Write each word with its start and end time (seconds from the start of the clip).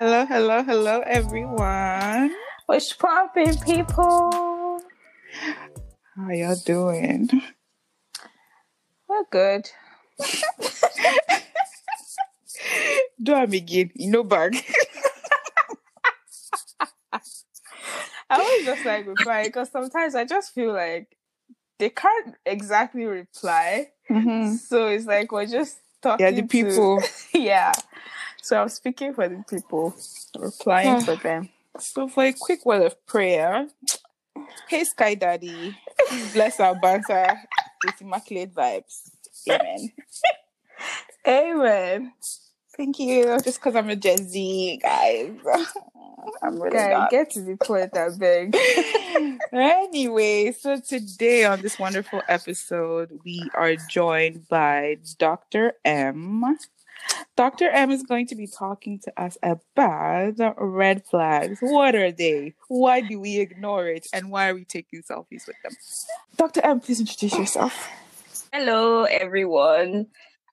Hello, 0.00 0.24
hello, 0.24 0.62
hello, 0.62 1.00
everyone. 1.04 2.32
What's 2.64 2.90
poppin', 2.94 3.58
people? 3.58 4.80
How 6.16 6.30
y'all 6.30 6.56
doing? 6.64 7.28
We're 9.06 9.24
good. 9.30 9.68
Do 13.22 13.34
again. 13.34 13.90
You 13.94 14.10
know, 14.10 14.24
bag. 14.24 14.56
I 18.30 18.38
was 18.38 18.64
just 18.64 18.86
like 18.86 19.06
reply 19.06 19.44
because 19.44 19.70
sometimes 19.70 20.14
I 20.14 20.24
just 20.24 20.54
feel 20.54 20.72
like 20.72 21.14
they 21.78 21.90
can't 21.90 22.36
exactly 22.46 23.04
reply. 23.04 23.90
Mhm. 24.08 24.56
So 24.56 24.86
it's 24.86 25.04
like 25.04 25.30
we're 25.30 25.44
just 25.44 25.76
talking. 26.00 26.24
Yeah, 26.24 26.30
the 26.30 26.40
to- 26.40 26.48
people. 26.48 27.02
yeah. 27.34 27.72
So 28.42 28.60
I'm 28.60 28.68
speaking 28.68 29.14
for 29.14 29.28
the 29.28 29.44
people, 29.48 29.94
replying 30.38 31.00
hmm. 31.00 31.04
for 31.04 31.16
them. 31.16 31.48
So, 31.78 32.08
for 32.08 32.24
a 32.24 32.32
quick 32.32 32.66
word 32.66 32.82
of 32.82 33.06
prayer, 33.06 33.68
hey, 34.68 34.84
Sky 34.84 35.14
Daddy, 35.14 35.76
bless 36.32 36.58
our 36.58 36.74
banter 36.74 37.38
with 37.84 38.00
immaculate 38.00 38.54
vibes. 38.54 39.10
Amen. 39.48 39.92
Amen. 41.26 42.12
Thank 42.76 42.98
you. 42.98 43.38
Just 43.44 43.60
because 43.60 43.76
I'm 43.76 43.90
a 43.90 43.96
Gen 43.96 44.28
Z, 44.28 44.80
guys. 44.82 45.32
I'm 46.42 46.60
really 46.60 46.76
Guy, 46.76 46.90
not. 46.90 47.10
get 47.10 47.30
to 47.30 47.40
the 47.40 47.56
point, 47.56 47.96
I 47.96 48.08
beg. 48.16 48.56
anyway, 49.52 50.52
so 50.52 50.80
today 50.80 51.44
on 51.44 51.62
this 51.62 51.78
wonderful 51.78 52.22
episode, 52.28 53.20
we 53.24 53.48
are 53.54 53.76
joined 53.76 54.48
by 54.48 54.98
Dr. 55.18 55.74
M. 55.84 56.58
Dr. 57.36 57.70
M 57.70 57.90
is 57.90 58.02
going 58.02 58.26
to 58.26 58.34
be 58.34 58.46
talking 58.46 58.98
to 59.00 59.22
us 59.22 59.38
about 59.42 60.54
red 60.58 61.04
flags. 61.06 61.58
What 61.60 61.94
are 61.94 62.12
they? 62.12 62.54
Why 62.68 63.00
do 63.00 63.20
we 63.20 63.38
ignore 63.38 63.86
it? 63.86 64.06
And 64.12 64.30
why 64.30 64.50
are 64.50 64.54
we 64.54 64.64
taking 64.64 65.02
selfies 65.02 65.46
with 65.46 65.56
them? 65.62 65.72
Dr. 66.36 66.60
M, 66.64 66.80
please 66.80 67.00
introduce 67.00 67.36
yourself. 67.38 67.88
Hello, 68.52 69.04
everyone. 69.04 70.06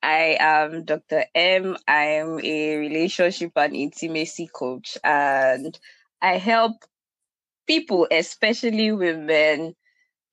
I 0.04 0.38
am 0.40 0.84
Dr. 0.86 1.26
M. 1.34 1.78
I 1.88 2.04
am 2.04 2.40
a 2.44 2.78
relationship 2.78 3.52
and 3.56 3.76
intimacy 3.76 4.48
coach, 4.54 4.98
and 5.04 5.78
I 6.22 6.38
help 6.38 6.86
people, 7.66 8.08
especially 8.12 8.92
women, 8.92 9.76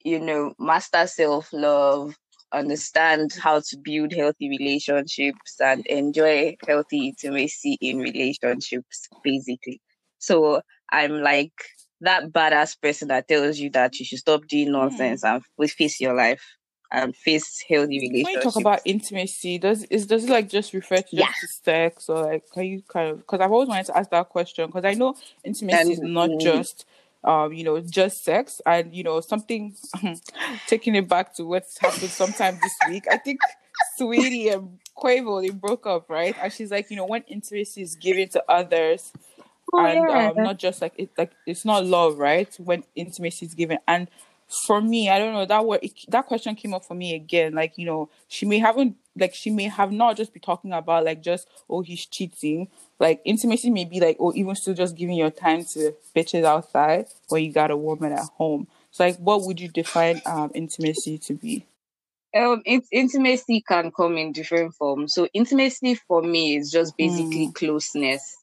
you 0.05 0.21
know, 0.21 0.55
master 0.59 1.07
self 1.07 1.53
love, 1.53 2.15
understand 2.55 3.33
how 3.41 3.61
to 3.61 3.77
build 3.83 4.13
healthy 4.13 4.49
relationships, 4.49 5.61
and 5.61 5.87
enjoy 5.87 6.57
healthy 6.67 7.09
intimacy 7.09 7.79
in 7.81 7.99
relationships, 7.99 9.09
basically. 9.23 9.81
So 10.19 10.63
I'm 10.91 11.21
like 11.23 11.53
that 12.01 12.33
badass 12.33 12.81
person 12.81 13.09
that 13.09 13.29
tells 13.29 13.59
you 13.59 13.71
that 13.71 13.99
you 13.99 14.05
should 14.05 14.19
stop 14.19 14.47
doing 14.47 14.73
nonsense 14.73 15.25
and 15.25 15.43
face 15.71 16.01
your 16.01 16.15
life 16.15 16.43
and 16.91 17.17
face 17.17 17.65
healthy 17.69 18.01
relationships. 18.01 18.25
When 18.25 18.35
you 18.35 18.41
talk 18.41 18.57
about 18.57 18.81
intimacy, 18.85 19.59
does 19.59 19.85
is 19.85 20.07
does 20.07 20.25
it 20.25 20.31
like 20.31 20.49
just 20.49 20.73
refer 20.73 20.97
to 20.97 21.03
just 21.03 21.13
Yeah. 21.13 21.27
to 21.41 21.47
sex 21.47 22.09
or 22.09 22.25
like 22.25 22.45
can 22.53 22.65
you 22.65 22.83
kind 22.89 23.11
of 23.11 23.19
because 23.19 23.41
I've 23.41 23.53
always 23.53 23.69
wanted 23.69 23.87
to 23.87 23.97
ask 23.99 24.11
that 24.11 24.29
question 24.29 24.67
because 24.67 24.85
I 24.85 24.95
know 24.95 25.15
intimacy 25.45 25.93
is 25.93 26.01
not 26.01 26.31
mm, 26.31 26.39
just 26.39 26.85
um 27.25 27.53
you 27.53 27.65
know 27.65 27.81
just 27.81 28.25
sex 28.25 28.61
and 28.67 28.95
you 28.95 29.03
know 29.03 29.21
something 29.21 29.75
taking 30.67 30.95
it 30.95 31.09
back 31.09 31.35
to 31.35 31.45
what's 31.45 31.79
happened 31.79 32.11
sometime 32.11 32.59
this 32.63 32.75
week. 32.89 33.05
I 33.11 33.17
think 33.19 33.41
Saweetie 33.99 34.53
and 34.53 34.79
Quavo 34.97 35.43
they 35.43 35.51
broke 35.51 35.87
up 35.87 36.09
right 36.09 36.37
and 36.41 36.53
she's 36.53 36.71
like 36.71 36.91
you 36.91 36.97
know 36.97 37.07
when 37.07 37.23
intimacy 37.29 37.83
is 37.83 37.97
given 37.97 38.29
to 38.31 38.45
others 38.49 39.13
Oh, 39.73 39.85
and 39.85 40.09
yeah. 40.09 40.29
um, 40.29 40.43
not 40.43 40.59
just 40.59 40.81
like 40.81 40.93
it 40.99 41.11
like 41.19 41.33
it's 41.47 41.65
not 41.65 41.85
love 41.85 42.19
right 42.19 42.55
when 42.59 42.85
intimacy 42.95 43.47
is 43.47 43.55
given 43.55 43.79
and 43.89 44.09
for 44.49 44.81
me 44.81 45.09
i 45.11 45.19
don't 45.19 45.33
know 45.33 45.47
that 45.47 45.65
word 45.65 45.81
it, 45.83 45.93
that 46.09 46.27
question 46.27 46.55
came 46.55 46.75
up 46.75 46.85
for 46.85 46.95
me 46.95 47.15
again 47.15 47.55
like 47.55 47.77
you 47.77 47.87
know 47.87 48.09
she 48.29 48.47
may 48.47 48.59
haven't 48.59 48.97
like 49.17 49.35
she 49.35 49.51
may 49.51 49.65
have 49.65 49.91
not 49.93 50.17
just 50.17 50.33
be 50.33 50.41
talking 50.41 50.73
about 50.73 51.05
like 51.05 51.23
just 51.23 51.49
oh 51.71 51.81
he's 51.83 52.07
cheating 52.07 52.69
like 52.99 53.21
intimacy 53.25 53.71
may 53.71 53.85
be 53.85 54.01
like 54.01 54.17
or 54.19 54.35
even 54.35 54.55
still 54.55 54.75
just 54.75 54.97
giving 54.97 55.17
your 55.17 55.31
time 55.31 55.65
to 55.65 55.95
bitches 56.15 56.45
outside 56.45 57.07
when 57.29 57.43
you 57.43 57.53
got 57.53 57.71
a 57.71 57.77
woman 57.77 58.13
at 58.13 58.25
home 58.37 58.67
so 58.91 59.05
like 59.05 59.17
what 59.19 59.43
would 59.43 59.61
you 59.61 59.69
define 59.69 60.21
um 60.27 60.51
intimacy 60.55 61.19
to 61.19 61.35
be 61.35 61.65
Um, 62.37 62.63
int- 62.65 62.89
intimacy 62.91 63.61
can 63.63 63.93
come 63.93 64.17
in 64.19 64.33
different 64.33 64.75
forms. 64.75 65.15
So 65.15 65.29
intimacy 65.33 65.95
for 65.95 66.21
me 66.23 66.57
is 66.57 66.71
just 66.71 66.97
basically 66.97 67.47
Mm. 67.49 67.55
closeness, 67.55 68.37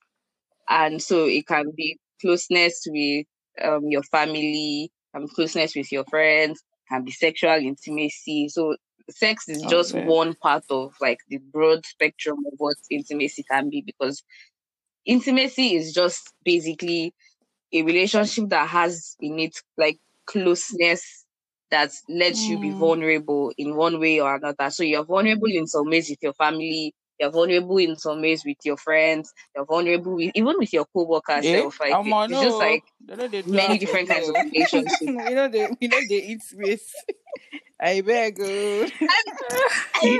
and 0.69 1.01
so 1.01 1.25
it 1.25 1.47
can 1.47 1.71
be 1.75 1.99
closeness 2.21 2.83
with 2.87 3.25
um 3.61 3.85
your 3.89 4.03
family, 4.03 4.91
um, 5.13 5.27
closeness 5.27 5.75
with 5.75 5.91
your 5.91 6.05
friends, 6.05 6.61
can 6.89 7.03
be 7.03 7.11
sexual 7.11 7.53
intimacy. 7.55 8.49
So 8.49 8.75
sex 9.09 9.47
is 9.49 9.65
just 9.65 9.93
Okay. 9.93 9.95
one 9.95 10.35
part 10.35 10.63
of 10.69 10.93
like 11.01 11.19
the 11.29 11.37
broad 11.39 11.85
spectrum 11.85 12.37
of 12.47 12.53
what 12.57 12.77
intimacy 12.89 13.43
can 13.49 13.69
be 13.69 13.81
because 13.85 14.23
intimacy 15.05 15.75
is 15.75 15.93
just 15.93 16.33
basically 16.43 17.13
a 17.73 17.83
relationship 17.83 18.49
that 18.49 18.69
has 18.69 19.15
in 19.21 19.39
it 19.39 19.57
like 19.77 19.97
closeness 20.27 21.25
that 21.71 21.91
lets 22.09 22.47
you 22.49 22.59
be 22.59 22.71
Mm. 22.71 22.77
vulnerable 22.77 23.51
in 23.57 23.75
one 23.75 23.99
way 23.99 24.19
or 24.21 24.35
another. 24.35 24.69
So 24.71 24.83
you're 24.83 25.05
vulnerable 25.05 25.47
in 25.49 25.67
some 25.67 25.89
ways 25.89 26.09
with 26.09 26.19
your 26.21 26.33
family, 26.33 26.93
you're 27.21 27.29
vulnerable 27.31 27.77
in 27.77 27.95
some 27.97 28.21
ways 28.21 28.43
with 28.45 28.57
your 28.65 28.77
friends, 28.77 29.31
you're 29.55 29.65
vulnerable 29.65 30.15
with 30.15 30.31
even 30.35 30.55
with 30.57 30.73
your 30.73 30.85
co-worker 30.93 31.39
yeah 31.41 31.61
self. 31.61 31.79
Like 31.79 31.93
it's 31.95 32.41
just 32.41 32.57
like 32.57 32.83
they 33.07 33.15
know 33.15 33.27
they 33.27 33.41
do 33.43 33.51
many 33.51 33.77
different 33.77 34.09
kinds 34.09 34.27
of 34.27 34.35
relationships. 34.35 35.01
you 35.01 35.35
know 35.35 35.47
they 35.47 35.69
you 35.79 35.87
know 35.89 35.99
they 36.09 36.23
eat 36.23 36.41
space 36.41 36.93
i 37.81 38.01
beg 38.01 38.37
oh. 38.41 38.87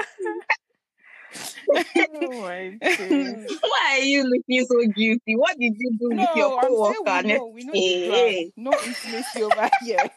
oh 1.73 2.41
my. 2.41 2.77
Why 2.81 3.97
are 3.99 4.03
you 4.03 4.23
looking 4.23 4.65
so 4.65 4.79
guilty? 4.93 5.35
What 5.35 5.57
did 5.57 5.73
you 5.77 5.91
do 5.99 6.09
with 6.09 6.29
your 6.35 6.49
No, 6.49 6.59
co-worker? 6.59 7.21
we 7.23 7.33
know, 7.33 7.45
we 7.47 7.63
know 7.63 7.73
Hey. 7.73 8.03
Eh, 8.03 8.09
plan. 8.09 8.35
Eh. 8.35 8.49
No 8.57 8.71
intimacy 8.85 9.43
over 9.43 9.69
here. 9.83 10.09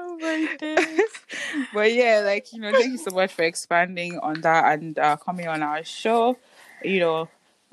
Oh 0.00 0.16
my 0.20 0.56
days. 0.60 1.10
but 1.74 1.92
yeah, 1.92 2.22
like 2.24 2.52
you 2.52 2.60
know, 2.60 2.70
thank 2.70 2.92
you 2.92 2.98
so 2.98 3.10
much 3.10 3.32
for 3.32 3.42
expanding 3.42 4.18
on 4.20 4.40
that 4.42 4.78
and 4.78 4.96
uh, 4.96 5.16
coming 5.16 5.48
on 5.48 5.62
our 5.62 5.82
show. 5.82 6.38
You 6.84 7.00
know, 7.00 7.28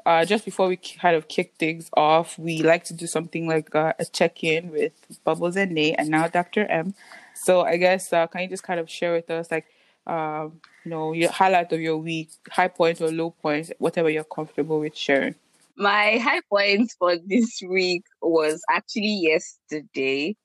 uh, 0.08 0.26
just 0.26 0.44
before 0.44 0.68
we 0.68 0.78
kind 0.78 1.16
of 1.16 1.28
kick 1.28 1.54
things 1.60 1.90
off, 1.96 2.40
we 2.40 2.64
like 2.64 2.84
to 2.86 2.96
do 2.96 3.06
something 3.06 3.48
like 3.48 3.74
uh, 3.76 3.94
a 4.00 4.06
check-in 4.06 4.72
with 4.72 4.94
Bubbles 5.24 5.56
and 5.56 5.72
Nate, 5.74 5.96
and 6.00 6.10
now 6.10 6.28
Dr. 6.28 6.66
M. 6.66 6.96
So 7.36 7.62
I 7.62 7.78
guess 7.78 8.12
uh, 8.12 8.26
can 8.26 8.42
you 8.42 8.48
just 8.48 8.64
kind 8.64 8.80
of 8.80 8.90
share 8.90 9.14
with 9.14 9.30
us, 9.30 9.52
like, 9.52 9.68
um, 10.08 10.62
you 10.84 10.92
know, 10.92 11.14
your 11.14 11.32
highlight 11.32 11.72
of 11.74 11.80
your 11.80 11.98
week, 11.98 12.30
high 12.50 12.70
points 12.70 13.02
or 13.02 13.12
low 13.12 13.32
points, 13.32 13.72
whatever 13.78 14.10
you're 14.10 14.24
comfortable 14.24 14.80
with 14.80 14.98
sharing. 14.98 15.36
My 15.78 16.18
high 16.18 16.42
point 16.50 16.92
for 16.98 17.18
this 17.18 17.62
week 17.68 18.04
was 18.22 18.64
actually 18.70 19.20
yesterday. 19.22 20.36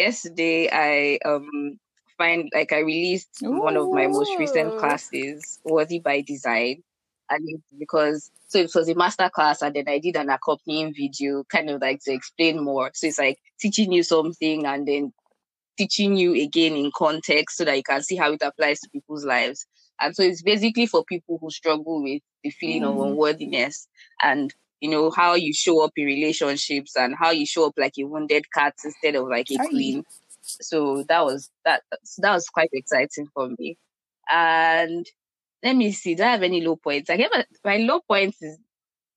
Yesterday, 0.00 0.68
I 0.72 1.18
um 1.28 1.78
find 2.16 2.48
like 2.54 2.72
I 2.72 2.78
released 2.78 3.28
one 3.42 3.76
of 3.76 3.92
my 3.92 4.06
most 4.06 4.38
recent 4.38 4.74
classes, 4.76 5.58
Worthy 5.64 5.98
by 5.98 6.22
Design, 6.22 6.82
and 7.28 7.46
because 7.78 8.30
so 8.48 8.58
it 8.60 8.70
was 8.74 8.88
a 8.88 8.94
master 8.94 9.28
class, 9.28 9.60
and 9.60 9.74
then 9.76 9.84
I 9.88 9.98
did 9.98 10.16
an 10.16 10.30
accompanying 10.30 10.94
video, 10.94 11.44
kind 11.54 11.68
of 11.68 11.82
like 11.82 12.00
to 12.04 12.12
explain 12.14 12.64
more. 12.64 12.90
So 12.94 13.08
it's 13.08 13.18
like 13.18 13.36
teaching 13.60 13.92
you 13.92 14.02
something, 14.02 14.64
and 14.64 14.88
then 14.88 15.12
teaching 15.76 16.16
you 16.16 16.32
again 16.34 16.72
in 16.76 16.90
context, 16.96 17.58
so 17.58 17.66
that 17.66 17.76
you 17.76 17.82
can 17.82 18.02
see 18.02 18.16
how 18.16 18.32
it 18.32 18.42
applies 18.42 18.80
to 18.80 18.90
people's 18.90 19.26
lives. 19.26 19.66
And 20.00 20.16
so 20.16 20.22
it's 20.22 20.40
basically 20.42 20.86
for 20.86 21.04
people 21.04 21.36
who 21.42 21.50
struggle 21.50 22.02
with 22.02 22.22
the 22.42 22.50
feeling 22.50 22.84
of 22.84 22.96
Mm. 22.96 23.10
unworthiness 23.10 23.86
and 24.22 24.54
you 24.80 24.90
know 24.90 25.10
how 25.10 25.34
you 25.34 25.52
show 25.52 25.84
up 25.84 25.92
in 25.96 26.06
relationships 26.06 26.96
and 26.96 27.14
how 27.18 27.30
you 27.30 27.46
show 27.46 27.66
up 27.66 27.74
like 27.76 27.94
a 27.98 28.04
wounded 28.04 28.50
cat 28.52 28.74
instead 28.84 29.14
of 29.14 29.28
like 29.28 29.50
a 29.50 29.68
queen. 29.68 30.04
So 30.42 31.04
that 31.08 31.24
was 31.24 31.50
that 31.64 31.82
that 32.18 32.32
was 32.32 32.46
quite 32.48 32.70
exciting 32.72 33.28
for 33.34 33.50
me. 33.58 33.76
And 34.28 35.06
let 35.62 35.76
me 35.76 35.92
see 35.92 36.14
do 36.14 36.22
i 36.22 36.30
have 36.30 36.42
any 36.42 36.62
low 36.62 36.76
points? 36.76 37.10
I 37.10 37.16
guess 37.16 37.30
my, 37.64 37.76
low 37.78 38.00
points 38.00 38.40
is 38.42 38.58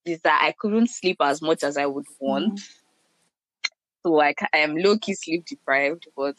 is 0.05 0.19
that 0.23 0.41
i 0.43 0.53
couldn't 0.59 0.89
sleep 0.89 1.17
as 1.21 1.41
much 1.41 1.63
as 1.63 1.77
i 1.77 1.85
would 1.85 2.05
want. 2.19 2.55
Mm-hmm. 2.55 3.67
So 4.03 4.11
like 4.11 4.41
i 4.53 4.57
am 4.57 4.75
low-key 4.75 5.15
sleep 5.15 5.45
deprived 5.45 6.07
but 6.17 6.35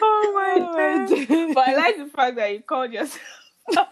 Oh 0.00 0.32
my 0.34 1.06
days. 1.08 1.54
But 1.54 1.68
I 1.68 1.74
like 1.74 1.96
the 1.98 2.06
fact 2.06 2.36
that 2.36 2.52
you 2.52 2.62
called 2.62 2.92
yourself 2.92 3.20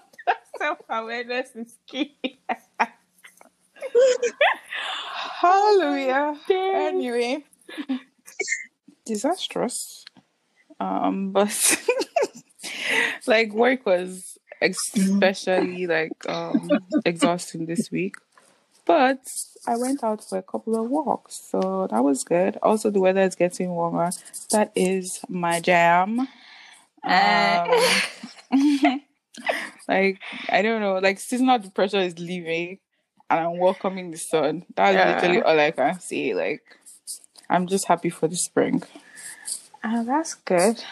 self 0.58 0.78
awareness 0.88 1.54
is 1.54 1.76
key. 1.86 2.16
Hallelujah. 5.40 6.38
Anyway, 6.50 7.44
disastrous. 9.04 10.04
Um, 10.80 11.32
but 11.32 11.78
like 13.26 13.52
work 13.52 13.86
was 13.86 14.38
especially 14.62 15.86
like 15.86 16.12
um 16.28 16.70
exhausting 17.04 17.66
this 17.66 17.90
week. 17.90 18.16
But 18.86 19.18
I 19.66 19.76
went 19.76 20.04
out 20.04 20.22
for 20.22 20.38
a 20.38 20.42
couple 20.42 20.80
of 20.80 20.88
walks, 20.88 21.34
so 21.50 21.88
that 21.90 22.04
was 22.04 22.22
good. 22.22 22.56
Also, 22.62 22.88
the 22.90 23.00
weather 23.00 23.22
is 23.22 23.34
getting 23.34 23.70
warmer. 23.70 24.10
That 24.50 24.70
is 24.76 25.20
my 25.28 25.60
jam. 25.60 26.28
Uh, 27.04 27.66
Um, 28.52 29.00
like 29.88 30.20
I 30.48 30.62
don't 30.62 30.80
know, 30.80 30.98
like 30.98 31.18
seasonal 31.18 31.58
depression 31.58 32.00
is 32.00 32.18
leaving, 32.18 32.78
and 33.30 33.40
I'm 33.40 33.58
welcoming 33.58 34.10
the 34.12 34.18
sun. 34.18 34.64
That's 34.76 34.94
Yeah. 34.94 35.08
literally 35.08 35.42
all 35.42 35.58
I 35.60 35.70
can 35.72 36.00
say. 36.00 36.34
Like 36.34 36.64
I'm 37.50 37.66
just 37.66 37.86
happy 37.88 38.10
for 38.10 38.28
the 38.28 38.36
spring. 38.36 38.82
oh, 39.84 40.04
that's 40.04 40.34
good. 40.34 40.82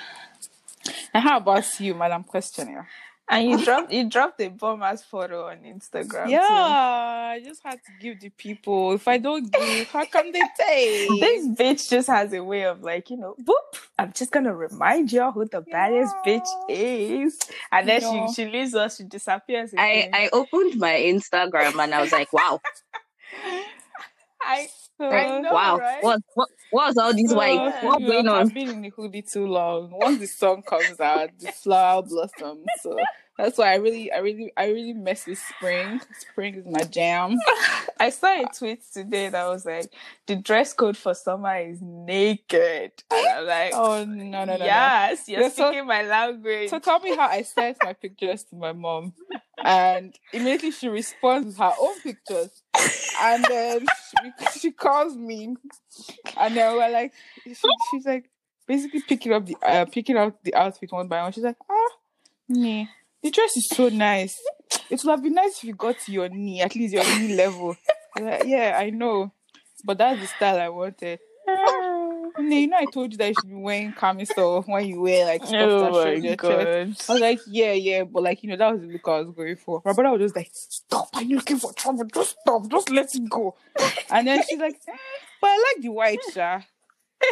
And 1.14 1.25
how 1.25 1.38
about 1.38 1.81
you, 1.81 1.94
Madam 1.94 2.25
Questioner? 2.25 2.88
And 3.28 3.48
you 3.50 3.58
dropped 3.64 3.92
you 3.92 4.08
dropped 4.08 4.40
a 4.40 4.48
bomb 4.48 4.82
ass 4.82 5.02
photo 5.02 5.48
on 5.48 5.58
Instagram. 5.58 6.28
Yeah, 6.28 6.40
too. 6.40 6.54
I 6.54 7.40
just 7.44 7.62
had 7.64 7.80
to 7.84 7.92
give 8.00 8.20
the 8.20 8.28
people. 8.30 8.92
If 8.92 9.08
I 9.08 9.18
don't 9.18 9.50
give, 9.50 9.88
how 9.88 10.04
come 10.04 10.30
they 10.32 10.42
take? 10.60 11.20
This 11.20 11.48
bitch 11.48 11.88
just 11.88 12.08
has 12.08 12.32
a 12.32 12.42
way 12.44 12.64
of 12.64 12.82
like, 12.82 13.10
you 13.10 13.16
know, 13.16 13.34
boop. 13.42 13.80
I'm 13.98 14.12
just 14.12 14.30
gonna 14.30 14.54
remind 14.54 15.12
y'all 15.12 15.32
who 15.32 15.46
the 15.46 15.62
baddest 15.62 16.14
bitch 16.26 16.46
is. 16.68 17.38
And 17.72 17.88
then 17.88 18.02
Yeah. 18.02 18.26
she 18.26 18.44
she 18.44 18.50
leaves 18.50 18.74
us, 18.74 18.96
she 18.98 19.04
disappears 19.04 19.72
I. 19.76 20.10
I 20.12 20.28
opened 20.32 20.78
my 20.78 20.92
Instagram 20.92 21.82
and 21.82 21.94
I 21.94 22.00
was 22.02 22.12
like, 22.12 22.32
wow, 22.32 22.60
I, 24.44 24.69
So, 24.99 25.11
I 25.11 25.41
know, 25.41 25.52
wow, 25.52 25.79
right? 25.79 26.02
what, 26.02 26.20
what, 26.35 26.49
what's 26.70 26.99
all 26.99 27.12
this 27.12 27.31
so, 27.31 27.37
white? 27.37 27.58
Oh, 27.58 27.87
what's 27.87 28.00
you 28.00 28.06
going 28.06 28.29
on? 28.29 28.41
I've 28.43 28.55
been 28.55 28.70
in 28.70 28.82
the 28.82 28.91
hoodie 28.91 29.23
too 29.23 29.46
long. 29.46 29.91
Once 29.91 30.19
the 30.19 30.26
sun 30.26 30.62
comes 30.62 31.00
out, 31.00 31.31
the 31.38 31.52
flower 31.52 32.02
blossoms. 32.02 32.67
So 32.81 32.96
that's 33.36 33.58
why 33.58 33.72
I 33.72 33.76
really, 33.76 34.12
I 34.12 34.19
really, 34.19 34.52
I 34.56 34.66
really 34.69 34.92
mess 34.92 35.26
with 35.26 35.38
spring. 35.38 36.00
Spring 36.19 36.54
is 36.54 36.66
my 36.66 36.84
jam. 36.84 37.36
I 37.98 38.10
saw 38.10 38.28
a 38.28 38.44
tweet 38.56 38.82
today 38.92 39.28
that 39.28 39.46
was 39.46 39.64
like, 39.66 39.92
the 40.26 40.36
dress 40.36 40.72
code 40.72 40.96
for 40.96 41.14
summer 41.14 41.56
is 41.58 41.78
naked. 41.82 42.92
And 43.10 43.26
I'm 43.26 43.46
like, 43.46 43.72
Oh 43.75 44.04
no, 44.04 44.25
no, 44.25 44.44
no, 44.44 44.56
no. 44.56 44.64
yes, 44.64 45.28
you're 45.28 45.40
Yeah, 45.42 45.48
so- 45.48 45.70
speaking 45.70 45.86
my 45.86 46.02
language. 46.02 46.70
So 46.70 46.78
tell 46.78 47.00
me 47.00 47.16
how 47.16 47.26
I 47.28 47.42
sent 47.42 47.78
my 47.82 47.92
pictures 47.94 48.44
to 48.44 48.56
my 48.56 48.72
mom, 48.72 49.14
and 49.64 50.14
immediately 50.32 50.70
she 50.70 50.88
responds 50.88 51.46
with 51.46 51.56
her 51.58 51.72
own 51.81 52.00
pictures, 52.00 52.62
and 53.20 53.44
then 53.48 53.86
she, 54.52 54.58
she 54.60 54.70
calls 54.72 55.16
me, 55.16 55.56
and 56.36 56.56
then 56.56 56.72
we're 56.76 56.90
like, 56.90 57.12
she, 57.44 57.54
she's 57.90 58.04
like 58.06 58.31
basically 58.66 59.02
picking 59.02 59.32
up 59.32 59.44
the 59.46 59.56
uh, 59.62 59.84
picking 59.86 60.16
out 60.16 60.42
the 60.44 60.54
outfit 60.54 60.92
one 60.92 61.08
by 61.08 61.22
one. 61.22 61.32
She's 61.32 61.44
like, 61.44 61.56
ah, 61.69 61.88
me, 62.48 62.88
the 63.24 63.30
dress 63.30 63.56
is 63.56 63.68
so 63.68 63.88
nice. 63.88 64.40
It 64.90 65.02
would 65.02 65.10
have 65.10 65.22
been 65.22 65.34
nice 65.34 65.58
if 65.58 65.64
you 65.64 65.74
got 65.74 65.98
to 65.98 66.12
your 66.12 66.28
knee, 66.28 66.60
at 66.60 66.74
least 66.76 66.94
your 66.94 67.04
knee 67.18 67.34
level. 67.34 67.76
Like, 68.20 68.44
yeah, 68.44 68.76
I 68.78 68.90
know, 68.90 69.32
but 69.84 69.98
that's 69.98 70.20
the 70.20 70.26
style 70.28 70.60
I 70.60 70.68
wanted. 70.68 71.18
Ah. 71.48 72.10
Nee, 72.38 72.62
you 72.62 72.66
know, 72.68 72.76
I 72.78 72.86
told 72.86 73.12
you 73.12 73.18
that 73.18 73.28
you 73.28 73.34
should 73.40 73.50
be 73.50 73.54
wearing 73.54 73.92
camisole 73.92 74.62
when 74.62 74.86
you 74.86 75.00
wear 75.00 75.24
like 75.26 75.44
stuff 75.44 75.60
oh 75.60 75.80
that 75.80 75.90
oh 75.92 76.04
shows 76.04 76.22
my 76.22 76.28
your 76.28 76.36
chest. 76.36 76.38
god. 76.38 76.66
I 77.08 77.12
was 77.12 77.20
like, 77.20 77.40
yeah, 77.46 77.72
yeah, 77.72 78.04
but 78.04 78.22
like, 78.22 78.42
you 78.42 78.50
know, 78.50 78.56
that 78.56 78.72
was 78.72 78.80
the 78.80 78.88
look 78.88 79.06
I 79.06 79.20
was 79.20 79.34
going 79.34 79.56
for. 79.56 79.82
My 79.84 79.92
brother 79.92 80.10
was 80.10 80.20
just 80.20 80.36
like, 80.36 80.50
stop, 80.52 81.08
are 81.14 81.22
you 81.22 81.36
looking 81.36 81.58
for 81.58 81.72
trouble? 81.72 82.04
Just 82.12 82.36
stop, 82.40 82.68
just 82.68 82.90
let 82.90 83.14
it 83.14 83.28
go. 83.28 83.56
And 84.10 84.26
then 84.26 84.42
she's 84.48 84.58
like, 84.58 84.80
but 85.40 85.48
I 85.48 85.74
like 85.74 85.82
the 85.82 85.90
white, 85.90 86.20
Sha. 86.32 86.60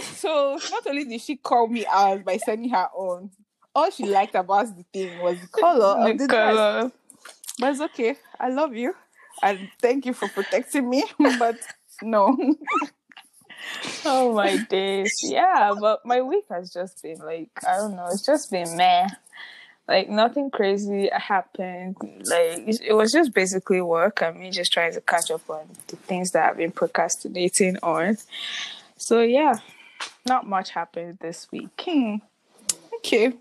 So 0.02 0.58
not 0.70 0.86
only 0.86 1.04
did 1.04 1.20
she 1.20 1.36
call 1.36 1.66
me 1.68 1.84
out 1.86 2.24
by 2.24 2.36
sending 2.38 2.70
her 2.70 2.88
own, 2.96 3.30
all 3.74 3.90
she 3.90 4.04
liked 4.04 4.34
about 4.34 4.76
the 4.76 4.84
thing 4.92 5.18
was 5.20 5.40
the 5.40 5.46
color 5.48 5.86
of 6.10 6.18
the 6.18 6.26
The 6.26 6.28
dress. 6.28 6.92
But 7.58 7.72
it's 7.72 7.80
okay. 7.80 8.16
I 8.40 8.48
love 8.48 8.74
you. 8.74 8.94
And 9.42 9.70
thank 9.80 10.06
you 10.06 10.12
for 10.12 10.28
protecting 10.28 10.88
me. 10.88 11.04
but 11.38 11.58
no. 12.02 12.36
Oh 14.04 14.34
my 14.34 14.56
days. 14.56 15.20
Yeah, 15.22 15.74
but 15.78 16.04
my 16.04 16.20
week 16.20 16.44
has 16.50 16.72
just 16.72 17.02
been 17.02 17.18
like 17.18 17.50
I 17.66 17.76
don't 17.76 17.94
know, 17.94 18.08
it's 18.10 18.26
just 18.26 18.50
been 18.50 18.76
meh. 18.76 19.08
Like 19.86 20.08
nothing 20.08 20.50
crazy 20.50 21.08
happened. 21.12 21.96
Like 22.00 22.58
it 22.66 22.80
it 22.82 22.92
was 22.92 23.12
just 23.12 23.32
basically 23.32 23.80
work 23.80 24.20
and 24.20 24.38
me 24.38 24.50
just 24.50 24.72
trying 24.72 24.92
to 24.94 25.00
catch 25.00 25.30
up 25.30 25.48
on 25.48 25.68
the 25.88 25.96
things 25.96 26.32
that 26.32 26.50
I've 26.50 26.56
been 26.56 26.72
procrastinating 26.72 27.78
on. 27.82 28.18
So 28.96 29.20
yeah, 29.20 29.54
not 30.26 30.48
much 30.48 30.70
happened 30.70 31.18
this 31.20 31.48
week. 31.52 31.70
Hmm. 31.80 32.16
Okay. 33.04 33.32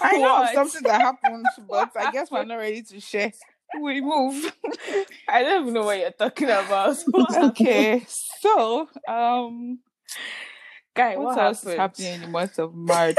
I 0.00 0.18
know 0.18 0.48
something 0.54 0.82
that 0.84 1.00
happened, 1.02 1.46
but 1.68 1.90
I 1.96 2.10
guess 2.10 2.30
we're 2.30 2.44
not 2.44 2.56
ready 2.56 2.82
to 2.82 3.00
share. 3.00 3.32
We 3.80 4.00
move. 4.00 4.52
I 5.28 5.42
don't 5.42 5.62
even 5.62 5.74
know 5.74 5.84
what 5.84 5.98
you're 5.98 6.10
talking 6.10 6.48
about. 6.48 6.96
Okay. 7.34 8.04
So, 8.40 8.88
um, 9.08 9.78
Guy, 10.94 11.16
what, 11.16 11.36
what, 11.36 11.38
else 11.38 11.64
is 11.64 11.74
happening 11.74 12.14
in 12.14 12.20
the 12.22 12.28
month 12.28 12.58
of 12.58 12.74
March? 12.74 13.16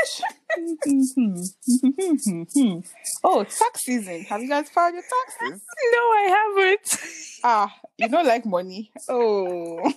oh, 3.24 3.44
tax 3.44 3.81
season. 3.81 4.22
Have 4.25 4.42
you 4.42 4.50
guys 4.50 4.69
filed 4.69 4.94
your 4.94 5.01
taxes? 5.01 5.62
No, 5.92 6.00
I 6.00 6.51
haven't. 6.56 7.00
Ah, 7.44 7.75
you 7.98 8.10
don't 8.10 8.28
like 8.28 8.45
money. 8.45 8.92
Oh, 9.10 9.92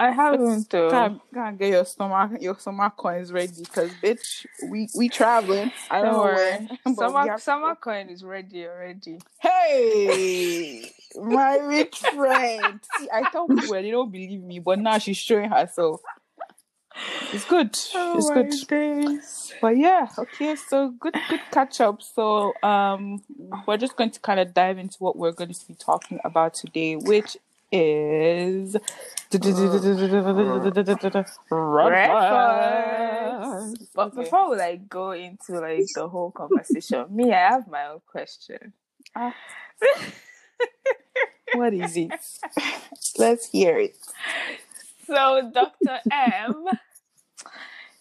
I 0.00 0.12
haven't 0.12 0.70
though. 0.70 0.90
can't, 0.90 1.20
can't 1.34 1.58
get 1.58 1.68
your 1.68 1.84
stomach 1.84 2.40
your 2.40 2.58
stomach 2.58 2.96
coins 2.96 3.30
ready 3.32 3.52
because 3.58 3.90
bitch, 4.02 4.46
we 4.70 4.88
we 4.96 5.10
traveling. 5.10 5.70
I 5.90 5.96
don't 5.96 6.04
Don't 6.06 6.12
know 6.14 6.20
worry. 6.22 6.36
where. 6.68 6.78
we 6.86 6.94
Summer 6.94 7.26
to 7.36 7.38
summer 7.38 7.74
coin 7.74 8.08
is 8.08 8.24
ready 8.24 8.66
already. 8.66 9.18
Hey, 9.40 10.90
my 11.16 11.56
rich 11.62 11.98
friend. 11.98 12.80
See, 12.96 13.08
I 13.12 13.28
tell 13.30 13.46
people 13.46 13.74
they 13.74 13.90
don't 13.90 14.10
believe 14.10 14.42
me, 14.42 14.58
but 14.58 14.78
now 14.78 14.96
she's 14.96 15.18
showing 15.18 15.50
herself. 15.50 16.00
It's 17.32 17.44
good. 17.44 17.68
it's 17.68 18.30
good. 18.30 18.54
Oh 18.54 18.66
days. 18.66 19.52
But 19.60 19.76
yeah, 19.76 20.08
okay, 20.16 20.56
so 20.56 20.94
good 20.98 21.14
good 21.28 21.40
catch 21.50 21.82
up. 21.82 22.00
So 22.00 22.54
um 22.62 23.22
we're 23.66 23.76
just 23.76 23.96
going 23.96 24.12
to 24.12 24.20
kind 24.20 24.40
of 24.40 24.54
dive 24.54 24.78
into 24.78 24.96
what 24.98 25.16
we're 25.16 25.32
going 25.32 25.52
to 25.52 25.68
be 25.68 25.74
talking 25.74 26.20
about 26.24 26.54
today, 26.54 26.96
which 26.96 27.36
is 27.72 28.76
Breakfast. 29.30 29.54
But 33.94 34.14
before 34.14 34.50
we 34.50 34.56
like 34.56 34.88
go 34.88 35.12
into 35.12 35.60
like 35.60 35.86
the 35.94 36.08
whole 36.08 36.32
conversation, 36.32 37.06
me, 37.10 37.32
I 37.32 37.50
have 37.50 37.68
my 37.68 37.86
own 37.86 38.00
question. 38.06 38.72
Ah. 39.14 39.34
What 41.52 41.74
is 41.74 41.96
it? 41.96 42.12
Let's 43.18 43.50
hear 43.50 43.78
it. 43.78 43.96
So, 45.06 45.50
Dr. 45.52 45.98
M, 46.12 46.66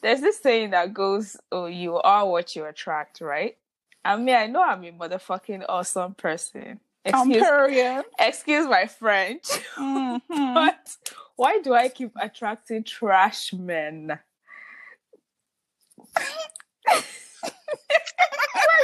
there's 0.01 0.21
this 0.21 0.39
saying 0.39 0.71
that 0.71 0.93
goes, 0.93 1.35
Oh, 1.51 1.65
you 1.65 1.95
are 1.95 2.27
what 2.27 2.55
you 2.55 2.65
attract, 2.65 3.21
right? 3.21 3.57
I 4.05 4.17
mean, 4.17 4.35
I 4.35 4.47
know 4.47 4.63
I'm 4.63 4.83
a 4.83 4.91
motherfucking 4.91 5.65
awesome 5.67 6.13
person. 6.13 6.79
I'm 7.05 7.29
Excuse, 7.31 7.43
period. 7.47 8.05
excuse 8.19 8.67
my 8.67 8.85
French. 8.87 9.43
Mhm. 9.77 10.53
But 10.53 10.95
why 11.35 11.59
do 11.59 11.73
I 11.73 11.87
keep 11.89 12.11
attracting 12.19 12.83
trash 12.83 13.53
men? 13.53 14.19
why 16.83 17.01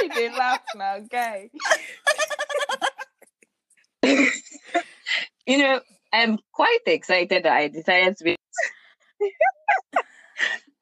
did 0.00 0.12
they 0.12 0.30
laugh 0.30 0.62
now, 0.74 0.98
guy? 1.00 1.50
You 5.46 5.58
know, 5.58 5.80
I'm 6.12 6.38
quite 6.52 6.78
excited 6.86 7.44
that 7.44 7.52
I 7.52 7.68
decided 7.68 8.16
to 8.18 8.24
make. 8.24 8.38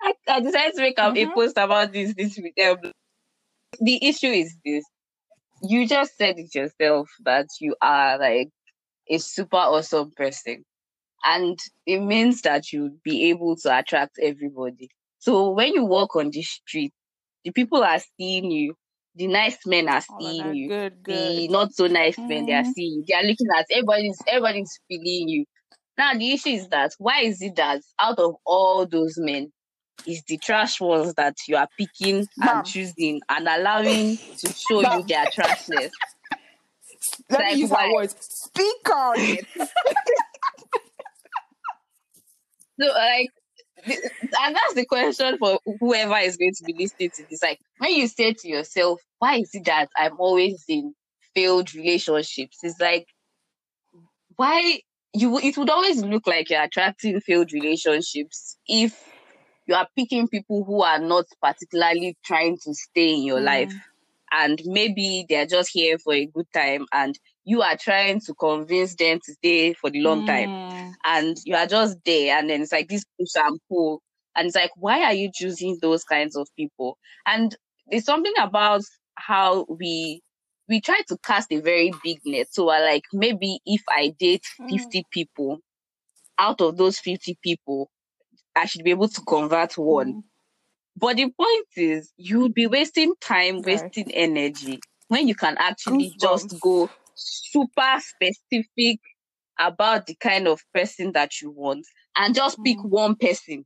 I, 0.01 0.15
I 0.29 0.41
decided 0.41 0.75
to 0.77 0.81
make 0.83 0.99
a- 0.99 1.13
a 1.13 1.27
post 1.35 1.57
about 1.59 1.93
this 1.93 2.15
this 2.15 2.39
week. 2.39 2.55
Um, 2.65 2.93
the 3.81 3.99
issue 4.07 4.29
is 4.29 4.55
this: 4.65 4.85
you 5.69 5.89
just 5.89 6.17
said 6.17 6.39
it 6.39 6.55
yourself 6.55 7.09
that 7.25 7.49
you 7.61 7.77
are 7.83 8.19
like 8.19 8.51
a 9.09 9.19
super 9.19 9.57
awesome 9.57 10.13
person, 10.17 10.65
and 11.25 11.59
it 11.87 12.01
means 12.01 12.43
that 12.43 12.73
you'll 12.73 12.97
be 13.05 13.31
able 13.31 13.57
to 13.57 13.79
attract 13.79 14.19
everybody. 14.23 14.89
So 15.19 15.51
when 15.51 15.75
you 15.75 15.85
walk 15.85 16.17
on 16.17 16.31
the 16.31 16.43
street, 16.43 16.93
the 17.45 17.53
people 17.53 17.83
are 17.85 18.01
seeing 18.19 18.51
you. 18.51 18.75
The 19.17 19.29
nice 19.29 19.59
men 19.67 19.89
are 19.89 20.03
Oh, 20.09 20.19
seeing 20.19 20.37
that's 20.37 20.55
you 20.55 20.71
good, 20.71 20.93
the 21.07 21.49
not 21.49 21.73
so 21.75 21.87
nice 21.87 22.19
men 22.29 22.47
they 22.47 22.53
are 22.53 22.65
Mhm. 22.65 22.75
seeing 22.75 22.95
you. 22.99 23.05
They 23.09 23.15
are 23.15 23.23
looking 23.25 23.49
at 23.57 23.67
everybody's 23.71 24.19
everybody's 24.27 24.81
feeling 24.89 25.29
you. 25.29 25.45
Now 25.99 26.15
the 26.15 26.33
issue 26.33 26.51
is 26.51 26.69
that 26.69 26.93
why 26.99 27.21
is 27.23 27.41
it 27.43 27.57
that 27.57 27.83
out 28.01 28.19
of 28.19 28.37
all 28.47 28.87
those 28.87 29.15
men, 29.19 29.53
is 30.07 30.23
the 30.29 30.39
trash 30.39 30.81
ones 30.81 31.15
that 31.15 31.37
you 31.49 31.57
are 31.57 31.69
picking 31.79 32.29
and 32.43 32.65
choosing 32.65 33.21
and 33.29 33.49
allowing 33.49 34.19
to 34.39 34.53
show 34.53 34.81
you 34.81 35.05
their 35.05 35.27
trashness? 35.27 35.91
Let 37.31 37.41
Like, 37.41 37.55
me 37.55 37.61
use 37.61 37.71
my 37.71 37.91
words. 37.93 38.17
Speak 38.21 38.91
on 38.91 39.17
it. 39.21 39.47
So 42.81 42.87
like 42.89 43.31
and 43.87 44.55
that's 44.57 44.75
the 44.75 44.87
question 44.87 45.39
for 45.39 45.59
whoever 45.81 46.17
is 46.19 46.37
going 46.37 46.55
to 46.57 46.65
be 46.65 46.75
listening 46.79 47.11
to 47.17 47.27
this. 47.29 47.43
Like 47.43 47.61
when 47.79 47.93
you 47.93 48.09
say 48.09 48.33
to 48.35 48.49
yourself, 48.49 49.01
why 49.19 49.37
is 49.37 49.51
it 49.55 49.65
that 49.67 49.89
I'm 49.97 50.19
always 50.19 50.65
in 50.69 50.95
failed 51.35 51.75
relationships? 51.75 52.59
It's 52.63 52.81
like 52.81 53.07
why 54.37 54.81
you 55.15 55.39
it 55.39 55.57
would 55.57 55.71
always 55.71 56.03
look 56.03 56.27
like 56.27 56.51
you're 56.51 56.63
attracting 56.63 57.21
failed 57.21 57.53
relationships 57.53 58.59
if 58.67 58.99
you 59.67 59.75
are 59.75 59.89
picking 59.97 60.29
people 60.29 60.65
who 60.65 60.83
are 60.83 60.99
not 60.99 61.25
particularly 61.43 62.17
trying 62.25 62.59
to 62.59 62.75
stay 62.75 63.15
in 63.15 63.23
your 63.23 63.41
mm. 63.41 63.45
life 63.45 63.73
and 64.33 64.61
maybe 64.65 65.25
they're 65.29 65.47
just 65.47 65.71
here 65.73 65.99
for 65.99 66.13
a 66.13 66.27
good 66.27 66.47
time 66.53 66.87
and 66.93 67.19
you 67.45 67.63
are 67.63 67.77
trying 67.77 68.21
to 68.21 68.35
convince 68.35 68.95
them 68.97 69.21
to 69.25 69.33
stay 69.35 69.73
for 69.75 69.91
the 69.91 70.01
long 70.01 70.23
mm. 70.23 70.27
time 70.27 70.95
and 71.05 71.37
you 71.45 71.55
are 71.55 71.67
just 71.67 71.99
there 72.05 72.39
and 72.39 72.51
then 72.51 72.63
it's 72.63 72.73
like 72.73 72.89
this 72.89 73.05
push 73.19 73.31
and 73.37 73.61
pull 73.69 74.03
and 74.37 74.47
it's 74.47 74.57
like 74.57 74.71
why 74.77 75.03
are 75.03 75.15
you 75.15 75.31
choosing 75.33 75.79
those 75.81 76.05
kinds 76.05 76.37
of 76.37 76.49
people 76.57 76.99
and 77.27 77.57
there's 77.91 78.05
something 78.05 78.35
about 78.39 78.83
how 79.17 79.65
we 79.69 80.21
we 80.69 80.81
try 80.81 81.01
to 81.07 81.17
cast 81.19 81.53
a 81.53 81.61
very 81.61 81.93
big 82.03 82.19
net 82.25 82.49
so 82.51 82.67
we're 82.67 82.85
like 82.85 83.05
maybe 83.13 83.61
if 83.65 83.83
i 83.91 84.13
date 84.19 84.45
mm. 84.61 84.71
50 84.71 85.05
people 85.11 85.59
out 86.39 86.61
of 86.61 86.77
those 86.77 86.99
50 86.99 87.39
people 87.43 87.91
i 88.57 88.67
should 88.67 88.85
be 88.85 88.91
able 88.91 89.09
to 89.09 89.21
convert 89.23 89.77
one 89.77 90.15
mm. 90.15 90.23
But 90.97 91.17
the 91.17 91.29
point 91.31 91.67
is, 91.77 92.13
you 92.17 92.41
would 92.41 92.55
be 92.55 92.67
wasting 92.67 93.15
time, 93.21 93.57
right. 93.57 93.67
wasting 93.67 94.13
energy 94.13 94.81
when 95.09 95.29
you 95.29 95.35
can 95.35 95.57
actually 95.59 96.11
Goosebumps. 96.11 96.21
just 96.21 96.61
go 96.61 96.91
super 97.15 97.99
specific 97.99 99.01
about 99.59 100.07
the 100.07 100.15
kind 100.17 100.49
of 100.49 100.61
person 100.73 101.13
that 101.13 101.41
you 101.41 101.51
want 101.51 101.87
and 102.17 102.35
just 102.35 102.59
pick 102.65 102.79
mm. 102.79 102.89
one 102.89 103.17
person 103.17 103.65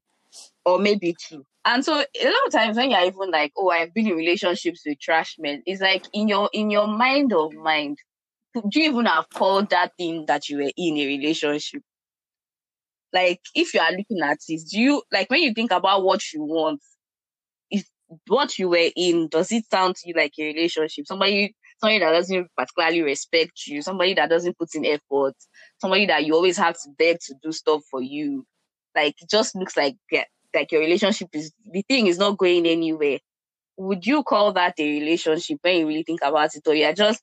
or 0.64 0.78
maybe 0.78 1.14
two. 1.28 1.45
And 1.64 1.85
so 1.85 1.92
a 1.95 2.25
lot 2.25 2.47
of 2.47 2.52
times 2.52 2.76
when 2.76 2.90
you're 2.90 3.04
even 3.04 3.30
like, 3.30 3.52
oh, 3.57 3.71
I've 3.71 3.92
been 3.92 4.07
in 4.07 4.16
relationships 4.16 4.83
with 4.87 4.99
trash 4.99 5.37
men, 5.38 5.62
it's 5.66 5.83
like 5.83 6.07
in 6.14 6.28
your 6.28 6.49
in 6.52 6.71
your 6.71 6.87
mind 6.87 7.33
of 7.35 7.52
mind, 7.52 7.99
do 8.54 8.80
you 8.80 8.90
even 8.90 9.04
have 9.04 9.28
called 9.28 9.68
that 9.71 9.92
thing 9.99 10.25
that 10.26 10.49
you 10.49 10.59
were 10.59 10.71
in 10.76 10.97
a 10.97 11.07
relationship? 11.07 11.83
Like 13.12 13.41
if 13.55 13.75
you 13.75 13.81
are 13.81 13.93
looking 13.93 14.21
at 14.23 14.38
this, 14.49 14.65
do 14.65 14.81
you 14.81 15.03
like 15.12 15.31
when 15.31 15.43
you 15.43 15.55
think 15.55 15.71
about 15.71 16.05
what 16.05 16.33
you 16.33 16.43
want, 16.43 16.81
if 17.71 17.87
what 18.27 18.59
you 18.59 18.69
were 18.69 18.91
in, 18.97 19.29
does 19.29 19.50
it 19.50 19.65
sound 19.71 19.97
to 19.97 20.09
you 20.09 20.15
like 20.15 20.33
a 20.38 20.45
relationship? 20.45 21.07
Somebody 21.07 21.55
somebody 21.81 22.00
that 22.00 22.11
doesn't 22.11 22.49
particularly 22.57 23.03
respect 23.03 23.67
you, 23.67 23.83
somebody 23.83 24.15
that 24.15 24.29
doesn't 24.29 24.59
put 24.59 24.75
in 24.75 24.85
effort, 24.85 25.35
somebody 25.81 26.07
that 26.07 26.25
you 26.25 26.35
always 26.35 26.57
have 26.57 26.75
to 26.75 26.91
beg 26.99 27.19
to 27.21 27.35
do 27.43 27.53
stuff 27.53 27.83
for 27.91 28.03
you. 28.03 28.45
Like 28.95 29.15
it 29.21 29.31
just 29.31 29.55
looks 29.55 29.77
like 29.77 29.97
like 30.55 30.73
your 30.73 30.81
relationship 30.81 31.29
is 31.33 31.53
the 31.71 31.83
thing 31.83 32.07
is 32.07 32.19
not 32.19 32.38
going 32.38 32.67
anywhere. 32.67 33.19
Would 33.77 34.07
you 34.07 34.23
call 34.23 34.53
that 34.55 34.75
a 34.79 34.85
relationship 35.00 35.59
when 35.62 35.77
you 35.79 35.87
really 35.87 36.03
think 36.03 36.21
about 36.23 36.55
it, 36.55 36.67
or 36.67 36.75
you're 36.75 36.93
just 36.93 37.23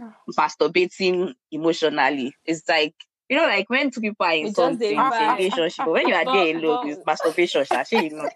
ah. 0.00 0.14
masturbating 0.38 1.34
emotionally? 1.50 2.32
It's 2.44 2.68
like 2.68 2.94
you 3.30 3.36
know, 3.36 3.44
like 3.44 3.70
when 3.70 3.92
two 3.92 4.00
people 4.00 4.26
are 4.26 4.32
in 4.32 4.52
something, 4.52 4.98
a 4.98 5.36
relationship, 5.38 5.84
but 5.84 5.92
when 5.92 6.08
you 6.08 6.14
are 6.14 6.24
there 6.24 6.56
alone, 6.56 6.90
it's 6.90 7.06
masturbation, 7.06 7.64
you 7.92 8.10
know. 8.16 8.28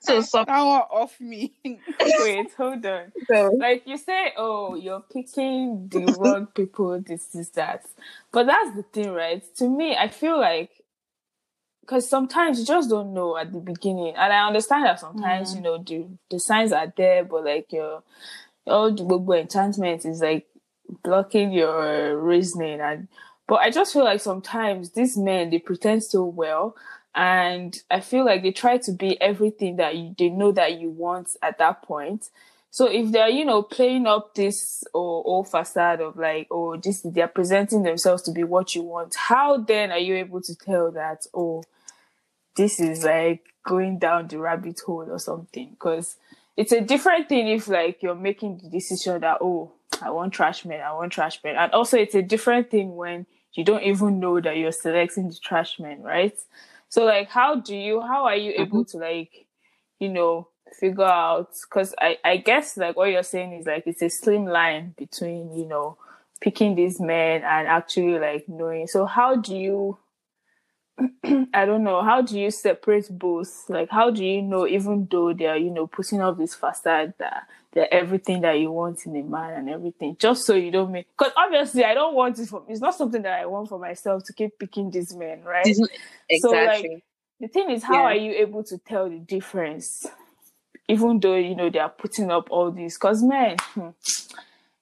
So 0.00 0.20
some 0.20 0.46
that 0.46 0.60
one 0.60 0.80
off 0.80 1.20
me. 1.20 1.52
Wait, 1.64 2.50
hold 2.56 2.84
on. 2.84 3.12
So, 3.28 3.52
like 3.56 3.86
you 3.86 3.96
say, 3.96 4.32
oh, 4.36 4.74
you're 4.74 5.04
picking 5.12 5.86
the 5.88 6.16
wrong 6.18 6.46
people, 6.46 7.00
this 7.00 7.32
is 7.36 7.50
that. 7.50 7.84
But 8.32 8.46
that's 8.46 8.74
the 8.74 8.82
thing, 8.82 9.12
right? 9.12 9.44
To 9.58 9.68
me, 9.68 9.96
I 9.96 10.08
feel 10.08 10.40
like 10.40 10.70
because 11.82 12.08
sometimes 12.08 12.58
you 12.58 12.66
just 12.66 12.90
don't 12.90 13.14
know 13.14 13.36
at 13.36 13.52
the 13.52 13.60
beginning, 13.60 14.14
and 14.16 14.32
I 14.32 14.44
understand 14.44 14.86
that 14.86 14.98
sometimes 14.98 15.54
mm-hmm. 15.54 15.58
you 15.58 15.70
know 15.70 15.78
the 15.78 16.06
the 16.30 16.40
signs 16.40 16.72
are 16.72 16.92
there, 16.96 17.24
but 17.24 17.44
like 17.44 17.72
your 17.72 18.02
all 18.66 18.92
the 18.92 19.04
global 19.04 19.34
enchantment 19.34 20.04
is 20.04 20.20
like 20.20 20.48
blocking 21.04 21.52
your 21.52 22.18
reasoning 22.18 22.80
and 22.80 23.06
but 23.46 23.60
I 23.60 23.70
just 23.70 23.92
feel 23.92 24.04
like 24.04 24.20
sometimes 24.20 24.90
these 24.90 25.16
men 25.16 25.50
they 25.50 25.58
pretend 25.58 26.04
so 26.04 26.24
well, 26.24 26.76
and 27.14 27.76
I 27.90 28.00
feel 28.00 28.24
like 28.24 28.42
they 28.42 28.52
try 28.52 28.78
to 28.78 28.92
be 28.92 29.20
everything 29.20 29.76
that 29.76 29.96
you, 29.96 30.14
they 30.18 30.28
know 30.28 30.52
that 30.52 30.80
you 30.80 30.90
want 30.90 31.36
at 31.42 31.58
that 31.58 31.82
point. 31.82 32.30
So 32.70 32.86
if 32.86 33.12
they're 33.12 33.28
you 33.28 33.44
know 33.44 33.62
playing 33.62 34.06
up 34.06 34.34
this 34.34 34.82
or 34.94 35.22
old 35.26 35.48
facade 35.48 36.00
of 36.00 36.16
like 36.16 36.48
oh 36.50 36.76
this 36.76 37.02
they're 37.04 37.28
presenting 37.28 37.82
themselves 37.82 38.22
to 38.22 38.32
be 38.32 38.44
what 38.44 38.74
you 38.74 38.82
want, 38.82 39.14
how 39.14 39.58
then 39.58 39.90
are 39.92 39.98
you 39.98 40.16
able 40.16 40.40
to 40.42 40.54
tell 40.54 40.90
that 40.92 41.26
oh 41.34 41.64
this 42.56 42.80
is 42.80 43.04
like 43.04 43.44
going 43.66 43.98
down 43.98 44.28
the 44.28 44.38
rabbit 44.38 44.80
hole 44.86 45.06
or 45.10 45.18
something? 45.18 45.70
Because 45.70 46.16
it's 46.56 46.72
a 46.72 46.80
different 46.80 47.28
thing 47.28 47.48
if 47.48 47.68
like 47.68 48.02
you're 48.02 48.14
making 48.14 48.58
the 48.58 48.70
decision 48.70 49.20
that 49.20 49.38
oh 49.40 49.72
I 50.00 50.10
want 50.10 50.32
trash 50.32 50.64
men, 50.64 50.80
I 50.80 50.92
want 50.92 51.12
trash 51.12 51.40
men. 51.44 51.56
And 51.56 51.72
also 51.72 51.98
it's 51.98 52.14
a 52.14 52.22
different 52.22 52.70
thing 52.70 52.96
when 52.96 53.26
you 53.54 53.64
don't 53.64 53.82
even 53.82 54.20
know 54.20 54.40
that 54.40 54.56
you're 54.56 54.72
selecting 54.72 55.28
the 55.28 55.36
trash 55.36 55.78
men, 55.78 56.02
right? 56.02 56.36
So 56.88 57.04
like 57.04 57.28
how 57.28 57.56
do 57.56 57.76
you 57.76 58.00
how 58.00 58.24
are 58.24 58.36
you 58.36 58.52
able 58.56 58.84
mm-hmm. 58.84 58.98
to 58.98 59.04
like, 59.04 59.46
you 59.98 60.08
know, 60.08 60.48
figure 60.78 61.04
out 61.04 61.50
because 61.68 61.94
I, 62.00 62.18
I 62.24 62.36
guess 62.38 62.76
like 62.76 62.96
what 62.96 63.10
you're 63.10 63.22
saying 63.22 63.52
is 63.52 63.66
like 63.66 63.84
it's 63.86 64.02
a 64.02 64.08
slim 64.08 64.46
line 64.46 64.94
between, 64.96 65.54
you 65.54 65.66
know, 65.66 65.98
picking 66.40 66.74
these 66.74 67.00
men 67.00 67.42
and 67.42 67.68
actually 67.68 68.18
like 68.18 68.48
knowing. 68.48 68.86
So 68.86 69.06
how 69.06 69.36
do 69.36 69.56
you 69.56 69.98
I 71.54 71.64
don't 71.64 71.84
know. 71.84 72.02
How 72.02 72.22
do 72.22 72.38
you 72.38 72.50
separate 72.50 73.08
both? 73.10 73.68
Like, 73.68 73.88
how 73.90 74.10
do 74.10 74.24
you 74.24 74.42
know, 74.42 74.66
even 74.66 75.08
though 75.10 75.32
they're, 75.32 75.56
you 75.56 75.70
know, 75.70 75.86
putting 75.86 76.20
up 76.20 76.38
this 76.38 76.54
facade 76.54 77.14
that 77.18 77.48
they're 77.72 77.92
everything 77.92 78.42
that 78.42 78.58
you 78.58 78.70
want 78.70 79.04
in 79.06 79.16
a 79.16 79.22
man 79.22 79.54
and 79.54 79.70
everything, 79.70 80.16
just 80.18 80.44
so 80.44 80.54
you 80.54 80.70
don't 80.70 80.92
make, 80.92 81.06
because 81.16 81.32
obviously 81.36 81.84
I 81.84 81.94
don't 81.94 82.14
want 82.14 82.38
it 82.38 82.48
for, 82.48 82.62
it's 82.68 82.80
not 82.80 82.94
something 82.94 83.22
that 83.22 83.40
I 83.40 83.46
want 83.46 83.68
for 83.68 83.78
myself 83.78 84.24
to 84.26 84.32
keep 84.32 84.58
picking 84.58 84.90
these 84.90 85.14
men, 85.14 85.42
right? 85.42 85.66
Exactly. 85.66 85.98
So, 86.40 86.50
like, 86.50 87.04
the 87.40 87.48
thing 87.48 87.70
is, 87.70 87.82
how 87.82 87.94
yeah. 87.94 88.02
are 88.02 88.14
you 88.14 88.32
able 88.32 88.62
to 88.64 88.78
tell 88.78 89.08
the 89.08 89.18
difference, 89.18 90.06
even 90.88 91.18
though, 91.18 91.36
you 91.36 91.54
know, 91.54 91.70
they 91.70 91.78
are 91.78 91.88
putting 91.88 92.30
up 92.30 92.48
all 92.50 92.70
these? 92.70 92.96
Because, 92.96 93.22
men, 93.22 93.56
hmm, 93.74 93.88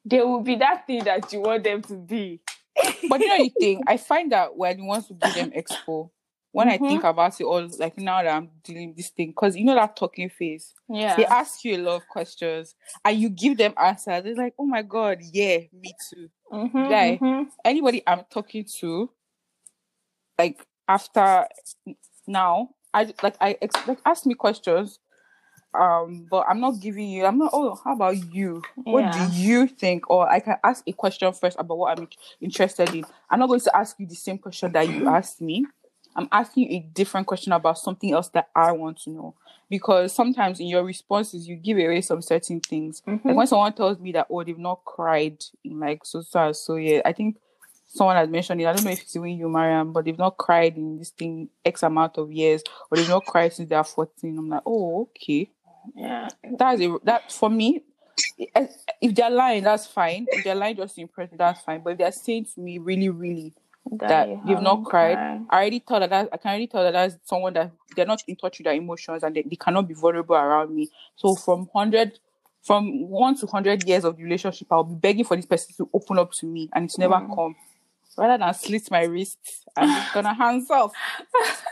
there 0.05 0.27
will 0.27 0.43
be 0.43 0.57
that 0.57 0.87
thing 0.87 1.05
that 1.05 1.33
you 1.33 1.41
want 1.41 1.65
them 1.65 1.83
to 1.83 1.95
be 1.95 2.41
but 3.09 3.21
you 3.21 3.29
know 3.29 3.39
the 3.39 3.53
thing, 3.59 3.83
I 3.87 3.97
find 3.97 4.33
that 4.33 4.57
when 4.57 4.79
you 4.79 4.85
want 4.85 5.07
to 5.09 5.15
give 5.15 5.35
them 5.35 5.51
expo, 5.51 6.11
when 6.53 6.69
mm-hmm. 6.69 6.85
I 6.85 6.89
think 6.89 7.05
about 7.05 7.41
it 7.41 7.45
all, 7.45 7.69
like 7.79 7.97
now 7.99 8.23
that 8.23 8.35
I'm 8.35 8.51
dealing 8.65 8.95
this 8.97 9.11
thing, 9.11 9.29
because 9.29 9.57
you 9.57 9.65
know 9.65 9.75
that 9.75 9.97
talking 9.97 10.29
phase. 10.29 10.75
Yeah. 10.89 11.17
They 11.17 11.27
ask 11.27 11.65
you 11.65 11.77
a 11.77 11.83
lot 11.83 11.97
of 11.97 12.09
questions 12.09 12.75
and 13.05 13.17
you 13.17 13.29
give 13.29 13.57
them 13.57 13.75
answers. 13.81 14.25
It's 14.25 14.39
like, 14.39 14.55
oh 14.59 14.67
my 14.67 14.83
god, 14.83 15.19
yeah, 15.33 15.59
me 15.73 15.95
too. 16.11 16.29
Mm-hmm, 16.53 16.79
like 16.79 17.21
mm-hmm. 17.21 17.49
anybody 17.65 18.03
I'm 18.07 18.25
talking 18.31 18.67
to, 18.81 19.11
like 20.39 20.67
after 20.89 21.47
now, 22.27 22.71
I 22.93 23.15
like 23.23 23.37
I 23.41 23.57
like 23.87 24.01
ask 24.05 24.27
me 24.27 24.35
questions 24.35 24.99
um 25.73 26.27
but 26.29 26.45
i'm 26.49 26.61
not 26.61 26.81
giving 26.81 27.09
you 27.09 27.25
i'm 27.25 27.39
not 27.39 27.51
oh 27.53 27.81
how 27.85 27.95
about 27.95 28.17
you 28.35 28.61
yeah. 28.85 28.93
what 28.93 29.13
do 29.13 29.21
you 29.37 29.69
think 29.69 30.09
or 30.11 30.29
i 30.29 30.41
can 30.41 30.57
ask 30.65 30.83
a 30.87 30.93
question 30.93 31.33
first 31.33 31.57
about 31.61 31.79
what 31.79 31.97
i'm 31.97 32.09
interested 32.41 32.93
in 32.93 33.05
i'm 33.31 33.39
not 33.39 33.47
going 33.47 33.61
to 33.61 33.77
ask 33.77 33.95
you 34.01 34.07
the 34.07 34.15
same 34.15 34.37
question 34.37 34.73
that 34.73 34.89
you 34.89 35.09
asked 35.09 35.41
me 35.41 35.65
i'm 36.17 36.29
asking 36.33 36.71
you 36.71 36.79
a 36.79 36.81
different 36.95 37.27
question 37.27 37.53
about 37.53 37.79
something 37.79 38.13
else 38.13 38.29
that 38.29 38.49
i 38.55 38.73
want 38.73 38.99
to 38.99 39.11
know 39.11 39.35
because 39.69 40.13
sometimes 40.13 40.61
in 40.61 40.67
your 40.67 40.85
responses 40.85 41.47
you 41.47 41.57
give 41.57 41.79
away 41.79 42.01
some 42.01 42.23
certain 42.23 42.61
things 42.61 43.03
mm-hmm. 43.07 43.29
like 43.29 43.37
when 43.37 43.47
someone 43.47 43.73
tells 43.73 43.99
me 43.99 44.13
that 44.13 44.27
oh 44.31 44.43
they've 44.43 44.59
not 44.59 44.85
cried 44.85 45.43
in 45.65 45.81
like 45.81 46.05
so 46.05 46.23
so 46.23 46.53
so 46.53 46.77
yeah 46.77 47.01
i 47.05 47.13
think 47.13 47.37
someone 47.91 48.17
has 48.17 48.29
mentioned 48.29 48.61
it. 48.61 48.67
I 48.67 48.73
don't 48.73 48.85
know 48.85 48.93
if 48.93 49.03
it's 49.03 49.17
even 49.17 49.31
you, 49.31 49.49
Mariam, 49.49 49.93
but 49.93 50.05
they've 50.05 50.17
not 50.17 50.39
cried 50.39 50.77
in 50.77 50.99
this 50.99 51.11
thing 51.11 51.49
X 51.65 51.83
amount 51.83 52.19
of 52.19 52.31
years, 52.33 52.63
or 52.91 52.97
they've 52.97 53.09
not 53.09 53.27
cried 53.27 53.53
since 53.53 53.69
they're 53.69 53.85
14. 53.85 54.39
I'm 54.39 54.49
like, 54.49 54.63
oh, 54.65 55.03
okay. 55.03 55.51
Yeah, 55.95 56.29
that's 56.57 56.81
a, 56.81 56.97
that 57.05 57.33
for 57.33 57.51
me. 57.51 57.83
If 58.39 59.15
they're 59.15 59.31
lying, 59.31 59.65
that's 59.65 59.87
fine. 59.87 60.27
If 60.31 60.45
they're 60.45 60.55
lying 60.55 60.77
just 60.77 60.95
to 60.95 61.01
impress 61.01 61.31
me, 61.31 61.39
that's 61.39 61.63
fine. 61.63 61.81
But 61.83 61.93
if 61.93 61.99
they're 61.99 62.13
saying 62.13 62.47
to 62.55 62.61
me 62.61 62.79
really, 62.79 63.09
really 63.09 63.55
that, 63.93 64.09
that 64.09 64.29
they've 64.47 64.61
not 64.61 64.85
cried, 64.85 65.15
cried, 65.15 65.47
I 65.51 65.57
already 65.57 65.79
thought 65.81 66.01
that, 66.01 66.11
that 66.11 66.29
I 66.33 66.37
can 66.37 66.51
already 66.51 66.67
tell 66.67 66.83
that 66.83 66.93
that's 66.93 67.17
someone 67.25 67.53
that 67.55 67.73
they're 67.97 68.07
not 68.07 68.23
in 68.27 68.37
touch 68.37 68.59
with 68.59 68.65
their 68.65 68.75
emotions 68.75 69.23
and 69.23 69.35
they, 69.35 69.43
they 69.43 69.57
cannot 69.57 69.89
be 69.89 69.95
vulnerable 69.95 70.37
around 70.37 70.75
me. 70.75 70.89
So 71.17 71.35
from 71.35 71.69
hundred, 71.75 72.19
from 72.63 73.09
one 73.09 73.37
to 73.39 73.47
hundred 73.47 73.87
years 73.89 74.05
of 74.05 74.17
the 74.17 74.23
relationship, 74.23 74.69
I'll 74.71 74.85
be 74.85 74.95
begging 74.95 75.25
for 75.25 75.37
this 75.37 75.47
person 75.47 75.75
to 75.79 75.89
open 75.93 76.19
up 76.19 76.33
to 76.33 76.47
me, 76.47 76.69
and 76.75 76.85
it's 76.85 76.99
never 76.99 77.15
mm. 77.15 77.35
come 77.35 77.57
rather 78.21 78.37
than 78.37 78.55
slit 78.55 78.91
my 78.91 79.05
wrists, 79.05 79.65
I'm 79.77 79.89
just 79.89 80.13
gonna 80.13 80.35
hands 80.35 80.71
off. 80.71 80.93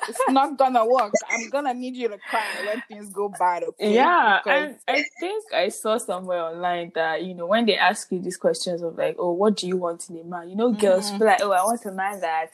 it's 0.09 0.19
not 0.29 0.57
gonna 0.57 0.87
work. 0.87 1.13
I'm 1.31 1.51
gonna 1.51 1.75
need 1.75 1.95
you 1.95 2.09
to 2.09 2.19
cry 2.19 2.43
when 2.67 2.83
things 2.89 3.11
go 3.11 3.29
bad. 3.29 3.65
Okay? 3.65 3.95
Yeah, 3.95 4.41
because... 4.43 4.71
and 4.71 4.77
I 4.89 5.05
think 5.21 5.45
I 5.53 5.69
saw 5.69 5.99
somewhere 5.99 6.43
online 6.43 6.93
that 6.95 7.23
you 7.23 7.35
know 7.35 7.47
when 7.47 7.67
they 7.67 7.77
ask 7.77 8.11
you 8.11 8.21
these 8.21 8.39
questions 8.39 8.83
of 8.83 8.97
like, 8.97 9.17
oh, 9.19 9.33
what 9.33 9.57
do 9.57 9.69
you 9.69 9.77
want 9.77 10.09
in 10.09 10.19
a 10.19 10.25
man? 10.25 10.49
You 10.49 10.57
know, 10.57 10.73
girls 10.73 11.11
mm-hmm. 11.11 11.19
be 11.19 11.25
like, 11.27 11.43
oh, 11.43 11.53
I 11.53 11.63
want 11.63 11.85
a 11.85 11.93
man 11.93 12.21
that 12.21 12.53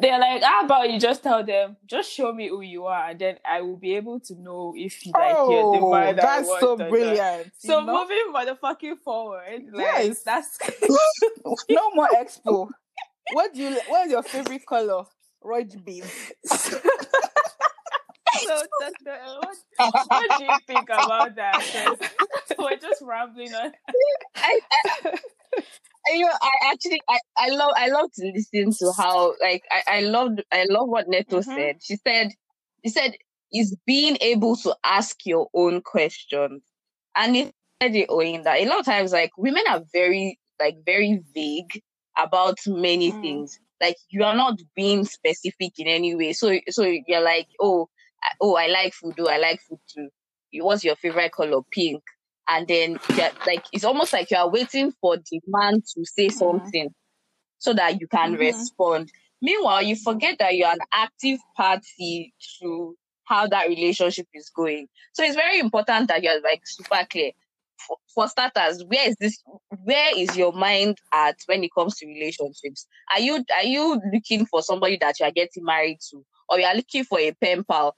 they're 0.00 0.18
like, 0.18 0.42
how 0.42 0.64
about 0.64 0.90
you 0.90 1.00
just 1.00 1.22
tell 1.22 1.44
them, 1.44 1.76
just 1.86 2.12
show 2.12 2.32
me 2.32 2.48
who 2.48 2.60
you 2.60 2.84
are, 2.86 3.10
and 3.10 3.18
then 3.18 3.36
I 3.44 3.62
will 3.62 3.76
be 3.76 3.96
able 3.96 4.20
to 4.20 4.34
know 4.34 4.74
if 4.76 5.04
you 5.04 5.12
like 5.12 5.34
you're 5.34 5.72
the 5.72 5.80
Oh, 5.80 5.92
man 5.92 6.16
that 6.16 6.24
I 6.24 6.36
that's 6.36 6.60
so 6.60 6.74
or 6.74 6.78
not." 6.78 6.90
brilliant. 6.90 7.52
So 7.58 7.80
know? 7.80 7.94
moving 7.94 8.32
motherfucking 8.32 8.98
forward, 8.98 9.64
like 9.72 9.86
Yes. 9.86 10.22
that's 10.22 10.58
no 11.68 11.90
more 11.94 12.08
expo. 12.14 12.68
What 13.30 13.54
do 13.54 13.62
you? 13.62 13.80
What 13.86 14.06
is 14.06 14.12
your 14.12 14.22
favorite 14.22 14.66
color? 14.66 15.04
Roach 15.42 15.72
beam. 15.84 16.04
so. 16.44 16.78
What, 19.78 19.96
what 20.08 20.36
do 20.36 20.44
you 20.44 20.58
think 20.66 20.88
about 20.88 21.34
that? 21.36 21.98
We're 22.58 22.76
just 22.76 23.02
rambling 23.02 23.54
on. 23.54 23.72
I, 24.36 24.60
I, 25.06 25.12
you 26.12 26.20
know, 26.26 26.32
I 26.40 26.50
actually, 26.72 27.00
I, 27.08 27.18
I 27.36 27.48
love, 27.50 27.72
I 27.76 27.88
love 27.88 28.10
to 28.14 28.32
listen 28.34 28.72
to 28.78 28.92
how, 28.96 29.34
like, 29.40 29.62
I, 29.70 29.98
I 29.98 30.00
loved, 30.00 30.42
I 30.52 30.66
love 30.68 30.88
what 30.88 31.08
Neto 31.08 31.38
Mhm. 31.40 31.44
said. 31.44 31.76
She 31.82 31.96
said, 31.96 32.28
she 32.84 32.90
said, 32.90 33.12
is 33.52 33.76
being 33.86 34.16
able 34.20 34.56
to 34.56 34.74
ask 34.84 35.16
your 35.24 35.48
own 35.54 35.80
questions, 35.82 36.62
and 37.16 37.36
it 37.36 37.52
said 37.82 37.94
it 37.94 38.06
owing 38.08 38.42
that 38.44 38.60
a 38.60 38.66
lot 38.66 38.80
of 38.80 38.86
times, 38.86 39.12
like, 39.12 39.30
women 39.36 39.62
are 39.68 39.82
very, 39.92 40.38
like, 40.60 40.76
very 40.84 41.20
vague 41.34 41.82
about 42.18 42.58
many 42.66 43.12
Mm. 43.12 43.20
things. 43.20 43.60
Like, 43.80 43.96
you 44.10 44.24
are 44.24 44.34
not 44.36 44.58
being 44.76 45.04
specific 45.04 45.78
in 45.78 45.86
any 45.88 46.14
way. 46.16 46.32
So, 46.32 46.58
so 46.70 46.82
you're 47.06 47.20
like, 47.22 47.48
oh, 47.60 47.88
I- 48.22 48.32
oh, 48.40 48.56
I 48.56 48.66
like 48.68 48.94
food. 48.94 49.14
Oh, 49.20 49.28
I 49.28 49.38
like 49.38 49.60
food 49.62 49.80
too. 49.94 50.08
What's 50.54 50.84
your 50.84 50.96
favorite 50.96 51.32
color? 51.32 51.60
Pink 51.72 52.02
and 52.48 52.66
then 52.66 52.98
like 53.46 53.64
it's 53.72 53.84
almost 53.84 54.12
like 54.12 54.30
you 54.30 54.38
are 54.38 54.48
waiting 54.50 54.92
for 55.00 55.18
the 55.18 55.40
man 55.46 55.82
to 55.94 56.04
say 56.04 56.30
something 56.30 56.88
so 57.58 57.72
that 57.74 58.00
you 58.00 58.06
can 58.08 58.34
Mhm. 58.34 58.38
respond. 58.38 59.12
Meanwhile, 59.40 59.82
you 59.82 59.96
forget 59.96 60.38
that 60.38 60.56
you're 60.56 60.68
an 60.72 60.78
active 60.92 61.38
party 61.56 62.34
to 62.60 62.96
how 63.24 63.46
that 63.48 63.68
relationship 63.68 64.26
is 64.34 64.50
going. 64.50 64.88
So 65.12 65.22
it's 65.24 65.36
very 65.36 65.58
important 65.58 66.08
that 66.08 66.22
you're 66.22 66.40
like 66.40 66.62
super 66.66 67.06
clear. 67.10 67.32
For, 67.86 67.96
for 68.14 68.28
starters, 68.28 68.84
where 68.86 69.08
is 69.08 69.16
this? 69.20 69.42
Where 69.84 70.16
is 70.16 70.36
your 70.36 70.52
mind 70.52 70.98
at 71.14 71.36
when 71.46 71.62
it 71.62 71.70
comes 71.76 71.96
to 71.96 72.06
relationships? 72.06 72.86
Are 73.12 73.20
you 73.20 73.44
are 73.54 73.64
you 73.64 74.00
looking 74.12 74.46
for 74.46 74.62
somebody 74.62 74.98
that 75.00 75.20
you 75.20 75.26
are 75.26 75.32
getting 75.32 75.64
married 75.64 75.98
to, 76.10 76.24
or 76.48 76.58
you 76.58 76.66
are 76.66 76.74
looking 76.74 77.04
for 77.04 77.18
a 77.20 77.32
pen 77.40 77.64
pal, 77.64 77.96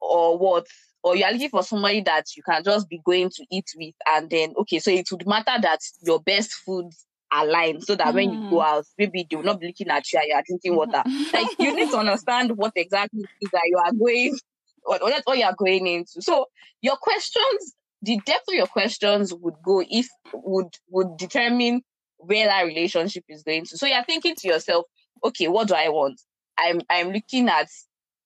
or 0.00 0.38
what? 0.38 0.66
Or 1.02 1.16
you 1.16 1.24
are 1.24 1.32
looking 1.32 1.50
for 1.50 1.62
somebody 1.62 2.02
that 2.02 2.24
you 2.36 2.42
can 2.42 2.64
just 2.64 2.88
be 2.88 3.00
going 3.04 3.30
to 3.30 3.46
eat 3.50 3.70
with, 3.76 3.94
and 4.08 4.28
then 4.28 4.54
okay, 4.58 4.80
so 4.80 4.90
it 4.90 5.06
would 5.10 5.26
matter 5.26 5.60
that 5.62 5.80
your 6.02 6.20
best 6.20 6.52
foods 6.52 7.06
align, 7.32 7.80
so 7.80 7.94
that 7.96 8.14
when 8.14 8.32
you 8.32 8.50
go 8.50 8.56
mm. 8.56 8.64
out, 8.64 8.84
maybe 8.98 9.26
they 9.28 9.36
will 9.36 9.44
not 9.44 9.60
be 9.60 9.68
looking 9.68 9.88
at 9.88 10.12
you 10.12 10.18
and 10.18 10.28
you 10.28 10.34
are 10.34 10.42
drinking 10.46 10.72
mm-hmm. 10.72 10.92
water. 10.92 11.02
Like 11.32 11.58
you 11.58 11.74
need 11.74 11.90
to 11.90 11.96
understand 11.98 12.56
what 12.56 12.72
exactly 12.76 13.22
it 13.22 13.44
is 13.44 13.50
that 13.52 13.62
you 13.66 13.78
are 13.78 13.92
going, 13.92 14.38
what, 14.82 15.02
what 15.02 15.22
what 15.24 15.38
you 15.38 15.44
are 15.44 15.54
going 15.56 15.86
into. 15.86 16.22
So 16.22 16.46
your 16.82 16.96
questions, 16.96 17.74
the 18.06 18.20
depth 18.24 18.44
of 18.48 18.54
your 18.54 18.66
questions 18.68 19.34
would 19.34 19.56
go 19.64 19.82
if 19.88 20.06
would 20.32 20.68
would 20.88 21.16
determine 21.18 21.82
where 22.18 22.46
that 22.46 22.62
relationship 22.62 23.24
is 23.28 23.42
going 23.42 23.64
to. 23.66 23.76
So 23.76 23.86
you're 23.86 24.04
thinking 24.04 24.34
to 24.38 24.48
yourself, 24.48 24.86
okay, 25.24 25.48
what 25.48 25.68
do 25.68 25.74
I 25.74 25.88
want? 25.90 26.20
I'm 26.58 26.80
I'm 26.88 27.12
looking 27.12 27.48
at 27.48 27.68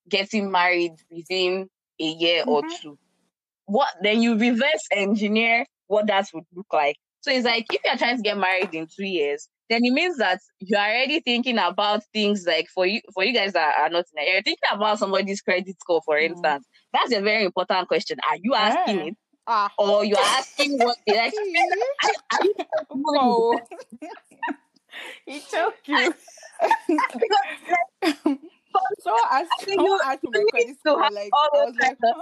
getting 0.09 0.51
married 0.51 0.93
within 1.11 1.69
a 2.01 2.05
year 2.05 2.45
or 2.47 2.63
Mhm. 2.63 2.81
two. 2.81 2.99
What 3.67 3.89
then 4.03 4.23
you 4.23 4.39
reverse 4.39 4.87
engineer 4.93 5.67
what 5.87 6.07
that 6.07 6.29
would 6.33 6.45
look 6.55 6.73
like. 6.73 6.97
So 7.23 7.31
it's 7.33 7.45
like 7.45 7.67
if 7.73 7.81
you're 7.85 7.97
trying 7.97 8.17
to 8.17 8.23
get 8.23 8.39
married 8.39 8.73
in 8.75 8.87
two 8.87 9.05
years, 9.05 9.49
then 9.69 9.85
it 9.85 9.93
means 9.93 10.17
that 10.19 10.41
you're 10.61 10.79
already 10.81 11.21
thinking 11.21 11.59
about 11.59 12.03
things 12.13 12.47
like 12.47 12.69
for 12.75 12.87
you 12.87 13.01
for 13.15 13.25
you 13.25 13.35
guys 13.35 13.53
that 13.55 13.79
are 13.79 13.91
not 13.91 14.05
in 14.17 14.25
you're 14.33 14.43
thinking 14.43 14.71
about 14.73 14.99
somebody's 14.99 15.41
credit 15.43 15.77
score, 15.81 16.01
for 16.05 16.17
Mm. 16.17 16.31
instance. 16.31 16.67
That's 16.93 17.13
a 17.13 17.21
very 17.21 17.45
important 17.45 17.89
question. 17.89 18.19
Are 18.29 18.37
you 18.41 18.55
asking 18.55 18.99
Yeah. 18.99 19.05
it? 19.07 19.17
Ah. 19.47 19.71
Or 19.79 20.05
you're 20.05 20.19
asking 20.19 20.79
what 20.79 20.97
like 21.09 21.33
are 21.35 22.45
you 22.45 22.55
Whoa. 22.91 23.59
He 25.27 25.41
took 25.41 25.75
you. 25.87 26.15
So 29.01 29.11
I 29.13 29.45
think 29.63 29.81
someone 29.81 29.87
you- 29.87 30.01
asked 30.05 30.23
me 30.23 30.31
you 30.31 30.31
my 30.33 30.39
need 30.39 30.51
credit 30.51 30.69
to 30.69 30.75
score. 30.79 31.03
have 31.03 31.13
Like 31.13 31.31
I 31.35 31.49
was 31.55 31.75
like, 31.83 31.99
huh? 32.05 32.21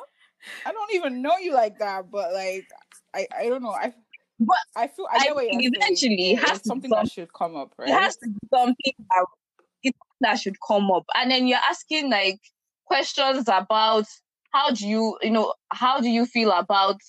I 0.64 0.72
don't 0.72 0.94
even 0.94 1.20
know 1.22 1.37
you 1.37 1.52
like 1.52 1.78
that, 1.78 2.11
but 2.11 2.33
like 2.33 2.66
I, 3.14 3.26
I 3.38 3.48
don't 3.48 3.62
know. 3.62 3.70
I 3.72 3.92
But 4.40 4.57
I 4.74 4.87
feel 4.87 5.07
I 5.11 5.16
I 5.16 5.24
get 5.24 5.35
what 5.35 5.44
you're 5.44 5.61
saying. 5.61 5.74
eventually 5.76 6.31
it 6.33 6.38
has 6.48 6.64
something 6.64 6.88
become- 6.90 7.04
that 7.04 7.12
should 7.12 7.33
come 7.35 7.57
up, 7.57 7.74
right? 7.78 7.88
it 7.88 7.92
has 7.92 8.16
to 8.16 8.28
be 8.28 8.38
something 8.52 8.92
that, 9.11 9.92
that 10.20 10.40
should 10.40 10.57
come 10.66 10.90
up. 10.90 11.04
And 11.14 11.31
then 11.31 11.46
you're 11.46 11.59
asking 11.68 12.11
like 12.11 12.40
questions 12.87 13.44
about 13.48 14.07
how 14.52 14.70
do 14.70 14.87
you, 14.87 15.18
you 15.22 15.30
know, 15.30 15.54
how 15.70 16.00
do 16.00 16.08
you 16.08 16.26
feel 16.26 16.50
about 16.52 17.00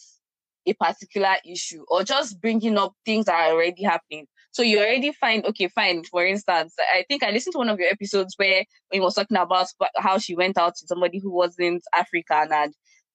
a 0.68 0.74
particular 0.74 1.36
issue 1.46 1.84
or 1.88 2.04
just 2.04 2.40
bringing 2.42 2.78
up 2.78 2.94
things 3.06 3.26
that 3.26 3.34
are 3.36 3.54
already 3.54 3.84
happening. 3.84 4.28
So 4.52 4.62
you 4.62 4.80
already 4.80 5.12
find, 5.14 5.46
okay, 5.46 5.68
fine. 5.68 6.04
For 6.04 6.26
instance, 6.26 6.74
I 6.94 7.06
think 7.08 7.24
I 7.24 7.32
listened 7.32 7.54
to 7.54 7.60
one 7.60 7.70
of 7.70 7.80
your 7.80 7.90
episodes 7.90 8.34
where 8.38 8.64
he 8.92 9.00
was 9.00 9.16
talking 9.16 9.38
about 9.38 9.68
how 9.96 10.18
she 10.18 10.36
went 10.36 10.58
out 10.58 10.76
to 10.76 10.88
somebody 10.88 11.20
who 11.20 11.32
wasn't 11.32 11.84
African 11.96 12.52
and 12.52 12.74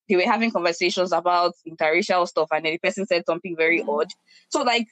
they 0.09 0.17
were 0.17 0.23
having 0.23 0.51
conversations 0.51 1.13
about 1.13 1.55
interracial 1.67 2.27
stuff 2.29 2.49
and 2.53 2.65
then 2.65 2.73
the 2.73 2.79
person 2.79 3.07
said 3.07 3.25
something 3.27 3.57
very 3.57 3.81
Mhm. 3.81 3.89
odd. 3.89 4.09
So 4.51 4.63
like 4.63 4.87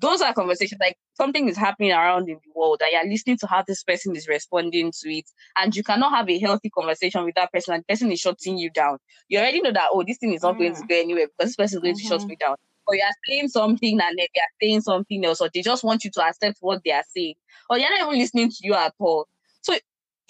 those 0.00 0.20
are 0.20 0.32
conversations 0.32 0.78
like 0.80 0.96
something 1.14 1.48
is 1.48 1.56
happening 1.56 1.90
around 1.92 2.28
in 2.28 2.34
the 2.44 2.50
world 2.54 2.80
and 2.82 2.90
you're 2.92 3.10
listening 3.12 3.36
to 3.38 3.46
how 3.46 3.62
this 3.66 3.82
person 3.82 4.14
is 4.14 4.28
responding 4.28 4.92
to 4.92 5.12
it 5.12 5.24
and 5.56 5.74
you 5.74 5.82
cannot 5.82 6.12
have 6.12 6.28
a 6.30 6.38
healthy 6.38 6.70
conversation 6.70 7.24
with 7.24 7.34
that 7.34 7.52
person 7.52 7.74
and 7.74 7.82
the 7.82 7.92
person 7.92 8.12
is 8.12 8.20
shutting 8.20 8.56
you 8.56 8.70
down 8.70 8.98
you 9.28 9.38
already 9.38 9.60
know 9.60 9.72
that 9.72 9.88
oh 9.92 10.04
this 10.06 10.18
thing 10.18 10.32
is 10.32 10.42
not 10.42 10.56
going 10.56 10.74
to 10.74 10.82
Mm. 10.82 10.88
go 10.88 10.94
anywhere 10.94 11.26
because 11.26 11.50
this 11.50 11.56
person 11.56 11.78
is 11.78 11.82
going 11.82 11.96
to 11.96 12.02
shut 12.04 12.20
Mhm. 12.20 12.28
me 12.28 12.36
down 12.36 12.56
or 12.86 12.94
you 12.94 13.02
are 13.02 13.16
saying 13.28 13.48
something 13.48 13.92
and 14.00 14.18
then 14.18 14.26
they 14.34 14.40
are 14.40 14.54
saying 14.62 14.80
something 14.80 15.24
else 15.24 15.40
or 15.40 15.50
they 15.52 15.62
just 15.62 15.82
want 15.84 16.04
you 16.04 16.10
to 16.10 16.24
accept 16.24 16.58
what 16.60 16.82
they 16.84 16.92
are 16.92 17.04
saying 17.08 17.34
or 17.68 17.78
they're 17.78 17.90
not 17.90 18.00
even 18.06 18.18
listening 18.18 18.50
to 18.50 18.56
you 18.62 18.74
at 18.74 18.94
all 18.98 19.26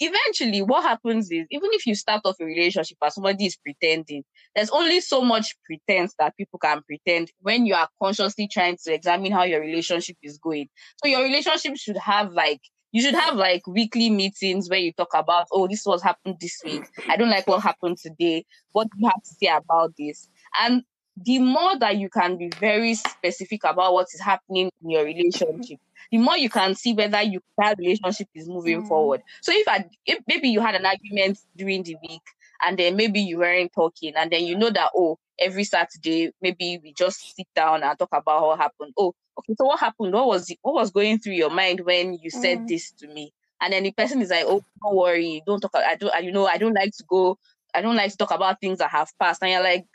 eventually 0.01 0.61
what 0.61 0.83
happens 0.83 1.31
is 1.31 1.45
even 1.51 1.69
if 1.73 1.85
you 1.85 1.93
start 1.93 2.21
off 2.25 2.35
a 2.41 2.45
relationship 2.45 2.97
and 3.01 3.13
somebody 3.13 3.45
is 3.45 3.55
pretending 3.55 4.23
there's 4.55 4.71
only 4.71 4.99
so 4.99 5.21
much 5.21 5.55
pretense 5.63 6.13
that 6.17 6.35
people 6.35 6.59
can 6.59 6.81
pretend 6.83 7.31
when 7.39 7.65
you 7.65 7.73
are 7.73 7.87
consciously 8.01 8.47
trying 8.47 8.77
to 8.83 8.93
examine 8.93 9.31
how 9.31 9.43
your 9.43 9.61
relationship 9.61 10.17
is 10.23 10.37
going. 10.37 10.67
So 11.03 11.09
your 11.09 11.23
relationship 11.23 11.77
should 11.77 11.97
have 11.97 12.31
like 12.33 12.61
you 12.91 13.01
should 13.01 13.15
have 13.15 13.35
like 13.35 13.65
weekly 13.67 14.09
meetings 14.09 14.69
where 14.69 14.79
you 14.79 14.91
talk 14.91 15.13
about, 15.13 15.47
oh, 15.53 15.65
this 15.65 15.85
was 15.85 16.03
happened 16.03 16.35
this 16.41 16.59
week. 16.65 16.83
I 17.07 17.15
don't 17.15 17.29
like 17.29 17.47
what 17.47 17.61
happened 17.61 17.97
today. 17.97 18.45
What 18.73 18.89
do 18.91 18.97
you 18.99 19.07
have 19.07 19.23
to 19.23 19.35
say 19.39 19.47
about 19.47 19.93
this? 19.97 20.27
And 20.59 20.83
the 21.17 21.39
more 21.39 21.77
that 21.79 21.97
you 21.97 22.09
can 22.09 22.37
be 22.37 22.49
very 22.59 22.95
specific 22.95 23.63
about 23.63 23.93
what 23.93 24.07
is 24.13 24.21
happening 24.21 24.69
in 24.83 24.89
your 24.89 25.03
relationship, 25.03 25.79
the 26.11 26.17
more 26.17 26.37
you 26.37 26.49
can 26.49 26.75
see 26.75 26.93
whether 26.93 27.21
you 27.21 27.41
that 27.57 27.77
relationship 27.77 28.27
is 28.33 28.47
moving 28.47 28.81
Mm. 28.81 28.87
forward. 28.87 29.21
So 29.41 29.51
if 29.53 29.67
I 29.67 29.85
if 30.05 30.19
maybe 30.27 30.49
you 30.49 30.61
had 30.61 30.75
an 30.75 30.85
argument 30.85 31.39
during 31.55 31.83
the 31.83 31.95
week 32.01 32.21
and 32.65 32.77
then 32.77 32.95
maybe 32.95 33.21
you 33.21 33.39
weren't 33.39 33.71
talking 33.73 34.13
and 34.15 34.31
then 34.31 34.43
you 34.45 34.57
know 34.57 34.69
that 34.69 34.91
oh 34.95 35.17
every 35.39 35.63
Saturday 35.63 36.31
maybe 36.41 36.79
we 36.83 36.93
just 36.93 37.35
sit 37.35 37.47
down 37.55 37.83
and 37.83 37.97
talk 37.99 38.09
about 38.13 38.43
what 38.43 38.59
happened. 38.59 38.93
Oh, 38.97 39.13
okay, 39.39 39.53
so 39.57 39.65
what 39.65 39.79
happened? 39.79 40.13
What 40.13 40.27
was 40.27 40.49
it, 40.49 40.59
what 40.61 40.75
was 40.75 40.91
going 40.91 41.19
through 41.19 41.33
your 41.33 41.49
mind 41.49 41.81
when 41.81 42.13
you 42.21 42.29
said 42.29 42.59
Mm. 42.59 42.67
this 42.67 42.91
to 42.99 43.07
me? 43.07 43.33
And 43.61 43.73
then 43.73 43.83
the 43.83 43.91
person 43.91 44.21
is 44.21 44.29
like, 44.31 44.45
oh, 44.47 44.63
don't 44.81 44.95
worry, 44.95 45.43
don't 45.45 45.59
talk. 45.61 45.71
I 45.75 45.95
don't, 45.95 46.13
I, 46.13 46.19
you 46.19 46.31
know, 46.31 46.47
I 46.47 46.57
don't 46.57 46.73
like 46.73 46.91
to 46.97 47.03
go. 47.07 47.37
I 47.73 47.81
don't 47.81 47.95
like 47.95 48.11
to 48.11 48.17
talk 48.17 48.31
about 48.31 48.59
things 48.59 48.79
that 48.79 48.89
have 48.91 49.09
passed. 49.19 49.41
And 49.43 49.51
you're 49.51 49.63
like, 49.63 49.85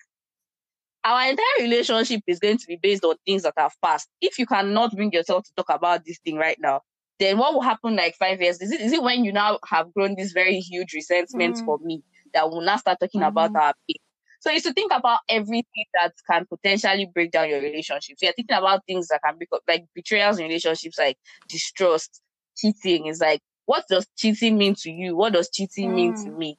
our 1.06 1.30
entire 1.30 1.44
relationship 1.60 2.22
is 2.28 2.40
going 2.40 2.58
to 2.58 2.66
be 2.66 2.78
based 2.82 3.04
on 3.04 3.16
things 3.26 3.44
that 3.44 3.54
have 3.58 3.74
passed. 3.84 4.08
If 4.20 4.38
you 4.38 4.46
cannot 4.46 4.96
bring 4.96 5.12
yourself 5.12 5.44
to 5.44 5.52
talk 5.56 5.70
about 5.70 6.04
this 6.04 6.18
thing 6.24 6.36
right 6.36 6.58
now, 6.60 6.82
then 7.20 7.38
what 7.38 7.54
will 7.54 7.62
happen 7.62 7.96
like 7.96 8.16
five 8.16 8.40
years? 8.42 8.60
Is 8.60 8.72
it 8.72 8.80
is 8.80 8.92
it 8.92 9.02
when 9.02 9.24
you 9.24 9.32
now 9.32 9.58
have 9.68 9.94
grown 9.94 10.16
this 10.16 10.32
very 10.32 10.60
huge 10.60 10.94
resentment 10.94 11.56
Mm. 11.56 11.64
for 11.64 11.78
me 11.82 12.02
that 12.34 12.50
we'll 12.50 12.62
now 12.62 12.76
start 12.76 12.98
talking 13.00 13.22
about 13.22 13.52
Mhm. 13.52 13.60
our 13.62 13.74
pain? 13.88 13.96
So 14.40 14.50
it's 14.50 14.64
to 14.64 14.72
think 14.74 14.92
about 14.94 15.20
everything 15.28 15.86
that 15.94 16.14
can 16.30 16.46
potentially 16.46 17.06
break 17.12 17.30
down 17.32 17.48
your 17.50 17.60
relationship. 17.60 18.18
So 18.18 18.26
you're 18.26 18.34
thinking 18.34 18.56
about 18.56 18.84
things 18.86 19.08
that 19.08 19.22
can 19.24 19.36
break 19.38 19.48
up, 19.52 19.62
like 19.68 19.84
betrayals 19.94 20.38
in 20.38 20.46
relationships, 20.46 20.98
like 20.98 21.18
distrust, 21.48 22.20
cheating. 22.56 23.06
Is 23.06 23.20
like, 23.20 23.40
what 23.66 23.84
does 23.88 24.06
cheating 24.16 24.58
mean 24.58 24.74
to 24.80 24.90
you? 24.90 25.16
What 25.16 25.32
does 25.32 25.50
cheating 25.50 25.94
mean 25.94 26.14
to 26.24 26.30
Mm. 26.30 26.38
me? 26.38 26.58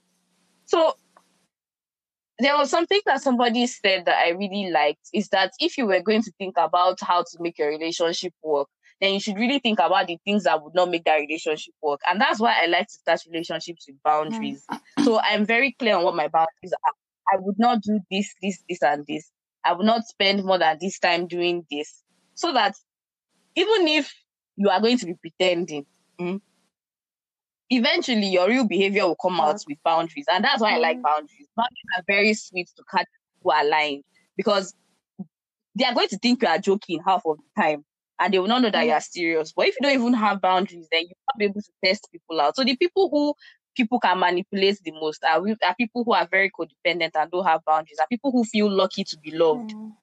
So 0.65 0.93
there 2.39 2.57
was 2.57 2.69
something 2.69 3.01
that 3.05 3.21
somebody 3.21 3.65
said 3.67 4.05
that 4.05 4.17
I 4.17 4.29
really 4.29 4.69
liked 4.71 5.09
is 5.13 5.29
that 5.29 5.51
if 5.59 5.77
you 5.77 5.85
were 5.87 6.01
going 6.01 6.21
to 6.23 6.31
think 6.37 6.55
about 6.57 6.99
how 7.01 7.23
to 7.23 7.37
make 7.39 7.57
your 7.57 7.69
relationship 7.69 8.33
work, 8.43 8.67
then 9.01 9.13
you 9.13 9.19
should 9.19 9.37
really 9.37 9.59
think 9.59 9.79
about 9.79 10.07
the 10.07 10.17
things 10.25 10.43
that 10.43 10.63
would 10.63 10.73
not 10.73 10.89
make 10.89 11.03
that 11.05 11.17
relationship 11.17 11.73
work. 11.81 11.99
And 12.07 12.19
that's 12.19 12.39
why 12.39 12.55
I 12.61 12.65
like 12.67 12.87
to 12.87 12.93
start 12.93 13.21
relationships 13.29 13.85
with 13.87 14.01
boundaries. 14.03 14.65
So 15.03 15.19
I'm 15.19 15.45
very 15.45 15.73
clear 15.73 15.95
on 15.97 16.03
what 16.03 16.15
my 16.15 16.27
boundaries 16.27 16.73
are. 16.73 16.93
I 17.33 17.37
would 17.39 17.59
not 17.59 17.81
do 17.81 17.99
this, 18.09 18.33
this, 18.41 18.63
this, 18.69 18.81
and 18.81 19.05
this. 19.07 19.31
I 19.63 19.73
would 19.73 19.85
not 19.85 20.05
spend 20.05 20.43
more 20.43 20.57
than 20.57 20.77
this 20.79 20.97
time 20.99 21.27
doing 21.27 21.65
this. 21.69 22.03
So 22.35 22.53
that 22.53 22.75
even 23.55 23.87
if 23.87 24.13
you 24.55 24.69
are 24.69 24.81
going 24.81 24.97
to 24.99 25.05
be 25.05 25.15
pretending, 25.15 25.85
mm, 26.19 26.41
eventually 27.69 28.27
your 28.27 28.47
real 28.47 28.65
behavior 28.65 29.05
will 29.05 29.15
come 29.15 29.39
out 29.39 29.61
with 29.67 29.77
boundaries. 29.83 30.25
And 30.31 30.43
that's 30.43 30.61
why 30.61 30.75
I 30.75 30.77
like 30.77 31.01
boundaries. 31.01 31.47
Boundaries 31.55 31.85
are 31.97 32.03
very 32.07 32.33
sweet 32.33 32.69
to 32.75 32.83
catch 32.89 33.07
who 33.43 33.51
are 33.51 33.65
lying 33.65 34.03
because 34.35 34.73
they 35.75 35.85
are 35.85 35.93
going 35.93 36.07
to 36.09 36.17
think 36.17 36.41
you 36.41 36.47
are 36.47 36.57
joking 36.57 37.01
half 37.05 37.21
of 37.25 37.37
the 37.37 37.61
time 37.61 37.85
and 38.19 38.33
they 38.33 38.39
will 38.39 38.47
not 38.47 38.61
know 38.61 38.71
that 38.71 38.85
you 38.85 38.91
are 38.91 39.01
serious. 39.01 39.53
But 39.53 39.67
if 39.67 39.75
you 39.79 39.87
don't 39.87 39.99
even 39.99 40.13
have 40.13 40.41
boundaries, 40.41 40.87
then 40.91 41.01
you 41.01 41.13
won't 41.27 41.39
be 41.39 41.45
able 41.45 41.61
to 41.61 41.71
test 41.83 42.07
people 42.11 42.41
out. 42.41 42.55
So 42.55 42.63
the 42.63 42.75
people 42.75 43.09
who 43.09 43.33
people 43.75 43.99
can 43.99 44.19
manipulate 44.19 44.79
the 44.83 44.91
most 44.91 45.23
are, 45.23 45.39
are 45.39 45.75
people 45.75 46.03
who 46.03 46.13
are 46.13 46.27
very 46.29 46.49
codependent 46.49 47.11
and 47.15 47.31
don't 47.31 47.45
have 47.45 47.63
boundaries, 47.63 47.99
are 47.99 48.07
people 48.07 48.31
who 48.31 48.43
feel 48.43 48.71
lucky 48.71 49.03
to 49.03 49.17
be 49.19 49.31
loved. 49.31 49.71
Mm. 49.71 49.93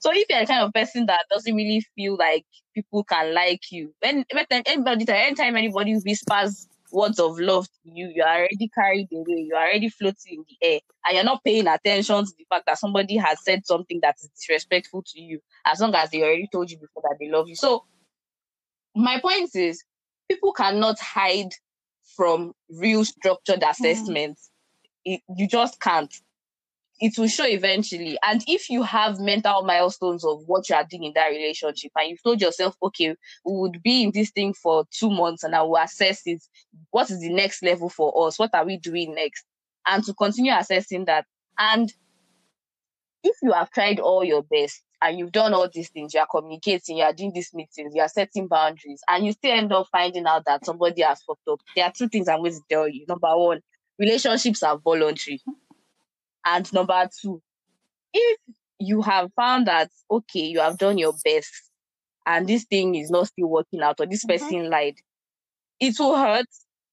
So 0.00 0.10
if 0.12 0.26
you're 0.28 0.40
the 0.40 0.46
kind 0.46 0.64
of 0.64 0.72
person 0.72 1.06
that 1.06 1.26
doesn't 1.30 1.54
really 1.54 1.86
feel 1.94 2.16
like 2.16 2.44
people 2.74 3.04
can 3.04 3.34
like 3.34 3.70
you, 3.70 3.94
when 4.00 4.24
anybody, 4.66 5.04
anytime 5.08 5.56
anybody 5.56 5.94
whispers 5.94 6.66
words 6.92 7.18
of 7.18 7.38
love 7.38 7.66
to 7.66 7.90
you, 7.90 8.12
you 8.14 8.22
are 8.22 8.38
already 8.38 8.70
carried 8.74 9.08
away, 9.12 9.46
you 9.48 9.54
are 9.54 9.68
already 9.68 9.88
floating 9.88 10.38
in 10.38 10.44
the 10.48 10.66
air, 10.66 10.80
and 11.06 11.14
you're 11.14 11.24
not 11.24 11.44
paying 11.44 11.66
attention 11.66 12.24
to 12.24 12.32
the 12.36 12.46
fact 12.48 12.66
that 12.66 12.78
somebody 12.78 13.16
has 13.16 13.42
said 13.44 13.66
something 13.66 14.00
that 14.02 14.16
is 14.20 14.28
disrespectful 14.36 15.02
to 15.06 15.20
you, 15.20 15.40
as 15.66 15.80
long 15.80 15.94
as 15.94 16.10
they 16.10 16.22
already 16.22 16.48
told 16.50 16.70
you 16.70 16.78
before 16.78 17.02
that 17.02 17.16
they 17.20 17.30
love 17.30 17.48
you. 17.48 17.56
So, 17.56 17.84
my 18.94 19.20
point 19.20 19.54
is, 19.54 19.82
people 20.28 20.52
cannot 20.52 20.98
hide 20.98 21.50
from 22.16 22.52
real 22.68 23.04
structured 23.04 23.60
mm. 23.60 23.70
assessments. 23.70 24.50
Mm. 25.06 25.14
It, 25.14 25.20
you 25.36 25.48
just 25.48 25.80
can't 25.80 26.14
it 27.00 27.16
will 27.16 27.28
show 27.28 27.46
eventually. 27.46 28.18
And 28.22 28.44
if 28.46 28.68
you 28.68 28.82
have 28.82 29.18
mental 29.18 29.62
milestones 29.62 30.22
of 30.24 30.42
what 30.46 30.68
you 30.68 30.76
are 30.76 30.86
doing 30.88 31.04
in 31.04 31.12
that 31.14 31.28
relationship, 31.28 31.92
and 31.96 32.10
you've 32.10 32.22
told 32.22 32.40
yourself, 32.42 32.76
okay, 32.82 33.16
we 33.44 33.52
would 33.56 33.82
be 33.82 34.02
in 34.02 34.12
this 34.12 34.30
thing 34.30 34.52
for 34.52 34.84
two 34.90 35.10
months 35.10 35.42
and 35.42 35.54
I 35.54 35.62
will 35.62 35.78
assess 35.78 36.22
it. 36.26 36.42
What 36.90 37.10
is 37.10 37.20
the 37.20 37.32
next 37.32 37.62
level 37.62 37.88
for 37.88 38.26
us? 38.26 38.38
What 38.38 38.54
are 38.54 38.66
we 38.66 38.76
doing 38.76 39.14
next? 39.14 39.44
And 39.86 40.04
to 40.04 40.12
continue 40.12 40.52
assessing 40.54 41.06
that. 41.06 41.24
And 41.58 41.90
if 43.24 43.36
you 43.42 43.52
have 43.52 43.70
tried 43.70 43.98
all 43.98 44.22
your 44.22 44.42
best 44.42 44.82
and 45.00 45.18
you've 45.18 45.32
done 45.32 45.54
all 45.54 45.68
these 45.72 45.88
things, 45.88 46.12
you 46.12 46.20
are 46.20 46.26
communicating, 46.30 46.98
you 46.98 47.04
are 47.04 47.14
doing 47.14 47.32
these 47.34 47.54
meetings, 47.54 47.94
you 47.94 48.02
are 48.02 48.08
setting 48.08 48.46
boundaries, 48.46 49.00
and 49.08 49.24
you 49.24 49.32
still 49.32 49.52
end 49.52 49.72
up 49.72 49.86
finding 49.90 50.26
out 50.26 50.44
that 50.44 50.66
somebody 50.66 51.00
has 51.00 51.22
fucked 51.22 51.48
up, 51.50 51.60
there 51.74 51.86
are 51.86 51.92
two 51.96 52.08
things 52.08 52.28
I'm 52.28 52.40
going 52.40 52.52
to 52.52 52.60
tell 52.68 52.88
you. 52.88 53.06
Number 53.08 53.34
one, 53.36 53.60
relationships 53.98 54.62
are 54.62 54.78
voluntary. 54.78 55.40
And 56.44 56.72
number 56.72 57.08
two, 57.20 57.42
if 58.12 58.38
you 58.78 59.02
have 59.02 59.30
found 59.34 59.66
that, 59.66 59.90
okay, 60.10 60.40
you 60.40 60.60
have 60.60 60.78
done 60.78 60.98
your 60.98 61.14
best 61.24 61.52
and 62.26 62.46
this 62.46 62.64
thing 62.64 62.94
is 62.94 63.10
not 63.10 63.28
still 63.28 63.48
working 63.48 63.82
out 63.82 64.00
or 64.00 64.06
this 64.06 64.24
mm-hmm. 64.24 64.44
person 64.44 64.70
lied, 64.70 64.96
it 65.78 65.94
will 65.98 66.16
hurt, 66.16 66.46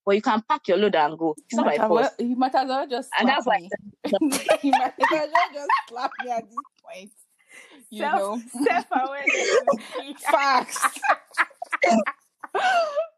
but 0.05 0.15
you 0.15 0.21
can 0.21 0.41
pack 0.47 0.67
your 0.67 0.77
load 0.77 0.95
and 0.95 1.17
go. 1.17 1.35
It's 1.37 1.55
not 1.55 1.65
my 1.65 1.77
fault. 1.77 2.11
You 2.19 2.35
might 2.35 2.55
as 2.55 2.67
well 2.67 2.87
just 2.87 3.09
and 3.19 3.29
that's 3.29 3.45
why 3.45 3.57
you 4.05 4.71
might 4.71 4.93
as 4.99 5.29
well 5.33 5.49
just 5.53 5.69
slap 5.89 6.11
me 6.23 6.31
at 6.31 6.43
this 6.49 6.57
point. 6.83 7.11
You 7.89 7.99
self, 7.99 8.39
know, 8.55 8.63
self 8.65 8.85
awareness. 8.91 10.21
Facts. 10.31 10.99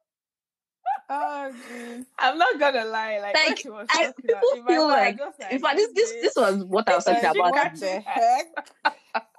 Oh, 1.11 1.51
geez. 1.51 2.05
I'm 2.19 2.37
not 2.37 2.59
gonna 2.59 2.85
lie. 2.85 3.19
Like, 3.19 3.35
like 3.35 3.57
she 3.57 3.69
was 3.69 3.87
I, 3.89 4.13
people 4.21 4.39
feel 4.67 4.87
like, 4.87 5.19
like, 5.19 5.51
in 5.51 5.59
fact, 5.59 5.77
this, 5.77 5.91
this 5.93 6.11
this 6.21 6.35
was 6.35 6.63
what 6.65 6.87
I 6.87 6.95
was 6.95 7.05
talking 7.05 7.25
about. 7.25 7.37
What 7.37 7.75
the 7.79 7.99
heck? 8.01 8.45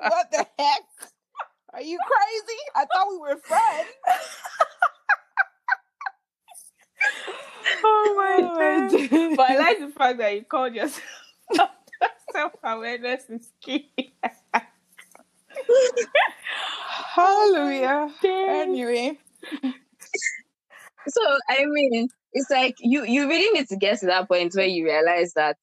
what 0.01 0.31
the 0.33 0.47
heck? 0.59 0.83
Are 1.73 1.83
you 1.83 1.97
crazy? 2.05 2.59
I 2.75 2.85
thought 2.93 3.09
we 3.11 3.19
were 3.19 3.37
friends. 3.37 3.89
oh 7.85 8.15
my 8.17 8.39
oh 8.41 8.59
god! 8.59 9.37
But 9.37 9.51
I 9.51 9.59
like 9.59 9.79
the 9.79 9.91
fact 9.97 10.19
that 10.19 10.35
you 10.35 10.43
called 10.43 10.75
yourself 10.75 11.05
self 12.33 12.53
awareness 12.65 13.31
is 13.31 13.53
key. 13.61 13.93
Hallelujah. 17.15 18.13
Oh 18.25 18.61
anyway 18.61 19.19
so 21.13 21.39
I 21.49 21.65
mean, 21.67 22.09
it's 22.33 22.51
like 22.51 22.77
you 22.79 23.05
you 23.05 23.29
really 23.29 23.59
need 23.59 23.69
to 23.69 23.77
get 23.77 24.01
to 24.01 24.07
that 24.07 24.29
point 24.29 24.55
where 24.55 24.67
you 24.67 24.85
realize 24.85 25.33
that 25.35 25.57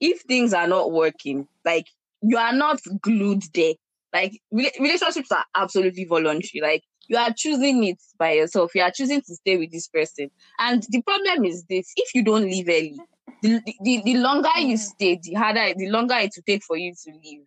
if 0.00 0.22
things 0.22 0.52
are 0.52 0.68
not 0.68 0.92
working, 0.92 1.48
like 1.64 1.86
you 2.22 2.36
are 2.36 2.52
not 2.52 2.80
glued 3.00 3.44
there. 3.54 3.74
Like 4.12 4.40
relationships 4.50 5.30
are 5.30 5.44
absolutely 5.54 6.04
voluntary. 6.04 6.62
Like 6.62 6.82
you 7.08 7.16
are 7.18 7.32
choosing 7.36 7.84
it 7.84 7.98
by 8.18 8.32
yourself. 8.32 8.74
You 8.74 8.82
are 8.82 8.90
choosing 8.90 9.20
to 9.20 9.34
stay 9.34 9.58
with 9.58 9.70
this 9.70 9.88
person. 9.88 10.30
And 10.58 10.84
the 10.88 11.02
problem 11.02 11.44
is 11.44 11.64
this: 11.64 11.92
if 11.96 12.14
you 12.14 12.22
don't 12.22 12.44
leave 12.44 12.68
early, 12.68 12.98
the, 13.42 13.60
the, 13.82 14.02
the 14.04 14.16
longer 14.16 14.50
you 14.58 14.74
mm. 14.74 14.78
stay, 14.78 15.20
the 15.22 15.34
harder, 15.34 15.74
the 15.76 15.88
longer 15.90 16.16
it 16.16 16.32
will 16.36 16.42
take 16.46 16.64
for 16.64 16.76
you 16.76 16.94
to 17.04 17.12
leave. 17.22 17.42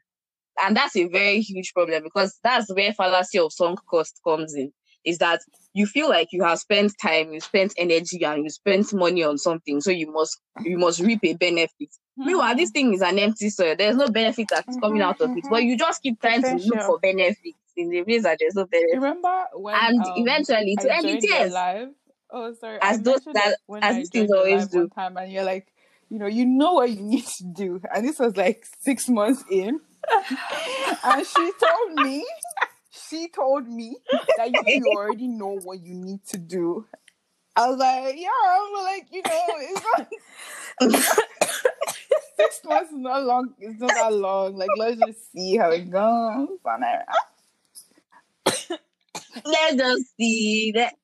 And 0.63 0.75
that's 0.77 0.95
a 0.95 1.07
very 1.07 1.41
huge 1.41 1.73
problem 1.73 2.03
because 2.03 2.37
that's 2.43 2.71
where 2.73 2.93
fallacy 2.93 3.39
of 3.39 3.51
sunk 3.53 3.79
cost 3.89 4.19
comes 4.23 4.53
in 4.53 4.71
is 5.05 5.17
that 5.19 5.39
you 5.73 5.85
feel 5.85 6.09
like 6.09 6.29
you 6.31 6.43
have 6.43 6.59
spent 6.59 6.93
time, 7.01 7.33
you 7.33 7.39
spent 7.39 7.73
energy, 7.77 8.23
and 8.23 8.43
you 8.43 8.49
spent 8.49 8.93
money 8.93 9.23
on 9.23 9.37
something, 9.37 9.81
so 9.81 9.91
you 9.91 10.11
must 10.11 10.39
you 10.63 10.77
must 10.77 10.99
reap 10.99 11.19
a 11.23 11.33
benefit. 11.33 11.71
Mm-hmm. 11.79 12.25
Meanwhile, 12.25 12.55
this 12.55 12.71
thing 12.71 12.93
is 12.93 13.01
an 13.01 13.17
empty 13.19 13.49
soil. 13.49 13.75
There's 13.77 13.95
no 13.95 14.09
benefit 14.09 14.47
that's 14.49 14.77
coming 14.79 15.01
out 15.01 15.21
of 15.21 15.31
it, 15.31 15.45
but 15.49 15.63
you 15.63 15.77
just 15.77 16.01
keep 16.01 16.19
trying 16.19 16.41
to 16.43 16.55
look 16.55 16.81
for 16.81 16.99
benefits 16.99 17.57
in 17.77 17.89
the 17.89 18.03
place 18.03 18.23
that 18.23 18.37
there's 18.39 18.55
no 18.55 18.65
benefit. 18.65 18.95
Remember 18.95 19.45
when 19.53 19.75
and 19.75 20.01
um, 20.01 20.13
eventually 20.17 20.75
to 20.81 20.93
end 20.93 21.05
it 21.05 21.23
yes. 21.23 21.51
Live? 21.51 21.89
Oh, 22.29 22.53
sorry. 22.53 22.79
As 22.81 22.99
I 22.99 23.01
those 23.01 23.21
that 23.33 23.55
as 23.81 23.95
these 23.95 24.09
things 24.09 24.31
always 24.31 24.67
do. 24.67 24.87
Time 24.89 25.17
and 25.17 25.31
you're 25.31 25.43
like, 25.43 25.67
you 26.09 26.19
know, 26.19 26.27
you 26.27 26.45
know 26.45 26.73
what 26.73 26.89
you 26.89 27.01
need 27.01 27.25
to 27.25 27.43
do, 27.45 27.81
and 27.93 28.05
this 28.05 28.19
was 28.19 28.35
like 28.35 28.65
six 28.81 29.07
months 29.07 29.43
in, 29.49 29.79
and 31.03 31.25
she 31.25 31.51
told 31.59 31.93
me 32.05 32.25
she 33.11 33.27
told 33.27 33.67
me 33.67 33.97
that 34.37 34.51
you, 34.51 34.85
already 34.95 35.27
know 35.27 35.59
what 35.63 35.83
you 35.83 35.93
need 35.93 36.25
to 36.27 36.37
do. 36.37 36.85
I 37.55 37.69
was 37.69 37.77
like, 37.77 38.15
yeah, 38.17 38.29
I'm 38.49 38.83
like, 38.83 39.07
you 39.11 39.21
know, 39.21 39.45
it's 39.59 39.83
not 40.81 41.03
six 42.37 42.61
months 42.65 42.91
is 42.91 42.97
not 42.97 43.23
long. 43.23 43.53
It's 43.59 43.79
not 43.79 43.89
that 43.89 44.13
long. 44.13 44.55
Like, 44.55 44.69
let's 44.77 44.99
just 44.99 45.31
see 45.33 45.57
how 45.57 45.69
it 45.71 45.91
goes. 45.91 46.47
let's 49.45 49.75
just 49.75 50.15
see 50.17 50.71
that 50.75 50.95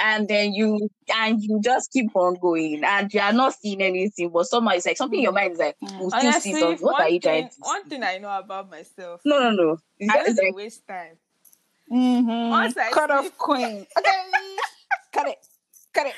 and 0.00 0.28
then 0.28 0.52
you 0.52 0.88
and 1.14 1.42
you 1.42 1.60
just 1.62 1.92
keep 1.92 2.14
on 2.14 2.34
going 2.34 2.82
and 2.84 3.12
you 3.12 3.20
are 3.20 3.32
not 3.32 3.54
seeing 3.54 3.82
anything 3.82 4.30
but 4.30 4.46
somehow 4.46 4.72
it's 4.72 4.86
like 4.86 4.96
something 4.96 5.18
in 5.18 5.24
your 5.24 5.32
mind 5.32 5.52
is 5.52 5.58
like 5.58 5.76
we'll 5.80 6.10
still 6.10 6.32
see 6.32 6.54
something. 6.54 6.78
What 6.78 7.00
are 7.00 7.08
you 7.08 7.20
trying 7.20 7.48
to 7.48 7.54
one 7.60 7.84
thing 7.88 8.02
i 8.02 8.18
know 8.18 8.36
about 8.38 8.70
myself. 8.70 9.20
No 9.24 9.38
no 9.38 9.50
no. 9.50 9.78
It's 9.98 10.12
i 10.12 10.22
don't 10.22 10.38
like, 10.42 10.54
waste 10.54 10.86
time. 10.86 11.16
Mm-hmm. 11.90 12.50
Once 12.50 12.76
I 12.76 12.90
cut 12.90 13.10
off 13.10 13.36
queen. 13.38 13.86
Okay. 13.98 14.10
Cut 15.12 15.28
it. 15.28 15.38
Cut 15.94 16.06
it. 16.06 16.14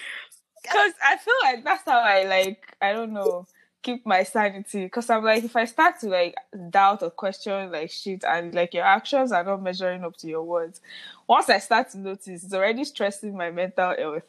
Because 0.63 0.93
i 1.05 1.17
feel 1.17 1.35
like 1.43 1.65
that's 1.65 1.85
how 1.87 2.01
i 2.01 2.25
like 2.25 2.77
i 2.81 2.93
don't 2.93 3.13
know 3.13 3.47
keep 3.83 4.05
my 4.05 4.23
sanity 4.23 4.85
because 4.85 5.09
I'm 5.09 5.25
like 5.25 5.45
if 5.45 5.57
I 5.57 5.65
start 5.65 6.01
to 6.01 6.09
like 6.09 6.35
doubt 6.71 7.03
or 7.03 7.11
question 7.11 7.73
like 7.73 7.91
shit 7.91 8.25
and 8.25 8.55
like 8.55 8.75
your 8.75 8.85
actions 8.85 9.33
are 9.33 9.45
not 9.45 9.63
measuring 9.63 10.05
up 10.05 10.17
to 10.19 10.29
your 10.29 10.43
words, 10.43 10.81
once 11.27 11.49
I 11.49 11.59
start 11.59 11.91
to 11.91 11.99
notice 11.99 12.45
it's 12.45 12.53
already 12.53 12.85
stressing 12.85 13.37
my 13.37 13.51
mental 13.51 13.95
health. 13.97 14.23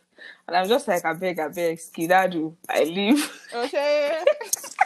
And 0.47 0.55
I'm 0.55 0.67
just 0.67 0.87
like 0.87 1.03
I 1.03 1.13
beg, 1.13 1.39
I 1.39 1.47
beg, 1.47 1.77
skidadu, 1.77 2.53
I 2.69 2.83
leave. 2.83 3.47
Okay. 3.53 4.23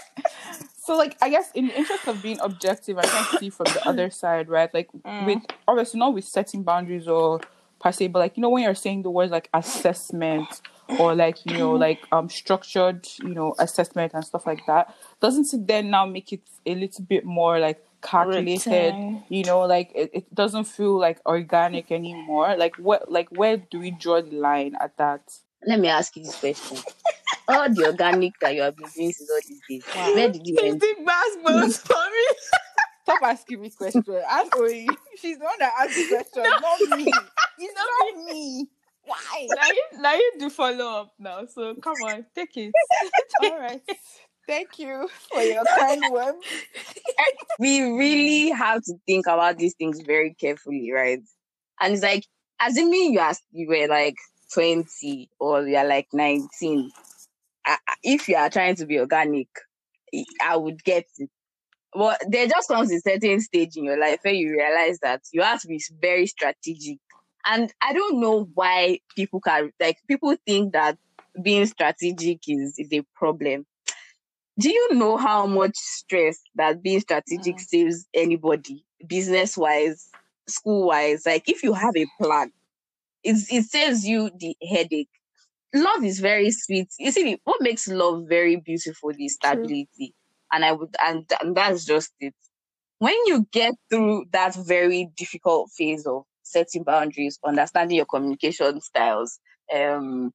so 0.78 0.98
like 0.98 1.18
I 1.22 1.30
guess 1.30 1.52
in 1.54 1.68
the 1.68 1.78
interest 1.78 2.08
of 2.08 2.22
being 2.22 2.40
objective, 2.40 2.98
I 2.98 3.04
can 3.04 3.40
see 3.40 3.50
from 3.50 3.66
the 3.66 3.88
other 3.88 4.10
side, 4.10 4.50
right? 4.50 4.74
Like 4.74 4.90
mm. 4.92 5.26
with 5.26 5.44
obviously 5.68 6.00
not 6.00 6.14
with 6.14 6.26
setting 6.26 6.64
boundaries 6.64 7.08
or 7.08 7.42
per 7.80 7.92
se, 7.92 8.08
but 8.08 8.20
like 8.20 8.38
you 8.38 8.42
know 8.42 8.50
when 8.50 8.64
you're 8.64 8.76
saying 8.76 9.04
the 9.04 9.12
words 9.12 9.32
like 9.32 9.50
assessment 9.54 10.62
or 11.00 11.16
like 11.16 11.38
you 11.46 11.58
know 11.58 11.72
like 11.72 12.00
um 12.12 12.30
structured 12.30 13.08
you 13.22 13.34
know 13.34 13.56
assessment 13.60 14.14
and 14.14 14.24
stuff 14.24 14.46
like 14.46 14.66
that 14.68 14.94
doesn't 15.22 15.52
it 15.54 15.68
then 15.68 15.90
now 15.90 16.06
make 16.06 16.32
it 16.32 16.42
a 16.66 16.76
little 16.76 17.04
bit 17.06 17.26
more 17.26 17.60
like 17.60 17.84
calculated 18.02 18.94
you 19.30 19.44
know 19.44 19.62
like 19.62 19.92
it, 19.96 20.12
it 20.14 20.36
doesn't 20.36 20.66
feel 20.66 21.00
like 21.00 21.20
organic 21.26 21.92
anymore 21.92 22.56
like 22.56 22.76
what 22.78 23.12
like 23.12 23.28
where 23.30 23.58
do 23.58 23.80
we 23.80 23.90
draw 23.92 24.22
the 24.22 24.36
line 24.36 24.76
at 24.80 24.96
that 24.98 25.22
let 25.66 25.80
me 25.80 25.88
ask 25.88 26.16
you 26.16 26.24
this 26.24 26.40
question 26.40 26.78
all 27.48 27.68
the 27.74 27.86
organic 27.86 28.40
that 28.40 28.54
you 28.54 28.62
have 28.62 28.76
been 28.76 28.88
doing 28.96 29.12
since 29.12 29.30
all 29.30 29.40
these 29.48 29.62
days 29.68 29.96
wow. 29.96 30.14
where 30.14 30.30
did 30.30 30.46
you 30.46 30.58
end 30.62 30.82
for 30.82 31.96
me 31.96 32.26
Stop 33.06 33.22
asking 33.22 33.62
me 33.62 33.70
questions. 33.70 34.10
Ask 34.28 34.52
Oyi. 34.54 34.88
She's 35.18 35.38
the 35.38 35.44
one 35.44 35.54
that 35.60 35.74
asked 35.80 35.94
the 35.94 36.08
question, 36.08 36.44
no. 36.44 36.50
not 36.50 36.98
me. 36.98 37.12
It's 37.60 37.74
not 37.78 38.26
me. 38.26 38.68
Why? 39.06 39.48
Now 39.50 39.68
you, 39.68 40.02
now 40.02 40.14
you 40.16 40.32
do 40.40 40.50
follow 40.50 41.02
up 41.02 41.14
now. 41.20 41.46
So 41.46 41.76
come 41.76 42.02
on, 42.04 42.26
take 42.36 42.56
it. 42.58 42.74
All 43.44 43.60
right. 43.60 43.82
Thank 44.48 44.78
you 44.80 45.10
for 45.32 45.42
your 45.42 45.64
kind 45.66 46.12
words. 46.12 46.38
we 47.60 47.82
really 47.82 48.50
have 48.50 48.84
to 48.84 48.94
think 49.08 49.26
about 49.28 49.58
these 49.58 49.74
things 49.76 50.02
very 50.06 50.36
carefully, 50.36 50.92
right? 50.92 51.20
And 51.80 51.94
it's 51.94 52.04
like, 52.04 52.26
assuming 52.62 53.14
you 53.14 53.20
asked, 53.20 53.44
you 53.52 53.68
were 53.68 53.88
like 53.88 54.16
20 54.54 55.30
or 55.40 55.68
you're 55.68 55.88
like 55.88 56.08
19, 56.14 56.92
I, 57.66 57.78
if 58.04 58.30
you 58.30 58.36
are 58.36 58.50
trying 58.50 58.76
to 58.76 58.86
be 58.86 59.00
organic, 59.00 59.48
I 60.44 60.56
would 60.56 60.84
get 60.84 61.06
it. 61.18 61.30
But 61.94 62.22
there 62.28 62.48
just 62.48 62.68
comes 62.68 62.92
a 62.92 63.00
certain 63.00 63.40
stage 63.40 63.78
in 63.78 63.86
your 63.86 64.00
life 64.00 64.20
where 64.22 64.34
you 64.34 64.52
realize 64.52 65.00
that 65.02 65.22
you 65.32 65.42
have 65.42 65.62
to 65.62 65.68
be 65.68 65.82
very 66.00 66.28
strategic. 66.28 67.00
And 67.48 67.72
I 67.82 67.94
don't 67.94 68.20
know 68.20 68.50
why 68.54 69.00
people 69.16 69.40
can, 69.40 69.72
like, 69.80 69.98
people 70.08 70.36
think 70.48 70.74
that 70.74 70.98
being 71.42 71.66
strategic 71.68 72.40
is, 72.48 72.74
is 72.78 72.92
a 72.92 73.04
problem. 73.16 73.66
Do 74.58 74.70
you 74.70 74.94
know 74.94 75.18
how 75.18 75.46
much 75.46 75.76
stress 75.76 76.40
that 76.56 76.82
being 76.82 77.02
strategic 77.02 77.58
mm. 77.58 77.60
saves 77.60 78.08
anybody, 78.14 78.86
business 79.06 79.58
wise, 79.58 80.10
school 80.48 80.88
wise? 80.88 81.24
Like, 81.26 81.50
if 81.50 81.62
you 81.62 81.74
have 81.74 81.96
a 81.96 82.08
plan, 82.22 82.52
it, 83.24 83.36
it 83.52 83.64
saves 83.66 84.08
you 84.08 84.32
the 84.40 84.56
headache. 84.68 85.10
Love 85.74 86.04
is 86.06 86.20
very 86.20 86.52
sweet. 86.52 86.88
You 86.98 87.12
see, 87.12 87.38
what 87.44 87.62
makes 87.62 87.88
love 87.88 88.28
very 88.30 88.56
beautiful 88.56 89.12
is 89.20 89.34
stability. 89.34 89.88
True. 89.98 90.08
And 90.54 90.64
I 90.64 90.72
would, 90.72 90.96
and, 91.04 91.30
and 91.42 91.56
that's 91.56 91.84
just 91.84 92.14
it. 92.22 92.34
When 93.00 93.18
you 93.26 93.46
get 93.52 93.74
through 93.90 94.28
that 94.32 94.56
very 94.56 95.10
difficult 95.18 95.70
phase 95.78 96.08
of 96.08 96.24
setting 96.46 96.84
boundaries, 96.84 97.40
understanding 97.46 97.98
your 97.98 98.06
communication 98.06 98.82
styles, 98.82 99.40
um, 99.74 100.32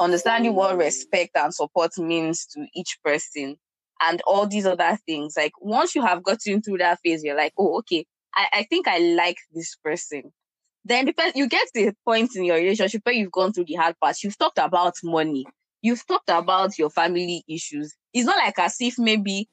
understanding 0.00 0.54
what 0.54 0.76
respect 0.76 1.36
and 1.36 1.54
support 1.54 1.96
means 1.98 2.46
to 2.46 2.66
each 2.74 2.98
person, 3.04 3.56
and 4.00 4.22
all 4.26 4.46
these 4.46 4.66
other 4.66 4.98
things. 5.06 5.34
Like 5.36 5.52
once 5.60 5.94
you 5.94 6.02
have 6.02 6.22
gotten 6.22 6.62
through 6.62 6.78
that 6.78 6.98
phase, 7.04 7.24
you're 7.24 7.36
like, 7.36 7.52
oh, 7.58 7.78
okay, 7.78 8.06
I, 8.34 8.46
I 8.52 8.62
think 8.64 8.88
I 8.88 8.98
like 8.98 9.38
this 9.54 9.76
person 9.82 10.32
then 10.86 11.04
depends. 11.04 11.36
you 11.36 11.48
get 11.48 11.66
to 11.74 11.88
a 11.88 11.92
point 12.04 12.36
in 12.36 12.44
your 12.44 12.56
relationship 12.56 13.02
where 13.04 13.14
you've 13.14 13.32
gone 13.32 13.52
through 13.52 13.64
the 13.64 13.74
hard 13.74 13.96
parts. 14.00 14.22
You've 14.22 14.38
talked 14.38 14.58
about 14.58 14.94
money. 15.02 15.44
You've 15.82 16.06
talked 16.06 16.30
about 16.30 16.78
your 16.78 16.90
family 16.90 17.42
issues. 17.48 17.92
It's 18.14 18.24
not 18.26 18.38
like 18.38 18.58
as 18.58 18.76
if 18.80 18.96
maybe 18.98 19.48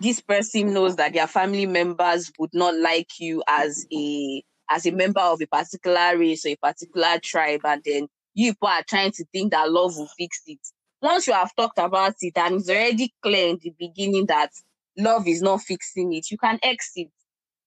this 0.00 0.20
person 0.20 0.74
knows 0.74 0.96
that 0.96 1.14
their 1.14 1.26
family 1.26 1.64
members 1.64 2.30
would 2.38 2.50
not 2.52 2.76
like 2.76 3.08
you 3.18 3.42
as 3.48 3.86
a 3.92 4.42
as 4.70 4.86
a 4.86 4.90
member 4.90 5.20
of 5.20 5.40
a 5.40 5.46
particular 5.46 6.16
race 6.16 6.44
or 6.44 6.50
a 6.50 6.56
particular 6.56 7.18
tribe, 7.22 7.60
and 7.64 7.82
then 7.84 8.08
you 8.34 8.52
people 8.52 8.68
are 8.68 8.84
trying 8.88 9.12
to 9.12 9.24
think 9.32 9.52
that 9.52 9.70
love 9.70 9.96
will 9.96 10.08
fix 10.16 10.42
it. 10.46 10.60
Once 11.00 11.26
you 11.26 11.32
have 11.32 11.54
talked 11.56 11.78
about 11.78 12.14
it 12.20 12.36
and 12.36 12.56
it's 12.56 12.68
already 12.68 13.12
clear 13.22 13.48
in 13.48 13.58
the 13.62 13.72
beginning 13.78 14.26
that 14.26 14.50
love 14.96 15.26
is 15.26 15.42
not 15.42 15.60
fixing 15.62 16.12
it, 16.12 16.30
you 16.30 16.38
can 16.38 16.58
exit. 16.62 17.08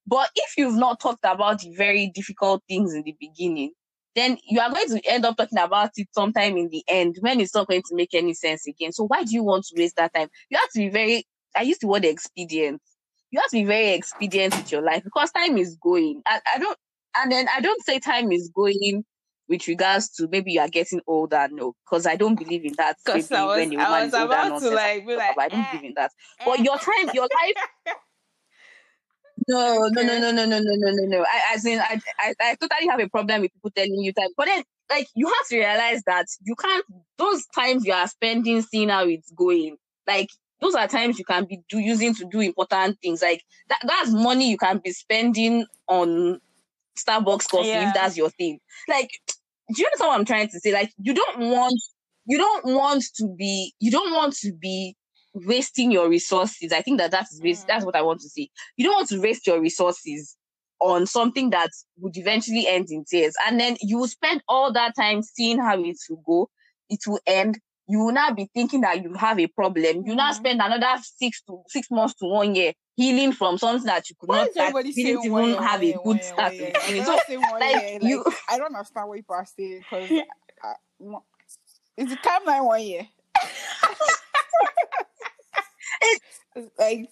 But 0.06 0.30
if 0.36 0.58
you've 0.58 0.76
not 0.76 1.00
talked 1.00 1.24
about 1.24 1.62
the 1.62 1.74
very 1.76 2.12
difficult 2.14 2.64
things 2.68 2.94
in 2.94 3.04
the 3.04 3.16
beginning, 3.20 3.72
then 4.16 4.38
you 4.44 4.60
are 4.60 4.72
going 4.72 4.90
to 4.90 5.02
end 5.10 5.26
up 5.26 5.38
talking 5.38 5.60
about 5.60 5.92
it 5.96 6.08
sometime 6.12 6.58
in 6.58 6.70
the 6.70 6.84
end 6.88 7.16
when 7.22 7.40
it's 7.40 7.56
not 7.56 7.68
going 7.68 7.84
to 7.84 7.96
make 7.96 8.14
any 8.14 8.34
sense 8.34 8.68
again. 8.68 8.92
So 8.92 9.06
why 9.06 9.24
do 9.24 9.32
you 9.32 9.44
want 9.44 9.66
to 9.66 9.80
waste 9.80 9.96
that 9.96 10.14
time? 10.14 10.28
You 10.50 10.58
have 10.58 10.70
to 10.72 10.80
be 10.80 10.90
very, 10.90 11.26
I 11.56 11.62
use 11.62 11.80
the 11.80 11.88
word 11.88 12.04
expedient. 12.04 12.82
You 13.30 13.40
have 13.40 13.50
to 13.52 13.58
be 13.58 13.64
very 13.64 13.94
expedient 13.94 14.56
with 14.58 14.72
your 14.72 14.82
life 14.82 15.04
because 15.04 15.32
time 15.32 15.58
is 15.58 15.78
going. 15.82 16.22
I, 16.26 16.42
I 16.56 16.60
don't, 16.60 16.78
and 17.18 17.32
then 17.32 17.48
I 17.56 17.62
don't 17.62 17.84
say 17.84 18.00
time 18.00 18.32
is 18.32 18.52
going 18.54 19.04
with 19.48 19.68
regards 19.68 20.10
to 20.10 20.28
maybe 20.30 20.54
you 20.54 20.62
are 20.62 20.70
getting 20.70 21.02
older. 21.08 21.48
No, 21.52 21.74
because 21.86 22.06
I 22.06 22.16
don't 22.16 22.36
believe 22.36 22.66
in 22.66 22.74
that. 22.78 22.98
Because 23.06 23.32
I 23.32 23.44
was, 23.44 23.76
I 23.76 24.06
was 24.06 24.14
about 24.14 24.62
to 24.62 24.70
like 24.72 25.06
be 25.06 25.16
like, 25.16 25.38
I 25.38 25.50
don't 25.50 25.60
eh, 25.60 25.72
believe 25.72 25.86
in 25.90 25.94
that. 25.96 26.12
Eh. 26.40 26.46
But 26.46 26.60
your 26.60 26.78
time, 26.78 27.10
your 27.14 27.24
life, 27.24 27.96
No, 29.48 29.88
no, 29.92 30.02
no, 30.04 30.20
no, 30.20 30.32
no, 30.32 30.46
no, 30.46 30.60
no, 30.60 30.74
no, 30.76 30.92
no, 30.92 31.18
no. 31.18 31.24
I, 31.24 31.56
as 31.56 31.66
in, 31.66 31.80
I, 31.80 32.00
I, 32.20 32.34
I 32.40 32.56
totally 32.56 32.88
have 32.88 33.00
a 33.00 33.10
problem 33.10 33.42
with 33.42 33.54
people 33.54 33.72
telling 33.72 33.96
you 33.96 34.14
time. 34.14 34.30
But 34.38 34.46
then, 34.46 34.64
like, 34.90 35.08
you 35.16 35.28
have 35.28 35.48
to 35.50 35.58
realize 35.58 36.04
that 36.06 36.28
you 36.44 36.56
can't. 36.56 36.86
Those 37.18 37.46
times 37.56 37.84
you 37.84 37.94
are 37.94 38.08
spending 38.08 38.62
seeing 38.62 38.90
how 38.90 39.06
it's 39.08 39.32
going, 39.32 39.78
like, 40.08 40.30
those 40.62 40.76
are 40.76 40.88
times 40.88 41.18
you 41.18 41.26
can 41.26 41.46
be 41.46 41.60
do, 41.70 41.80
using 41.80 42.14
to 42.16 42.26
do 42.26 42.40
important 42.40 43.00
things. 43.02 43.22
Like 43.22 43.42
that, 43.70 43.80
that's 43.84 44.12
money 44.12 44.50
you 44.50 44.58
can 44.58 44.78
be 44.78 44.92
spending 44.92 45.66
on 45.88 46.40
Starbucks 47.04 47.50
coffee 47.50 47.68
yeah. 47.68 47.90
if 47.90 47.94
that's 47.94 48.18
your 48.18 48.30
thing. 48.32 48.60
Like, 48.88 49.10
do 49.74 49.82
you 49.82 49.86
understand 49.88 50.10
what 50.10 50.20
I'm 50.20 50.26
trying 50.26 50.50
to 50.50 50.60
say? 50.60 50.74
Like, 50.74 50.92
you 50.98 51.14
don't 51.14 51.40
want, 51.40 51.80
you 52.26 52.38
don't 52.38 52.66
want 52.66 53.04
to 53.16 53.36
be, 53.38 53.74
you 53.80 53.92
don't 53.92 54.14
want 54.14 54.36
to 54.38 54.54
be 54.54 54.96
wasting 55.34 55.92
your 55.92 56.10
resources. 56.10 56.74
I 56.74 56.82
think 56.82 57.00
that 57.00 57.12
that 57.12 57.28
is 57.32 57.42
waste. 57.42 57.64
Mm. 57.64 57.68
That's 57.68 57.86
what 57.86 57.96
I 57.96 58.02
want 58.02 58.20
to 58.22 58.30
say. 58.30 58.50
You 58.78 58.86
don't 58.86 58.96
want 58.96 59.10
to 59.10 59.22
waste 59.22 59.48
your 59.48 59.62
resources 59.62 60.36
on 60.80 61.06
something 61.06 61.52
that 61.52 61.70
would 62.00 62.18
eventually 62.18 62.68
end 62.68 62.88
in 62.90 63.06
tears, 63.10 63.36
and 63.46 63.60
then 63.60 63.78
you 63.82 64.00
will 64.00 64.08
spend 64.08 64.42
all 64.48 64.74
that 64.74 64.94
time 64.98 65.22
seeing 65.22 65.60
how 65.60 65.80
it 65.82 65.98
will 66.10 66.24
go. 66.26 66.50
It 66.90 67.00
will 67.08 67.20
end. 67.28 67.60
You 67.92 68.06
will 68.06 68.14
now 68.14 68.32
be 68.32 68.50
thinking 68.54 68.82
that 68.82 69.04
you 69.04 69.14
have 69.16 69.38
a 69.40 69.48
problem. 69.48 70.06
You 70.06 70.16
now 70.16 70.32
mm. 70.32 70.36
spend 70.36 70.62
another 70.62 71.02
six 71.04 71.42
to 71.44 71.64
six 71.68 71.92
months 71.92 72.14
to 72.16 72.26
one 72.26 72.56
year 72.56 72.74
healing 72.96 73.34
from 73.34 73.58
something 73.58 73.86
that 73.86 74.10
you 74.10 74.16
could 74.18 74.30
Why 74.30 74.46
not 74.46 74.54
that 74.56 74.74
didn't 74.96 75.26
even 75.26 75.46
year, 75.46 75.62
have 75.62 75.84
a 75.84 75.94
good 76.04 76.24
start. 76.24 76.54
So, 76.54 77.20
like, 77.60 78.02
you, 78.04 78.24
I 78.50 78.58
don't 78.58 78.74
understand 78.74 79.10
what 79.10 79.18
you 79.18 79.26
are 79.30 79.46
saying 79.46 79.80
because 79.80 80.10
it's 81.98 82.12
the 82.12 82.18
timeline 82.18 82.66
one 82.66 82.82
year. 82.82 83.08
like 86.78 87.10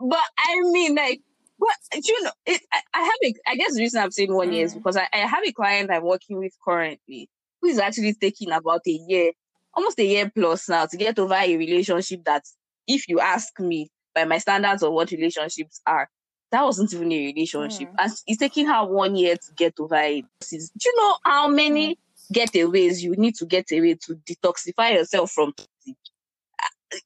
but 0.00 0.20
I 0.38 0.60
mean, 0.62 0.94
like, 0.94 1.20
what 1.58 1.76
you 1.94 2.22
know, 2.22 2.30
it, 2.44 2.60
I, 2.72 2.80
I, 2.94 3.02
have 3.02 3.14
a. 3.24 3.34
I 3.46 3.56
guess 3.56 3.74
the 3.74 3.80
reason 3.80 4.02
I'm 4.02 4.10
saying 4.10 4.34
one 4.34 4.50
mm. 4.50 4.54
year 4.54 4.64
is 4.64 4.74
mm. 4.74 4.78
because 4.78 4.96
I, 4.96 5.08
I 5.12 5.18
have 5.18 5.44
a 5.44 5.52
client 5.52 5.90
I'm 5.90 6.04
working 6.04 6.38
with 6.38 6.52
currently 6.64 7.28
who 7.60 7.68
is 7.68 7.78
actually 7.78 8.14
taking 8.14 8.52
about 8.52 8.82
a 8.86 8.90
year, 8.90 9.32
almost 9.74 9.98
a 9.98 10.04
year 10.04 10.30
plus 10.34 10.68
now, 10.68 10.86
to 10.86 10.96
get 10.96 11.18
over 11.18 11.34
a 11.34 11.56
relationship 11.56 12.24
that, 12.24 12.42
if 12.86 13.08
you 13.08 13.20
ask 13.20 13.58
me, 13.58 13.88
by 14.14 14.24
my 14.24 14.38
standards 14.38 14.82
of 14.82 14.92
what 14.92 15.10
relationships 15.10 15.80
are, 15.86 16.08
that 16.52 16.62
wasn't 16.62 16.92
even 16.92 17.12
a 17.12 17.26
relationship, 17.26 17.88
mm. 17.88 17.94
and 17.98 18.12
it's 18.26 18.38
taking 18.38 18.66
her 18.66 18.84
one 18.84 19.16
year 19.16 19.36
to 19.36 19.52
get 19.56 19.74
over 19.78 19.96
it. 19.96 20.24
Do 20.50 20.56
you 20.56 20.96
know 20.96 21.16
how 21.24 21.48
many? 21.48 21.94
Mm 21.94 21.98
getaways 22.32 23.00
you 23.02 23.14
need 23.16 23.36
to 23.36 23.46
get 23.46 23.70
away 23.70 23.94
to 23.94 24.16
detoxify 24.28 24.94
yourself 24.94 25.30
from 25.30 25.52
toxic. 25.52 25.96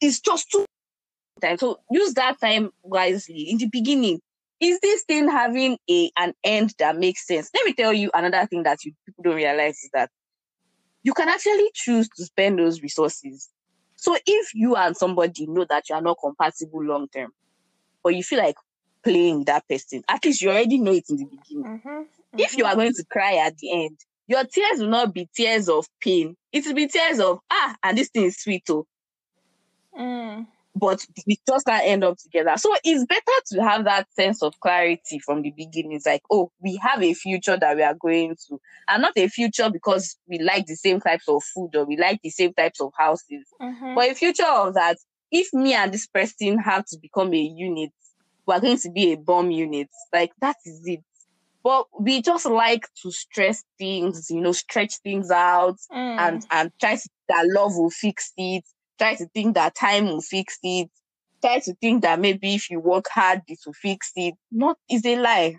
It's 0.01 0.19
just 0.19 0.51
too 0.51 0.65
time. 1.41 1.59
So 1.59 1.81
use 1.91 2.15
that 2.15 2.41
time 2.41 2.71
wisely. 2.83 3.51
In 3.51 3.59
the 3.59 3.67
beginning, 3.67 4.21
is 4.61 4.79
this 4.81 5.03
thing 5.05 5.29
having 5.29 5.79
a 5.88 6.11
an 6.16 6.35
end 6.44 6.75
that 6.79 6.96
makes 6.96 7.27
sense? 7.27 7.51
Let 7.55 7.64
me 7.64 7.73
tell 7.73 7.92
you 7.92 8.11
another 8.12 8.46
thing 8.46 8.62
that 8.64 8.85
you 8.85 8.92
people 9.07 9.25
don't 9.25 9.37
realize 9.37 9.77
is 9.83 9.90
that 9.94 10.11
you 11.03 11.14
can 11.14 11.29
actually 11.29 11.70
choose 11.75 12.09
to 12.16 12.25
spend 12.25 12.59
those 12.59 12.83
resources. 12.83 13.49
So 13.96 14.16
if 14.27 14.55
you 14.55 14.77
and 14.77 14.96
somebody 14.96 15.46
know 15.46 15.66
that 15.68 15.88
you 15.88 15.94
are 15.94 16.03
not 16.03 16.18
compatible 16.23 16.85
long 16.85 17.09
term, 17.09 17.31
or 18.05 18.11
you 18.11 18.23
feel 18.23 18.38
like 18.38 18.57
playing 19.03 19.44
that 19.44 19.66
person, 19.68 20.03
at 20.09 20.25
least 20.25 20.42
you 20.42 20.51
already 20.51 20.79
know 20.79 20.92
it 20.92 21.05
in 21.09 21.16
the 21.16 21.25
beginning. 21.25 21.64
Mm-hmm, 21.64 21.88
mm-hmm. 21.88 22.38
If 22.38 22.57
you 22.57 22.64
are 22.64 22.75
going 22.75 22.94
to 22.94 23.05
cry 23.11 23.37
at 23.37 23.57
the 23.59 23.85
end, 23.85 23.99
your 24.27 24.44
tears 24.44 24.81
will 24.81 24.88
not 24.88 25.12
be 25.12 25.29
tears 25.35 25.68
of 25.68 25.87
pain. 26.01 26.37
It 26.53 26.66
will 26.66 26.75
be 26.75 26.87
tears 26.87 27.18
of, 27.18 27.40
ah, 27.51 27.77
and 27.83 27.99
this 27.99 28.09
thing 28.09 28.25
is 28.25 28.37
sweet, 28.37 28.64
too. 28.64 28.87
Mm. 29.99 30.46
But 30.74 31.04
we 31.26 31.38
just 31.46 31.66
can't 31.66 31.85
end 31.85 32.04
up 32.04 32.16
together. 32.18 32.54
So 32.56 32.74
it's 32.85 33.04
better 33.04 33.22
to 33.48 33.62
have 33.62 33.85
that 33.85 34.06
sense 34.12 34.42
of 34.42 34.59
clarity 34.61 35.18
from 35.18 35.42
the 35.42 35.50
beginning. 35.50 35.92
It's 35.92 36.06
like, 36.06 36.22
oh, 36.30 36.52
we 36.61 36.76
have 36.76 37.02
a 37.02 37.12
future 37.12 37.56
that 37.56 37.76
we 37.76 37.83
are 37.83 37.94
going 37.94 38.37
to, 38.48 38.61
and 38.88 39.02
not 39.02 39.12
a 39.16 39.28
future 39.28 39.68
because 39.68 40.16
we 40.28 40.38
like 40.38 40.66
the 40.66 40.76
same 40.76 41.00
types 41.00 41.28
of 41.28 41.42
food 41.42 41.74
or 41.74 41.85
we 41.85 41.96
like 41.96 42.20
the 42.22 42.30
same 42.30 42.54
types 42.54 42.80
of 42.80 42.92
houses, 42.96 43.44
mm-hmm. 43.61 43.94
but 43.94 44.11
a 44.11 44.14
future 44.14 44.46
of 44.46 44.74
that. 44.74 44.96
If 45.33 45.52
me 45.52 45.74
and 45.74 45.92
this 45.92 46.06
person 46.06 46.59
have 46.59 46.87
to 46.87 46.98
become 47.00 47.33
a 47.35 47.38
unit, 47.38 47.90
we're 48.46 48.61
going 48.61 48.78
to 48.78 48.90
be 48.90 49.12
a 49.12 49.16
bomb 49.16 49.50
unit. 49.50 49.88
Like 50.12 50.33
that 50.40 50.56
is 50.64 50.83
it. 50.85 51.00
But 51.62 51.87
we 51.98 52.22
just 52.22 52.46
like 52.46 52.87
to 53.02 53.12
stress 53.12 53.62
things, 53.78 54.28
you 54.30 54.40
know, 54.40 54.52
stretch 54.52 54.96
things 54.98 55.30
out 55.30 55.76
mm. 55.92 56.18
and, 56.18 56.46
and 56.50 56.72
try 56.80 56.96
to 56.96 57.09
that 57.28 57.46
love 57.48 57.76
will 57.76 57.90
fix 57.90 58.33
it. 58.37 58.64
Try 59.01 59.15
to 59.15 59.27
think 59.29 59.55
that 59.55 59.75
time 59.75 60.05
will 60.09 60.21
fix 60.21 60.59
it. 60.63 60.91
Try 61.41 61.61
to 61.61 61.75
think 61.81 62.03
that 62.03 62.21
maybe 62.21 62.55
if 62.55 62.69
you 62.71 62.81
work 62.81 63.07
hard, 63.09 63.41
this 63.49 63.65
will 63.65 63.73
fix 63.73 64.13
it. 64.15 64.35
Not, 64.53 64.77
it's 64.91 65.07
a 65.07 65.17
lie. 65.17 65.57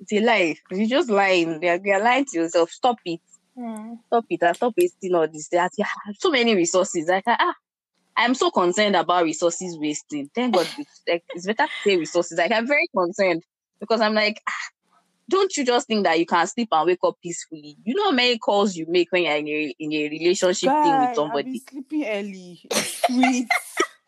It's 0.00 0.12
a 0.14 0.20
lie. 0.20 0.56
You're 0.70 0.88
just 0.88 1.10
lying. 1.10 1.62
You're, 1.62 1.78
you're 1.84 2.02
lying 2.02 2.24
to 2.24 2.38
yourself. 2.38 2.70
Stop 2.70 2.96
it. 3.04 3.20
Mm. 3.58 3.98
Stop 4.06 4.24
it 4.30 4.42
and 4.42 4.56
stop 4.56 4.72
wasting 4.80 5.14
all 5.14 5.28
this. 5.28 5.48
There 5.48 5.60
are 5.60 5.70
so 6.18 6.30
many 6.30 6.54
resources. 6.54 7.08
Like, 7.08 7.24
ah, 7.26 7.54
I'm 8.16 8.34
so 8.34 8.50
concerned 8.50 8.96
about 8.96 9.24
resources 9.24 9.76
wasting. 9.78 10.30
Thank 10.34 10.54
God, 10.54 10.66
it's, 10.78 11.02
like, 11.06 11.24
it's 11.34 11.44
better 11.44 11.66
to 11.66 11.72
say 11.84 11.96
resources. 11.98 12.38
Like, 12.38 12.52
I'm 12.52 12.66
very 12.66 12.88
concerned 12.96 13.42
because 13.80 14.00
I'm 14.00 14.14
like, 14.14 14.40
ah, 14.48 14.68
don't 15.28 15.54
you 15.56 15.64
just 15.64 15.86
think 15.86 16.04
that 16.04 16.18
you 16.18 16.26
can 16.26 16.46
sleep 16.46 16.68
and 16.72 16.86
wake 16.86 16.98
up 17.04 17.16
peacefully? 17.22 17.76
You 17.84 17.94
know 17.94 18.04
how 18.04 18.10
many 18.12 18.38
calls 18.38 18.76
you 18.76 18.86
make 18.88 19.12
when 19.12 19.22
you're 19.24 19.36
in 19.36 19.48
a, 19.48 19.74
in 19.78 19.92
a 19.92 20.08
relationship 20.08 20.68
Guy, 20.68 20.82
thing 20.84 21.00
with 21.08 21.16
somebody. 21.16 21.48
I've 21.48 21.52
been 21.66 21.84
sleeping 21.84 22.06
early. 22.06 22.60
It's 22.70 23.06
sweet. 23.06 23.48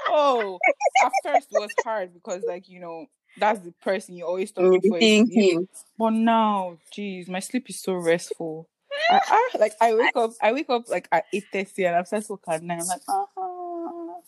oh, 0.09 0.59
at 1.05 1.13
first 1.25 1.49
it 1.51 1.61
was 1.61 1.71
hard 1.85 2.15
because 2.15 2.43
like 2.47 2.69
you 2.69 2.81
know 2.81 3.07
that's 3.39 3.61
the 3.61 3.73
person 3.83 4.17
you 4.17 4.25
always 4.27 4.51
talk 4.51 4.65
You 4.65 4.81
to. 4.81 4.89
for 4.89 4.99
thinking. 4.99 5.69
But 5.99 6.11
now, 6.15 6.79
geez, 6.93 7.29
my 7.29 7.41
sleep 7.41 7.69
is 7.71 7.81
so 7.81 7.95
restful. 7.95 8.69
I, 9.11 9.21
I 9.29 9.59
like 9.59 9.73
I 9.81 9.95
wake 9.95 10.17
up 10.17 10.31
I 10.43 10.53
wake 10.53 10.69
up 10.71 10.89
like 10.89 11.09
at 11.13 11.25
eight 11.33 11.45
thirty 11.53 11.85
and 11.87 11.97
I'm 11.97 12.05
supposed 12.05 12.27
to 12.29 12.33
work 12.35 12.43
at 12.49 12.63
nine. 12.63 12.81
I'm 12.81 12.87
like, 12.87 13.01
uh-huh. 13.09 14.21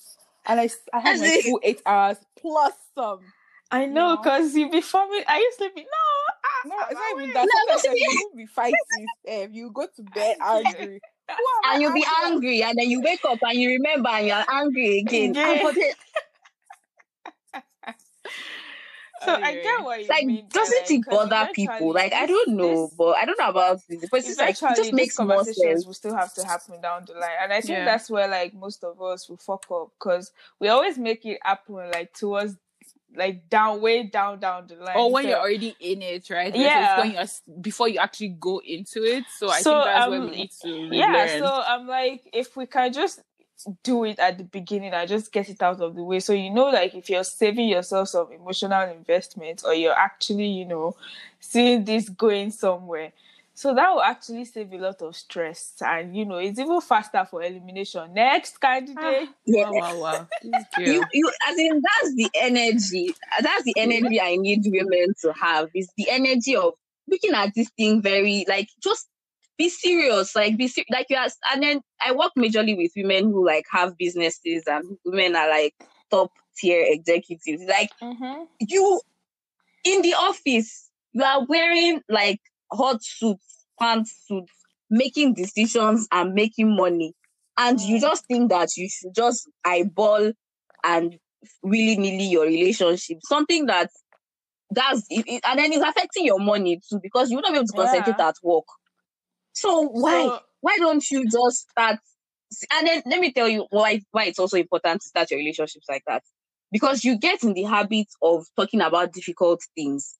and 0.46 0.60
I, 0.60 0.68
I 0.92 1.00
have 1.00 1.14
As 1.14 1.20
my 1.20 1.40
full 1.44 1.60
eight 1.62 1.82
hours 1.86 2.18
plus 2.38 2.72
some. 2.94 3.20
I 3.70 3.86
know, 3.86 4.10
No. 4.10 4.16
because 4.18 4.54
you 4.54 4.70
before 4.70 5.08
me, 5.08 5.24
I 5.26 5.38
used 5.38 5.58
to 5.58 5.70
be 5.74 5.82
no. 5.82 6.01
No, 6.64 6.74
it's 6.90 6.94
not 6.94 7.20
even 7.22 7.32
that. 7.34 7.46
No, 7.68 7.76
Sometimes 7.76 7.98
you 8.00 8.28
will 8.30 8.36
be 8.36 8.46
fighting. 8.46 8.76
Um, 9.28 9.48
you 9.52 9.70
go 9.72 9.86
to 9.96 10.02
bed 10.02 10.36
angry. 10.44 11.00
Who 11.28 11.36
And 11.70 11.80
you'll 11.82 11.92
be 11.94 12.04
angry 12.24 12.60
angry, 12.60 12.62
and 12.62 12.78
then 12.78 12.90
you 12.90 13.00
wake 13.00 13.24
up 13.24 13.38
and 13.42 13.58
you 13.58 13.70
remember, 13.70 14.08
and 14.10 14.26
you're 14.26 14.44
angry 14.50 14.98
again. 15.00 15.30
Again. 15.30 15.48
And 15.50 15.60
for 15.60 15.72
the- 15.72 15.94
So 19.24 19.32
I 19.34 19.54
get 19.54 19.84
what 19.84 20.02
you 20.02 20.08
like, 20.08 20.26
mean. 20.26 20.46
by, 20.52 20.58
doesn't 20.58 20.80
like, 20.82 20.90
it 20.90 21.04
'cause 21.04 21.28
bother 21.28 21.52
people? 21.52 21.92
Like, 21.92 22.12
I 22.12 22.26
don't 22.26 22.48
know, 22.56 22.86
this- 22.86 22.94
but 22.98 23.16
I 23.18 23.24
don't 23.24 23.38
know 23.38 23.50
about 23.50 23.78
this. 23.88 24.04
But 24.10 24.18
it's 24.26 24.36
like, 24.36 24.50
it 24.50 24.58
eventually 24.62 24.74
just 24.74 24.92
makes 24.92 25.16
these 25.16 25.24
more 25.24 25.36
conversations 25.36 25.64
sense. 25.82 25.86
will 25.86 25.94
still 25.94 26.16
have 26.16 26.34
to 26.34 26.44
happen 26.44 26.80
down 26.80 27.04
the 27.06 27.12
line 27.14 27.30
and 27.40 27.52
i 27.52 27.60
think 27.60 27.70
Yeah. 27.78 27.84
that's 27.84 28.10
where 28.10 28.26
like 28.26 28.52
most 28.52 28.82
of 28.82 29.00
us 29.00 29.28
will 29.28 29.36
fuck 29.36 29.64
up 29.70 29.92
because 29.96 30.32
we 30.58 30.68
always 30.70 30.98
make 30.98 31.24
it 31.24 31.38
happen 31.44 31.88
like 31.92 32.12
towards 32.14 32.56
like 33.14 33.48
down 33.50 33.80
way 33.80 34.04
down 34.04 34.40
down 34.40 34.66
the 34.66 34.76
line 34.76 34.96
Or 34.96 35.10
when 35.12 35.24
So- 35.24 35.28
you're 35.30 35.38
already 35.38 35.76
in 35.80 36.02
it, 36.02 36.30
right? 36.30 36.54
Yeah. 36.54 37.00
When 37.00 37.12
you're 37.12 37.24
before 37.60 37.88
you 37.88 37.98
actually 37.98 38.30
go 38.40 38.60
into 38.64 39.02
it. 39.04 39.24
So 39.38 39.48
I 39.50 39.60
So, 39.60 39.72
think 39.72 39.84
that's 39.84 40.04
um, 40.04 40.10
where 40.10 40.20
we 40.22 40.30
need 40.36 40.50
to 40.62 40.96
yeah 40.96 41.38
so 41.38 41.62
i'm 41.66 41.86
like 41.86 42.22
if 42.32 42.56
we 42.56 42.66
can 42.66 42.92
just 42.92 43.20
do 43.84 44.04
it 44.04 44.18
at 44.18 44.38
the 44.38 44.44
beginning 44.44 44.92
and 44.92 45.08
just 45.08 45.30
get 45.32 45.48
it 45.48 45.62
out 45.62 45.80
of 45.80 45.94
the 45.94 46.02
way 46.02 46.18
so 46.18 46.32
you 46.32 46.50
know 46.50 46.66
like 46.70 46.94
if 46.94 47.08
you're 47.08 47.22
saving 47.22 47.68
yourself 47.68 48.08
some 48.08 48.32
emotional 48.32 48.82
investment 48.90 49.62
or 49.64 49.72
you're 49.74 49.94
actually 49.94 50.46
you 50.48 50.64
know 50.64 50.96
seeing 51.38 51.84
this 51.84 52.08
going 52.08 52.50
somewhere 52.50 53.12
so 53.54 53.74
that 53.74 53.90
will 53.92 54.02
actually 54.02 54.44
save 54.44 54.72
a 54.72 54.78
lot 54.78 55.00
of 55.02 55.14
stress 55.14 55.74
and 55.84 56.16
you 56.16 56.24
know 56.24 56.36
it's 56.36 56.58
even 56.58 56.80
faster 56.80 57.26
for 57.30 57.42
elimination 57.42 58.12
next 58.14 58.58
candidate 58.60 59.28
Yeah. 59.44 59.70
Wow, 59.70 59.72
wow, 59.72 60.00
wow. 60.00 60.28
This 60.42 60.64
You, 60.78 61.04
you, 61.12 61.30
as 61.48 61.58
in, 61.58 61.82
that's 61.82 62.14
the 62.14 62.30
energy. 62.34 63.14
That's 63.40 63.64
the 63.64 63.74
energy 63.76 64.20
I 64.20 64.36
need 64.36 64.62
women 64.64 65.14
to 65.22 65.32
have. 65.32 65.68
Is 65.74 65.88
the 65.96 66.08
energy 66.10 66.56
of 66.56 66.74
looking 67.08 67.34
at 67.34 67.54
this 67.54 67.68
thing 67.76 68.00
very 68.00 68.44
like 68.48 68.68
just 68.82 69.08
be 69.58 69.68
serious, 69.68 70.34
like 70.34 70.56
be 70.56 70.68
ser- 70.68 70.84
like 70.90 71.06
you 71.10 71.16
are. 71.16 71.28
And 71.52 71.62
then 71.62 71.80
I 72.04 72.12
work 72.12 72.32
majorly 72.36 72.76
with 72.76 72.92
women 72.96 73.24
who 73.24 73.46
like 73.46 73.66
have 73.70 73.98
businesses 73.98 74.64
and 74.66 74.96
women 75.04 75.36
are 75.36 75.48
like 75.48 75.74
top 76.10 76.32
tier 76.56 76.84
executives. 76.86 77.62
Like 77.68 77.90
mm-hmm. 78.02 78.44
you 78.60 79.00
in 79.84 80.02
the 80.02 80.14
office, 80.14 80.88
you 81.12 81.22
are 81.22 81.44
wearing 81.44 82.02
like 82.08 82.40
hot 82.72 83.02
suits, 83.02 83.66
pantsuits, 83.80 84.46
making 84.90 85.34
decisions 85.34 86.08
and 86.12 86.34
making 86.34 86.74
money. 86.76 87.14
And 87.58 87.80
you 87.80 87.96
Mm. 87.98 88.00
just 88.00 88.26
think 88.26 88.50
that 88.50 88.76
you 88.76 88.88
should 88.88 89.14
just 89.14 89.48
eyeball 89.64 90.32
and 90.84 91.18
willy 91.62 91.96
nilly 91.96 92.24
your 92.24 92.46
relationship. 92.46 93.18
Something 93.24 93.66
that 93.66 93.90
that's 94.70 95.02
it, 95.10 95.24
it- 95.28 95.44
and 95.46 95.58
then 95.58 95.72
it's 95.72 95.84
affecting 95.84 96.24
your 96.24 96.40
money 96.40 96.80
too 96.88 96.98
because 97.02 97.30
you 97.30 97.36
will 97.36 97.42
not 97.42 97.52
be 97.52 97.58
able 97.58 97.66
to 97.66 97.72
concentrate 97.74 98.16
Yeah. 98.18 98.28
at 98.28 98.36
work. 98.42 98.64
So 99.52 99.82
why 99.82 100.24
So- 100.24 100.40
why 100.60 100.76
don't 100.78 101.10
you 101.10 101.24
just 101.28 101.68
start 101.70 101.98
and 102.72 102.86
then 102.86 103.02
let 103.06 103.20
me 103.20 103.32
tell 103.32 103.48
you 103.48 103.66
why 103.70 104.00
why 104.12 104.24
it's 104.26 104.38
also 104.38 104.56
important 104.56 105.00
to 105.02 105.08
start 105.08 105.30
your 105.30 105.38
relationships 105.38 105.86
like 105.88 106.04
that 106.06 106.22
because 106.70 107.04
you 107.04 107.18
get 107.18 107.42
in 107.42 107.52
the 107.54 107.62
habit 107.64 108.06
of 108.22 108.46
talking 108.56 108.80
about 108.80 109.12
difficult 109.12 109.62
things 109.74 110.16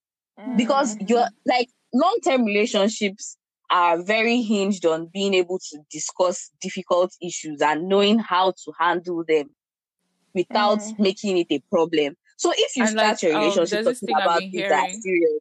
because 0.57 0.97
Mm. 0.97 1.09
you're 1.11 1.29
like 1.47 1.69
long-term 1.93 2.45
relationships 2.45 3.37
are 3.71 4.03
very 4.03 4.43
hinged 4.43 4.85
on 4.85 5.09
being 5.13 5.35
able 5.35 5.59
to 5.59 5.79
discuss 5.91 6.51
difficult 6.61 7.13
issues 7.23 7.61
and 7.63 7.89
knowing 7.89 8.19
how 8.19 8.51
to 8.51 8.73
handle 8.79 9.25
them 9.27 9.51
without 10.35 10.79
Mm. 10.79 10.99
making 10.99 11.39
it 11.39 11.47
a 11.51 11.61
problem 11.71 12.17
so 12.37 12.53
if 12.57 12.77
you 12.77 12.83
And, 12.85 12.93
start 12.93 13.09
like, 13.15 13.23
your 13.23 13.35
um, 13.35 13.41
relationship 13.41 13.85
this 13.85 14.01
talking 14.01 14.17
about 14.21 14.41
things 14.41 14.69
that 14.69 14.91
serious 15.01 15.41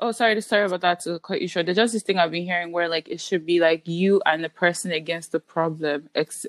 Oh, 0.00 0.12
sorry, 0.12 0.40
sorry 0.42 0.64
about 0.64 0.82
that 0.82 1.00
to 1.00 1.18
cut 1.18 1.42
you 1.42 1.48
short. 1.48 1.66
There's 1.66 1.76
just 1.76 1.92
this 1.92 2.04
thing 2.04 2.18
I've 2.18 2.30
been 2.30 2.44
hearing 2.44 2.70
where 2.70 2.88
like 2.88 3.08
it 3.08 3.20
should 3.20 3.44
be 3.44 3.58
like 3.58 3.88
you 3.88 4.22
and 4.24 4.44
the 4.44 4.48
person 4.48 4.92
against 4.92 5.32
the 5.32 5.40
problem, 5.40 6.08
ex- 6.14 6.46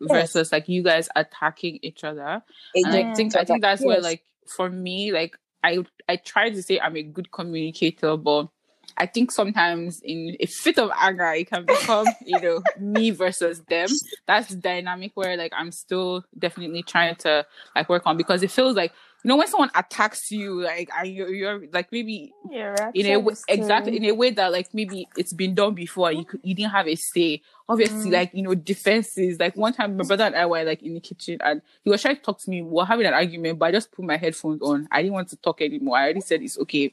versus 0.00 0.52
like 0.52 0.70
you 0.70 0.82
guys 0.82 1.10
attacking 1.14 1.80
each 1.82 2.02
other. 2.02 2.42
And 2.74 2.94
I 2.94 3.14
think 3.14 3.36
I 3.36 3.44
think 3.44 3.60
that's 3.60 3.84
where 3.84 4.00
like 4.00 4.22
for 4.46 4.70
me, 4.70 5.12
like 5.12 5.36
I 5.62 5.84
I 6.08 6.16
try 6.16 6.50
to 6.50 6.62
say 6.62 6.80
I'm 6.80 6.96
a 6.96 7.02
good 7.02 7.30
communicator, 7.30 8.16
but 8.16 8.48
I 8.96 9.06
think 9.06 9.30
sometimes 9.30 10.00
in 10.04 10.36
a 10.40 10.46
fit 10.46 10.78
of 10.78 10.90
anger 10.96 11.32
it 11.32 11.48
can 11.48 11.64
become, 11.64 12.06
you 12.26 12.40
know, 12.40 12.62
me 12.78 13.10
versus 13.10 13.60
them. 13.68 13.88
That's 14.26 14.48
the 14.48 14.56
dynamic 14.56 15.12
where 15.14 15.36
like 15.36 15.52
I'm 15.56 15.72
still 15.72 16.24
definitely 16.38 16.82
trying 16.82 17.16
to 17.16 17.46
like 17.74 17.88
work 17.88 18.02
on 18.06 18.16
because 18.16 18.42
it 18.42 18.50
feels 18.50 18.76
like 18.76 18.92
you 19.24 19.28
know 19.28 19.36
when 19.36 19.46
someone 19.46 19.70
attacks 19.74 20.30
you 20.30 20.62
like 20.62 20.88
and 20.98 21.08
you're, 21.08 21.28
you're 21.32 21.62
like 21.72 21.90
maybe 21.92 22.32
yeah, 22.50 22.90
in 22.94 23.06
a 23.06 23.16
way 23.18 23.34
exactly 23.48 23.96
in 23.96 24.04
a 24.04 24.12
way 24.12 24.30
that 24.30 24.50
like 24.50 24.72
maybe 24.74 25.06
it's 25.16 25.32
been 25.32 25.54
done 25.54 25.74
before 25.74 26.10
you 26.12 26.24
could, 26.24 26.40
you 26.42 26.54
didn't 26.54 26.72
have 26.72 26.86
a 26.88 26.94
say 26.96 27.40
obviously 27.68 28.10
Mm. 28.10 28.12
like 28.12 28.30
you 28.34 28.42
know 28.42 28.54
defenses 28.54 29.38
like 29.38 29.56
one 29.56 29.72
time 29.72 29.96
my 29.96 30.04
brother 30.04 30.24
and 30.24 30.34
i 30.34 30.44
were 30.44 30.64
like 30.64 30.82
in 30.82 30.94
the 30.94 31.00
kitchen 31.00 31.38
and 31.44 31.62
he 31.82 31.90
was 31.90 32.02
trying 32.02 32.16
to 32.16 32.22
talk 32.22 32.40
to 32.40 32.50
me 32.50 32.62
we 32.62 32.70
were 32.70 32.84
having 32.84 33.06
an 33.06 33.14
argument 33.14 33.58
but 33.58 33.66
i 33.66 33.72
just 33.72 33.92
put 33.92 34.04
my 34.04 34.16
headphones 34.16 34.60
on 34.62 34.88
i 34.90 35.00
didn't 35.02 35.14
want 35.14 35.28
to 35.28 35.36
talk 35.36 35.60
anymore 35.60 35.96
i 35.96 36.02
already 36.02 36.20
said 36.20 36.42
it's 36.42 36.58
okay 36.58 36.92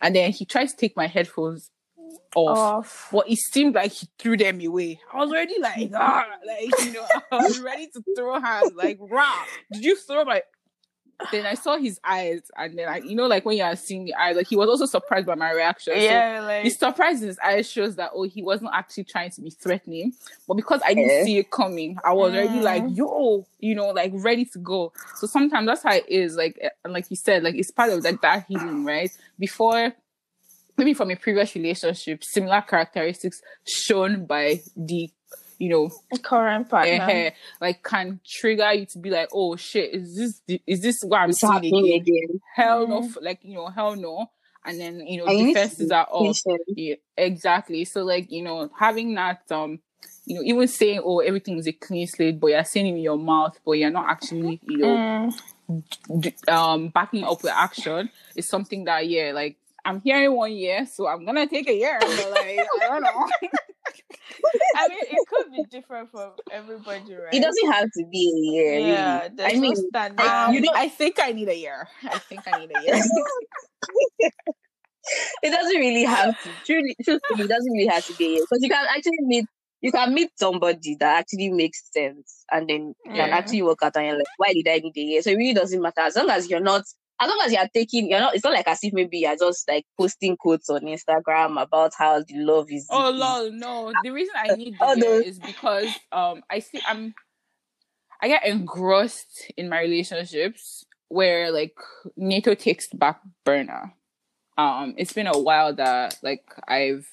and 0.00 0.14
then 0.14 0.30
he 0.30 0.44
tries 0.44 0.72
to 0.72 0.76
take 0.76 0.96
my 0.96 1.06
headphones 1.06 1.70
off 2.34 2.56
off. 2.58 3.08
but 3.12 3.28
it 3.30 3.38
seemed 3.38 3.74
like 3.74 3.92
he 3.92 4.08
threw 4.18 4.36
them 4.36 4.60
away. 4.62 4.98
I 5.12 5.18
was 5.18 5.30
already 5.30 5.58
like, 5.60 5.90
ah, 5.94 6.26
like 6.46 6.84
you 6.84 6.92
know, 6.92 7.06
I 7.32 7.36
was 7.36 7.60
ready 7.60 7.88
to 7.88 8.02
throw 8.16 8.40
hands, 8.40 8.72
like, 8.74 8.98
rah, 9.00 9.44
did 9.70 9.84
you 9.84 9.96
throw 9.96 10.24
my? 10.24 10.42
Then 11.30 11.46
I 11.46 11.54
saw 11.54 11.76
his 11.76 12.00
eyes, 12.04 12.42
and 12.56 12.78
then 12.78 12.88
I, 12.88 12.98
you 12.98 13.14
know, 13.14 13.26
like 13.26 13.44
when 13.44 13.56
you 13.56 13.62
are 13.64 13.76
seeing 13.76 14.04
the 14.04 14.14
eyes, 14.14 14.36
like 14.36 14.46
he 14.48 14.56
was 14.56 14.68
also 14.68 14.86
surprised 14.86 15.26
by 15.26 15.34
my 15.34 15.52
reaction. 15.52 15.94
So 15.94 15.98
Yeah, 16.00 16.40
the 16.40 16.46
like 16.46 16.72
surprise 16.72 17.22
in 17.22 17.28
his 17.28 17.38
eyes 17.38 17.70
shows 17.70 17.96
that 17.96 18.10
oh, 18.14 18.24
he 18.24 18.42
wasn't 18.42 18.70
actually 18.74 19.04
trying 19.04 19.30
to 19.30 19.40
be 19.40 19.50
threatening, 19.50 20.12
but 20.48 20.54
because 20.54 20.80
I 20.84 20.94
didn't 20.94 21.10
Yeah. 21.10 21.24
see 21.24 21.38
it 21.38 21.50
coming, 21.50 21.96
I 22.04 22.12
was 22.12 22.32
already 22.34 22.60
like, 22.60 22.82
Mm. 22.84 22.96
yo, 22.96 23.46
you 23.60 23.74
know, 23.74 23.88
like 23.90 24.12
ready 24.14 24.44
to 24.46 24.58
go. 24.58 24.92
So 25.16 25.26
sometimes 25.26 25.66
that's 25.66 25.82
how 25.82 25.94
it 25.94 26.08
is. 26.08 26.36
Like, 26.36 26.58
eh, 26.60 26.68
and 26.84 26.92
like 26.92 27.08
you 27.10 27.16
said, 27.16 27.42
like 27.42 27.54
it's 27.54 27.70
part 27.70 27.90
of 27.92 28.02
like 28.04 28.20
that 28.22 28.46
healing, 28.48 28.84
right? 28.84 29.10
Before 29.38 29.92
maybe 30.76 30.94
from 30.94 31.10
a 31.10 31.16
previous 31.16 31.54
relationship, 31.54 32.24
similar 32.24 32.62
characteristics 32.62 33.40
shown 33.64 34.24
by 34.24 34.60
the, 34.76 35.10
you 35.58 35.68
know, 35.68 35.90
current 36.22 36.68
partner. 36.68 37.04
eh, 37.08 37.30
like 37.60 37.82
can 37.82 38.20
trigger 38.26 38.72
you 38.72 38.86
to 38.86 38.98
be 38.98 39.10
like, 39.10 39.28
oh 39.32 39.56
shit, 39.56 39.94
is 39.94 40.16
this 40.16 40.40
the, 40.46 40.60
is 40.66 40.80
this 40.82 41.02
what 41.02 41.18
I'm 41.20 41.30
it's 41.30 41.40
seeing 41.40 41.84
again? 41.84 42.00
again 42.00 42.40
Hell 42.54 42.86
no, 42.86 43.00
Mm. 43.00 43.08
f- 43.10 43.18
like 43.22 43.40
you 43.42 43.54
know, 43.54 43.68
hell 43.68 43.96
no. 43.96 44.30
And 44.64 44.78
then 44.80 45.06
you 45.06 45.18
know, 45.18 45.26
and 45.26 45.38
you 45.38 45.44
need 45.46 45.54
to 45.54 45.60
defenses 45.60 45.90
are 45.90 46.06
off. 46.10 46.36
Yeah, 46.76 46.94
exactly. 47.16 47.84
So 47.84 48.04
like 48.04 48.30
you 48.30 48.42
know, 48.42 48.70
having 48.78 49.14
that 49.14 49.42
um, 49.50 49.80
you 50.24 50.36
know, 50.36 50.42
even 50.44 50.68
saying 50.68 51.00
oh 51.04 51.18
everything 51.20 51.58
is 51.58 51.66
a 51.66 51.72
clean 51.72 52.06
slate, 52.06 52.38
but 52.38 52.48
you're 52.48 52.64
saying 52.64 52.86
it 52.86 52.90
in 52.90 52.96
your 52.98 53.18
mouth, 53.18 53.58
but 53.64 53.72
you're 53.72 53.90
not 53.90 54.08
actually 54.08 54.60
you 54.64 54.78
know 54.78 54.96
Mm. 55.68 56.20
d- 56.20 56.34
um 56.48 56.88
backing 56.88 57.24
up 57.24 57.42
with 57.42 57.52
action 57.52 58.10
is 58.36 58.48
something 58.48 58.84
that 58.84 59.06
yeah 59.08 59.32
like 59.32 59.56
i'm 59.84 60.00
hearing 60.00 60.32
one 60.34 60.52
year 60.52 60.86
so 60.86 61.06
i'm 61.06 61.24
gonna 61.24 61.46
take 61.46 61.68
a 61.68 61.74
year 61.74 61.98
but 62.00 62.30
like 62.30 62.58
i 62.82 62.88
don't 62.88 63.02
know 63.02 63.26
I 64.76 64.88
mean, 64.88 64.98
it 65.10 65.26
could 65.28 65.52
be 65.52 65.64
different 65.64 66.10
from 66.10 66.32
everybody, 66.50 67.14
right? 67.14 67.32
it 67.34 67.42
doesn't 67.42 67.72
have 67.72 67.84
to 67.96 68.04
be 68.10 68.32
a 68.32 68.40
year 68.52 68.80
Yeah, 68.80 69.28
really. 69.28 69.44
i 69.44 69.60
mean 69.60 69.70
no 69.74 69.74
standard. 69.88 70.24
um, 70.26 70.54
you 70.54 70.62
don't- 70.62 70.76
i 70.76 70.88
think 70.88 71.18
i 71.22 71.32
need 71.32 71.48
a 71.48 71.56
year 71.56 71.88
i 72.04 72.18
think 72.18 72.46
i 72.46 72.52
need 72.52 72.70
a 72.72 72.78
year 72.78 72.94
it 75.42 75.50
doesn't 75.50 75.76
really 75.78 76.04
have 76.04 76.34
to 76.42 76.54
truly 76.64 76.94
truthfully, 77.04 77.44
it 77.44 77.48
doesn't 77.48 77.72
really 77.72 77.88
have 77.88 78.04
to 78.04 78.14
be 78.14 78.26
a 78.26 78.28
year 78.28 78.42
because 78.48 78.62
you 78.62 78.68
can 78.68 78.86
actually 78.88 79.18
meet 79.22 79.46
you 79.80 79.90
can 79.90 80.14
meet 80.14 80.30
somebody 80.36 80.96
that 81.00 81.18
actually 81.18 81.50
makes 81.50 81.82
sense 81.92 82.44
and 82.52 82.68
then 82.68 82.94
you 83.04 83.12
can 83.16 83.32
actually 83.32 83.62
work 83.62 83.78
out 83.82 83.96
and 83.96 84.06
you're 84.06 84.16
like 84.18 84.28
why 84.36 84.52
did 84.52 84.68
i 84.68 84.78
need 84.78 84.96
a 84.96 85.00
year 85.00 85.22
so 85.22 85.30
it 85.30 85.36
really 85.36 85.54
doesn't 85.54 85.82
matter 85.82 86.00
as 86.02 86.16
long 86.16 86.30
as 86.30 86.48
you're 86.48 86.60
not 86.60 86.82
as 87.22 87.28
long 87.28 87.38
as 87.44 87.52
you're 87.52 87.68
taking 87.72 88.10
you're 88.10 88.20
not 88.20 88.34
it's 88.34 88.42
not 88.44 88.52
like 88.52 88.66
as 88.66 88.80
if 88.82 88.92
maybe 88.92 89.18
you're 89.18 89.36
just 89.36 89.68
like 89.68 89.86
posting 89.98 90.36
quotes 90.36 90.68
on 90.68 90.80
instagram 90.82 91.60
about 91.62 91.92
how 91.96 92.18
the 92.20 92.34
love 92.34 92.66
is 92.70 92.86
oh 92.90 93.10
lol 93.10 93.50
no. 93.52 93.92
The 94.02 94.10
reason 94.10 94.34
i 94.36 94.54
need 94.56 94.74
the 94.78 94.84
Oh, 94.84 94.94
no. 94.94 95.12
is 95.20 95.38
because 95.38 95.88
um 96.10 96.42
i 96.50 96.58
see 96.58 96.80
i'm 96.86 97.14
i 98.20 98.28
get 98.28 98.44
engrossed 98.44 99.52
in 99.56 99.68
my 99.68 99.80
relationships 99.80 100.84
where 101.08 101.50
like 101.52 101.76
Neto 102.16 102.54
takes 102.54 102.88
back 102.88 103.20
burner. 103.44 103.92
Um 104.58 104.94
it's 104.96 105.12
been 105.12 105.26
a 105.26 105.38
while 105.38 105.74
that 105.74 106.18
like 106.22 106.44
i've 106.66 107.06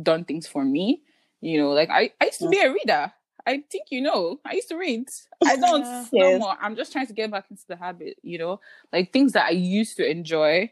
done 0.00 0.24
things 0.24 0.46
for 0.46 0.64
me 0.64 1.02
you 1.40 1.58
know 1.58 1.70
like 1.70 1.88
i, 1.90 2.10
I 2.20 2.26
used 2.26 2.40
to 2.40 2.48
be 2.48 2.58
a 2.58 2.72
reader 2.72 3.12
I 3.46 3.62
think 3.70 3.88
you 3.90 4.00
know. 4.00 4.40
I 4.44 4.54
used 4.54 4.68
to 4.68 4.76
read. 4.76 5.08
I 5.44 5.56
don't 5.66 5.80
Yeah. 5.82 6.06
no 6.12 6.28
Yes. 6.30 6.40
more. 6.40 6.56
I'm 6.60 6.76
just 6.76 6.92
trying 6.92 7.06
to 7.06 7.12
get 7.12 7.30
back 7.30 7.46
into 7.50 7.62
the 7.68 7.76
habit, 7.76 8.18
you 8.22 8.38
know, 8.38 8.60
like 8.92 9.12
things 9.12 9.32
that 9.32 9.46
I 9.46 9.50
used 9.50 9.96
to 9.98 10.08
enjoy. 10.10 10.70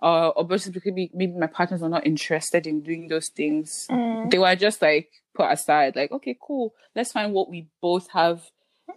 Uh, 0.00 0.30
obviously, 0.36 0.70
because 0.72 0.92
maybe, 0.94 1.26
my 1.26 1.48
partners 1.48 1.82
are 1.82 1.88
not 1.88 2.06
interested 2.06 2.66
in 2.68 2.82
doing 2.82 3.08
those 3.08 3.30
things. 3.30 3.86
Mm. 3.90 4.30
They 4.30 4.38
were 4.38 4.54
just 4.54 4.80
like 4.80 5.10
put 5.34 5.50
aside. 5.50 5.96
Like, 5.96 6.12
okay, 6.12 6.36
cool. 6.40 6.72
Let's 6.94 7.10
find 7.12 7.32
what 7.32 7.50
we 7.50 7.66
both 7.82 8.08
have 8.10 8.42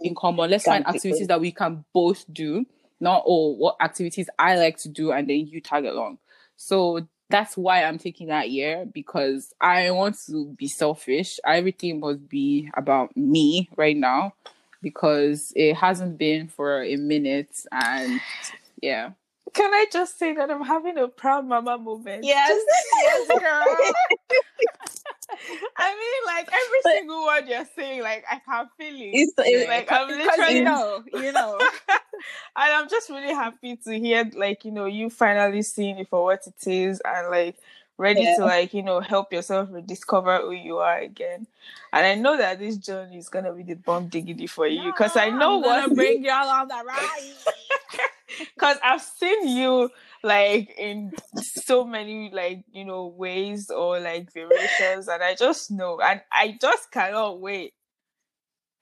in 0.01 0.13
common. 0.15 0.49
Let's 0.49 0.65
find 0.65 0.85
activities 0.87 1.27
that 1.27 1.41
we 1.41 1.51
can 1.51 1.85
both 1.93 2.25
do. 2.31 2.65
Not 2.99 3.23
oh, 3.25 3.53
what 3.53 3.77
activities 3.81 4.29
I 4.37 4.57
like 4.57 4.77
to 4.79 4.89
do, 4.89 5.11
and 5.11 5.27
then 5.27 5.47
you 5.47 5.59
tag 5.59 5.85
along. 5.85 6.19
So 6.55 7.07
that's 7.31 7.57
why 7.57 7.83
I'm 7.83 7.97
taking 7.97 8.27
that 8.27 8.49
year 8.49 8.85
because 8.91 9.53
I 9.59 9.89
want 9.91 10.17
to 10.27 10.47
be 10.57 10.67
selfish. 10.67 11.39
Everything 11.45 11.99
must 11.99 12.27
be 12.29 12.69
about 12.75 13.15
me 13.15 13.69
right 13.75 13.97
now 13.97 14.33
because 14.81 15.53
it 15.55 15.75
hasn't 15.75 16.17
been 16.17 16.47
for 16.47 16.83
a 16.83 16.95
minute 16.97 17.65
and 17.71 18.19
yeah. 18.81 19.11
Can 19.53 19.73
I 19.73 19.85
just 19.91 20.17
say 20.17 20.33
that 20.33 20.49
I'm 20.49 20.63
having 20.63 20.97
a 20.97 21.07
proud 21.07 21.45
mama 21.45 21.77
moment? 21.77 22.23
Yes. 22.23 22.49
Just- 22.49 23.29
yes, 23.29 23.39
girl. 23.39 23.77
I 25.77 25.95
mean, 25.95 26.35
like 26.35 26.47
every 26.47 26.95
single 26.99 27.25
word 27.25 27.47
you're 27.47 27.67
saying, 27.75 28.01
like 28.01 28.25
I 28.29 28.39
can 28.39 28.67
feel 28.77 28.95
it. 28.95 29.15
It's, 29.15 29.33
it's 29.37 29.69
like 29.69 29.91
I'm 29.91 30.07
literally 30.09 30.57
you 30.59 30.63
know, 30.63 31.03
you 31.13 31.31
know. 31.31 31.59
and 32.55 32.73
I'm 32.73 32.89
just 32.89 33.09
really 33.09 33.33
happy 33.33 33.75
to 33.77 33.99
hear 33.99 34.29
like 34.35 34.65
you 34.65 34.71
know 34.71 34.85
you 34.85 35.09
finally 35.09 35.61
seeing 35.61 35.97
it 35.99 36.09
for 36.09 36.23
what 36.23 36.41
it 36.45 36.67
is 36.67 37.01
and 37.05 37.29
like 37.29 37.55
ready 37.97 38.21
Yeah. 38.21 38.35
to 38.37 38.45
like 38.45 38.73
you 38.73 38.83
know 38.83 38.99
help 38.99 39.31
yourself 39.33 39.69
rediscover 39.71 40.39
who 40.39 40.51
you 40.51 40.77
are 40.77 40.99
again. 40.99 41.47
And 41.93 42.05
I 42.05 42.15
know 42.15 42.37
that 42.37 42.59
this 42.59 42.77
journey 42.77 43.17
is 43.17 43.29
gonna 43.29 43.53
be 43.53 43.63
the 43.63 43.75
bomb 43.75 44.07
diggity 44.07 44.47
for 44.47 44.67
you 44.67 44.91
because 44.91 45.15
I 45.15 45.29
know 45.29 45.57
I'm 45.57 45.61
gonna 45.63 45.95
bring 45.95 46.23
y'all 46.23 46.49
on 46.49 46.67
the 46.67 46.75
ride. 46.87 47.33
because 48.55 48.77
I've 48.83 49.01
seen 49.01 49.47
you 49.47 49.89
like 50.23 50.73
in 50.77 51.13
so 51.35 51.85
many 51.85 52.29
like 52.31 52.63
you 52.71 52.85
know 52.85 53.07
ways 53.07 53.69
or 53.69 53.99
like 53.99 54.31
variations, 54.33 55.07
and 55.07 55.23
I 55.23 55.35
just 55.35 55.71
know, 55.71 55.99
and 56.01 56.21
I 56.31 56.57
just 56.59 56.91
cannot 56.91 57.39
wait. 57.39 57.73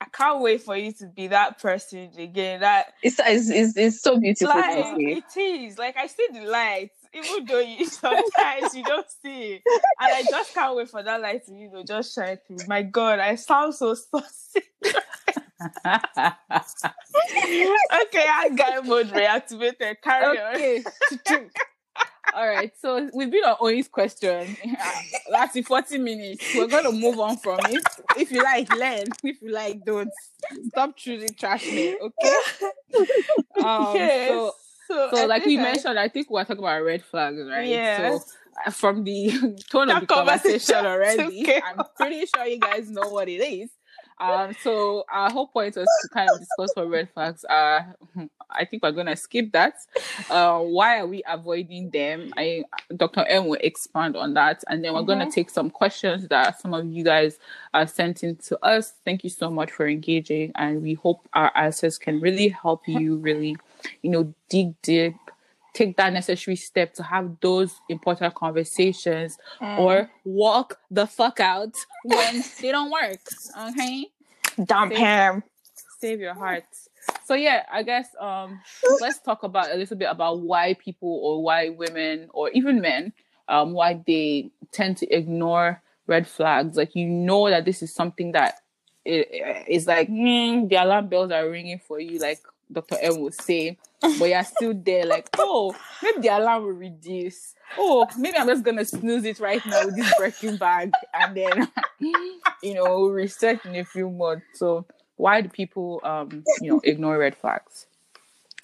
I 0.01 0.05
can't 0.05 0.41
wait 0.41 0.61
for 0.61 0.77
you 0.77 0.93
to 0.93 1.07
be 1.07 1.27
that 1.27 1.61
person 1.61 2.11
again. 2.17 2.61
That 2.61 2.93
it's, 3.03 3.19
it's, 3.19 3.49
it's, 3.49 3.77
it's 3.77 4.01
so 4.01 4.17
beautiful 4.17 4.47
like 4.47 4.95
it 4.97 5.37
is 5.37 5.77
like 5.77 5.97
I 5.97 6.07
see 6.07 6.27
the 6.31 6.41
light, 6.41 6.91
even 7.13 7.45
though 7.45 7.59
you 7.59 7.85
sometimes 7.89 8.73
you 8.73 8.83
don't 8.83 9.07
see 9.21 9.53
it, 9.53 9.61
and 9.99 10.13
I 10.13 10.23
just 10.23 10.53
can't 10.53 10.75
wait 10.75 10.89
for 10.89 11.03
that 11.03 11.21
light 11.21 11.45
to 11.47 11.53
you 11.53 11.71
know 11.71 11.83
just 11.83 12.15
shine 12.15 12.37
through. 12.47 12.65
My 12.67 12.83
God, 12.83 13.19
I 13.19 13.35
sound 13.35 13.75
so 13.75 13.93
saucy. 14.11 14.61
Okay, 15.61 15.75
I 18.27 18.49
got 18.55 18.85
mode 18.85 19.07
reactivated. 19.09 20.01
Carry 20.01 20.39
on. 20.39 20.55
okay. 20.55 20.83
All 22.35 22.47
right, 22.47 22.71
so 22.79 23.09
we've 23.15 23.31
been 23.31 23.43
on 23.43 23.55
Owen's 23.59 23.87
question. 23.87 24.55
That's 25.31 25.55
in 25.55 25.63
40 25.63 25.97
minutes. 25.97 26.45
We're 26.55 26.67
gonna 26.67 26.91
move 26.91 27.19
on 27.19 27.37
from 27.37 27.59
it. 27.69 27.83
If 28.17 28.31
you 28.31 28.43
like, 28.43 28.71
learn. 28.75 29.05
If 29.23 29.41
you 29.41 29.51
like, 29.51 29.83
don't. 29.83 30.11
Stop 30.69 30.95
choosing 30.95 31.33
trash 31.33 31.65
men, 31.65 31.97
okay? 32.01 32.35
Um, 33.63 33.95
Yes. 33.95 34.29
so, 34.29 34.51
So, 34.87 35.09
so 35.13 35.25
like 35.27 35.45
we 35.45 35.57
I- 35.59 35.63
mentioned, 35.63 35.99
I 35.99 36.07
think 36.07 36.29
we're 36.29 36.43
talking 36.43 36.59
about 36.63 36.83
red 36.83 37.03
flags, 37.03 37.39
right? 37.49 37.67
Yes. 37.67 38.23
So 38.25 38.31
uh, 38.65 38.71
from 38.71 39.03
the 39.03 39.31
tone 39.69 39.89
of 39.89 40.01
the 40.01 40.07
conversation 40.07 40.75
conversation 40.75 40.85
already, 41.45 41.61
I'm 41.61 41.83
pretty 41.97 42.25
sure 42.27 42.45
you 42.45 42.59
guys 42.59 42.89
know 42.89 43.09
what 43.09 43.27
it 43.27 43.41
is. 43.41 43.69
Um, 44.19 44.53
so 44.61 45.05
our 45.11 45.29
whole 45.31 45.47
point 45.47 45.75
was 45.75 45.87
to 46.01 46.09
kind 46.09 46.29
of 46.29 46.39
discuss 46.39 46.71
what 46.75 46.89
red 46.89 47.09
flags 47.13 47.45
are. 47.45 47.95
I 48.51 48.65
think 48.65 48.81
we're 48.81 48.91
gonna 48.91 49.15
skip 49.15 49.51
that. 49.51 49.75
Uh, 50.29 50.59
why 50.59 50.99
are 50.99 51.07
we 51.07 51.21
avoiding 51.27 51.89
them? 51.91 52.33
I 52.35 52.63
Dr. 52.97 53.23
M 53.27 53.45
will 53.47 53.59
expand 53.61 54.17
on 54.17 54.33
that, 54.33 54.63
and 54.67 54.83
then 54.83 54.93
we're 54.93 55.03
gonna 55.03 55.27
Mhm. 55.27 55.33
take 55.33 55.49
some 55.51 55.69
questions 55.69 56.27
that 56.29 56.59
some 56.59 56.73
of 56.73 56.85
you 56.87 57.03
guys 57.03 57.37
are 57.75 57.85
sent 57.85 58.23
in 58.23 58.37
to 58.37 58.57
us. 58.65 58.93
Thank 59.05 59.23
you 59.23 59.29
so 59.29 59.49
much 59.51 59.71
for 59.71 59.87
engaging, 59.87 60.51
and 60.55 60.81
we 60.81 60.95
hope 60.95 61.27
our 61.33 61.51
answers 61.55 61.97
can 61.99 62.19
really 62.19 62.47
help 62.49 62.87
you 62.87 63.17
really, 63.17 63.55
you 64.01 64.09
know, 64.09 64.33
dig 64.49 64.73
deep, 64.81 65.15
take 65.73 65.97
that 65.97 66.11
necessary 66.13 66.55
step 66.55 66.93
to 66.95 67.03
have 67.03 67.37
those 67.41 67.73
important 67.89 68.33
conversations 68.35 69.37
Mm. 69.61 69.77
or 69.79 70.09
walk 70.25 70.77
the 70.91 71.05
fuck 71.07 71.39
out 71.39 71.73
when 72.03 72.43
they 72.61 72.71
don't 72.71 72.91
work. 72.91 73.19
Okay, 73.69 74.07
dump 74.65 74.93
him. 74.93 75.43
save 75.99 76.19
your 76.19 76.33
heart. 76.33 76.65
So 77.25 77.33
yeah, 77.35 77.65
I 77.71 77.83
guess 77.83 78.07
um 78.19 78.59
let's 78.99 79.19
talk 79.19 79.43
about 79.43 79.71
a 79.71 79.75
little 79.75 79.97
bit 79.97 80.09
about 80.09 80.39
why 80.41 80.73
people 80.75 81.19
or 81.23 81.43
why 81.43 81.69
women 81.69 82.29
or 82.33 82.49
even 82.51 82.81
men 82.81 83.13
um 83.47 83.73
why 83.73 84.01
they 84.07 84.49
tend 84.71 84.97
to 84.97 85.07
ignore 85.15 85.81
red 86.07 86.27
flags. 86.27 86.75
Like 86.77 86.95
you 86.95 87.05
know 87.05 87.49
that 87.49 87.65
this 87.65 87.81
is 87.83 87.93
something 87.93 88.31
that 88.31 88.55
i- 89.05 89.63
is 89.67 89.87
like 89.87 90.09
mm, 90.09 90.67
the 90.69 90.75
alarm 90.83 91.07
bells 91.07 91.31
are 91.31 91.49
ringing 91.49 91.79
for 91.79 91.99
you, 91.99 92.19
like 92.19 92.39
Dr. 92.71 92.97
M 93.01 93.19
will 93.19 93.31
say, 93.31 93.77
but 94.01 94.25
you're 94.29 94.43
still 94.43 94.73
there, 94.75 95.05
like, 95.05 95.29
oh, 95.37 95.75
maybe 96.03 96.21
the 96.21 96.37
alarm 96.37 96.63
will 96.63 96.71
reduce. 96.71 97.55
Oh, 97.77 98.07
maybe 98.17 98.37
I'm 98.37 98.47
just 98.47 98.63
gonna 98.63 98.85
snooze 98.85 99.25
it 99.25 99.39
right 99.39 99.65
now 99.65 99.85
with 99.85 99.95
this 99.95 100.13
breaking 100.17 100.57
bag 100.57 100.91
and 101.13 101.35
then 101.35 101.67
you 102.63 102.73
know 102.73 103.07
reset 103.09 103.63
in 103.65 103.75
a 103.75 103.85
few 103.85 104.09
months. 104.09 104.45
So 104.53 104.85
why 105.17 105.41
do 105.41 105.49
people 105.49 105.99
um 106.03 106.45
you 106.61 106.71
know 106.71 106.81
ignore 106.83 107.17
red 107.17 107.35
flags? 107.35 107.87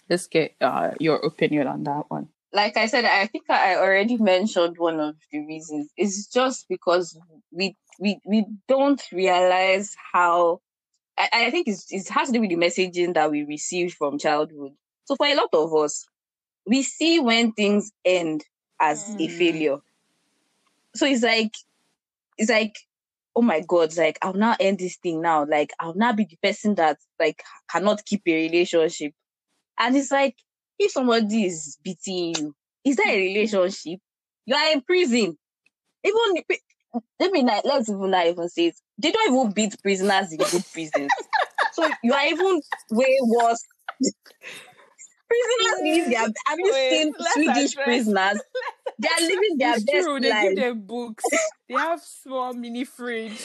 Let's 0.09 0.27
get 0.27 0.55
uh 0.61 0.91
your 0.99 1.17
opinion 1.17 1.67
on 1.67 1.83
that 1.83 2.09
one. 2.09 2.29
like 2.53 2.77
I 2.77 2.85
said, 2.87 3.05
I 3.05 3.27
think 3.27 3.49
I 3.49 3.75
already 3.75 4.17
mentioned 4.17 4.77
one 4.77 4.99
of 4.99 5.15
the 5.31 5.39
reasons. 5.45 5.89
It's 5.97 6.27
just 6.27 6.67
because 6.69 7.17
we 7.51 7.75
we 7.99 8.19
we 8.25 8.45
don't 8.67 9.01
realize 9.11 9.95
how. 10.13 10.61
I, 11.17 11.29
I 11.33 11.51
think 11.51 11.67
it's, 11.67 11.91
it 11.91 12.07
has 12.09 12.27
to 12.29 12.33
do 12.33 12.41
with 12.41 12.49
the 12.49 12.57
messaging 12.57 13.13
that 13.15 13.31
we 13.31 13.43
received 13.43 13.95
from 13.95 14.17
childhood. 14.19 14.73
So 15.05 15.15
for 15.15 15.27
a 15.27 15.35
lot 15.35 15.49
of 15.53 15.73
us, 15.75 16.05
we 16.67 16.83
see 16.83 17.19
when 17.19 17.53
things 17.53 17.91
end 18.05 18.43
as 18.79 19.15
a 19.19 19.27
Mm. 19.27 19.31
failure. 19.31 19.77
So 20.95 21.05
it's 21.05 21.23
like 21.23 21.51
it's 22.37 22.51
like 22.51 22.75
oh 23.35 23.41
my 23.43 23.61
god, 23.67 23.83
it's 23.89 23.97
like 23.97 24.19
I'll 24.21 24.33
now 24.33 24.55
end 24.59 24.79
this 24.79 24.97
thing 24.97 25.21
now. 25.21 25.45
Like 25.45 25.71
I'll 25.79 25.95
now 25.95 26.13
be 26.13 26.25
the 26.25 26.37
person 26.43 26.75
that 26.75 26.99
like 27.19 27.43
cannot 27.69 28.05
keep 28.05 28.23
a 28.27 28.33
relationship. 28.33 29.13
And 29.79 29.95
it's 29.97 30.11
like 30.11 30.35
if 30.79 30.91
somebody 30.91 31.45
is 31.45 31.77
beating 31.83 32.35
you, 32.35 32.55
is 32.85 32.97
that 32.97 33.07
a 33.09 33.17
relationship? 33.17 33.99
You 34.45 34.55
are 34.55 34.71
in 34.73 34.81
prison. 34.81 35.37
Even 36.05 36.43
let 37.19 37.31
me 37.31 37.43
not, 37.43 37.65
let's 37.65 37.89
even 37.89 38.11
not 38.11 38.27
even 38.27 38.49
say 38.49 38.67
it. 38.67 38.75
They 38.97 39.11
don't 39.11 39.33
even 39.33 39.51
beat 39.53 39.81
prisoners 39.81 40.31
in 40.31 40.37
good 40.37 40.63
prisons. 40.73 41.11
so 41.73 41.89
you 42.03 42.13
are 42.13 42.25
even 42.27 42.61
way 42.91 43.17
worse. 43.21 43.63
prisoners 45.27 45.81
live 45.83 46.09
their 46.09 46.19
have 46.47 46.59
you 46.59 46.71
Wait, 46.71 46.89
seen 46.91 47.13
Swedish 47.33 47.71
address- 47.73 47.83
prisoners? 47.85 48.41
They 48.97 49.09
are 49.09 49.21
living 49.27 49.57
their 49.57 49.75
it's 49.75 49.83
best 49.83 50.05
true, 50.05 50.19
they 50.21 50.29
life. 50.29 50.43
give 50.43 50.55
them 50.55 50.81
books. 50.85 51.25
they 51.67 51.73
have 51.75 52.01
small 52.01 52.53
mini 52.53 52.85
fridge. 52.85 53.37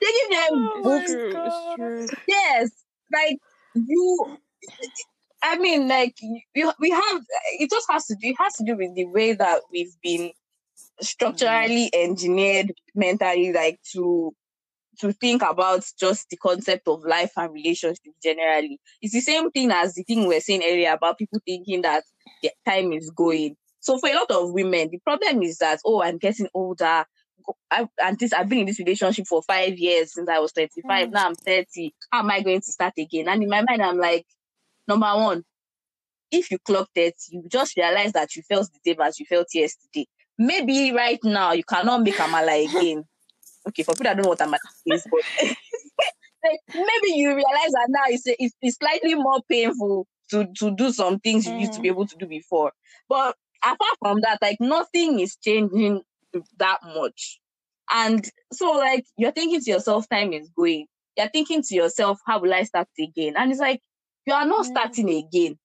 They 0.00 0.06
give 0.06 0.30
them 0.30 0.48
Oh 0.52 0.80
my 0.82 0.82
books. 0.82 1.10
True, 1.10 1.32
God. 1.32 1.78
it's 1.80 2.10
true. 2.10 2.18
Yes, 2.26 2.70
like 3.12 3.36
you. 3.74 4.38
I 5.42 5.58
mean, 5.58 5.88
like 5.88 6.14
you, 6.54 6.72
we 6.80 6.88
have. 6.88 7.20
It 7.58 7.68
just 7.70 7.86
has 7.90 8.06
to 8.06 8.14
do. 8.14 8.28
It 8.28 8.36
has 8.38 8.54
to 8.54 8.64
do 8.64 8.76
with 8.76 8.94
the 8.94 9.04
way 9.04 9.34
that 9.34 9.60
we've 9.70 9.94
been 10.02 10.30
structurally 11.00 11.90
engineered 11.92 12.72
mentally, 12.94 13.52
like 13.52 13.80
to 13.92 14.34
to 15.00 15.12
think 15.12 15.42
about 15.42 15.84
just 15.98 16.28
the 16.30 16.36
concept 16.36 16.86
of 16.86 17.04
life 17.04 17.32
and 17.36 17.52
relationships 17.52 18.16
generally. 18.22 18.78
It's 19.02 19.12
the 19.12 19.20
same 19.20 19.50
thing 19.50 19.70
as 19.70 19.94
the 19.94 20.04
thing 20.04 20.20
we 20.20 20.34
were 20.34 20.40
saying 20.40 20.62
earlier 20.64 20.92
about 20.92 21.18
people 21.18 21.40
thinking 21.44 21.82
that 21.82 22.04
their 22.42 22.52
time 22.66 22.92
is 22.92 23.10
going. 23.10 23.56
So 23.80 23.98
for 23.98 24.08
a 24.08 24.14
lot 24.14 24.30
of 24.30 24.52
women, 24.52 24.90
the 24.90 24.98
problem 24.98 25.42
is 25.42 25.58
that 25.58 25.80
oh, 25.84 26.02
I'm 26.02 26.18
getting 26.18 26.48
older. 26.54 27.04
I, 27.70 27.86
and 28.02 28.18
this 28.18 28.32
I've 28.32 28.48
been 28.48 28.60
in 28.60 28.66
this 28.66 28.78
relationship 28.78 29.26
for 29.26 29.42
five 29.42 29.76
years 29.78 30.14
since 30.14 30.28
I 30.28 30.38
was 30.38 30.52
25. 30.52 31.08
Mm. 31.08 31.12
Now 31.12 31.26
I'm 31.26 31.34
30. 31.34 31.94
How 32.10 32.20
am 32.20 32.30
I 32.30 32.40
going 32.40 32.60
to 32.60 32.72
start 32.72 32.94
again? 32.96 33.28
And 33.28 33.42
in 33.42 33.48
my 33.48 33.62
mind, 33.68 33.82
I'm 33.82 33.98
like, 33.98 34.24
number 34.88 35.06
one, 35.06 35.44
if 36.30 36.50
you 36.50 36.58
clock 36.58 36.88
30, 36.94 37.12
you 37.30 37.42
just 37.48 37.76
realize 37.76 38.12
that 38.12 38.34
you 38.34 38.42
felt 38.42 38.70
the 38.72 38.78
same 38.92 39.00
as 39.02 39.20
you 39.20 39.26
felt 39.26 39.48
yesterday. 39.52 40.06
Maybe 40.38 40.92
right 40.92 41.18
now 41.24 41.52
you 41.52 41.64
cannot 41.64 42.02
make 42.02 42.16
Amala 42.18 42.64
again. 42.64 43.04
Okay, 43.68 43.82
for 43.82 43.92
people 43.94 44.04
that 44.04 44.16
don't 44.16 44.24
know 44.24 44.28
what 44.30 44.38
Amala 44.40 44.58
is, 44.86 45.06
but 45.10 45.22
like, 46.44 46.60
maybe 46.74 47.16
you 47.16 47.28
realize 47.28 47.72
that 47.72 47.86
now 47.88 48.02
it's, 48.08 48.24
it's, 48.26 48.54
it's 48.60 48.76
slightly 48.76 49.14
more 49.14 49.40
painful 49.50 50.06
to, 50.30 50.46
to 50.58 50.74
do 50.76 50.92
some 50.92 51.18
things 51.20 51.46
you 51.46 51.54
used 51.54 51.74
to 51.74 51.80
be 51.80 51.88
able 51.88 52.06
to 52.06 52.16
do 52.16 52.26
before. 52.26 52.72
But 53.08 53.36
apart 53.62 53.96
from 54.00 54.20
that, 54.22 54.38
like 54.42 54.58
nothing 54.60 55.20
is 55.20 55.36
changing 55.36 56.02
that 56.58 56.78
much. 56.84 57.40
And 57.92 58.24
so, 58.52 58.72
like, 58.72 59.04
you're 59.16 59.32
thinking 59.32 59.60
to 59.60 59.70
yourself, 59.70 60.06
time 60.08 60.32
is 60.32 60.48
going. 60.56 60.86
you're 61.16 61.28
thinking 61.28 61.62
to 61.62 61.74
yourself, 61.74 62.18
how 62.26 62.40
will 62.40 62.52
I 62.52 62.64
start 62.64 62.88
again? 62.98 63.34
And 63.36 63.50
it's 63.52 63.60
like, 63.60 63.80
you 64.26 64.34
are 64.34 64.46
not 64.46 64.64
Mm. 64.64 64.68
starting 64.70 65.10
again. 65.10 65.58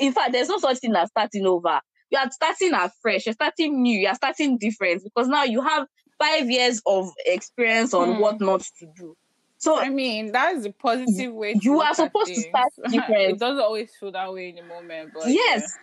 In 0.00 0.12
fact, 0.12 0.32
there's 0.32 0.48
no 0.48 0.58
such 0.58 0.78
thing 0.78 0.94
as 0.96 1.10
starting 1.10 1.46
over. 1.46 1.80
You 2.10 2.18
are 2.18 2.30
starting 2.30 2.72
afresh, 2.74 3.26
you're 3.26 3.32
starting 3.34 3.82
new, 3.82 3.98
you're 3.98 4.14
starting 4.14 4.58
different 4.58 5.02
because 5.04 5.28
now 5.28 5.44
you 5.44 5.60
have 5.62 5.86
five 6.20 6.50
years 6.50 6.80
of 6.86 7.10
experience 7.26 7.94
on 7.94 8.14
Hmm. 8.14 8.20
what 8.20 8.40
not 8.40 8.60
to 8.78 8.86
do. 8.96 9.14
So 9.58 9.78
I 9.78 9.88
mean, 9.90 10.32
that's 10.32 10.64
a 10.64 10.72
positive 10.72 11.34
way. 11.34 11.54
To 11.54 11.60
You 11.62 11.80
are 11.80 11.94
supposed 11.94 12.34
to 12.34 12.40
start 12.42 12.68
different. 12.90 13.34
it 13.34 13.38
doesn't 13.38 13.60
always 13.62 13.90
feel 13.98 14.12
that 14.12 14.32
way 14.32 14.50
in 14.50 14.56
the 14.56 14.62
moment, 14.62 15.12
but 15.12 15.28
yes 15.30 15.78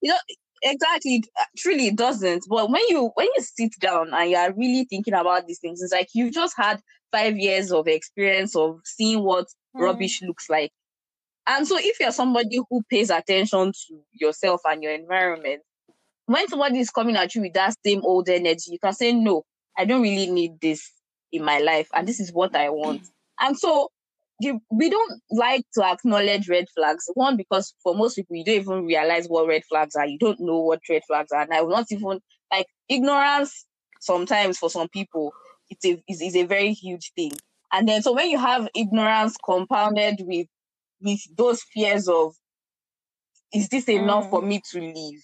you 0.00 0.10
know 0.10 0.18
exactly 0.62 1.22
uh, 1.38 1.44
truly 1.56 1.88
it 1.88 1.96
doesn't 1.96 2.44
but 2.48 2.70
when 2.70 2.82
you 2.88 3.10
when 3.14 3.26
you 3.36 3.42
sit 3.42 3.72
down 3.80 4.12
and 4.12 4.30
you 4.30 4.36
are 4.36 4.52
really 4.54 4.84
thinking 4.88 5.14
about 5.14 5.46
these 5.46 5.58
things 5.60 5.82
it's 5.82 5.92
like 5.92 6.08
you've 6.14 6.32
just 6.32 6.54
had 6.56 6.80
five 7.12 7.36
years 7.36 7.72
of 7.72 7.86
experience 7.86 8.54
of 8.56 8.78
seeing 8.84 9.22
what 9.22 9.46
Mm. 9.76 9.80
rubbish 9.84 10.22
looks 10.22 10.48
like 10.48 10.72
and 11.46 11.66
so 11.66 11.76
if 11.78 11.98
you're 12.00 12.12
somebody 12.12 12.58
who 12.68 12.82
pays 12.88 13.10
attention 13.10 13.72
to 13.72 14.00
yourself 14.12 14.60
and 14.66 14.82
your 14.82 14.92
environment 14.92 15.62
when 16.26 16.48
somebody 16.48 16.80
is 16.80 16.90
coming 16.90 17.16
at 17.16 17.34
you 17.34 17.42
with 17.42 17.54
that 17.54 17.74
same 17.84 18.00
old 18.04 18.28
energy 18.28 18.72
you 18.72 18.78
can 18.78 18.92
say 18.92 19.12
no 19.12 19.44
i 19.76 19.84
don't 19.84 20.02
really 20.02 20.30
need 20.30 20.60
this 20.60 20.92
in 21.32 21.44
my 21.44 21.58
life 21.58 21.88
and 21.94 22.06
this 22.06 22.20
is 22.20 22.32
what 22.32 22.54
i 22.56 22.68
want 22.68 23.02
mm. 23.02 23.08
and 23.40 23.58
so 23.58 23.88
you, 24.40 24.60
we 24.70 24.90
don't 24.90 25.20
like 25.30 25.64
to 25.74 25.84
acknowledge 25.84 26.48
red 26.48 26.66
flags. 26.74 27.08
One, 27.14 27.36
because 27.36 27.74
for 27.82 27.94
most 27.94 28.16
people, 28.16 28.36
you 28.36 28.44
don't 28.44 28.56
even 28.56 28.84
realize 28.84 29.26
what 29.28 29.46
red 29.46 29.62
flags 29.68 29.96
are. 29.96 30.06
You 30.06 30.18
don't 30.18 30.40
know 30.40 30.58
what 30.58 30.80
red 30.88 31.02
flags 31.06 31.32
are. 31.32 31.40
And 31.40 31.52
I 31.52 31.62
will 31.62 31.70
not 31.70 31.86
even 31.90 32.20
like 32.52 32.66
ignorance 32.88 33.64
sometimes 34.00 34.58
for 34.58 34.70
some 34.70 34.88
people, 34.88 35.32
it's 35.70 35.84
a 35.84 36.02
is, 36.08 36.20
is 36.20 36.36
a 36.36 36.44
very 36.44 36.72
huge 36.72 37.12
thing. 37.14 37.32
And 37.72 37.88
then 37.88 38.02
so 38.02 38.12
when 38.12 38.30
you 38.30 38.38
have 38.38 38.68
ignorance 38.76 39.36
compounded 39.44 40.16
with 40.20 40.46
with 41.06 41.20
those 41.36 41.62
fears 41.62 42.08
of 42.08 42.34
is 43.54 43.68
this 43.68 43.88
enough 43.88 44.24
Mm. 44.26 44.30
for 44.30 44.42
me 44.42 44.60
to 44.72 44.80
leave? 44.80 45.22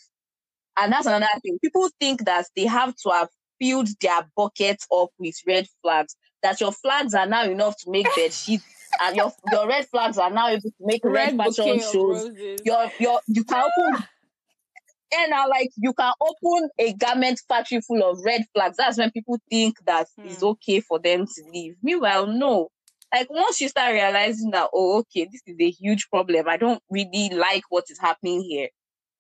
And 0.77 0.93
that's 0.93 1.07
another 1.07 1.27
thing. 1.43 1.59
People 1.61 1.89
think 2.01 2.25
that 2.25 2.47
they 2.57 2.65
have 2.67 2.95
to 3.03 3.11
have 3.11 3.29
filled 3.61 3.89
their 4.01 4.27
bucket 4.37 4.83
up 4.93 5.11
with 5.19 5.35
red 5.47 5.67
flags, 5.83 6.17
that 6.43 6.61
your 6.61 6.73
flags 6.73 7.15
are 7.15 7.27
now 7.27 7.45
enough 7.45 7.77
to 7.79 7.91
make 7.91 8.07
bed 8.17 8.33
sheets 8.43 8.65
and 9.01 9.17
your 9.17 9.33
your 9.51 9.69
red 9.69 9.87
flags 9.89 10.19
are 10.19 10.31
now 10.31 10.49
able 10.49 10.63
to 10.63 10.73
make 10.81 11.05
red, 11.05 11.13
red 11.15 11.37
fashion 11.37 11.79
shows. 11.81 12.31
Your 12.65 12.91
your 13.01 13.21
you 13.29 13.45
can 13.45 13.63
open 13.65 14.05
and 15.15 15.35
I 15.35 15.47
like 15.47 15.71
you 15.77 15.93
can 15.93 16.13
open 16.21 16.71
a 16.79 16.93
garment 16.95 17.41
factory 17.49 17.81
full 17.83 18.03
of 18.09 18.21
red 18.25 18.45
flags. 18.55 18.77
That's 18.79 18.99
when 18.99 19.11
people 19.11 19.39
think 19.51 19.77
that 19.87 20.07
it's 20.25 20.41
Hmm. 20.41 20.47
okay 20.49 20.81
for 20.81 20.99
them 20.99 21.27
to 21.27 21.43
leave. 21.53 21.75
Meanwhile, 21.83 22.27
no. 22.29 22.69
Like 23.13 23.29
once 23.31 23.61
you 23.61 23.69
start 23.69 23.93
realizing 23.93 24.51
that, 24.53 24.71
oh, 24.73 24.99
okay, 25.01 25.29
this 25.31 25.43
is 25.47 25.57
a 25.61 25.71
huge 25.71 26.09
problem. 26.11 26.49
I 26.49 26.57
don't 26.57 26.83
really 26.91 27.31
like 27.31 27.65
what 27.69 27.85
is 27.91 27.99
happening 27.99 28.43
here, 28.43 28.69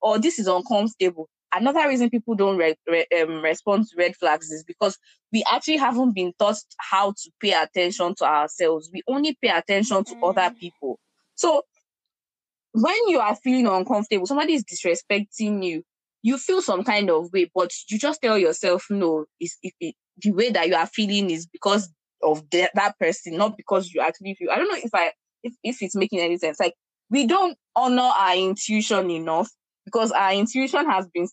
or 0.00 0.18
this 0.18 0.38
is 0.38 0.46
uncomfortable. 0.46 1.28
Another 1.54 1.86
reason 1.86 2.08
people 2.08 2.34
don't 2.34 2.56
re- 2.56 2.74
re- 2.88 3.06
um, 3.20 3.42
respond 3.42 3.86
to 3.88 3.96
red 3.98 4.16
flags 4.16 4.50
is 4.50 4.64
because 4.64 4.96
we 5.32 5.44
actually 5.52 5.76
haven't 5.76 6.14
been 6.14 6.32
taught 6.38 6.56
how 6.78 7.10
to 7.10 7.30
pay 7.40 7.52
attention 7.52 8.14
to 8.16 8.24
ourselves. 8.24 8.88
We 8.92 9.02
only 9.06 9.36
pay 9.42 9.50
attention 9.50 10.02
to 10.04 10.16
other 10.22 10.48
Mm. 10.50 10.58
people. 10.58 10.98
So 11.34 11.62
when 12.72 13.08
you 13.08 13.20
are 13.20 13.36
feeling 13.36 13.66
uncomfortable, 13.66 14.26
somebody 14.26 14.54
is 14.54 14.64
disrespecting 14.64 15.62
you, 15.64 15.82
you 16.22 16.38
feel 16.38 16.62
some 16.62 16.84
kind 16.84 17.10
of 17.10 17.30
way, 17.32 17.50
but 17.54 17.70
you 17.90 17.98
just 17.98 18.22
tell 18.22 18.38
yourself, 18.38 18.86
no, 18.88 19.26
it's, 19.38 19.58
it, 19.62 19.74
it, 19.80 19.94
the 20.22 20.30
way 20.32 20.50
that 20.50 20.68
you 20.68 20.74
are 20.74 20.86
feeling 20.86 21.30
is 21.30 21.46
because 21.46 21.90
of 22.22 22.44
that 22.50 22.98
person, 22.98 23.36
not 23.36 23.56
because 23.56 23.92
you 23.92 24.00
actually 24.00 24.34
feel. 24.34 24.50
I 24.50 24.56
don't 24.56 24.68
know 24.68 24.80
if 24.82 24.94
I 24.94 25.12
if, 25.42 25.54
if 25.62 25.82
it's 25.82 25.96
making 25.96 26.20
any 26.20 26.38
sense. 26.38 26.60
Like 26.60 26.74
we 27.10 27.26
don't 27.26 27.56
honor 27.76 28.10
our 28.18 28.34
intuition 28.34 29.10
enough 29.10 29.50
because 29.84 30.12
our 30.12 30.32
intuition 30.32 30.88
has 30.88 31.06
been 31.12 31.28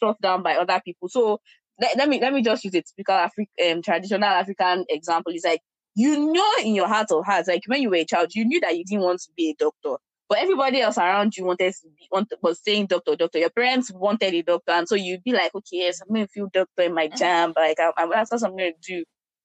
shut 0.00 0.20
down 0.20 0.42
by 0.42 0.56
other 0.56 0.80
people. 0.84 1.08
So 1.08 1.40
let, 1.80 1.96
let 1.96 2.08
me 2.08 2.20
let 2.20 2.32
me 2.32 2.42
just 2.42 2.64
use 2.64 2.74
a 2.74 2.82
typical 2.82 3.14
African 3.14 3.46
um, 3.70 3.82
traditional 3.82 4.24
African 4.24 4.84
example. 4.88 5.32
It's 5.34 5.44
like 5.44 5.60
you 5.94 6.32
know 6.32 6.52
in 6.64 6.74
your 6.74 6.88
heart 6.88 7.10
of 7.10 7.24
hearts, 7.24 7.48
like 7.48 7.62
when 7.66 7.82
you 7.82 7.90
were 7.90 7.96
a 7.96 8.04
child, 8.04 8.34
you 8.34 8.44
knew 8.44 8.60
that 8.60 8.76
you 8.76 8.84
didn't 8.84 9.04
want 9.04 9.20
to 9.20 9.30
be 9.36 9.50
a 9.50 9.54
doctor. 9.58 9.96
But 10.28 10.38
everybody 10.38 10.80
else 10.80 10.96
around 10.96 11.36
you 11.36 11.44
wanted 11.44 11.74
to 11.74 11.88
be 11.88 12.08
want, 12.10 12.32
was 12.42 12.58
saying 12.62 12.86
doctor, 12.86 13.16
doctor. 13.16 13.38
Your 13.38 13.50
parents 13.50 13.92
wanted 13.92 14.32
a 14.32 14.42
doctor, 14.42 14.72
and 14.72 14.88
so 14.88 14.94
you'd 14.94 15.22
be 15.22 15.32
like, 15.32 15.54
okay, 15.54 15.76
yes, 15.78 16.00
I'm 16.00 16.14
gonna 16.14 16.26
feel 16.26 16.48
doctor 16.50 16.84
in 16.84 16.94
my 16.94 17.08
jam, 17.08 17.52
but 17.54 17.62
like 17.62 17.80
I, 17.80 17.90
I, 17.98 18.08
that's 18.08 18.30
what 18.30 18.42
I'm 18.44 18.56
gonna 18.56 18.70
do. 18.82 19.04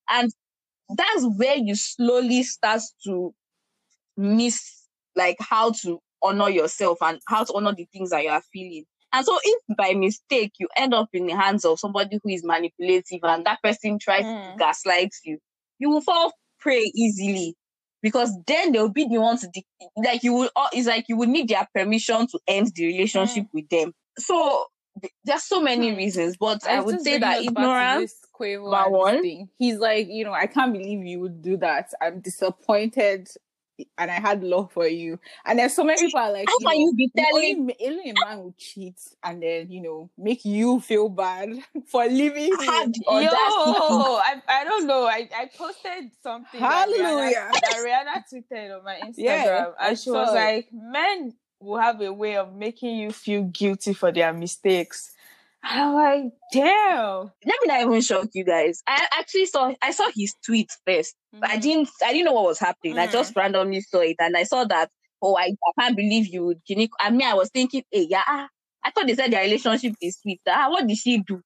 And 0.09 0.31
that's 0.89 1.25
where 1.37 1.57
you 1.57 1.75
slowly 1.75 2.43
start 2.43 2.81
to 3.05 3.33
miss 4.15 4.87
like 5.15 5.37
how 5.39 5.71
to 5.71 5.99
honor 6.21 6.49
yourself 6.49 6.97
and 7.01 7.19
how 7.27 7.43
to 7.43 7.53
honor 7.53 7.73
the 7.73 7.85
things 7.91 8.09
that 8.09 8.23
you 8.23 8.29
are 8.29 8.41
feeling. 8.53 8.85
And 9.13 9.25
so 9.25 9.37
if 9.43 9.77
by 9.77 9.93
mistake 9.93 10.53
you 10.59 10.67
end 10.75 10.93
up 10.93 11.09
in 11.13 11.27
the 11.27 11.35
hands 11.35 11.65
of 11.65 11.79
somebody 11.79 12.19
who 12.21 12.29
is 12.29 12.43
manipulative 12.43 13.19
and 13.23 13.45
that 13.45 13.61
person 13.63 13.99
tries 13.99 14.25
to 14.25 14.51
Mm. 14.51 14.57
gaslight 14.57 15.11
you, 15.23 15.39
you 15.79 15.89
will 15.89 16.01
fall 16.01 16.33
prey 16.59 16.91
easily 16.95 17.55
because 18.01 18.31
then 18.47 18.71
they'll 18.71 18.89
be 18.89 19.07
the 19.07 19.19
ones 19.19 19.41
to 19.41 19.49
dic- 19.53 19.65
like 19.95 20.23
you 20.23 20.33
will 20.33 20.49
uh, 20.55 20.67
it's 20.73 20.87
like 20.87 21.05
you 21.07 21.17
would 21.17 21.29
need 21.29 21.47
their 21.47 21.67
permission 21.73 22.27
to 22.27 22.39
end 22.47 22.71
the 22.75 22.85
relationship 22.87 23.45
with 23.53 23.67
them. 23.69 23.93
So 24.17 24.65
th- 25.01 25.13
there's 25.23 25.43
so 25.43 25.61
many 25.61 25.91
Hmm. 25.91 25.95
reasons, 25.95 26.35
but 26.37 26.65
I 26.67 26.81
It's 26.81 26.81
would 26.81 26.99
say 27.01 27.17
that 27.19 27.41
to 27.43 27.43
ignorance 27.43 28.13
Quavo 28.39 28.71
number 28.71 28.77
and 28.77 28.93
this 28.93 28.99
one. 28.99 29.21
thing. 29.21 29.49
He's 29.57 29.77
like, 29.77 30.07
you 30.09 30.23
know, 30.23 30.33
I 30.33 30.47
can't 30.47 30.73
believe 30.73 31.05
you 31.05 31.19
would 31.21 31.41
do 31.41 31.57
that. 31.57 31.93
I'm 32.01 32.19
disappointed, 32.19 33.29
and 33.97 34.11
I 34.11 34.15
had 34.15 34.43
love 34.43 34.71
for 34.71 34.87
you. 34.87 35.19
And 35.45 35.59
then 35.59 35.69
so 35.69 35.83
many 35.83 35.99
people 36.01 36.19
are 36.19 36.31
like, 36.31 36.47
how 36.47 36.57
can 36.59 36.79
you 36.79 36.93
be 36.95 37.11
telling 37.15 37.71
only 37.81 38.09
a 38.09 38.13
man 38.25 38.39
will 38.39 38.55
cheat 38.57 38.99
and 39.23 39.41
then 39.41 39.71
you 39.71 39.81
know 39.81 40.09
make 40.17 40.45
you 40.45 40.79
feel 40.79 41.09
bad 41.09 41.49
for 41.87 42.05
leaving 42.05 42.51
have 42.65 42.85
him. 42.85 42.93
Yo. 43.07 43.11
I, 43.11 44.41
I 44.47 44.63
don't 44.63 44.87
know. 44.87 45.05
I, 45.05 45.29
I 45.35 45.49
posted 45.55 46.11
something 46.21 46.59
Hallelujah. 46.59 47.49
that 47.53 47.61
Rihanna, 47.77 48.05
that 48.05 48.23
Rihanna 48.31 48.55
tweeted 48.55 48.77
on 48.77 48.83
my 48.83 48.95
Instagram, 48.95 49.13
Yeah, 49.17 49.65
I 49.79 49.89
and 49.89 49.99
she 49.99 50.11
was 50.11 50.33
like, 50.33 50.69
"Men 50.71 51.33
will 51.59 51.79
have 51.79 52.01
a 52.01 52.11
way 52.11 52.37
of 52.37 52.53
making 52.55 52.97
you 52.97 53.11
feel 53.11 53.43
guilty 53.43 53.93
for 53.93 54.11
their 54.11 54.33
mistakes." 54.33 55.13
I'm 55.69 55.93
like, 55.93 56.31
"Damn." 56.51 57.31
Let 57.45 57.55
me 57.61 57.67
not 57.67 57.81
even 57.81 58.01
shock 58.01 58.27
you 58.33 58.43
guys. 58.45 58.81
I 58.87 59.07
actually 59.19 59.45
saw 59.47 59.73
I 59.81 59.91
saw 59.91 60.09
his 60.15 60.33
tweet 60.45 60.71
first. 60.85 61.15
But 61.33 61.51
I 61.51 61.57
Mhm. 61.57 61.61
didn't 61.61 61.89
I 62.03 62.13
didn't 62.13 62.25
know 62.25 62.33
what 62.33 62.45
was 62.45 62.59
happening. 62.59 62.97
I 62.97 63.07
Mm. 63.07 63.11
just 63.11 63.35
randomly 63.35 63.81
saw 63.81 63.99
it 63.99 64.15
and 64.19 64.35
I 64.37 64.43
saw 64.43 64.63
that 64.65 64.89
oh 65.21 65.35
I, 65.37 65.53
I 65.67 65.81
can't 65.81 65.95
believe 65.95 66.27
you 66.27 66.45
would 66.45 66.61
I 66.99 67.09
mean 67.11 67.27
I 67.27 67.33
was 67.33 67.49
thinking, 67.53 67.83
hey 67.91 68.07
yeah, 68.09 68.23
ah, 68.27 68.47
I 68.83 68.91
thought 68.91 69.07
they 69.07 69.15
said 69.15 69.31
their 69.31 69.43
relationship 69.43 69.93
is 70.01 70.17
sweet. 70.21 70.41
Ah, 70.47 70.67
what 70.69 70.87
did 70.87 70.97
she 70.97 71.19
do? 71.19 71.41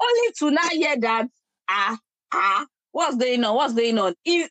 Only 0.00 0.32
to 0.38 0.50
now 0.50 0.68
hear 0.70 0.96
that 1.00 1.26
ah 1.68 1.98
ah 2.32 2.66
what's 2.92 3.16
going 3.16 3.44
on? 3.44 3.54
What's 3.56 3.74
going 3.74 3.98
on? 3.98 4.14
He, 4.24 4.48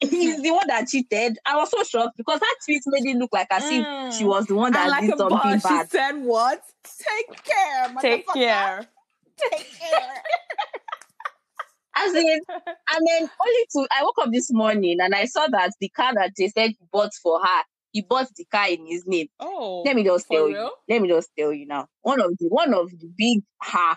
he's 0.00 0.42
the 0.42 0.50
one 0.50 0.66
that 0.68 0.86
cheated. 0.88 1.38
I 1.44 1.56
was 1.56 1.70
so 1.70 1.82
shocked 1.82 2.16
because 2.16 2.40
that 2.40 2.56
tweet 2.64 2.82
made 2.86 3.06
it 3.06 3.16
look 3.18 3.30
like 3.32 3.48
as 3.50 3.64
if 3.64 3.84
she 4.16 4.24
Mm. 4.24 4.28
was 4.28 4.46
the 4.46 4.54
one 4.54 4.72
that 4.72 4.82
And 4.82 4.90
like 4.90 5.00
did 5.02 5.14
a 5.14 5.16
something 5.16 5.38
boss, 5.60 5.62
she 5.62 5.88
said, 5.88 6.12
"What? 6.22 6.62
Take 6.84 7.42
care, 7.44 7.94
Take 8.00 8.26
care. 8.32 8.88
Take 9.36 9.78
care." 9.78 10.22
As 12.00 12.14
in, 12.14 12.40
and 12.48 13.06
then 13.08 13.22
only 13.22 13.66
to 13.72 13.88
I 13.90 14.04
woke 14.04 14.18
up 14.22 14.30
this 14.30 14.52
morning 14.52 14.98
and 15.00 15.14
I 15.14 15.24
saw 15.24 15.48
that 15.48 15.72
the 15.80 15.88
car 15.88 16.14
that 16.14 16.32
they 16.38 16.48
said 16.48 16.70
he 16.70 16.76
bought 16.92 17.10
for 17.20 17.40
her, 17.44 17.62
he 17.90 18.02
bought 18.02 18.28
the 18.36 18.44
car 18.44 18.68
in 18.68 18.86
his 18.86 19.02
name. 19.04 19.26
Oh, 19.40 19.82
Let 19.84 19.96
me 19.96 20.04
just 20.04 20.26
tell 20.30 20.46
real? 20.46 20.56
you. 20.66 20.70
Let 20.88 21.02
me 21.02 21.08
just 21.08 21.28
tell 21.36 21.52
you 21.52 21.66
now. 21.66 21.86
One 22.02 22.20
of 22.20 22.38
the 22.38 22.46
one 22.48 22.72
of 22.72 22.90
the 22.90 23.10
big 23.16 23.40
ha. 23.60 23.96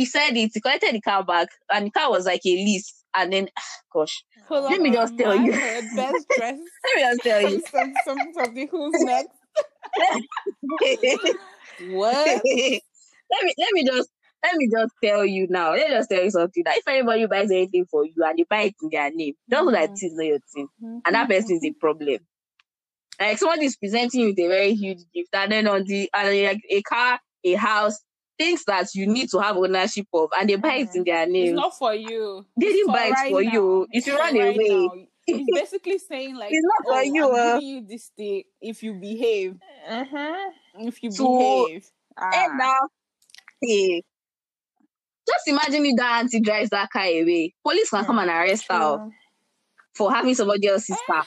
He 0.00 0.06
said 0.06 0.30
it. 0.30 0.52
He 0.54 0.60
collected 0.62 0.94
the 0.94 1.00
car 1.02 1.22
back, 1.22 1.48
and 1.70 1.84
the 1.84 1.90
car 1.90 2.10
was 2.10 2.24
like 2.24 2.40
a 2.46 2.48
lease. 2.48 3.04
And 3.14 3.30
then, 3.30 3.50
ah, 3.58 3.62
gosh, 3.92 4.24
Pull 4.48 4.62
Let 4.62 4.72
up 4.72 4.80
me 4.80 4.92
just 4.92 5.18
tell 5.18 5.36
you. 5.36 5.52
head, 5.52 5.84
best 5.94 6.26
dress. 6.38 6.58
let 6.84 6.96
me 6.96 7.02
just 7.02 7.22
tell 7.22 7.42
you. 7.42 7.62
some, 7.70 7.92
some, 8.06 8.18
something. 8.32 8.68
Who's 8.70 9.04
next? 9.04 9.28
What? 11.90 12.26
let 12.26 12.42
me 12.44 12.80
let 13.58 13.72
me 13.72 13.84
just 13.84 14.08
let 14.42 14.56
me 14.56 14.70
just 14.70 14.92
tell 15.04 15.26
you 15.26 15.48
now. 15.50 15.72
Let 15.72 15.90
me 15.90 15.96
just 15.96 16.08
tell 16.08 16.24
you 16.24 16.30
something. 16.30 16.62
That 16.64 16.78
if 16.78 16.88
anybody 16.88 17.26
buys 17.26 17.50
anything 17.50 17.84
for 17.90 18.06
you 18.06 18.14
and 18.24 18.38
they 18.38 18.44
buy 18.48 18.62
it 18.62 18.76
in 18.82 18.88
their 18.90 19.10
name, 19.10 19.34
just 19.50 19.64
know 19.64 19.70
that 19.70 19.90
it 19.90 20.02
is 20.02 20.14
not 20.14 20.24
your 20.24 20.38
thing, 20.54 20.68
mm-hmm. 20.82 20.98
and 21.04 21.14
that 21.14 21.28
mm-hmm. 21.28 21.32
person 21.32 21.56
is 21.56 21.64
a 21.64 21.72
problem. 21.72 22.20
Like 23.20 23.36
somebody 23.36 23.66
is 23.66 23.76
presenting 23.76 24.22
you 24.22 24.28
with 24.28 24.38
a 24.38 24.48
very 24.48 24.72
huge 24.72 25.00
gift, 25.14 25.28
and 25.34 25.52
then 25.52 25.68
on 25.68 25.84
the 25.84 26.08
and 26.14 26.46
like 26.46 26.62
a 26.70 26.80
car, 26.82 27.20
a 27.44 27.54
house, 27.54 27.98
things 28.40 28.64
that 28.64 28.94
you 28.94 29.06
need 29.06 29.28
to 29.30 29.38
have 29.38 29.56
ownership 29.56 30.06
of, 30.14 30.30
and 30.38 30.48
they 30.48 30.56
buy 30.56 30.74
it 30.76 30.88
in 30.94 31.04
their 31.04 31.22
It's 31.22 31.32
name. 31.32 31.56
not 31.56 31.76
for 31.76 31.94
you. 31.94 32.46
They 32.56 32.66
didn't 32.72 32.86
buy 32.92 33.06
it 33.06 33.10
right 33.12 33.32
for 33.32 33.42
now. 33.42 33.52
you. 33.52 33.80
You 33.82 33.98
It's 33.98 34.06
should 34.06 34.18
run 34.18 34.34
right 34.38 34.56
away. 34.56 34.66
now. 34.68 34.94
It's 35.26 35.50
basically 35.54 35.98
saying 35.98 36.36
like, 36.36 36.52
It's 36.52 36.64
not 36.64 36.86
for 36.86 36.98
oh, 36.98 37.02
you, 37.02 37.24
I'm 37.24 37.34
uh." 37.34 37.54
giving 37.54 37.68
you 37.68 37.80
this 37.86 38.06
thing 38.16 38.42
if 38.62 38.82
you 38.82 38.94
behave. 38.94 39.56
Mhm. 39.88 40.50
If 40.80 41.02
you 41.02 41.10
So, 41.10 41.28
behave. 41.38 41.90
And 42.16 42.32
Ah. 42.32 42.56
now, 42.58 42.88
hey, 43.62 44.02
just 45.28 45.48
imagine 45.48 45.84
if 45.86 45.96
that 45.96 46.20
auntie 46.20 46.40
drives 46.40 46.70
that 46.70 46.90
car 46.90 47.02
away. 47.02 47.54
Police 47.62 47.90
can 47.90 48.04
come 48.04 48.18
and 48.18 48.30
arrest 48.30 48.64
her. 48.70 49.10
For 49.94 50.12
having 50.12 50.34
somebody 50.34 50.66
else's 50.68 50.96
car. 51.10 51.24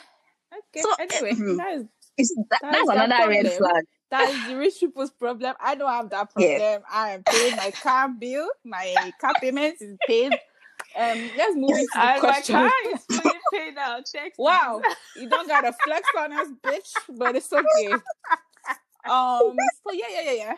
Okay. 0.57 0.81
So, 0.81 0.93
anyway, 0.99 1.33
mm, 1.33 1.57
that 1.57 1.85
is, 2.17 2.35
that, 2.49 2.59
That's 2.61 2.87
that's 2.87 2.89
their 2.89 3.03
another 3.05 3.29
red 3.29 3.51
flag. 3.51 3.83
That 4.13 4.29
is 4.29 4.47
the 4.47 4.55
rich 4.55 4.75
people's 4.79 5.09
problem. 5.09 5.55
I 5.59 5.73
don't 5.73 5.89
have 5.89 6.09
that 6.11 6.31
problem. 6.33 6.83
I 6.91 7.09
am 7.11 7.23
paying 7.23 7.55
my 7.55 7.71
car 7.71 8.07
bill. 8.09 8.47
My 8.63 9.11
car 9.19 9.33
payment 9.41 9.77
is 9.81 9.97
paid. 10.07 10.31
Um, 10.95 11.31
let's 11.35 11.55
move 11.55 11.71
into 11.71 11.87
the 11.91 11.99
And 11.99 12.21
my 12.21 12.29
question. 12.33 12.55
car 12.55 12.69
is 12.93 13.01
fully 13.11 13.33
paid. 13.51 13.75
Text 13.75 14.13
me. 14.15 14.31
Wow, 14.37 14.81
you 15.17 15.27
don't 15.27 15.47
gotta 15.47 15.73
flex 15.83 16.07
on 16.19 16.31
us, 16.31 16.47
bitch, 16.63 17.17
but 17.17 17.35
it's 17.35 17.51
okay. 17.51 17.93
Um, 19.05 19.55
so 19.83 19.91
yeah, 19.91 20.05
yeah, 20.11 20.21
yeah, 20.21 20.31
yeah. 20.33 20.55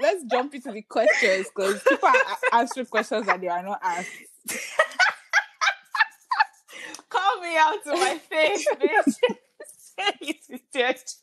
Let's 0.00 0.24
jump 0.24 0.54
into 0.54 0.72
the 0.72 0.82
questions 0.82 1.46
because 1.54 1.82
people 1.82 2.08
are 2.08 2.14
a- 2.16 2.54
answering 2.56 2.86
questions 2.86 3.26
that 3.26 3.40
they 3.40 3.48
are 3.48 3.62
not 3.62 3.80
asked. 3.82 4.10
Call 7.10 7.40
me 7.42 7.56
out 7.56 7.84
to 7.84 7.92
my 7.92 8.18
face, 8.30 8.66
bitch. 8.80 9.14
Say 9.96 10.12
it 10.22 10.36
your 10.48 10.58
chest. 10.74 11.20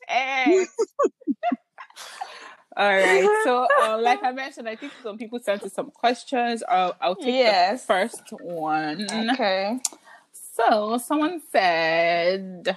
All 2.76 2.88
right. 2.88 3.28
So, 3.44 3.66
um, 3.82 4.02
like 4.02 4.22
I 4.22 4.32
mentioned, 4.42 4.68
I 4.68 4.76
think 4.76 4.92
some 5.02 5.18
people 5.18 5.38
sent 5.40 5.62
us 5.62 5.74
some 5.74 5.90
questions. 5.90 6.62
I'll, 6.68 6.96
I'll 7.00 7.16
take 7.16 7.34
Yes. 7.34 7.82
the 7.82 7.86
first 7.86 8.22
one. 8.40 9.06
Okay. 9.30 9.78
So, 10.54 10.98
someone 10.98 11.40
said, 11.50 12.76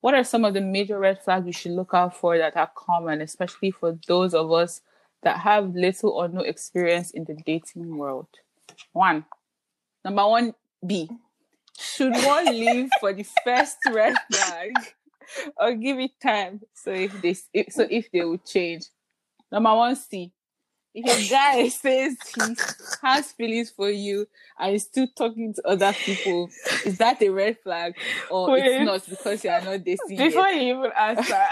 What 0.00 0.14
are 0.14 0.24
some 0.24 0.44
of 0.44 0.52
the 0.54 0.60
major 0.60 0.98
red 0.98 1.22
flags 1.22 1.46
we 1.46 1.52
should 1.52 1.72
look 1.72 1.94
out 1.94 2.14
for 2.16 2.36
that 2.36 2.56
are 2.56 2.70
common, 2.74 3.20
especially 3.22 3.70
for 3.70 3.98
those 4.06 4.34
of 4.34 4.52
us 4.52 4.82
that 5.22 5.38
have 5.40 5.74
little 5.74 6.10
or 6.10 6.28
no 6.28 6.40
experience 6.42 7.10
in 7.10 7.24
the 7.24 7.34
dating 7.34 7.96
world? 7.96 8.28
One, 8.92 9.24
number 10.04 10.26
one, 10.26 10.54
B. 10.86 11.08
Should 11.78 12.12
one 12.12 12.46
leave 12.46 12.88
for 13.00 13.12
the 13.12 13.26
first 13.44 13.76
red 13.90 14.14
flag 14.30 14.72
or 15.56 15.72
give 15.74 15.98
it 15.98 16.12
time 16.20 16.60
so 16.74 16.90
if 16.90 17.20
they 17.20 17.36
if, 17.52 17.72
so 17.72 17.86
if 17.88 18.10
they 18.12 18.24
will 18.24 18.38
change? 18.38 18.84
Number 19.50 19.74
one, 19.74 19.96
C. 19.96 20.32
If 20.98 21.04
a 21.04 21.30
guy 21.30 21.68
says 21.82 22.16
he 22.34 22.56
has 23.02 23.30
feelings 23.32 23.70
for 23.70 23.90
you 23.90 24.26
and 24.58 24.74
is 24.74 24.84
still 24.84 25.06
talking 25.16 25.52
to 25.54 25.68
other 25.68 25.92
people, 25.92 26.48
is 26.86 26.96
that 26.98 27.20
a 27.20 27.28
red 27.28 27.58
flag 27.62 27.94
or 28.30 28.52
Wait. 28.52 28.64
it's 28.64 28.84
not 28.86 29.08
because 29.08 29.44
you 29.44 29.50
are 29.50 29.60
not 29.60 29.84
dating 29.84 29.98
Before 30.16 30.48
yet? 30.48 30.62
you 30.62 30.78
even 30.78 30.90
answer, 30.98 31.44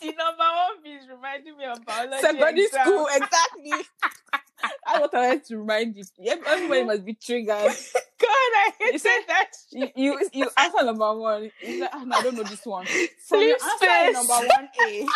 the 0.00 0.06
number 0.12 0.44
one 0.44 0.86
is 0.86 1.08
reminding 1.08 1.56
me 1.56 1.64
of 1.64 1.84
biology. 1.86 2.20
Secondary 2.20 2.66
school, 2.66 3.08
exactly. 3.10 3.72
I 4.86 5.00
what 5.00 5.14
I 5.14 5.28
wanted 5.28 5.44
to 5.46 5.58
remind 5.58 5.96
you. 5.96 6.04
Everybody 6.46 6.84
must 6.84 7.04
be 7.04 7.14
triggered. 7.14 7.48
God, 8.20 8.28
I 8.30 8.72
hate 8.78 8.92
You 8.92 8.98
said 8.98 9.20
that. 9.28 9.50
You 9.72 9.88
you, 9.96 10.28
you 10.32 10.50
answer 10.56 10.84
number 10.84 11.14
one. 11.18 11.50
You 11.62 11.80
like, 11.80 11.90
"Ah, 11.92 12.04
no, 12.04 12.16
I 12.16 12.22
don't 12.22 12.36
know 12.36 12.42
this 12.44 12.64
one. 12.64 12.86
From 13.28 13.42
your 13.42 13.56
answer 13.56 14.12
number 14.12 14.32
one 14.32 14.68
A. 14.86 15.06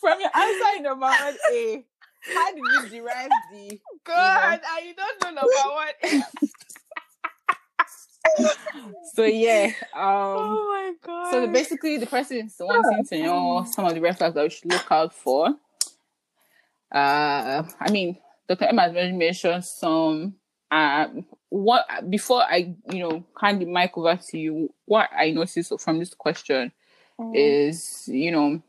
From 0.00 0.20
your 0.20 0.30
answer 0.34 0.82
number 0.82 1.06
one 1.06 1.36
A, 1.52 1.84
how 2.34 2.52
did 2.52 2.58
you 2.58 2.88
derive 2.88 3.30
the 3.52 3.80
God, 4.04 4.60
and 4.76 4.86
you 4.86 4.94
don't 4.94 5.22
know 5.22 5.30
number 5.30 5.50
one. 5.70 6.22
So 9.14 9.24
yeah 9.24 9.66
um 9.94 10.02
oh 10.02 10.68
my 10.72 10.92
God. 11.04 11.30
so 11.30 11.40
the, 11.42 11.48
basically 11.48 11.98
the 11.98 12.06
person 12.06 12.38
is 12.38 12.56
wanting 12.58 13.04
to 13.06 13.22
know 13.22 13.64
some 13.70 13.84
of 13.84 13.94
the 13.94 14.00
red 14.00 14.16
flags 14.16 14.34
that 14.34 14.42
we 14.42 14.50
should 14.50 14.72
look 14.72 14.90
out 14.90 15.14
for. 15.14 15.48
Uh 16.90 17.62
i 17.80 17.90
mean 17.90 18.18
dr 18.48 18.64
emma 18.64 18.82
has 18.82 18.92
already 18.92 19.12
mentioned 19.12 19.64
some 19.64 20.34
um 20.70 21.24
what 21.48 21.86
before 22.10 22.42
i 22.42 22.74
you 22.90 22.98
know 22.98 23.24
hand 23.40 23.60
the 23.60 23.64
mic 23.66 23.96
over 23.96 24.16
to 24.16 24.38
you 24.38 24.72
what 24.84 25.08
i 25.16 25.30
noticed 25.30 25.72
from 25.80 25.98
this 25.98 26.14
question 26.14 26.72
Mm. 27.20 27.32
is 27.34 28.08
you 28.08 28.30
know 28.30 28.60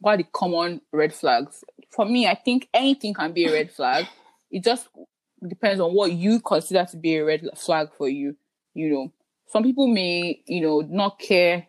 what 0.00 0.12
are 0.12 0.16
the 0.18 0.24
common 0.32 0.80
red 0.92 1.12
flags? 1.12 1.62
For 1.90 2.04
me 2.04 2.26
i 2.26 2.34
think 2.34 2.68
anything 2.72 3.14
can 3.14 3.32
be 3.32 3.44
a 3.46 3.52
red 3.52 3.70
flag. 3.70 4.06
It 4.50 4.64
just 4.64 4.88
depends 5.46 5.80
on 5.80 5.92
what 5.92 6.12
you 6.12 6.40
consider 6.40 6.86
to 6.86 6.96
be 6.96 7.16
a 7.16 7.24
red 7.24 7.46
flag 7.56 7.90
for 7.96 8.08
you 8.08 8.36
you 8.78 8.90
know 8.90 9.12
some 9.48 9.62
people 9.62 9.86
may 9.86 10.42
you 10.46 10.60
know 10.60 10.80
not 10.88 11.18
care 11.18 11.66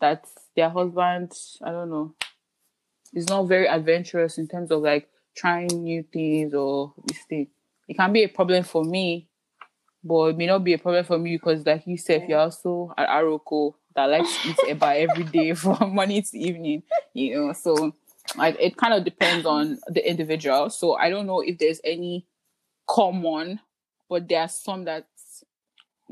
that 0.00 0.26
their 0.54 0.70
husband 0.70 1.32
i 1.62 1.70
don't 1.70 1.90
know 1.90 2.14
is 3.14 3.28
not 3.28 3.44
very 3.44 3.66
adventurous 3.66 4.38
in 4.38 4.48
terms 4.48 4.70
of 4.70 4.82
like 4.82 5.08
trying 5.36 5.68
new 5.68 6.02
things 6.02 6.54
or 6.54 6.92
this 7.06 7.18
thing. 7.28 7.46
It 7.88 7.96
can 7.96 8.12
be 8.12 8.24
a 8.24 8.28
problem 8.28 8.64
for 8.64 8.84
me 8.84 9.28
but 10.02 10.26
it 10.26 10.36
may 10.36 10.46
not 10.46 10.62
be 10.62 10.72
a 10.72 10.78
problem 10.78 11.04
for 11.04 11.18
me 11.18 11.36
because 11.36 11.64
like 11.66 11.86
you 11.86 11.96
said 11.96 12.26
you're 12.28 12.38
also 12.38 12.92
an 12.96 13.06
aroko 13.06 13.74
that 13.94 14.06
likes 14.06 14.42
to 14.42 14.48
eat 14.50 14.56
eba 14.68 14.96
every 14.96 15.24
day 15.24 15.54
from 15.54 15.94
morning 15.94 16.22
to 16.22 16.38
evening 16.38 16.82
you 17.12 17.34
know 17.34 17.52
so 17.52 17.92
like 18.36 18.56
it 18.60 18.76
kind 18.76 18.94
of 18.94 19.04
depends 19.04 19.46
on 19.46 19.78
the 19.88 20.08
individual. 20.08 20.68
So 20.70 20.94
i 20.94 21.10
don't 21.10 21.26
know 21.26 21.40
if 21.40 21.58
there's 21.58 21.80
any 21.84 22.26
common 22.88 23.60
but 24.08 24.28
there 24.28 24.40
are 24.40 24.48
some 24.48 24.84
that 24.84 25.06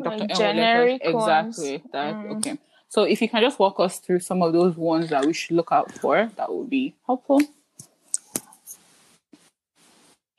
Dr. 0.01 0.27
Will 0.29 0.37
generic 0.37 1.03
exactly 1.05 1.83
that 1.93 2.17
Mm. 2.17 2.31
okay 2.33 2.59
so 2.89 3.03
if 3.05 3.21
you 3.23 3.29
can 3.29 3.43
just 3.43 3.59
walk 3.59 3.79
us 3.81 3.99
through 3.99 4.21
some 4.21 4.43
of 4.43 4.53
those 4.53 4.77
ones 4.77 5.11
that 5.11 5.25
we 5.27 5.33
should 5.33 5.57
look 5.57 5.73
out 5.73 5.93
for 5.93 6.31
that 6.37 6.53
would 6.53 6.71
be 6.71 6.95
helpful 7.07 7.41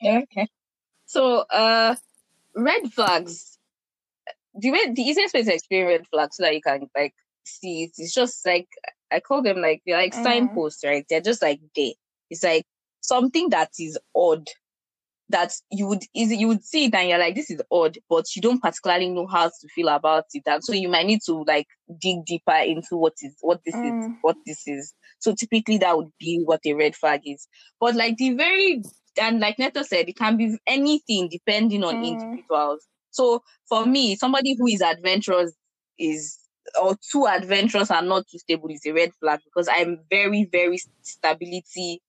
okay. 0.04 0.48
So, 1.06 1.38
uh, 1.50 1.94
red 2.54 2.92
flags. 2.92 3.58
The 4.54 4.70
way 4.70 4.90
the 4.92 5.02
easiest 5.02 5.34
way 5.34 5.42
to 5.44 5.54
explain 5.54 5.86
red 5.86 6.06
flags 6.08 6.36
so 6.36 6.42
that 6.44 6.54
you 6.54 6.62
can 6.62 6.88
like 6.96 7.14
see 7.44 7.84
it 7.84 7.92
is 7.98 8.12
just 8.14 8.44
like 8.46 8.68
I 9.12 9.20
call 9.20 9.42
them 9.42 9.60
like 9.60 9.82
they're 9.86 9.96
like 9.98 10.14
Mm. 10.14 10.22
signposts, 10.22 10.84
right? 10.84 11.04
They're 11.08 11.20
just 11.20 11.42
like 11.42 11.60
they. 11.74 11.94
It's 12.30 12.42
like 12.42 12.66
something 13.00 13.50
that 13.50 13.70
is 13.78 13.98
odd 14.14 14.48
that 15.28 15.52
you 15.70 15.86
would 15.88 16.02
easy 16.14 16.36
you 16.36 16.48
would 16.48 16.62
see 16.64 16.86
it 16.86 16.94
and 16.94 17.08
you're 17.08 17.18
like 17.18 17.34
this 17.34 17.50
is 17.50 17.60
odd, 17.70 17.98
but 18.08 18.24
you 18.36 18.42
don't 18.42 18.62
particularly 18.62 19.08
know 19.10 19.26
how 19.26 19.46
to 19.48 19.68
feel 19.74 19.88
about 19.88 20.24
it, 20.32 20.42
and 20.46 20.62
so 20.62 20.72
you 20.72 20.88
might 20.88 21.06
need 21.06 21.20
to 21.26 21.44
like 21.46 21.66
dig 22.00 22.24
deeper 22.24 22.54
into 22.56 22.96
what 22.96 23.14
is 23.22 23.34
what 23.40 23.60
this 23.64 23.74
is 23.82 23.94
Mm. 24.08 24.16
what 24.20 24.36
this 24.46 24.62
is. 24.66 24.94
So 25.18 25.34
typically 25.34 25.78
that 25.78 25.96
would 25.96 26.10
be 26.18 26.42
what 26.44 26.60
a 26.66 26.74
red 26.74 26.94
flag 26.94 27.22
is. 27.24 27.48
But 27.80 27.94
like 27.96 28.16
the 28.16 28.34
very 28.34 28.82
and 29.20 29.40
like 29.40 29.58
Neto 29.58 29.82
said, 29.82 30.08
it 30.08 30.16
can 30.16 30.36
be 30.36 30.56
anything 30.66 31.28
depending 31.30 31.84
on 31.84 31.96
Mm. 31.96 32.18
individuals. 32.20 32.86
So 33.10 33.42
for 33.68 33.86
me, 33.86 34.16
somebody 34.16 34.54
who 34.58 34.66
is 34.66 34.82
adventurous 34.82 35.52
is 35.98 36.38
or 36.80 36.96
too 37.12 37.26
adventurous 37.26 37.90
and 37.90 38.08
not 38.08 38.26
too 38.30 38.38
stable 38.38 38.68
is 38.70 38.82
a 38.86 38.92
red 38.92 39.12
flag 39.20 39.40
because 39.44 39.68
I'm 39.68 40.00
very, 40.10 40.48
very 40.50 40.78
stability 41.02 42.02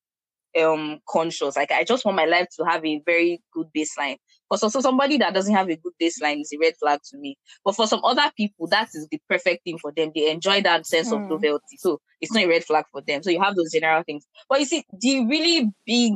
um 0.60 0.99
conscious. 1.08 1.55
Like 1.55 1.72
I 1.72 1.84
just 1.84 2.05
want 2.05 2.16
my 2.18 2.26
life 2.26 2.47
to 2.58 2.66
have 2.66 2.86
a 2.86 3.01
very 3.05 3.41
good 3.53 3.68
baseline. 3.76 4.18
But 4.49 4.64
also 4.64 4.80
somebody 4.80 5.18
that 5.18 5.34
doesn't 5.34 5.53
have 5.53 5.70
a 5.70 5.76
good 5.76 5.93
baseline 6.01 6.39
is 6.41 6.51
a 6.53 6.58
red 6.60 6.74
flag 6.80 6.99
to 7.12 7.18
me. 7.18 7.38
But 7.66 7.76
for 7.76 7.86
some 7.86 8.01
other 8.03 8.32
people, 8.38 8.68
that 8.68 8.89
is 8.93 9.08
the 9.12 9.20
perfect 9.30 9.64
thing 9.66 9.78
for 9.78 9.91
them. 9.91 10.12
They 10.16 10.32
enjoy 10.32 10.62
that 10.62 10.86
sense 10.88 11.12
of 11.12 11.24
Hmm. 11.24 11.30
novelty. 11.30 11.78
So 11.78 11.99
it's 12.22 12.34
not 12.34 12.43
a 12.43 12.47
red 12.47 12.64
flag 12.64 12.86
for 12.91 13.01
them. 13.01 13.24
So 13.24 13.30
you 13.30 13.41
have 13.41 13.55
those 13.55 13.72
general 13.74 14.03
things. 14.03 14.26
But 14.49 14.60
you 14.62 14.66
see, 14.66 14.86
the 14.99 15.26
really 15.26 15.70
big 15.86 16.14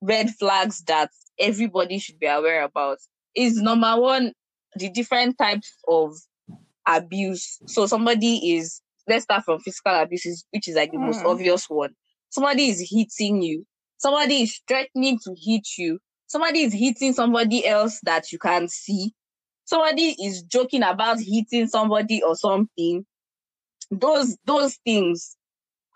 red 0.00 0.30
flags 0.30 0.82
that 0.84 1.10
everybody 1.38 1.98
should 1.98 2.18
be 2.18 2.26
aware 2.26 2.62
about 2.62 2.98
is 3.34 3.60
number 3.60 3.96
one, 4.00 4.32
the 4.76 4.90
different 4.90 5.38
types 5.38 5.76
of 5.88 6.14
abuse. 6.86 7.58
So 7.66 7.86
somebody 7.86 8.56
is, 8.56 8.80
let's 9.08 9.24
start 9.24 9.44
from 9.44 9.60
physical 9.60 9.94
abuse, 9.94 10.44
which 10.50 10.68
is 10.68 10.76
like 10.76 10.92
the 10.92 10.98
most 10.98 11.22
Mm. 11.22 11.30
obvious 11.32 11.68
one. 11.68 11.94
Somebody 12.36 12.68
is 12.68 12.86
hitting 12.90 13.40
you. 13.40 13.64
Somebody 13.96 14.42
is 14.42 14.60
threatening 14.68 15.18
to 15.24 15.34
hit 15.42 15.66
you. 15.78 15.98
Somebody 16.26 16.64
is 16.64 16.72
hitting 16.74 17.14
somebody 17.14 17.66
else 17.66 17.98
that 18.02 18.30
you 18.30 18.38
can't 18.38 18.70
see. 18.70 19.14
Somebody 19.64 20.14
is 20.22 20.42
joking 20.42 20.82
about 20.82 21.18
hitting 21.18 21.66
somebody 21.66 22.22
or 22.22 22.36
something. 22.36 23.06
Those, 23.90 24.36
those 24.44 24.76
things 24.84 25.34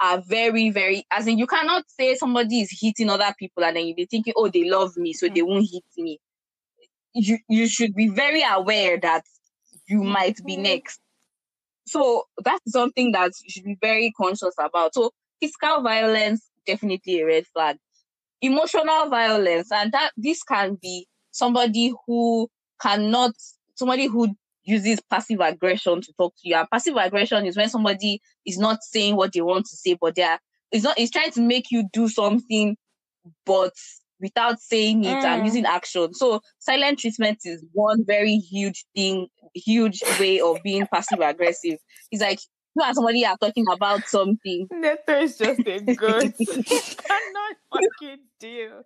are 0.01 0.23
very, 0.23 0.71
very, 0.71 1.05
as 1.11 1.27
in 1.27 1.37
you 1.37 1.47
cannot 1.47 1.85
say 1.89 2.15
somebody 2.15 2.63
is 2.63 2.75
hitting 2.81 3.11
other 3.11 3.35
people 3.39 3.63
and 3.63 3.77
then 3.77 3.87
you 3.87 3.95
be 3.95 4.07
thinking, 4.07 4.33
oh, 4.35 4.49
they 4.49 4.65
love 4.65 4.97
me, 4.97 5.13
so 5.13 5.29
they 5.29 5.43
won't 5.43 5.69
hit 5.71 5.85
me. 5.99 6.19
You, 7.13 7.37
you 7.51 7.69
should 7.69 7.95
be 7.95 8.09
very 8.09 8.43
aware 8.51 8.99
that 8.99 9.25
you 9.87 10.03
might 10.03 10.43
be 10.47 10.57
Mhm. 10.57 10.63
next. 10.63 11.01
So 11.87 12.25
that's 12.43 12.73
something 12.73 13.13
that 13.13 13.33
you 13.43 13.51
should 13.51 13.65
be 13.65 13.77
very 13.79 14.11
conscious 14.17 14.55
about. 14.59 14.95
So 14.95 15.11
physical 15.41 15.83
violence, 15.83 16.49
definitely 16.67 17.21
a 17.21 17.27
red 17.27 17.47
flag. 17.47 17.77
Emotional 18.43 19.09
violence, 19.11 19.71
and 19.73 19.93
that 19.93 20.13
this 20.17 20.43
can 20.43 20.79
be 20.81 21.07
somebody 21.31 21.93
who 22.07 22.49
cannot, 22.81 23.33
somebody 23.75 24.07
who 24.07 24.35
uses 24.65 25.01
passive 25.11 25.41
aggression 25.41 26.01
to 26.01 26.13
talk 26.19 26.35
to 26.37 26.49
you. 26.49 26.55
And 26.55 26.69
passive 26.71 26.97
aggression 26.97 27.45
is 27.47 27.57
when 27.57 27.69
somebody 27.69 28.21
is 28.47 28.59
not 28.59 28.83
saying 28.83 29.17
what 29.17 29.33
they 29.33 29.41
want 29.41 29.67
to 29.67 29.77
say, 29.77 29.97
but 30.01 30.15
they 30.15 30.23
are, 30.23 30.39
it's 30.73 30.85
not, 30.85 30.99
it's 30.99 31.11
trying 31.11 31.33
to 31.33 31.41
make 31.41 31.71
you 31.71 31.89
do 31.93 32.09
something, 32.09 32.77
but 33.45 33.73
without 34.21 34.61
saying 34.61 35.05
it 35.05 35.25
and 35.25 35.43
Mm. 35.43 35.47
using 35.47 35.65
action. 35.67 36.15
So 36.15 36.41
silent 36.59 36.99
treatment 36.99 37.39
is 37.45 37.65
one 37.73 38.05
very 38.05 38.37
huge 38.37 38.85
thing, 38.95 39.29
huge 39.55 40.03
way 40.19 40.41
of 40.41 40.63
being 40.63 40.87
passive 40.87 41.21
aggressive. 41.21 41.79
It's 42.11 42.23
like 42.23 42.41
you 42.77 42.83
and 42.85 42.95
somebody 42.95 43.25
are 43.25 43.37
talking 43.37 43.67
about 43.71 44.07
something. 44.07 44.69
Neto 44.71 45.21
is 45.21 45.37
just 45.37 45.61
a 45.67 45.81
goat. 45.81 46.33
cannot 46.39 47.57
fucking 47.73 48.19
deal. 48.39 48.83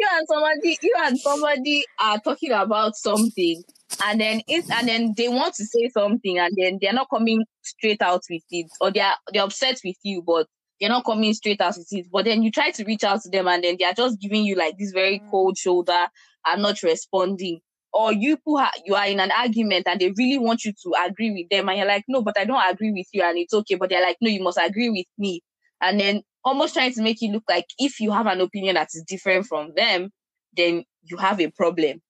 You 0.00 0.08
and 0.12 0.26
somebody, 0.28 0.78
you 0.80 0.94
and 1.00 1.18
somebody 1.18 1.84
are 2.00 2.18
talking 2.20 2.52
about 2.52 2.94
something, 2.96 3.62
and 4.04 4.20
then 4.20 4.40
it, 4.46 4.64
and 4.70 4.86
then 4.88 5.12
they 5.16 5.28
want 5.28 5.54
to 5.54 5.64
say 5.64 5.88
something, 5.88 6.38
and 6.38 6.54
then 6.56 6.78
they're 6.80 6.92
not 6.92 7.08
coming 7.12 7.44
straight 7.62 8.00
out 8.00 8.22
with 8.30 8.42
it, 8.50 8.66
or 8.80 8.92
they're 8.92 9.14
they're 9.32 9.42
upset 9.42 9.80
with 9.84 9.96
you, 10.04 10.22
but 10.22 10.46
they're 10.80 10.88
not 10.88 11.04
coming 11.04 11.34
straight 11.34 11.60
out 11.60 11.74
with 11.76 11.88
it. 11.90 12.06
But 12.12 12.26
then 12.26 12.44
you 12.44 12.52
try 12.52 12.70
to 12.70 12.84
reach 12.84 13.02
out 13.02 13.22
to 13.22 13.28
them, 13.28 13.48
and 13.48 13.64
then 13.64 13.76
they're 13.78 13.92
just 13.92 14.20
giving 14.20 14.44
you 14.44 14.54
like 14.54 14.76
this 14.78 14.92
very 14.92 15.18
Mm. 15.18 15.30
cold 15.32 15.58
shoulder 15.58 16.06
and 16.46 16.62
not 16.62 16.80
responding. 16.84 17.60
Or 17.92 18.12
you 18.12 18.38
who 18.44 18.58
ha- 18.58 18.72
you 18.84 18.94
are 18.94 19.06
in 19.06 19.20
an 19.20 19.30
argument 19.32 19.86
and 19.88 20.00
they 20.00 20.10
really 20.16 20.38
want 20.38 20.64
you 20.64 20.72
to 20.72 20.94
agree 21.06 21.30
with 21.32 21.48
them, 21.50 21.68
and 21.68 21.78
you're 21.78 21.86
like, 21.86 22.04
no, 22.08 22.22
but 22.22 22.38
I 22.38 22.44
don't 22.44 22.70
agree 22.70 22.92
with 22.92 23.06
you, 23.12 23.22
and 23.22 23.38
it's 23.38 23.54
okay. 23.54 23.76
But 23.76 23.90
they're 23.90 24.02
like, 24.02 24.18
no, 24.20 24.30
you 24.30 24.42
must 24.42 24.58
agree 24.62 24.90
with 24.90 25.06
me, 25.16 25.40
and 25.80 25.98
then 26.00 26.22
almost 26.44 26.74
trying 26.74 26.92
to 26.94 27.02
make 27.02 27.20
you 27.20 27.32
look 27.32 27.44
like 27.48 27.66
if 27.78 28.00
you 28.00 28.12
have 28.12 28.26
an 28.26 28.40
opinion 28.40 28.74
that 28.74 28.88
is 28.94 29.04
different 29.06 29.46
from 29.46 29.72
them, 29.76 30.10
then 30.56 30.84
you 31.02 31.16
have 31.16 31.40
a 31.40 31.50
problem. 31.50 32.00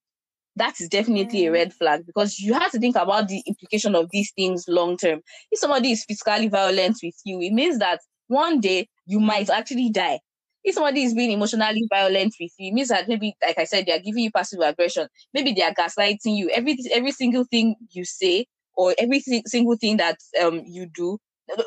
That 0.55 0.79
is 0.81 0.89
definitely 0.89 1.45
a 1.45 1.49
Mm. 1.49 1.53
red 1.53 1.73
flag 1.73 2.05
because 2.05 2.39
you 2.39 2.53
have 2.53 2.71
to 2.71 2.79
think 2.79 2.95
about 2.95 3.27
the 3.27 3.41
implication 3.47 3.95
of 3.95 4.09
these 4.11 4.31
things 4.35 4.65
long 4.67 4.97
term. 4.97 5.21
If 5.51 5.59
somebody 5.59 5.91
is 5.91 6.03
physically 6.05 6.47
violent 6.49 6.97
with 7.01 7.15
you, 7.23 7.41
it 7.41 7.53
means 7.53 7.79
that 7.79 8.01
one 8.27 8.59
day 8.59 8.89
you 9.05 9.19
might 9.19 9.49
actually 9.49 9.89
die. 9.89 10.19
If 10.63 10.75
somebody 10.75 11.03
is 11.03 11.13
being 11.13 11.31
emotionally 11.31 11.85
violent 11.89 12.35
with 12.39 12.51
you, 12.57 12.69
it 12.71 12.73
means 12.73 12.89
that 12.89 13.07
maybe, 13.07 13.35
like 13.45 13.57
I 13.57 13.63
said, 13.63 13.85
they 13.85 13.93
are 13.93 13.99
giving 13.99 14.23
you 14.23 14.31
passive 14.31 14.59
aggression. 14.61 15.07
Maybe 15.33 15.53
they 15.53 15.61
are 15.63 15.73
gaslighting 15.73 16.37
you. 16.37 16.49
Every 16.49 16.77
every 16.93 17.11
single 17.11 17.45
thing 17.45 17.75
you 17.91 18.05
say 18.05 18.45
or 18.75 18.93
every 18.97 19.19
si- 19.19 19.43
single 19.45 19.77
thing 19.77 19.97
that 19.97 20.17
um 20.41 20.61
you 20.65 20.87
do, 20.93 21.17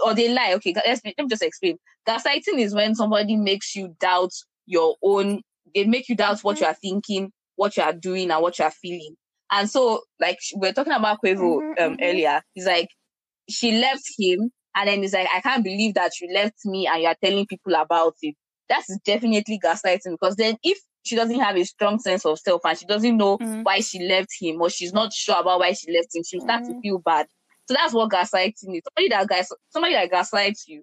or 0.04 0.14
they 0.14 0.32
lie. 0.32 0.52
Okay, 0.54 0.74
let's 0.86 1.02
let 1.04 1.18
me 1.18 1.26
just 1.28 1.42
explain. 1.42 1.78
Gaslighting 2.08 2.58
is 2.58 2.74
when 2.74 2.94
somebody 2.94 3.36
makes 3.36 3.74
you 3.74 3.94
doubt 4.00 4.32
your 4.66 4.96
own. 5.02 5.42
They 5.74 5.84
make 5.84 6.08
you 6.08 6.16
doubt 6.16 6.40
what 6.40 6.60
you 6.60 6.66
are 6.66 6.74
thinking, 6.74 7.32
what 7.56 7.76
you 7.76 7.82
are 7.82 7.92
doing, 7.92 8.30
and 8.30 8.42
what 8.42 8.58
you 8.58 8.64
are 8.64 8.70
feeling. 8.70 9.16
And 9.50 9.68
so, 9.68 10.02
like 10.20 10.38
we 10.54 10.60
we're 10.68 10.72
talking 10.72 10.92
about 10.92 11.18
Quavo 11.24 11.62
Mhm, 11.62 11.74
um 11.78 11.96
mhm. 11.96 11.98
earlier, 12.02 12.42
he's 12.54 12.66
like 12.66 12.88
she 13.50 13.72
left 13.80 14.04
him, 14.18 14.50
and 14.74 14.88
then 14.88 15.02
he's 15.02 15.14
like, 15.14 15.28
I 15.34 15.40
can't 15.40 15.64
believe 15.64 15.94
that 15.94 16.12
you 16.20 16.32
left 16.32 16.64
me, 16.64 16.86
and 16.86 17.02
you 17.02 17.08
are 17.08 17.16
telling 17.22 17.46
people 17.46 17.74
about 17.74 18.14
it. 18.22 18.34
That's 18.72 18.96
definitely 19.04 19.60
gaslighting 19.62 20.12
because 20.12 20.36
then 20.36 20.56
if 20.62 20.78
she 21.02 21.14
doesn't 21.16 21.38
have 21.40 21.56
a 21.56 21.64
strong 21.64 21.98
sense 21.98 22.24
of 22.24 22.38
self 22.38 22.62
and 22.64 22.78
she 22.78 22.86
doesn't 22.86 23.16
know 23.16 23.36
Mm. 23.38 23.64
why 23.64 23.80
she 23.80 23.98
left 24.08 24.30
him 24.40 24.60
or 24.62 24.70
she's 24.70 24.94
not 24.94 25.12
sure 25.12 25.38
about 25.38 25.60
why 25.60 25.72
she 25.72 25.92
left 25.92 26.14
him, 26.14 26.22
she'll 26.24 26.40
start 26.40 26.64
to 26.64 26.72
Mm. 26.72 26.80
feel 26.82 26.98
bad. 26.98 27.26
So 27.68 27.74
that's 27.74 27.92
what 27.92 28.10
gaslighting 28.10 28.54
is. 28.76 28.82
Somebody 28.88 29.08
that 29.10 29.28
gas 29.28 29.50
somebody 29.68 29.94
that 29.94 30.10
gaslights 30.10 30.66
you, 30.68 30.82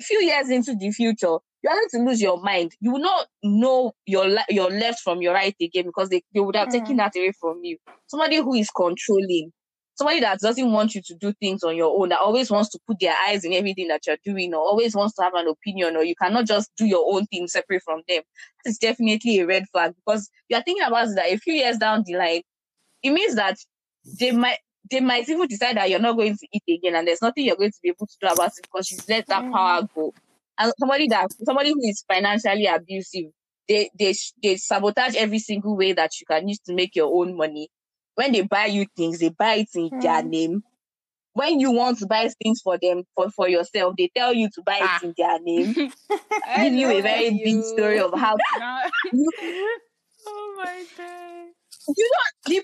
a 0.00 0.02
few 0.02 0.20
years 0.20 0.48
into 0.48 0.74
the 0.74 0.90
future, 0.90 1.36
you're 1.62 1.72
going 1.72 1.88
to 1.90 1.98
lose 1.98 2.20
your 2.22 2.40
mind. 2.40 2.72
You 2.80 2.92
will 2.92 3.00
not 3.00 3.26
know 3.42 3.92
your 4.06 4.26
your 4.48 4.70
left 4.70 5.00
from 5.00 5.20
your 5.20 5.34
right 5.34 5.56
again 5.60 5.84
because 5.86 6.08
they, 6.08 6.22
they 6.32 6.40
would 6.40 6.56
have 6.56 6.68
taken 6.70 6.96
Mm. 6.96 6.98
that 6.98 7.16
away 7.16 7.32
from 7.38 7.60
you. 7.62 7.76
Somebody 8.06 8.36
who 8.36 8.54
is 8.54 8.70
controlling, 8.70 9.52
somebody 9.98 10.20
that 10.20 10.38
doesn't 10.40 10.72
want 10.72 10.94
you 10.94 11.02
to 11.02 11.14
do 11.16 11.32
things 11.34 11.62
on 11.64 11.76
your 11.76 12.00
own, 12.00 12.10
that 12.10 12.20
always 12.20 12.50
wants 12.50 12.70
to 12.70 12.78
put 12.86 12.98
their 13.00 13.14
eyes 13.28 13.44
in 13.44 13.52
everything 13.52 13.88
that 13.88 14.06
you're 14.06 14.16
doing, 14.24 14.54
or 14.54 14.60
always 14.60 14.94
wants 14.94 15.14
to 15.16 15.22
have 15.22 15.34
an 15.34 15.48
opinion, 15.48 15.96
or 15.96 16.04
you 16.04 16.14
cannot 16.20 16.46
just 16.46 16.70
do 16.76 16.86
your 16.86 17.04
own 17.14 17.26
thing 17.26 17.48
separate 17.48 17.82
from 17.84 18.02
them. 18.08 18.22
It's 18.64 18.78
definitely 18.78 19.40
a 19.40 19.46
red 19.46 19.64
flag 19.72 19.94
because 19.96 20.30
you're 20.48 20.62
thinking 20.62 20.84
about 20.86 21.08
that 21.16 21.26
a 21.32 21.36
few 21.38 21.54
years 21.54 21.78
down 21.78 22.04
the 22.06 22.14
line, 22.16 22.42
it 23.02 23.10
means 23.12 23.34
that 23.36 23.56
they 24.18 24.32
might 24.32 24.58
they 24.90 25.00
might 25.00 25.28
even 25.28 25.46
decide 25.48 25.76
that 25.76 25.90
you're 25.90 25.98
not 25.98 26.16
going 26.16 26.36
to 26.36 26.46
eat 26.52 26.78
again 26.78 26.94
and 26.96 27.06
there's 27.06 27.20
nothing 27.20 27.44
you're 27.44 27.56
going 27.56 27.70
to 27.70 27.78
be 27.82 27.90
able 27.90 28.06
to 28.06 28.16
do 28.20 28.28
about 28.28 28.48
it 28.56 28.66
because 28.72 28.90
you've 28.90 29.02
let 29.08 29.26
that 29.28 29.44
Mm. 29.44 29.52
power 29.52 29.82
go. 29.94 30.12
And 30.58 30.72
somebody 30.78 31.08
that 31.08 31.28
somebody 31.44 31.70
who 31.70 31.80
is 31.82 32.04
financially 32.08 32.66
abusive, 32.66 33.26
they 33.68 33.90
they 33.98 34.14
they 34.42 34.56
sabotage 34.56 35.14
every 35.16 35.38
single 35.38 35.76
way 35.76 35.92
that 35.92 36.10
you 36.20 36.26
can 36.26 36.48
use 36.48 36.58
to 36.60 36.74
make 36.74 36.96
your 36.96 37.14
own 37.14 37.36
money. 37.36 37.68
When 38.18 38.32
they 38.32 38.40
buy 38.42 38.66
you 38.66 38.84
things, 38.96 39.20
they 39.20 39.28
buy 39.28 39.54
it 39.62 39.68
in 39.76 39.92
their 40.02 40.22
Mm. 40.24 40.30
name. 40.30 40.62
When 41.34 41.60
you 41.60 41.70
want 41.70 41.98
to 41.98 42.06
buy 42.08 42.28
things 42.42 42.60
for 42.64 42.76
them 42.76 43.04
for, 43.14 43.30
for 43.30 43.48
yourself, 43.48 43.94
they 43.96 44.10
tell 44.12 44.34
you 44.34 44.48
to 44.56 44.62
buy 44.62 44.80
Ah. 44.82 44.98
it 44.98 45.06
in 45.06 45.14
their 45.16 45.38
name. 45.38 45.72
Give 46.64 46.72
you 46.74 46.90
a 46.90 47.00
very 47.00 47.30
big 47.44 47.62
story 47.62 48.00
of 48.00 48.12
how 48.18 48.36
you, 49.12 49.32
oh 50.26 50.54
my 50.58 50.84
god. 50.96 51.46
you 51.96 52.10
know 52.10 52.26
the 52.46 52.62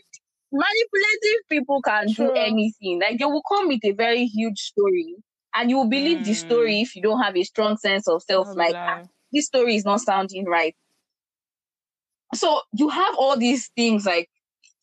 manipulative 0.50 1.42
people 1.48 1.80
can 1.82 2.07
do 2.09 2.32
anything. 2.32 3.00
Like 3.00 3.20
they 3.20 3.24
will 3.24 3.42
come 3.48 3.68
with 3.68 3.84
a 3.84 3.92
very 3.92 4.26
huge 4.26 4.59
story, 4.59 5.14
and 5.55 5.70
you 5.70 5.76
will 5.76 5.88
believe 5.88 6.24
the 6.24 6.32
Mm. 6.32 6.36
story 6.46 6.80
if 6.80 6.96
you 6.96 7.02
don't 7.02 7.22
have 7.22 7.36
a 7.36 7.44
strong 7.44 7.76
sense 7.76 8.09
of 8.09 8.24
self. 8.24 8.48
Be 8.55 8.59
like 8.59 8.74
ah, 8.88 9.02
this 9.32 9.46
story 9.46 9.76
is 9.76 9.84
not 9.84 10.00
sounding 10.00 10.46
right. 10.46 10.74
So 12.34 12.61
you 12.72 12.88
have 12.88 13.14
all 13.16 13.36
these 13.36 13.70
things 13.76 14.05
like 14.05 14.28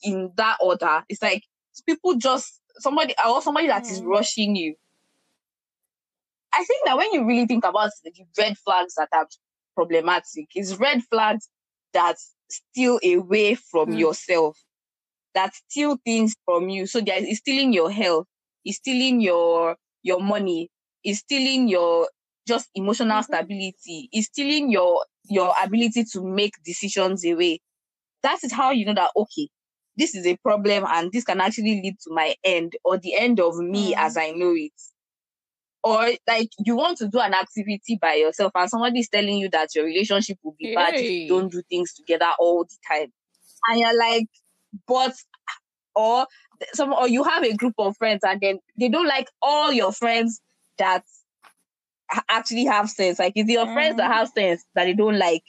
in 0.03 0.31
that 0.37 0.57
order. 0.61 1.03
It's 1.09 1.21
like 1.21 1.43
people 1.85 2.15
just 2.15 2.59
somebody 2.79 3.13
or 3.27 3.41
somebody 3.41 3.67
that 3.67 3.89
is 3.89 4.01
Mm. 4.01 4.07
rushing 4.07 4.55
you. 4.55 4.75
I 6.53 6.63
think 6.63 6.85
that 6.85 6.97
when 6.97 7.11
you 7.13 7.25
really 7.25 7.45
think 7.45 7.63
about 7.63 7.91
the 8.03 8.11
red 8.37 8.57
flags 8.57 8.95
that 8.95 9.09
are 9.13 9.27
problematic, 9.75 10.47
is 10.55 10.77
red 10.77 11.03
flags 11.05 11.49
that 11.93 12.17
steal 12.49 12.99
away 13.03 13.55
from 13.55 13.89
Mm. 13.91 13.99
yourself, 13.99 14.57
that 15.35 15.55
steal 15.55 15.97
things 16.05 16.35
from 16.45 16.69
you. 16.69 16.87
So 16.87 17.01
that 17.01 17.23
is 17.23 17.39
stealing 17.39 17.73
your 17.73 17.91
health, 17.91 18.27
is 18.65 18.77
stealing 18.77 19.21
your 19.21 19.77
your 20.03 20.21
money, 20.21 20.69
is 21.03 21.19
stealing 21.19 21.67
your 21.69 22.09
just 22.47 22.69
emotional 22.75 23.21
Mhm. 23.21 23.25
stability, 23.25 24.09
is 24.13 24.27
stealing 24.27 24.71
your 24.71 25.05
your 25.25 25.53
ability 25.63 26.05
to 26.13 26.23
make 26.23 26.53
decisions 26.63 27.25
away. 27.25 27.61
That 28.23 28.43
is 28.43 28.51
how 28.53 28.71
you 28.71 28.85
know 28.85 28.93
that 28.95 29.11
okay, 29.15 29.49
this 30.01 30.15
is 30.15 30.25
a 30.25 30.35
problem 30.37 30.83
and 30.87 31.11
this 31.11 31.23
can 31.23 31.39
actually 31.39 31.79
lead 31.79 31.95
to 31.99 32.11
my 32.11 32.33
end 32.43 32.75
or 32.83 32.97
the 32.97 33.15
end 33.15 33.39
of 33.39 33.55
me 33.57 33.93
Mm. 33.93 33.97
as 33.99 34.17
I 34.17 34.31
know 34.31 34.53
it. 34.55 34.71
Or 35.83 36.09
like 36.27 36.49
you 36.65 36.75
want 36.75 36.97
to 36.97 37.07
do 37.07 37.19
an 37.19 37.35
activity 37.35 37.99
by 38.01 38.15
yourself 38.15 38.51
and 38.55 38.67
somebody 38.67 38.99
is 39.01 39.09
telling 39.09 39.37
you 39.37 39.47
that 39.51 39.75
your 39.75 39.85
relationship 39.85 40.39
will 40.43 40.55
be 40.57 40.73
bad 40.73 40.95
if 40.95 41.09
you 41.09 41.27
don't 41.27 41.51
do 41.51 41.61
things 41.69 41.93
together 41.93 42.29
all 42.39 42.63
the 42.63 42.75
time. 42.87 43.13
And 43.67 43.79
you're 43.79 43.97
like, 43.97 44.25
but 44.87 45.13
or 45.93 46.25
some 46.73 46.93
or 46.93 47.07
you 47.07 47.23
have 47.23 47.43
a 47.43 47.55
group 47.55 47.75
of 47.77 47.95
friends 47.97 48.21
and 48.23 48.41
then 48.41 48.59
they 48.79 48.89
don't 48.89 49.07
like 49.07 49.27
all 49.39 49.71
your 49.71 49.91
friends 49.91 50.41
that 50.79 51.03
actually 52.27 52.65
have 52.65 52.89
sense. 52.89 53.19
Like 53.19 53.33
it's 53.35 53.51
your 53.51 53.67
friends 53.67 53.97
that 53.97 54.09
Mm. 54.09 54.13
have 54.15 54.29
sense 54.29 54.63
that 54.73 54.85
they 54.85 54.93
don't 54.93 55.19
like. 55.19 55.43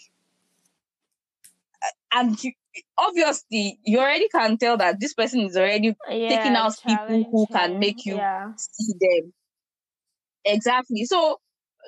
And 2.14 2.42
you, 2.44 2.52
obviously, 2.98 3.78
you 3.84 3.98
already 3.98 4.28
can 4.28 4.56
tell 4.58 4.76
that 4.78 5.00
this 5.00 5.14
person 5.14 5.40
is 5.40 5.56
already 5.56 5.94
Yeah, 6.10 6.28
taking 6.28 6.56
out 6.56 6.74
people 6.86 7.24
who 7.30 7.46
can 7.52 7.78
make 7.78 8.04
you 8.04 8.16
Yeah. 8.16 8.52
see 8.56 8.92
them. 9.00 9.32
Exactly. 10.44 11.04
So, 11.04 11.38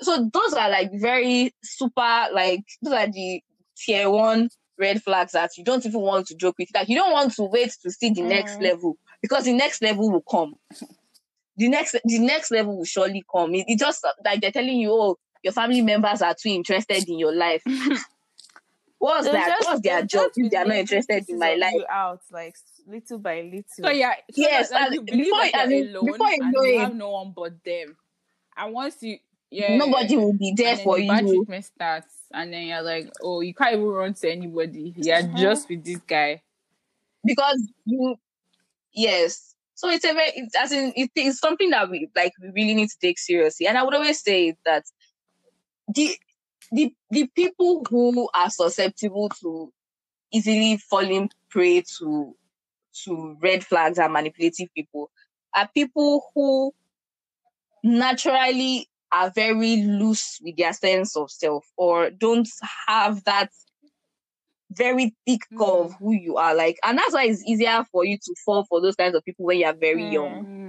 so 0.00 0.28
those 0.32 0.54
are 0.54 0.70
like 0.70 0.90
very 0.94 1.52
super, 1.62 2.26
like 2.32 2.60
those 2.82 2.94
are 2.94 3.06
the 3.10 3.40
tier 3.76 4.10
one 4.10 4.48
red 4.78 5.02
flags 5.02 5.32
that 5.32 5.50
you 5.56 5.64
don't 5.64 5.86
even 5.86 6.00
want 6.00 6.26
to 6.26 6.36
joke 6.36 6.56
with. 6.58 6.68
Like 6.74 6.88
you 6.88 6.96
don't 6.96 7.12
want 7.12 7.32
to 7.34 7.44
wait 7.44 7.72
to 7.82 7.90
see 7.90 8.10
the 8.10 8.22
next 8.22 8.58
Mm. 8.58 8.64
level 8.64 8.96
because 9.22 9.44
the 9.44 9.52
next 9.52 9.82
level 9.82 10.10
will 10.10 10.24
come. 10.28 10.54
The 11.56 11.68
next, 11.68 11.92
the 12.04 12.18
next 12.18 12.50
level 12.50 12.76
will 12.78 12.84
surely 12.84 13.22
come. 13.32 13.54
It, 13.54 13.64
it 13.68 13.78
just 13.78 14.04
like 14.24 14.40
they're 14.40 14.50
telling 14.50 14.76
you, 14.78 14.90
oh, 14.92 15.16
your 15.42 15.52
family 15.52 15.82
members 15.82 16.22
are 16.22 16.34
too 16.34 16.48
interested 16.48 17.08
in 17.08 17.18
your 17.18 17.32
life. 17.34 17.62
What's 19.04 19.24
They'll 19.26 19.32
that? 19.34 19.48
just- 19.58 19.68
What's 19.68 19.80
their 19.82 19.98
they'll 20.00 20.06
job 20.06 20.20
just 20.34 20.38
if 20.38 20.50
they 20.50 20.56
are 20.56 20.64
not 20.64 20.76
interested 20.76 21.28
in 21.28 21.38
my 21.38 21.54
life? 21.54 21.72
you 21.74 21.84
out 21.90 22.20
like 22.32 22.56
little 22.86 23.18
by 23.18 23.42
little. 23.42 23.64
So 23.68 23.90
yeah, 23.90 24.14
so 24.30 24.40
Yes, 24.40 24.70
that, 24.70 24.90
like, 24.90 25.00
you 25.00 25.02
before- 25.24 25.38
that 25.40 25.54
and 25.54 25.72
you're 25.72 25.88
alone 25.88 26.06
before 26.12 26.28
you 26.30 26.38
and 26.42 26.52
know 26.52 26.62
you 26.62 26.78
have 26.78 26.94
no 26.94 27.10
one 27.10 27.32
but 27.36 27.52
them. 27.64 27.96
And 28.56 28.72
once 28.72 29.02
you 29.02 29.18
yeah 29.50 29.76
Nobody 29.76 30.16
will 30.16 30.32
be 30.32 30.54
there 30.56 30.76
for 30.78 30.96
the 30.96 31.06
bad 31.08 31.26
you. 31.26 31.34
treatment 31.36 31.64
starts 31.66 32.14
and 32.32 32.52
then 32.52 32.66
you're 32.66 32.82
like, 32.82 33.10
oh, 33.22 33.40
you 33.42 33.52
can't 33.54 33.74
even 33.74 33.84
run 33.86 34.14
to 34.14 34.30
anybody. 34.30 34.94
You're 34.96 35.18
Mhm. 35.18 35.36
just 35.36 35.68
with 35.68 35.84
this 35.84 35.98
guy. 36.06 36.42
because 37.26 37.58
you 37.86 38.16
yes 38.92 39.54
so 39.74 39.88
it's 39.90 40.04
a 40.04 40.12
very 40.12 40.30
it's, 40.36 40.54
as 40.56 40.72
in 40.72 40.92
it, 40.94 41.10
it's 41.16 41.38
something 41.40 41.70
that 41.70 41.90
we 41.90 42.08
like 42.14 42.32
we 42.40 42.48
really 42.50 42.74
need 42.74 42.88
to 42.88 42.98
take 43.00 43.18
seriously 43.18 43.66
and 43.66 43.76
i 43.78 43.82
would 43.82 43.94
always 43.94 44.20
say 44.20 44.54
that 44.64 44.84
the 45.94 46.16
the 46.74 46.94
the 47.10 47.26
people 47.34 47.84
who 47.88 48.28
are 48.34 48.50
susceptible 48.50 49.28
to 49.40 49.72
easily 50.32 50.76
falling 50.76 51.30
prey 51.50 51.82
to 51.98 52.34
to 53.04 53.36
red 53.42 53.64
flags 53.64 53.98
and 53.98 54.12
manipulative 54.12 54.68
people 54.74 55.10
are 55.54 55.68
people 55.74 56.30
who 56.34 56.72
naturally 57.82 58.88
are 59.12 59.30
very 59.30 59.84
loose 59.84 60.40
with 60.42 60.56
their 60.56 60.72
sense 60.72 61.16
of 61.16 61.30
self 61.30 61.64
or 61.76 62.10
don't 62.10 62.48
have 62.88 63.22
that 63.24 63.50
very 64.72 65.14
thick 65.26 65.42
core 65.56 65.84
of 65.84 65.94
who 66.00 66.12
you 66.12 66.36
are. 66.36 66.54
Like, 66.54 66.78
and 66.82 66.98
that's 66.98 67.12
why 67.12 67.26
it's 67.26 67.44
easier 67.44 67.84
for 67.92 68.04
you 68.04 68.18
to 68.18 68.34
fall 68.44 68.64
for 68.64 68.80
those 68.80 68.96
kinds 68.96 69.14
of 69.14 69.24
people 69.24 69.44
when 69.44 69.58
you 69.58 69.66
are 69.66 69.74
very 69.74 70.04
young. 70.04 70.44
Hmm. 70.44 70.63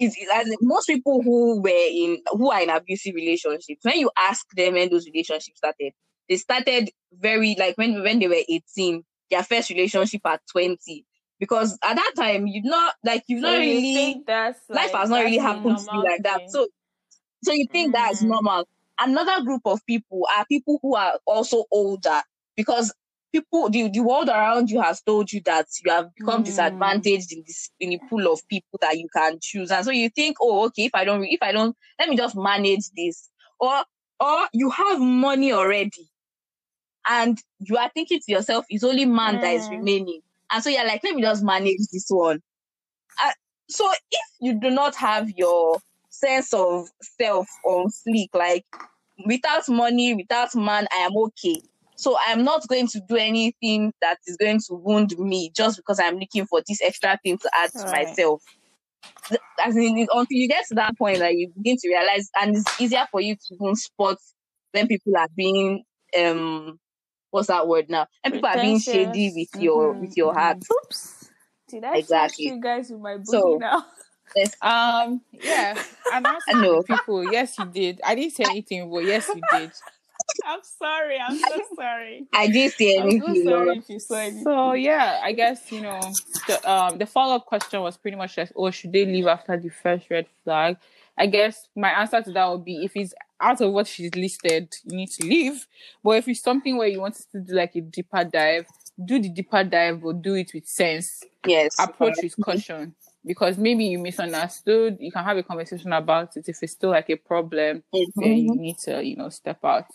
It's, 0.00 0.16
it's 0.18 0.32
as 0.32 0.56
most 0.62 0.88
people 0.88 1.22
who 1.22 1.62
were 1.62 1.70
in 1.70 2.22
who 2.32 2.50
are 2.52 2.62
in 2.62 2.70
abusive 2.70 3.14
relationships, 3.16 3.84
when 3.84 3.98
you 4.00 4.10
ask 4.18 4.46
them 4.56 4.74
when 4.74 4.90
those 4.90 5.06
relationships 5.06 5.58
started, 5.58 5.92
they 6.28 6.36
started 6.38 6.90
very 7.12 7.56
like 7.58 7.78
when 7.78 8.02
when 8.02 8.20
they 8.20 8.28
were 8.28 8.42
18, 8.48 9.04
their 9.30 9.44
first 9.44 9.70
relationship 9.70 10.22
at 10.26 10.42
20. 10.52 11.06
Because 11.40 11.78
at 11.84 11.96
that 11.96 12.12
time, 12.16 12.46
you 12.48 12.62
not 12.64 12.94
like 13.04 13.24
you've 13.28 13.42
So 13.42 13.48
not 13.48 13.58
you 13.58 13.80
really 13.82 14.18
that's 14.28 14.58
life 14.72 14.92
like, 14.92 14.92
has 14.92 15.10
not 15.10 15.24
really 15.24 15.38
happened 15.38 15.78
to 15.78 15.86
you 15.90 16.02
like 16.04 16.22
that. 16.24 16.42
So 16.46 16.68
so 17.44 17.52
you 17.52 17.66
think 17.72 17.94
that's 17.94 18.22
Mm. 18.22 18.28
normal. 18.28 18.66
Another 18.98 19.42
group 19.44 19.62
of 19.64 19.84
people 19.86 20.26
are 20.36 20.44
people 20.46 20.78
who 20.82 20.94
are 20.96 21.18
also 21.26 21.64
older 21.72 22.22
because 22.56 22.92
people 23.32 23.70
the, 23.70 23.88
the 23.90 24.00
world 24.00 24.28
around 24.28 24.70
you 24.70 24.80
has 24.80 25.02
told 25.02 25.32
you 25.32 25.40
that 25.44 25.66
you 25.84 25.90
have 25.92 26.14
become 26.14 26.42
Mm. 26.42 26.46
disadvantaged 26.46 27.32
in 27.32 27.42
this 27.46 27.70
in 27.80 27.92
a 27.94 27.98
pool 28.08 28.32
of 28.32 28.40
people 28.48 28.78
that 28.82 28.98
you 28.98 29.08
can 29.14 29.38
choose. 29.40 29.70
And 29.70 29.84
so 29.84 29.90
you 29.90 30.08
think, 30.10 30.36
oh, 30.40 30.66
okay, 30.66 30.84
if 30.86 30.94
I 30.94 31.04
don't 31.04 31.24
if 31.24 31.42
I 31.42 31.52
don't 31.52 31.76
let 31.98 32.08
me 32.08 32.16
just 32.16 32.36
manage 32.36 32.90
this. 32.96 33.28
Or 33.58 33.84
or 34.20 34.48
you 34.52 34.70
have 34.70 35.00
money 35.00 35.52
already 35.52 36.08
and 37.08 37.38
you 37.58 37.76
are 37.76 37.90
thinking 37.94 38.20
to 38.20 38.32
yourself, 38.32 38.64
it's 38.68 38.84
only 38.84 39.04
man 39.04 39.38
that 39.40 39.54
is 39.54 39.68
Mm. 39.68 39.78
remaining. 39.78 40.20
And 40.52 40.62
so 40.62 40.70
you're 40.70 40.86
like, 40.86 41.02
let 41.04 41.14
me 41.14 41.22
just 41.22 41.42
manage 41.42 41.78
this 41.92 42.06
one. 42.08 42.40
Uh, 43.22 43.32
so 43.68 43.90
if 44.10 44.28
you 44.40 44.54
do 44.60 44.70
not 44.70 44.94
have 44.96 45.30
your 45.30 45.78
sense 46.10 46.52
of 46.54 46.88
self 47.02 47.48
on 47.64 47.88
fleek, 47.88 48.28
like 48.34 48.66
without 49.26 49.68
money, 49.68 50.14
without 50.14 50.54
man, 50.54 50.86
I 50.92 50.98
am 50.98 51.16
okay. 51.16 51.62
So 52.00 52.16
I'm 52.26 52.44
not 52.44 52.66
going 52.66 52.86
to 52.88 53.00
do 53.06 53.16
anything 53.16 53.92
that 54.00 54.16
is 54.26 54.38
going 54.38 54.58
to 54.68 54.74
wound 54.74 55.14
me 55.18 55.52
just 55.54 55.76
because 55.76 56.00
I'm 56.00 56.16
looking 56.18 56.46
for 56.46 56.62
this 56.66 56.80
extra 56.80 57.18
thing 57.22 57.36
to 57.36 57.50
add 57.54 57.72
to 57.72 57.84
Right. 57.84 58.06
myself. 58.08 58.42
As 59.62 59.76
in, 59.76 59.98
until 59.98 60.26
you 60.30 60.48
get 60.48 60.64
to 60.68 60.74
that 60.76 60.96
point, 60.96 61.18
like 61.18 61.36
you 61.36 61.52
begin 61.54 61.76
to 61.76 61.88
realize, 61.88 62.30
and 62.40 62.56
it's 62.56 62.80
easier 62.80 63.06
for 63.10 63.20
you 63.20 63.34
to 63.36 63.54
even 63.60 63.76
spot 63.76 64.16
when 64.72 64.88
people 64.88 65.14
are 65.14 65.28
being 65.36 65.84
um, 66.18 66.80
what's 67.30 67.48
that 67.48 67.68
word 67.68 67.90
now? 67.90 68.06
And 68.24 68.32
people 68.32 68.48
are 68.48 68.56
being 68.60 68.80
shady 68.80 69.32
with 69.36 69.62
your 69.62 69.94
Mhm, 69.94 70.00
with 70.00 70.16
your 70.16 70.32
heart. 70.32 70.56
Oops. 70.86 71.30
Did 71.68 71.84
I 71.84 71.96
Exactly. 71.98 72.46
you 72.46 72.60
guys 72.62 72.90
with 72.90 73.00
my 73.00 73.18
booty 73.18 73.26
So- 73.26 73.58
now? 73.60 73.84
Yes. 74.34 74.54
Um, 74.62 75.20
yeah, 75.32 75.80
I'm 76.10 76.24
asking 76.24 76.56
I 76.56 76.60
know. 76.62 76.82
people. 76.82 77.30
Yes, 77.30 77.58
you 77.58 77.66
did. 77.66 78.00
I 78.04 78.14
didn't 78.14 78.32
say 78.32 78.44
anything, 78.44 78.90
but 78.90 79.04
yes, 79.04 79.28
you 79.28 79.42
did. 79.52 79.72
I'm 80.46 80.60
sorry. 80.62 81.18
I'm 81.18 81.38
so 81.38 81.60
sorry. 81.76 82.26
I 82.32 82.48
did 82.48 82.72
see 82.72 82.98
I'm 82.98 83.20
so 83.20 83.34
sorry 83.44 83.76
if 83.78 83.88
you 83.88 83.98
saw 83.98 84.14
anything. 84.16 84.42
So 84.44 84.72
yeah, 84.72 85.20
I 85.22 85.32
guess 85.32 85.70
you 85.70 85.80
know 85.80 86.00
the 86.46 86.70
um 86.70 86.98
the 86.98 87.06
follow 87.06 87.36
up 87.36 87.46
question 87.46 87.80
was 87.80 87.96
pretty 87.96 88.16
much 88.16 88.36
just, 88.36 88.52
oh, 88.56 88.70
should 88.70 88.92
they 88.92 89.04
leave 89.06 89.26
after 89.26 89.56
the 89.56 89.68
first 89.68 90.10
red 90.10 90.26
flag? 90.44 90.76
I 91.18 91.26
guess 91.26 91.68
my 91.76 91.90
answer 91.90 92.22
to 92.22 92.32
that 92.32 92.50
would 92.50 92.64
be 92.64 92.84
if 92.84 92.96
it's 92.96 93.14
out 93.40 93.60
of 93.60 93.72
what 93.72 93.86
she's 93.86 94.14
listed, 94.14 94.72
you 94.84 94.96
need 94.96 95.10
to 95.12 95.26
leave. 95.26 95.66
But 96.02 96.12
if 96.18 96.28
it's 96.28 96.40
something 96.42 96.76
where 96.76 96.88
you 96.88 97.00
want 97.00 97.16
to 97.32 97.40
do 97.40 97.54
like 97.54 97.74
a 97.76 97.80
deeper 97.80 98.24
dive, 98.24 98.66
do 99.04 99.18
the 99.18 99.28
deeper 99.28 99.64
dive, 99.64 100.00
but 100.02 100.22
do 100.22 100.34
it 100.34 100.52
with 100.54 100.66
sense. 100.66 101.22
Yes. 101.46 101.74
Approach 101.78 102.16
with 102.22 102.38
caution. 102.40 102.94
Because 103.24 103.58
maybe 103.58 103.84
you 103.84 103.98
misunderstood, 103.98 104.96
you 104.98 105.12
can 105.12 105.22
have 105.24 105.36
a 105.36 105.42
conversation 105.42 105.92
about 105.92 106.36
it. 106.38 106.48
If 106.48 106.62
it's 106.62 106.72
still 106.72 106.90
like 106.90 107.10
a 107.10 107.16
problem, 107.16 107.82
then 107.92 108.36
you 108.38 108.50
Mhm. 108.52 108.56
need 108.56 108.78
to, 108.78 109.04
you 109.04 109.16
know, 109.16 109.28
step 109.28 109.62
out. 109.62 109.86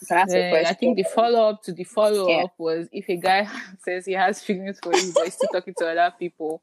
You 0.00 0.06
can 0.06 0.18
ask 0.18 0.30
a 0.30 0.50
Then 0.50 0.66
I 0.66 0.72
think 0.74 0.96
the 0.96 1.04
follow 1.04 1.48
up 1.50 1.62
to 1.64 1.72
the 1.72 1.84
follow 1.84 2.28
Yeah. 2.28 2.44
up 2.44 2.54
was 2.58 2.88
if 2.92 3.08
a 3.08 3.16
guy 3.16 3.48
says 3.84 4.06
he 4.06 4.12
has 4.12 4.42
feelings 4.42 4.78
for 4.82 4.94
you, 4.94 5.12
but 5.14 5.24
he's 5.24 5.34
still 5.34 5.48
talking 5.52 5.74
to 5.78 5.88
other 5.88 6.14
people, 6.18 6.62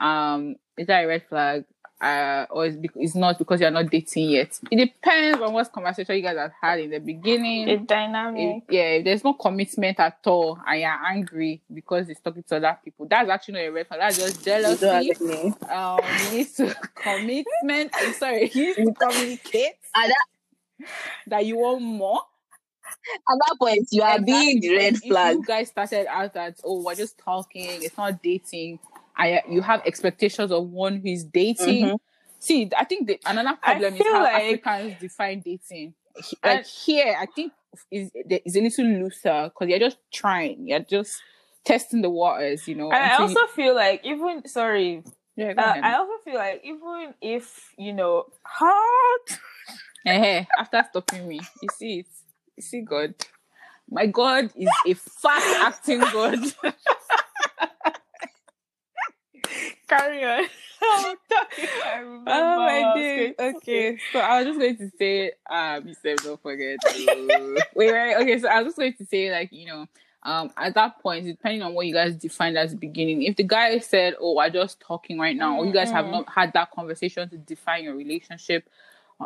um, 0.00 0.56
is 0.76 0.86
that 0.86 1.04
a 1.04 1.06
red 1.06 1.22
flag? 1.28 1.64
Uh, 2.00 2.44
or 2.50 2.66
is 2.66 2.76
bec- 2.76 2.90
it's 2.96 3.14
not 3.14 3.38
because 3.38 3.60
you're 3.60 3.70
not 3.70 3.88
dating 3.88 4.28
yet? 4.28 4.58
It 4.70 4.76
depends 4.76 5.40
on 5.40 5.52
what 5.54 5.72
conversation 5.72 6.16
you 6.16 6.22
guys 6.22 6.36
have 6.36 6.52
had 6.60 6.80
in 6.80 6.90
the 6.90 6.98
beginning. 6.98 7.68
It's 7.68 7.86
dynamic. 7.86 8.64
If, 8.68 8.74
yeah, 8.74 8.82
if 8.96 9.04
there's 9.04 9.24
no 9.24 9.32
commitment 9.34 9.98
at 10.00 10.18
all 10.26 10.58
and 10.66 10.80
you're 10.80 10.90
angry 10.90 11.62
because 11.72 12.08
he's 12.08 12.20
talking 12.20 12.42
to 12.42 12.56
other 12.56 12.78
people, 12.84 13.06
that's 13.08 13.30
actually 13.30 13.54
not 13.54 13.60
a 13.60 13.68
red 13.70 13.86
flag. 13.86 14.00
That's 14.00 14.18
just 14.18 14.46
You 14.46 14.52
don't 14.52 14.64
have 14.64 14.80
jealousy. 14.80 15.24
any- 15.24 15.70
Um, 15.72 16.00
you 16.32 16.38
need 16.38 16.48
to 16.56 16.74
commitment. 16.96 17.90
I'm 17.94 18.12
sorry, 18.14 18.50
you 18.54 18.74
need 18.76 18.86
to 18.86 18.92
communicate 18.94 19.76
At 19.96 20.10
that 21.28 21.46
you 21.46 21.56
want 21.58 21.80
more. 21.82 22.20
At 23.30 23.38
that 23.46 23.56
point, 23.58 23.88
you 23.90 24.02
are 24.02 24.20
being 24.20 24.60
the 24.60 24.76
red 24.76 24.96
flag. 24.98 25.36
you 25.36 25.44
guys 25.44 25.68
started 25.68 26.06
out 26.08 26.34
that 26.34 26.60
oh 26.64 26.82
we're 26.82 26.94
just 26.94 27.18
talking, 27.18 27.66
it's 27.82 27.96
not 27.96 28.22
dating. 28.22 28.78
I 29.16 29.42
you 29.48 29.60
have 29.62 29.82
expectations 29.86 30.50
of 30.50 30.68
one 30.70 30.96
who 31.00 31.08
is 31.08 31.24
dating. 31.24 31.86
Mhm. 31.86 31.98
See, 32.40 32.70
I 32.76 32.84
think 32.84 33.06
the, 33.06 33.18
another 33.24 33.56
problem 33.62 33.94
is 33.94 34.02
how 34.02 34.22
like- 34.22 34.42
Africans 34.42 35.00
define 35.00 35.40
dating. 35.40 35.94
Like 36.44 36.66
here, 36.66 37.16
I 37.18 37.26
think 37.26 37.52
is 37.90 38.10
is 38.14 38.56
a 38.56 38.60
little 38.60 38.84
looser 38.86 39.44
because 39.52 39.68
you're 39.68 39.78
just 39.80 39.98
trying, 40.12 40.68
you're 40.68 40.80
just 40.80 41.20
testing 41.64 42.02
the 42.02 42.10
waters, 42.10 42.68
you 42.68 42.74
know. 42.76 42.90
And 42.92 43.02
I 43.02 43.10
until 43.12 43.30
you- 43.30 43.36
also 43.40 43.52
feel 43.54 43.74
like 43.74 44.04
even 44.04 44.46
sorry, 44.46 45.02
yeah, 45.36 45.54
uh. 45.56 45.80
I 45.82 45.94
also 45.96 46.12
feel 46.24 46.34
like 46.36 46.60
even 46.64 47.14
if 47.20 47.72
you 47.78 47.92
know 47.92 48.26
hard, 48.42 49.20
Eh, 50.06 50.44
after 50.58 50.84
stopping 50.90 51.26
me, 51.26 51.40
you 51.62 51.68
see 51.76 52.00
it. 52.00 52.06
See 52.60 52.82
God. 52.82 53.14
My 53.90 54.06
God 54.06 54.50
is 54.56 54.68
a 54.86 54.94
fast 54.94 55.46
acting 55.60 56.00
God. 56.00 56.38
carry 59.88 60.24
on. 60.24 60.44
Oh 61.96 62.22
I 62.26 62.42
my 62.56 62.94
days. 63.00 63.34
Okay, 63.38 63.98
so 64.12 64.18
I 64.18 64.38
was 64.42 64.46
just 64.48 64.58
going 64.58 64.76
to 64.76 64.90
say, 64.98 65.32
um, 65.48 65.88
you 65.88 65.94
said 65.94 66.18
don't 66.18 66.40
forget. 66.42 66.78
to- 66.80 67.54
wait, 67.74 67.90
wait. 67.92 68.16
Okay, 68.16 68.38
so 68.38 68.48
I 68.48 68.58
was 68.58 68.66
just 68.68 68.76
going 68.78 68.92
to 68.94 69.06
say, 69.06 69.30
like, 69.32 69.50
you 69.50 69.66
know, 69.66 69.86
um, 70.24 70.50
at 70.58 70.74
that 70.74 71.00
point, 71.00 71.24
depending 71.24 71.62
on 71.62 71.72
what 71.72 71.86
you 71.86 71.94
guys 71.94 72.16
defined 72.16 72.58
as 72.58 72.72
the 72.72 72.76
beginning, 72.76 73.22
if 73.22 73.36
the 73.36 73.44
guy 73.44 73.78
said, 73.78 74.14
"Oh, 74.20 74.34
we're 74.34 74.50
just 74.50 74.80
talking 74.80 75.18
right 75.18 75.36
now," 75.36 75.58
or 75.58 75.64
you 75.66 75.72
guys 75.72 75.90
have 75.90 76.06
not 76.10 76.28
had 76.28 76.52
that 76.54 76.70
conversation 76.70 77.28
to 77.30 77.38
define 77.38 77.84
your 77.84 77.94
relationship, 77.94 78.68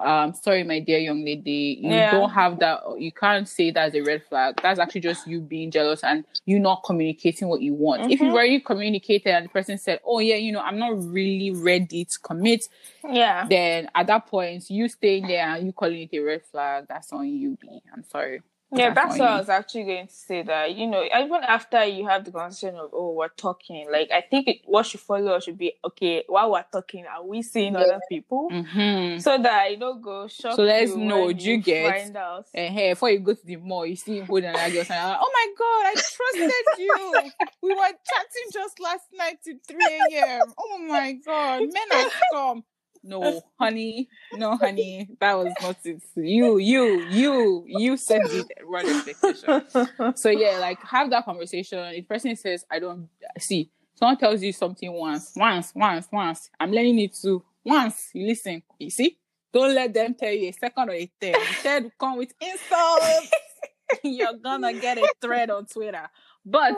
um, 0.05 0.35
sorry, 0.35 0.65
my 0.65 0.81
dear 0.81 0.99
young 0.99 1.25
lady, 1.25 1.79
you 1.81 1.91
Yeah. 1.91 2.11
don't 2.11 2.31
have 2.31 2.59
that. 2.61 2.81
You 2.99 3.13
can't 3.13 3.49
say 3.49 3.71
that's 3.71 3.95
a 3.95 4.01
red 4.03 4.23
flag. 4.25 4.59
That's 4.63 4.79
actually 4.81 5.03
just 5.03 5.27
you 5.27 5.41
being 5.41 5.71
jealous 5.71 6.03
and 6.05 6.25
you 6.47 6.59
not 6.59 6.83
communicating 6.85 7.49
what 7.49 7.61
you 7.63 7.75
want. 7.75 8.11
If 8.11 8.21
you've 8.21 8.31
Mhm. 8.31 8.35
already 8.35 8.61
communicated 8.61 9.31
and 9.31 9.47
the 9.47 9.51
person 9.51 9.79
said, 9.79 10.01
"Oh 10.05 10.19
yeah, 10.21 10.37
you 10.37 10.53
know, 10.53 10.61
I'm 10.61 10.79
not 10.79 10.93
really 11.03 11.51
ready 11.51 12.05
to 12.05 12.19
commit," 12.21 12.69
Yeah. 13.09 13.47
then 13.49 13.89
at 13.95 14.07
that 14.09 14.27
point, 14.27 14.69
you 14.71 14.89
staying 14.89 15.27
there 15.29 15.47
and 15.47 15.67
you 15.67 15.73
calling 15.73 16.03
it 16.11 16.17
a 16.17 16.21
red 16.21 16.45
flag, 16.45 16.87
that's 16.89 17.13
on 17.13 17.29
you, 17.29 17.57
B. 17.61 17.83
I'm 17.93 18.05
sorry. 18.05 18.43
Yeah, 18.71 18.93
That's 18.93 19.19
what. 19.19 19.29
I 19.29 19.39
was 19.39 19.49
actually 19.49 19.85
going 19.85 20.07
to 20.09 20.13
say. 20.13 20.43
That 20.43 20.75
you 20.75 20.87
know, 20.87 21.03
even 21.03 21.41
after 21.43 21.85
you 21.87 22.07
have 22.07 22.25
the 22.25 22.31
conversation 22.31 22.77
of 22.77 22.91
oh, 22.93 23.13
we're 23.13 23.29
talking. 23.29 23.91
Like 23.91 24.11
I 24.11 24.21
think 24.21 24.47
it, 24.47 24.57
what 24.67 24.85
should 24.85 25.01
follow 25.01 25.41
should 25.41 25.57
be 25.57 25.73
okay. 25.87 26.25
While 26.27 26.53
we're 26.53 26.65
talking, 26.71 27.07
are 27.07 27.25
we 27.25 27.41
seeing 27.41 27.73
Yeah. 27.73 27.81
other 27.81 28.01
people? 28.11 28.51
Mm-hmm. 28.53 29.21
So 29.21 29.39
that 29.39 29.71
you 29.71 29.79
don't 29.79 30.03
go 30.03 30.29
shock. 30.29 30.57
So 30.57 30.65
let's 30.65 30.95
know, 30.95 31.33
do 31.33 31.45
you 31.51 31.57
get- 31.59 31.91
find 32.05 32.17
out? 32.17 32.47
And 32.53 32.75
hey, 32.75 32.93
before 32.93 33.11
you 33.11 33.21
go 33.21 33.33
to 33.33 33.47
the 33.47 33.57
mall, 33.57 33.87
you 33.87 33.97
see 33.97 34.19
him 34.19 34.27
holding 34.27 34.51
another 34.51 34.71
girl 34.71 34.85
saying, 34.85 35.01
"Oh 35.19 35.31
my 35.33 35.47
god, 35.59 35.87
I 35.87 35.95
trusted 35.95 36.79
you. 36.79 37.31
We 37.63 37.75
were 37.75 37.81
chatting 37.81 38.49
just 38.53 38.79
last 38.81 39.05
night 39.15 39.39
to 39.45 39.55
3 39.67 39.79
a.m. 40.13 40.53
Oh 40.59 40.79
my 40.87 41.13
god, 41.25 41.61
men 41.61 42.05
are 42.05 42.11
scum." 42.33 42.65
No, 43.09 43.41
honey, 43.59 44.09
no, 44.33 44.57
honey, 44.61 45.09
that 45.19 45.35
was 45.35 45.53
not 45.63 45.77
it. 45.85 46.03
You, 46.15 46.59
you, 46.59 47.03
you, 47.09 47.65
you 47.67 47.97
said 47.97 48.21
it. 48.25 48.47
Run 48.65 48.87
expectation. 48.87 50.15
So 50.17 50.29
yeah, 50.29 50.59
like 50.59 50.79
have 50.83 51.09
that 51.11 51.25
conversation. 51.25 51.79
If 51.95 52.07
person 52.07 52.37
says, 52.37 52.67
I 52.71 52.79
don't 52.79 53.09
see, 53.39 53.71
someone 53.95 54.19
tells 54.19 54.43
you 54.43 54.53
something 54.53 54.93
once, 54.93 55.33
once, 55.35 55.73
once, 55.75 56.07
once. 56.13 56.51
I'm 56.61 56.71
learning 56.71 56.99
it 56.99 57.15
too. 57.15 57.43
Once 57.65 58.11
you 58.13 58.27
listen, 58.27 58.63
you 58.79 58.91
see? 58.91 59.17
Don't 59.55 59.75
let 59.75 59.95
them 59.95 60.15
tell 60.15 60.31
you 60.31 60.51
a 60.51 60.53
second 60.53 60.91
or 60.91 60.93
a 60.93 61.11
third. 61.19 61.35
The 61.35 61.55
third 61.63 61.83
will 61.85 61.93
come 61.99 62.19
with 62.19 62.35
insults. 62.41 63.31
You're 64.05 64.35
gonna 64.35 64.75
get 64.75 64.99
a 64.99 65.09
thread 65.23 65.49
on 65.49 65.65
Twitter. 65.65 66.11
But 66.45 66.75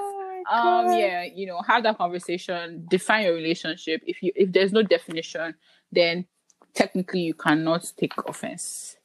Oh 0.48 0.86
um 0.86 0.98
yeah, 0.98 1.24
you 1.24 1.46
know, 1.46 1.60
have 1.62 1.82
that 1.82 1.98
conversation, 1.98 2.86
define 2.88 3.24
your 3.24 3.34
relationship. 3.34 4.02
If 4.06 4.22
you 4.22 4.32
if 4.34 4.52
there's 4.52 4.72
no 4.72 4.82
definition, 4.82 5.54
then 5.92 6.26
technically 6.74 7.20
you 7.20 7.34
cannot 7.34 7.92
take 7.96 8.12
offense. 8.26 8.96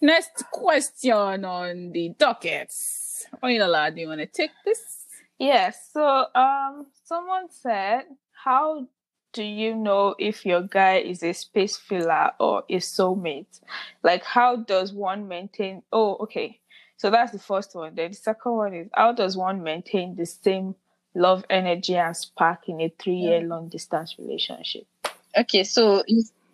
Next 0.00 0.44
question 0.50 1.44
on 1.44 1.92
the 1.92 2.10
docket. 2.18 2.70
Oyinlola, 3.42 3.94
do 3.94 4.00
you 4.02 4.08
want 4.08 4.20
to 4.20 4.26
take 4.26 4.50
this? 4.64 5.04
Yes. 5.38 5.90
So, 5.92 6.26
um, 6.34 6.86
someone 7.04 7.48
said, 7.50 8.04
"How 8.32 8.86
do 9.32 9.42
you 9.42 9.74
know 9.74 10.14
if 10.18 10.46
your 10.46 10.62
guy 10.62 10.96
is 10.96 11.22
a 11.22 11.32
space 11.32 11.76
filler 11.76 12.30
or 12.40 12.64
a 12.70 12.76
soulmate? 12.76 13.60
Like, 14.02 14.24
how 14.24 14.56
does 14.56 14.92
one 14.94 15.28
maintain? 15.28 15.82
Oh, 15.92 16.16
okay. 16.20 16.60
So 16.96 17.10
that's 17.10 17.32
the 17.32 17.38
first 17.38 17.74
one. 17.74 17.94
Then 17.94 18.12
the 18.12 18.16
second 18.16 18.52
one 18.52 18.74
is 18.74 18.88
how 18.94 19.12
does 19.12 19.36
one 19.36 19.62
maintain 19.62 20.16
the 20.16 20.24
same 20.24 20.74
love, 21.14 21.44
energy, 21.50 21.96
and 21.96 22.16
spark 22.16 22.68
in 22.68 22.80
a 22.80 22.88
three-year 22.98 23.42
long 23.42 23.68
distance 23.68 24.16
relationship? 24.18 24.86
Okay, 25.36 25.64
so 25.64 26.02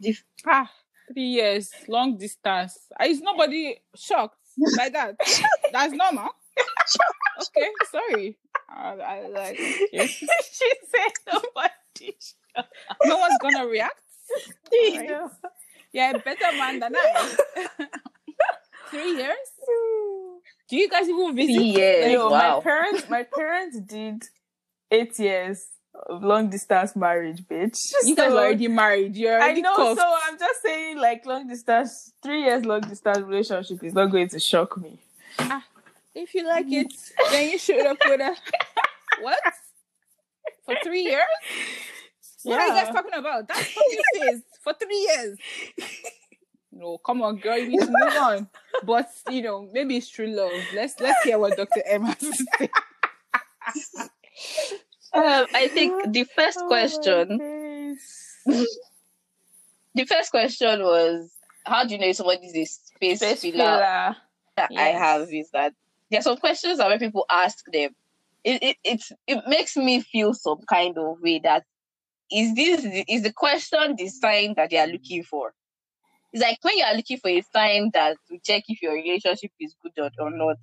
the 0.01 0.17
Ah, 0.47 0.71
three 1.13 1.39
years, 1.39 1.71
long 1.89 2.19
distance. 2.19 2.79
Ah, 2.99 3.05
Is 3.05 3.21
nobody 3.21 3.77
shocked 3.95 4.39
by 4.77 4.89
that? 4.89 5.15
That's 5.73 5.93
normal. 5.93 6.31
Okay, 7.41 7.69
sorry. 7.91 8.37
I, 8.69 8.95
I 8.99 9.29
like. 9.29 9.59
yes. 9.93 10.11
she 10.53 10.71
said 10.91 11.13
nobody. 11.33 12.17
No 13.05 13.19
one's 13.19 13.39
gonna 13.41 13.67
react. 13.67 14.01
Know. 14.73 15.31
Yeah, 15.93 16.15
better 16.25 16.57
man 16.57 16.81
than 16.81 16.95
I. 16.97 17.37
Three 18.91 19.17
years? 19.17 19.49
Do 20.69 20.77
you 20.77 20.89
guys 20.89 21.09
even 21.09 21.37
visit? 21.37 21.55
three 21.55 21.65
years. 21.65 22.13
Yo, 22.13 22.29
wow. 22.31 22.57
my 22.57 22.63
parents, 22.63 23.09
my 23.09 23.23
parents 23.23 23.81
did 23.81 24.25
eight 24.91 25.19
years 25.19 25.67
long 26.11 26.51
distance 26.51 26.97
marriage, 26.97 27.43
bitch. 27.43 27.79
You 28.05 28.17
guys 28.17 28.31
So- 28.31 28.39
are 28.39 28.45
already 28.45 28.69
married. 28.69 29.17
You're 29.17 29.39
I 29.39 29.47
already 29.47 29.63
know, 29.63 29.77
cuffed. 29.77 30.01
so 30.01 30.17
I'm 30.25 30.39
just 30.39 30.63
saying, 30.63 30.99
like 30.99 31.27
long 31.27 31.49
distance, 31.49 32.13
three 32.23 32.43
years 32.43 32.65
long 32.65 32.81
distance 32.81 33.19
relationship 33.19 33.83
is 33.85 33.95
not 33.95 34.07
going 34.07 34.29
to 34.29 34.41
shock 34.41 34.77
me. 34.79 34.99
Ah, 35.39 35.65
if 36.15 36.35
you 36.35 36.47
like 36.47 36.67
mm. 36.67 36.83
it, 36.85 36.93
then 37.31 37.51
you 37.51 37.59
should 37.59 37.85
have 37.85 37.99
put 37.99 38.21
a 38.21 38.35
what 39.23 39.41
for 40.65 40.75
three 40.83 41.03
years. 41.03 41.23
What 42.45 42.61
are 42.61 42.67
you 42.67 42.73
guys 42.73 42.95
talking 42.95 43.15
about? 43.15 43.49
That's 43.49 43.73
fucking 43.73 44.01
face 44.15 44.43
for 44.63 44.75
three 44.75 44.99
years. 44.99 45.39
No, 46.73 46.99
come 46.99 47.23
on, 47.23 47.37
girl, 47.37 47.57
you 47.57 47.69
need 47.69 47.81
to 47.81 47.87
move 47.87 48.17
on. 48.19 48.49
But 48.85 49.09
you 49.31 49.43
know, 49.43 49.69
maybe 49.73 49.97
it's 49.97 50.09
true 50.09 50.27
love. 50.27 50.51
Let's 50.75 50.99
let's 51.01 51.23
hear 51.23 51.39
what 51.39 51.57
Dr. 51.57 51.83
M 51.87 52.05
has 52.05 52.19
to 52.19 52.33
say. 52.33 52.71
Um, 55.15 55.47
I 55.55 55.69
think 55.75 56.13
the 56.13 56.25
first 56.25 56.59
Oh, 56.61 56.67
question, 56.69 57.99
the 58.47 60.05
first 60.07 60.31
question 60.31 60.83
was, 60.83 61.31
how 61.65 61.85
do 61.85 61.95
you 61.95 62.01
know 62.01 62.09
if 62.09 62.17
somebody 62.17 62.47
is 62.47 62.57
a 62.57 62.65
space, 62.65 63.21
Space 63.21 63.43
filler? 63.43 64.17
that 64.57 64.71
I 64.77 64.89
have 64.89 65.33
is 65.33 65.51
that 65.53 65.73
there 66.11 66.21
are 66.21 66.23
some 66.23 66.37
questions 66.37 66.79
that 66.79 66.89
when 66.89 66.99
people 66.99 67.25
ask 67.31 67.65
them, 67.73 67.95
it 68.45 68.63
it 68.63 68.77
it's, 68.85 69.13
it 69.27 69.43
makes 69.47 69.77
me 69.77 70.01
feel 70.01 70.35
some 70.35 70.59
kind 70.69 70.99
of 70.99 71.21
way 71.23 71.39
that 71.43 71.65
is 72.31 72.55
this 72.55 72.85
is 73.09 73.23
the 73.23 73.33
question 73.33 73.95
the 73.97 74.09
sign 74.09 74.55
that 74.57 74.71
they 74.71 74.79
are 74.79 74.87
looking 74.87 75.23
for? 75.23 75.55
It's 76.33 76.43
like 76.43 76.59
when 76.63 76.79
you 76.79 76.85
are 76.85 76.95
looking 76.95 77.19
for 77.19 77.29
a 77.29 77.43
sign 77.55 77.91
that 77.93 78.17
to 78.29 78.39
check 78.45 78.65
if 78.69 78.83
your 78.83 78.95
relationship 78.95 79.51
is 79.61 79.75
good 79.83 79.93
or, 79.99 80.11
or 80.19 80.31
not. 80.31 80.57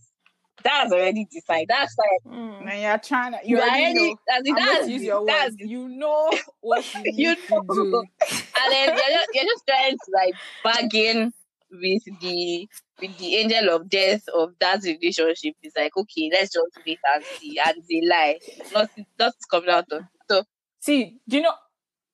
That's 0.63 0.91
already 0.91 1.25
decided. 1.31 1.67
That's 1.69 1.95
like 1.97 2.33
Mm. 2.33 2.69
And 2.71 2.81
you're 2.81 2.97
trying 2.99 3.31
to 3.33 3.39
you 3.43 3.57
you 3.57 3.61
already 3.63 3.83
already 3.85 4.09
know. 4.09 4.19
that's, 4.27 4.49
I'm 4.49 4.55
going 4.55 4.65
that's, 4.65 4.87
use 4.89 5.03
your 5.03 5.25
that's 5.25 5.51
words. 5.51 5.55
You 5.59 5.87
know 5.89 6.31
what 6.61 6.85
you 6.95 7.03
need 7.03 7.17
You 7.17 7.35
to 7.35 7.41
do. 7.47 7.91
know. 7.91 8.03
and 8.29 8.71
then 8.73 8.87
you're 8.89 8.97
just, 8.97 9.27
you're 9.33 9.43
just 9.45 9.63
trying 9.67 9.91
to 9.91 10.11
like 10.13 10.33
bargain 10.63 11.33
with 11.71 12.03
the 12.21 12.67
with 12.99 13.17
the 13.17 13.35
angel 13.37 13.69
of 13.75 13.89
death 13.89 14.23
of 14.35 14.53
that 14.59 14.83
relationship. 14.83 15.55
It's 15.63 15.77
like 15.77 15.95
okay, 15.95 16.29
let's 16.33 16.51
just 16.53 16.77
wait 16.85 16.99
and 17.13 17.23
see. 17.39 17.59
And 17.65 17.77
they 17.89 18.01
lie. 18.07 18.39
Nothing 18.73 19.05
nothing's 19.17 19.45
coming 19.45 19.69
out 19.69 19.85
of 19.91 20.01
it. 20.01 20.05
So 20.29 20.43
See, 20.81 21.17
do 21.27 21.37
you 21.37 21.43
know? 21.43 21.53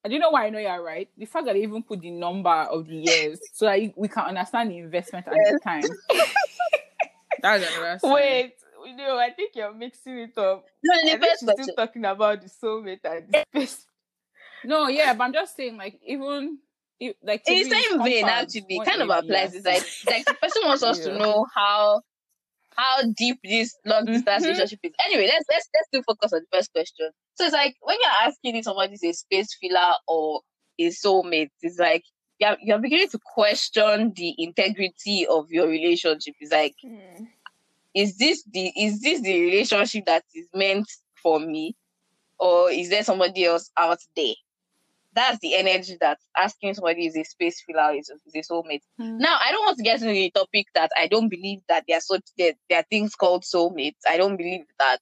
I 0.04 0.08
Do 0.08 0.14
you 0.14 0.20
know 0.20 0.30
why 0.30 0.46
I 0.46 0.50
know 0.50 0.58
you're 0.60 0.82
right? 0.84 1.08
The 1.18 1.24
fact 1.26 1.46
that 1.46 1.54
they 1.54 1.62
even 1.62 1.82
put 1.82 2.00
the 2.00 2.10
number 2.10 2.48
of 2.50 2.86
the 2.86 2.96
years 2.96 3.40
so 3.52 3.66
that 3.66 3.92
we 3.96 4.06
can 4.08 4.24
understand 4.24 4.70
the 4.70 4.78
investment 4.78 5.26
at 5.26 5.32
the 5.34 5.58
time. 5.64 5.82
That's 7.42 7.64
another 7.76 7.98
sign. 7.98 8.12
Wait, 8.12 8.54
no, 8.96 9.18
I 9.18 9.30
think 9.30 9.52
you're 9.54 9.74
mixing 9.74 10.18
it 10.18 10.38
up. 10.38 10.66
no, 10.82 10.94
I 10.94 11.02
the 11.02 11.08
think 11.08 11.20
first 11.24 11.30
she's 11.30 11.38
still 11.38 11.54
question. 11.54 11.74
talking 11.76 12.04
about 12.04 12.42
the 12.42 12.48
soulmate 12.48 13.00
and 13.04 13.32
the 13.32 13.44
space. 13.52 13.86
No, 14.64 14.88
yeah, 14.88 15.14
but 15.14 15.24
I'm 15.24 15.32
just 15.32 15.56
saying, 15.56 15.76
like, 15.76 16.00
even 16.06 16.58
if, 16.98 17.14
like 17.22 17.44
to 17.44 17.52
In 17.52 17.68
the 17.68 17.76
it's 17.76 17.88
same 17.88 18.02
vein, 18.02 18.22
compound. 18.24 18.42
actually, 18.54 18.76
One 18.76 18.86
kind 18.86 19.02
of 19.02 19.10
applies. 19.10 19.52
yeah. 19.52 19.58
It's 19.58 19.66
like 19.66 20.14
like 20.14 20.24
the 20.26 20.34
person 20.34 20.62
wants 20.64 20.82
us 20.82 20.98
Yeah. 20.98 21.12
to 21.12 21.18
know 21.18 21.46
how 21.54 22.02
how 22.76 23.02
deep 23.16 23.38
this 23.44 23.74
long 23.86 24.04
distance 24.06 24.44
Mhm. 24.44 24.48
relationship 24.48 24.80
is. 24.82 24.92
Anyway, 25.06 25.26
let's 25.26 25.44
let's 25.50 25.68
let's 25.74 25.88
still 25.88 26.02
focus 26.06 26.32
on 26.32 26.40
the 26.40 26.56
first 26.56 26.72
question. 26.72 27.10
So 27.34 27.44
it's 27.44 27.52
like 27.54 27.74
when 27.80 27.96
you're 28.02 28.28
asking 28.28 28.56
if 28.56 28.64
somebody's 28.64 29.04
a 29.04 29.12
space 29.12 29.56
filler 29.60 29.94
or 30.08 30.42
a 30.78 30.88
soulmate, 30.88 31.50
it's 31.62 31.78
like 31.78 32.02
you're 32.38 32.56
you're 32.60 32.78
beginning 32.78 33.08
to 33.08 33.18
question 33.34 34.12
the 34.14 34.34
integrity 34.38 35.26
of 35.26 35.50
your 35.50 35.68
relationship. 35.68 36.34
It's 36.40 36.52
like 36.52 36.74
Mm. 36.84 37.28
is 37.94 38.16
this 38.18 38.42
the 38.52 38.72
is 38.76 39.00
this 39.00 39.20
the 39.22 39.40
relationship 39.40 40.04
that 40.06 40.24
is 40.34 40.46
meant 40.54 40.86
for 41.22 41.40
me 41.40 41.74
or 42.38 42.70
is 42.70 42.90
there 42.90 43.02
somebody 43.02 43.44
else 43.44 43.70
out 43.76 43.98
there 44.14 44.34
that's 45.14 45.38
the 45.38 45.54
energy 45.54 45.96
that 45.98 46.18
asking 46.36 46.74
somebody 46.74 47.06
is 47.06 47.16
a 47.16 47.24
space 47.24 47.62
filler 47.66 47.94
is, 47.94 48.10
is 48.26 48.34
a 48.34 48.52
soulmate 48.52 48.82
Mm. 49.00 49.18
now 49.18 49.38
i 49.42 49.50
don't 49.50 49.64
want 49.64 49.78
to 49.78 49.82
get 49.82 50.02
into 50.02 50.12
the 50.12 50.30
topic 50.30 50.66
that 50.74 50.90
i 50.96 51.06
don't 51.06 51.30
believe 51.30 51.60
that 51.68 51.84
there 51.88 51.96
are 51.96 52.02
such 52.02 52.22
there, 52.36 52.52
there 52.68 52.80
are 52.80 52.86
things 52.90 53.14
called 53.14 53.42
soulmates 53.44 54.02
i 54.06 54.18
don't 54.18 54.36
believe 54.36 54.66
that 54.78 54.98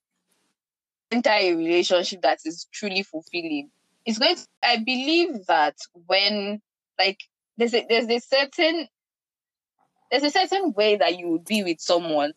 enter 1.10 1.30
a 1.30 1.54
relationship 1.54 2.22
that 2.22 2.38
is 2.44 2.66
truly 2.72 3.02
fulfilling 3.02 3.70
it's 4.06 4.18
going 4.18 4.36
to, 4.36 4.46
i 4.62 4.76
believe 4.76 5.44
that 5.46 5.74
when 6.06 6.60
like 6.98 7.18
there's 7.56 7.74
a 7.74 7.84
there's 7.88 8.08
a 8.08 8.18
certain 8.20 8.88
there's 10.10 10.22
a 10.24 10.30
certain 10.30 10.72
way 10.72 10.96
that 10.96 11.18
you 11.18 11.28
would 11.28 11.44
be 11.44 11.62
with 11.64 11.80
someone 11.80 12.32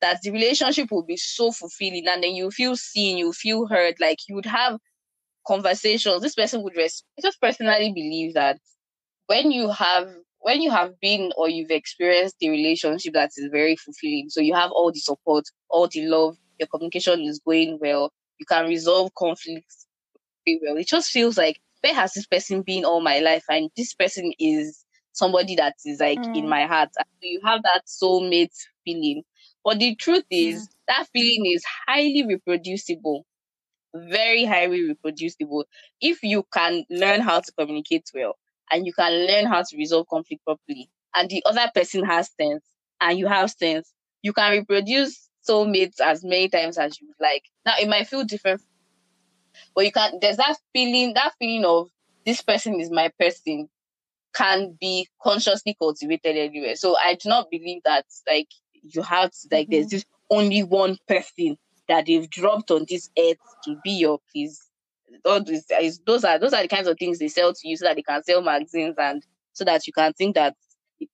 that 0.00 0.20
the 0.22 0.30
relationship 0.30 0.90
will 0.90 1.02
be 1.04 1.16
so 1.16 1.50
fulfilling 1.50 2.06
and 2.08 2.22
then 2.22 2.34
you 2.34 2.50
feel 2.50 2.76
seen, 2.76 3.16
you 3.16 3.32
feel 3.32 3.66
heard, 3.66 3.94
like 4.00 4.18
you 4.28 4.34
would 4.34 4.44
have 4.46 4.78
conversations. 5.46 6.20
This 6.22 6.34
person 6.34 6.62
would 6.62 6.76
res- 6.76 7.04
I 7.18 7.22
just 7.22 7.40
personally 7.40 7.92
believe 7.92 8.34
that 8.34 8.58
when 9.26 9.50
you 9.50 9.70
have 9.70 10.08
when 10.40 10.60
you 10.60 10.70
have 10.70 11.00
been 11.00 11.32
or 11.38 11.48
you've 11.48 11.70
experienced 11.70 12.36
a 12.42 12.50
relationship 12.50 13.14
that 13.14 13.30
is 13.36 13.48
very 13.50 13.76
fulfilling, 13.76 14.28
so 14.28 14.40
you 14.40 14.54
have 14.54 14.70
all 14.72 14.92
the 14.92 15.00
support, 15.00 15.44
all 15.70 15.88
the 15.88 16.06
love, 16.06 16.36
your 16.58 16.66
communication 16.68 17.22
is 17.22 17.40
going 17.46 17.78
well, 17.80 18.12
you 18.38 18.44
can 18.44 18.68
resolve 18.68 19.10
conflicts 19.16 19.86
very 20.46 20.60
well. 20.62 20.76
It 20.76 20.86
just 20.86 21.10
feels 21.10 21.38
like 21.38 21.60
where 21.84 21.94
has 21.94 22.14
this 22.14 22.26
person 22.26 22.62
been 22.62 22.84
all 22.86 23.02
my 23.02 23.20
life? 23.20 23.44
And 23.50 23.70
this 23.76 23.94
person 23.94 24.32
is 24.40 24.84
somebody 25.12 25.56
that 25.56 25.76
is 25.86 26.00
like 26.00 26.22
in 26.34 26.46
Mm. 26.46 26.50
my 26.50 26.66
heart. 26.66 26.90
And 26.98 27.06
so 27.22 27.28
you 27.28 27.40
have 27.44 27.62
that 27.64 27.84
soulmate 27.86 28.54
feeling. 28.84 29.24
But 29.64 29.80
the 29.80 29.96
truth 29.96 30.24
is 30.30 30.68
that 30.88 31.08
feeling 31.12 31.46
is 31.52 31.64
highly 31.86 32.26
reproducible. 32.26 33.26
Very 33.94 34.44
highly 34.44 34.82
reproducible. 34.88 35.66
If 36.00 36.22
you 36.22 36.44
can 36.52 36.84
learn 36.90 37.20
how 37.22 37.40
to 37.40 37.52
communicate 37.52 38.10
well 38.14 38.36
and 38.72 38.86
you 38.86 38.92
can 38.92 39.12
learn 39.26 39.46
how 39.46 39.62
to 39.62 39.76
resolve 39.76 40.08
conflict 40.08 40.44
properly, 40.44 40.90
and 41.14 41.30
the 41.30 41.42
other 41.46 41.70
person 41.74 42.04
has 42.04 42.30
sense 42.40 42.64
and 43.00 43.18
you 43.18 43.28
have 43.28 43.50
sense, 43.52 43.92
you 44.22 44.32
can 44.32 44.52
reproduce 44.52 45.30
soulmates 45.48 46.00
as 46.00 46.24
many 46.24 46.48
times 46.48 46.78
as 46.78 47.00
you 47.00 47.08
would 47.08 47.24
like. 47.24 47.44
Now 47.66 47.74
it 47.80 47.88
might 47.88 48.08
feel 48.08 48.24
different, 48.24 48.62
but 49.74 49.84
you 49.84 49.92
can 49.92 50.18
there's 50.20 50.36
that 50.36 50.56
feeling, 50.72 51.14
that 51.14 51.32
feeling 51.38 51.64
of 51.64 51.88
this 52.24 52.40
person 52.40 52.80
is 52.80 52.90
my 52.90 53.10
person 53.18 53.68
can 54.34 54.76
be 54.80 55.08
consciously 55.22 55.76
cultivated 55.78 56.36
anywhere. 56.36 56.76
So 56.76 56.96
I 56.96 57.14
do 57.14 57.28
not 57.28 57.50
believe 57.50 57.82
that 57.84 58.04
like 58.28 58.48
you 58.82 59.02
have 59.02 59.30
to 59.30 59.48
like 59.50 59.68
there's 59.70 59.86
mm-hmm. 59.86 59.96
just 59.96 60.06
only 60.30 60.62
one 60.62 60.98
person 61.08 61.56
that 61.88 62.06
they've 62.06 62.28
dropped 62.28 62.70
on 62.70 62.86
this 62.88 63.10
earth 63.18 63.36
to 63.64 63.76
be 63.84 63.92
your 63.92 64.18
please. 64.32 64.60
All 65.24 65.42
these 65.42 65.64
is 65.80 66.00
those 66.06 66.24
are 66.24 66.38
those 66.38 66.52
are 66.52 66.62
the 66.62 66.68
kinds 66.68 66.88
of 66.88 66.98
things 66.98 67.18
they 67.18 67.28
sell 67.28 67.52
to 67.52 67.68
you 67.68 67.76
so 67.76 67.84
that 67.84 67.96
they 67.96 68.02
can 68.02 68.22
sell 68.24 68.42
magazines 68.42 68.96
and 68.98 69.22
so 69.52 69.64
that 69.64 69.86
you 69.86 69.92
can 69.92 70.12
think 70.12 70.34
that 70.34 70.56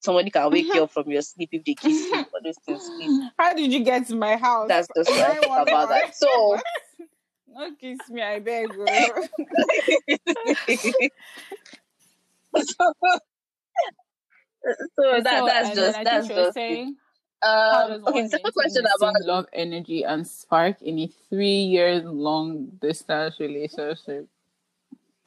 somebody 0.00 0.30
can 0.30 0.50
wake 0.50 0.66
you 0.66 0.84
up 0.84 0.90
from 0.90 1.10
your 1.10 1.22
sleep 1.22 1.50
if 1.52 1.64
they 1.64 1.74
kiss 1.74 1.92
you 1.92 2.12
mm-hmm. 2.14 2.44
those 2.44 2.88
things. 2.96 3.30
How 3.38 3.52
did 3.54 3.72
you 3.72 3.84
get 3.84 4.06
to 4.06 4.16
my 4.16 4.36
house? 4.36 4.68
That's 4.68 4.88
just 4.96 5.10
what 5.10 5.20
I 5.20 5.34
think 5.34 5.68
about 5.68 5.88
that. 5.90 6.16
So 6.16 6.58
No 7.52 7.74
kiss 7.80 7.98
me, 8.08 8.22
I 8.22 8.38
beg. 8.38 8.72
so, 8.72 8.84
so 14.96 15.20
that 15.20 15.22
that's 15.24 15.68
and 15.68 15.74
just 15.74 16.04
that's 16.04 16.26
think 16.26 16.36
you're 16.36 16.44
just 16.46 16.54
saying, 16.54 16.96
Um, 17.42 18.04
okay, 18.06 18.12
one 18.12 18.22
the 18.24 18.28
second 18.28 18.52
question 18.52 18.84
about 18.86 19.14
love, 19.24 19.46
energy, 19.52 20.04
and 20.04 20.26
spark 20.26 20.80
in 20.82 20.98
a 21.00 21.10
three 21.28 21.62
years 21.62 22.04
long 22.04 22.66
distance 22.80 23.40
relationship. 23.40 24.28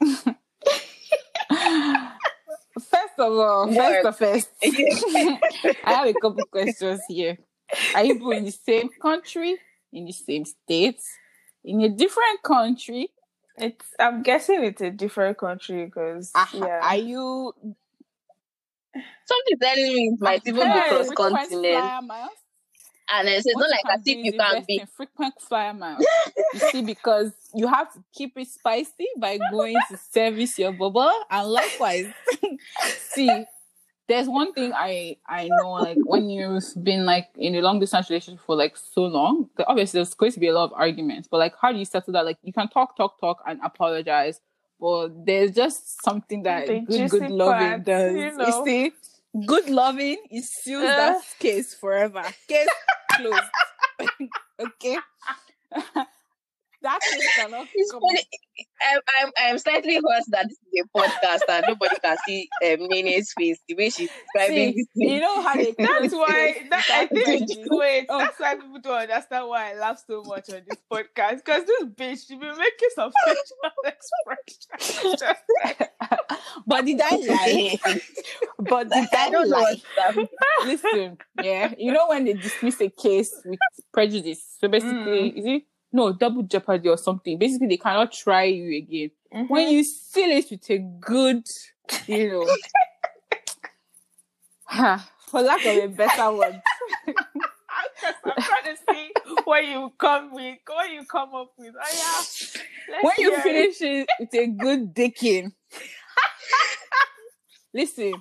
first 2.80 3.18
of 3.18 3.32
all, 3.32 3.72
first 3.74 4.06
of 4.06 4.16
first, 4.16 4.48
I 4.62 5.38
have 5.84 6.06
a 6.06 6.14
couple 6.14 6.44
questions 6.46 7.00
here. 7.08 7.36
Are 7.94 8.04
you 8.04 8.18
both 8.18 8.34
in 8.34 8.44
the 8.44 8.52
same 8.52 8.88
country, 9.00 9.58
in 9.92 10.04
the 10.06 10.12
same 10.12 10.44
state, 10.44 11.00
in 11.64 11.80
a 11.82 11.88
different 11.88 12.42
country? 12.42 13.08
It's. 13.56 13.86
I'm 13.98 14.22
guessing 14.22 14.64
it's 14.64 14.80
a 14.80 14.90
different 14.90 15.38
country 15.38 15.84
because 15.84 16.32
Ah, 16.34 16.50
yeah. 16.52 16.80
Are 16.82 16.96
you 16.96 17.54
Something 19.26 19.58
telling 19.60 19.94
me 19.94 20.08
it 20.12 20.20
might 20.20 20.42
even 20.46 20.72
be 20.72 20.80
cross 20.82 21.10
continent? 21.10 21.94
And 23.08 23.28
it's, 23.28 23.46
it's 23.46 23.56
not 23.56 23.70
like 23.70 23.82
can 23.82 24.00
as 24.00 24.06
if 24.06 24.24
you 24.24 24.32
can 24.32 24.56
invest 24.56 24.66
be 24.66 24.82
frequent 24.96 25.34
flyer 25.40 25.74
miles. 25.74 26.04
you 26.54 26.60
see, 26.60 26.82
because 26.82 27.32
you 27.54 27.66
have 27.68 27.92
to 27.92 28.02
keep 28.14 28.36
it 28.38 28.48
spicy 28.48 29.08
by 29.18 29.38
going 29.50 29.76
to 29.90 29.96
service 29.98 30.58
your 30.58 30.72
bubble, 30.72 31.12
and 31.30 31.48
likewise, 31.48 32.06
see, 32.98 33.44
there's 34.06 34.28
one 34.28 34.52
thing 34.52 34.72
I 34.74 35.16
I 35.26 35.48
know, 35.48 35.72
like 35.72 35.96
when 36.04 36.28
you've 36.30 36.62
been 36.82 37.04
like 37.06 37.28
in 37.36 37.54
a 37.54 37.60
long 37.62 37.80
distance 37.80 38.10
relationship 38.10 38.44
for 38.44 38.54
like 38.56 38.76
so 38.76 39.02
long, 39.06 39.48
obviously 39.66 39.98
there's 39.98 40.14
going 40.14 40.32
to 40.32 40.40
be 40.40 40.48
a 40.48 40.52
lot 40.54 40.64
of 40.66 40.72
arguments, 40.74 41.28
but 41.30 41.38
like 41.38 41.54
how 41.60 41.72
do 41.72 41.78
you 41.78 41.84
settle 41.84 42.12
that? 42.12 42.24
Like 42.26 42.38
you 42.42 42.52
can 42.52 42.68
talk, 42.68 42.96
talk, 42.96 43.18
talk, 43.20 43.42
and 43.46 43.58
apologize, 43.64 44.40
but 44.80 45.24
there's 45.24 45.52
just 45.52 46.02
something 46.04 46.42
that 46.42 46.66
The 46.66 46.80
good, 46.80 47.10
good 47.10 47.30
loving 47.30 47.68
part, 47.68 47.84
does. 47.84 48.12
you 48.14 48.46
You, 48.46 48.64
see, 48.64 48.92
good 49.46 49.68
loving 49.70 50.18
is 50.30 50.50
seals 50.50 50.84
Uh. 50.84 50.96
that 50.96 51.22
case 51.38 51.74
forever. 51.74 52.22
Case 52.48 52.68
closed. 53.16 53.40
okay. 54.60 54.98
that 56.84 57.00
case 57.00 57.34
cannot 57.36 57.66
It's 57.74 57.90
come 57.90 58.00
funny. 58.00 58.20
I'm, 58.80 59.00
I'm, 59.18 59.32
I'm 59.38 59.58
slightly 59.58 59.94
hurt 59.96 60.24
that 60.28 60.46
this 60.48 60.58
is 60.72 60.84
a 60.84 60.98
podcast 60.98 61.40
and 61.48 61.64
nobody 61.66 61.96
can 62.02 62.16
see 62.26 62.48
um, 62.64 62.86
Nene's 62.88 63.32
face, 63.36 63.58
the 63.66 63.74
way 63.74 63.90
she's 63.90 64.10
describing 64.10 64.74
See, 64.74 64.86
you 64.94 65.20
know 65.20 65.42
how 65.42 65.54
they 65.54 65.72
That's 65.78 66.12
why 66.14 66.66
that, 66.70 66.84
I 66.90 67.06
think 67.06 67.48
wait, 67.70 68.06
Oh. 68.08 68.18
that's 68.18 68.38
why 68.38 68.54
people 68.54 68.78
don't 68.80 69.02
understand 69.10 69.48
why 69.48 69.72
I 69.72 69.74
laugh 69.78 70.02
so 70.06 70.22
much 70.22 70.50
on 70.50 70.62
this 70.68 70.78
podcast. 70.92 71.36
Because 71.44 71.64
this 71.64 71.84
bitch, 71.96 72.28
she 72.28 72.36
been 72.36 72.56
making 72.56 72.88
some 72.94 73.10
facial 73.26 73.86
expressions. 73.86 75.22
but 76.66 76.84
did 76.84 77.00
I 77.02 77.16
lie? 77.16 77.78
but 78.58 78.88
did 78.90 79.08
I 79.12 79.24
I, 79.26 79.30
don't 79.30 79.48
lie? 79.48 79.76
Listen, 80.64 81.18
yeah, 81.42 81.74
you 81.78 81.92
know 81.92 82.08
when 82.08 82.24
they 82.24 82.34
dismiss 82.34 82.80
a 82.80 82.88
case 82.90 83.34
with 83.44 83.58
prejudice, 83.92 84.44
so 84.60 84.68
basically, 84.68 85.28
is 85.30 85.44
it 85.46 85.62
no 85.94 86.12
double 86.12 86.42
jeopardy 86.42 86.88
or 86.88 86.98
something? 86.98 87.38
Basically, 87.38 87.68
they 87.68 87.76
cannot 87.76 88.12
try 88.12 88.44
you 88.44 88.76
again. 88.76 89.10
Mm-hmm. 89.32 89.52
When 89.52 89.68
you 89.68 89.84
seal 89.84 90.30
it 90.30 90.50
with 90.50 90.68
a 90.70 90.78
good, 90.78 91.46
you 92.06 92.30
know, 92.30 92.56
ha, 94.64 95.08
for 95.28 95.40
lack 95.40 95.64
of 95.64 95.84
a 95.84 95.88
better 95.88 96.32
word, 96.32 96.60
I'm 97.06 98.42
trying 98.42 98.76
to 98.76 98.76
see 98.90 99.10
what 99.44 99.66
you 99.66 99.92
come 99.98 100.34
with, 100.34 100.58
what 100.66 100.90
you 100.90 101.04
come 101.04 101.34
up 101.34 101.52
with. 101.56 101.74
Oh 101.80 102.54
yeah. 102.88 103.00
When 103.02 103.14
you 103.18 103.34
it. 103.34 103.42
finish 103.42 103.80
it 103.80 104.08
with 104.18 104.34
a 104.34 104.46
good 104.48 104.94
dicking, 104.94 105.52
listen, 107.74 108.14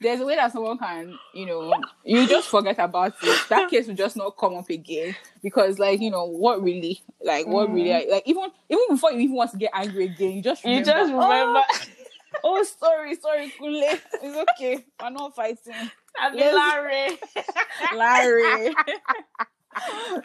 there's 0.00 0.20
a 0.20 0.26
way 0.26 0.36
that 0.36 0.52
someone 0.52 0.78
can, 0.78 1.18
you 1.34 1.46
know, 1.46 1.72
you 2.04 2.26
just 2.28 2.48
forget 2.48 2.78
about 2.78 3.14
it. 3.22 3.40
That 3.48 3.68
case 3.70 3.86
will 3.88 3.94
just 3.94 4.16
not 4.16 4.36
come 4.36 4.54
up 4.54 4.70
again 4.70 5.16
because, 5.42 5.78
like, 5.78 6.00
you 6.00 6.10
know, 6.10 6.24
what 6.26 6.62
really, 6.62 7.00
like, 7.22 7.46
what 7.46 7.70
really, 7.72 8.06
like, 8.10 8.22
even 8.26 8.44
even 8.68 8.84
before 8.90 9.12
you 9.12 9.20
even 9.20 9.36
want 9.36 9.50
to 9.52 9.56
get 9.56 9.70
angry 9.74 10.04
again, 10.06 10.32
you 10.32 10.42
just 10.42 10.64
Mm. 10.64 10.68
you 10.70 10.80
remember, 10.80 11.00
just 11.00 11.12
remember 11.12 11.60
Oh, 12.44 12.60
oh, 12.60 12.62
sorry, 12.62 13.14
sorry, 13.16 13.50
Kule, 13.50 13.82
it's 14.22 14.50
okay. 14.60 14.84
I'm 15.00 15.14
not 15.14 15.34
fighting, 15.34 15.90
Yes. 16.34 16.54
Larry. 16.54 17.18
Larry. 17.92 18.76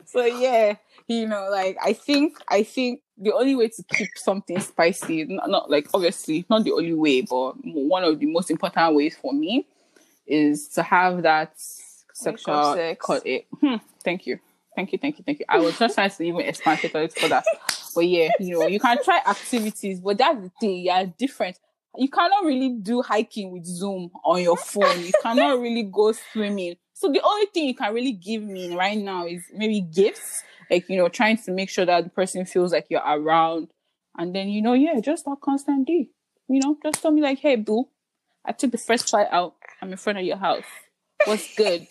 so 0.05 0.25
yeah, 0.25 0.75
you 1.07 1.27
know, 1.27 1.49
like 1.51 1.77
I 1.83 1.93
think 1.93 2.37
I 2.49 2.63
think 2.63 3.01
the 3.17 3.33
only 3.33 3.55
way 3.55 3.67
to 3.67 3.83
keep 3.83 4.09
something 4.15 4.59
spicy, 4.59 5.25
not, 5.25 5.49
not 5.49 5.69
like 5.69 5.87
obviously 5.93 6.45
not 6.49 6.63
the 6.63 6.71
only 6.71 6.93
way, 6.93 7.21
but 7.21 7.53
one 7.63 8.03
of 8.03 8.19
the 8.19 8.25
most 8.25 8.49
important 8.49 8.95
ways 8.95 9.15
for 9.15 9.33
me 9.33 9.67
is 10.25 10.67
to 10.69 10.83
have 10.83 11.21
that 11.23 11.53
sexual 12.13 12.73
sex. 12.73 13.05
co- 13.05 13.21
eh, 13.25 13.41
hmm, 13.59 13.75
thank 14.03 14.25
you. 14.25 14.39
Thank 14.75 14.91
you, 14.91 14.97
thank 14.97 15.19
you, 15.19 15.23
thank 15.23 15.39
you. 15.39 15.45
I 15.47 15.59
was 15.59 15.77
just 15.77 15.93
trying 15.93 16.09
to 16.09 16.23
even 16.23 16.41
expand 16.41 16.79
it 16.83 16.93
a 16.95 16.99
little 17.01 17.21
further. 17.21 17.43
But 17.93 18.07
yeah, 18.07 18.29
you 18.39 18.57
know, 18.59 18.65
you 18.65 18.79
can 18.79 18.97
try 19.03 19.21
activities, 19.27 19.99
but 19.99 20.17
that's 20.17 20.41
the 20.41 20.51
thing, 20.59 20.77
yeah, 20.83 21.05
different. 21.17 21.59
You 21.95 22.09
cannot 22.09 22.43
really 22.43 22.69
do 22.69 23.03
hiking 23.03 23.51
with 23.51 23.65
Zoom 23.65 24.09
on 24.25 24.41
your 24.41 24.57
phone. 24.57 24.99
You 25.01 25.11
cannot 25.21 25.59
really 25.59 25.83
go 25.83 26.11
swimming. 26.11 26.75
So 27.03 27.11
the 27.11 27.21
only 27.21 27.47
thing 27.47 27.65
you 27.65 27.75
can 27.75 27.93
really 27.93 28.13
give 28.13 28.41
me 28.41 28.73
right 28.73 28.97
now 28.97 29.27
is 29.27 29.43
maybe 29.53 29.81
gifts, 29.81 30.41
like 30.71 30.87
you 30.87 30.95
know, 30.95 31.09
trying 31.09 31.35
to 31.35 31.51
make 31.51 31.69
sure 31.69 31.83
that 31.83 32.05
the 32.05 32.09
person 32.09 32.45
feels 32.45 32.71
like 32.71 32.85
you're 32.89 33.03
around, 33.05 33.67
and 34.17 34.33
then 34.33 34.47
you 34.47 34.61
know, 34.61 34.71
yeah, 34.71 35.01
just 35.01 35.25
that 35.25 35.41
constant 35.41 35.85
D. 35.85 36.11
You 36.47 36.61
know, 36.61 36.77
just 36.81 37.01
tell 37.01 37.11
me 37.11 37.21
like, 37.21 37.39
hey, 37.39 37.57
boo, 37.57 37.89
I 38.45 38.53
took 38.53 38.71
the 38.71 38.77
first 38.77 39.09
flight 39.09 39.27
out. 39.31 39.55
I'm 39.81 39.91
in 39.91 39.97
front 39.97 40.19
of 40.19 40.23
your 40.23 40.37
house. 40.37 40.63
What's 41.25 41.53
good? 41.57 41.89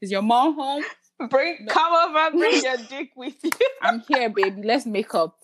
Is 0.00 0.12
your 0.12 0.22
mom 0.22 0.54
home? 0.54 0.84
Bring 1.30 1.66
come 1.68 1.92
over, 1.92 2.38
bring 2.38 2.62
your 2.62 2.76
dick 2.88 3.10
with 3.16 3.34
you. 3.42 3.50
I'm 3.82 4.04
here, 4.06 4.30
baby. 4.30 4.62
Let's 4.62 4.86
make 4.86 5.16
up. 5.16 5.36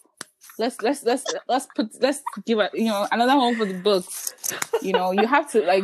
Let's 0.57 0.81
let's 0.83 1.03
let's 1.03 1.25
let's 1.49 1.67
put 1.75 2.01
let's 2.01 2.23
give 2.47 2.61
it 2.61 2.71
you 2.75 2.85
know 2.85 3.09
another 3.11 3.37
one 3.37 3.57
for 3.57 3.65
the 3.65 3.75
books. 3.75 4.35
You 4.83 4.93
know, 4.93 5.11
you 5.11 5.27
have 5.27 5.51
to 5.51 5.63
like 5.63 5.83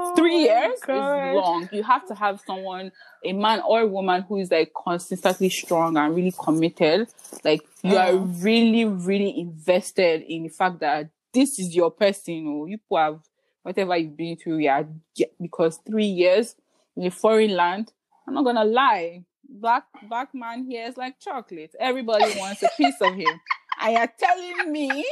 Oh 0.00 0.14
three 0.14 0.44
years 0.44 0.78
is 0.78 0.86
long. 0.88 1.68
You 1.72 1.82
have 1.82 2.06
to 2.06 2.14
have 2.14 2.40
someone, 2.46 2.92
a 3.24 3.32
man 3.32 3.60
or 3.66 3.80
a 3.80 3.86
woman 3.86 4.22
who 4.22 4.36
is 4.36 4.50
like 4.50 4.72
consistently 4.84 5.48
strong 5.48 5.96
and 5.96 6.14
really 6.14 6.32
committed. 6.38 7.08
Like 7.44 7.62
you 7.82 7.96
are 7.96 8.16
really, 8.16 8.84
really 8.84 9.38
invested 9.38 10.22
in 10.22 10.44
the 10.44 10.50
fact 10.50 10.80
that 10.80 11.10
this 11.32 11.58
is 11.58 11.74
your 11.74 11.90
person. 11.90 12.46
Or 12.46 12.68
you 12.68 12.78
have 12.94 13.20
whatever 13.62 13.96
you've 13.96 14.16
been 14.16 14.36
through. 14.36 14.58
Yeah, 14.58 14.84
yeah, 15.16 15.26
because 15.40 15.80
three 15.86 16.06
years 16.06 16.54
in 16.96 17.06
a 17.06 17.10
foreign 17.10 17.54
land. 17.56 17.92
I'm 18.26 18.34
not 18.34 18.44
gonna 18.44 18.64
lie. 18.64 19.24
Black 19.48 19.84
black 20.08 20.28
man 20.34 20.64
here 20.64 20.86
is 20.86 20.96
like 20.96 21.18
chocolate. 21.18 21.74
Everybody 21.80 22.38
wants 22.38 22.62
a 22.62 22.68
piece 22.76 23.00
of 23.00 23.14
him. 23.14 23.40
And 23.80 23.94
you're 23.94 24.12
telling 24.18 24.72
me 24.72 25.06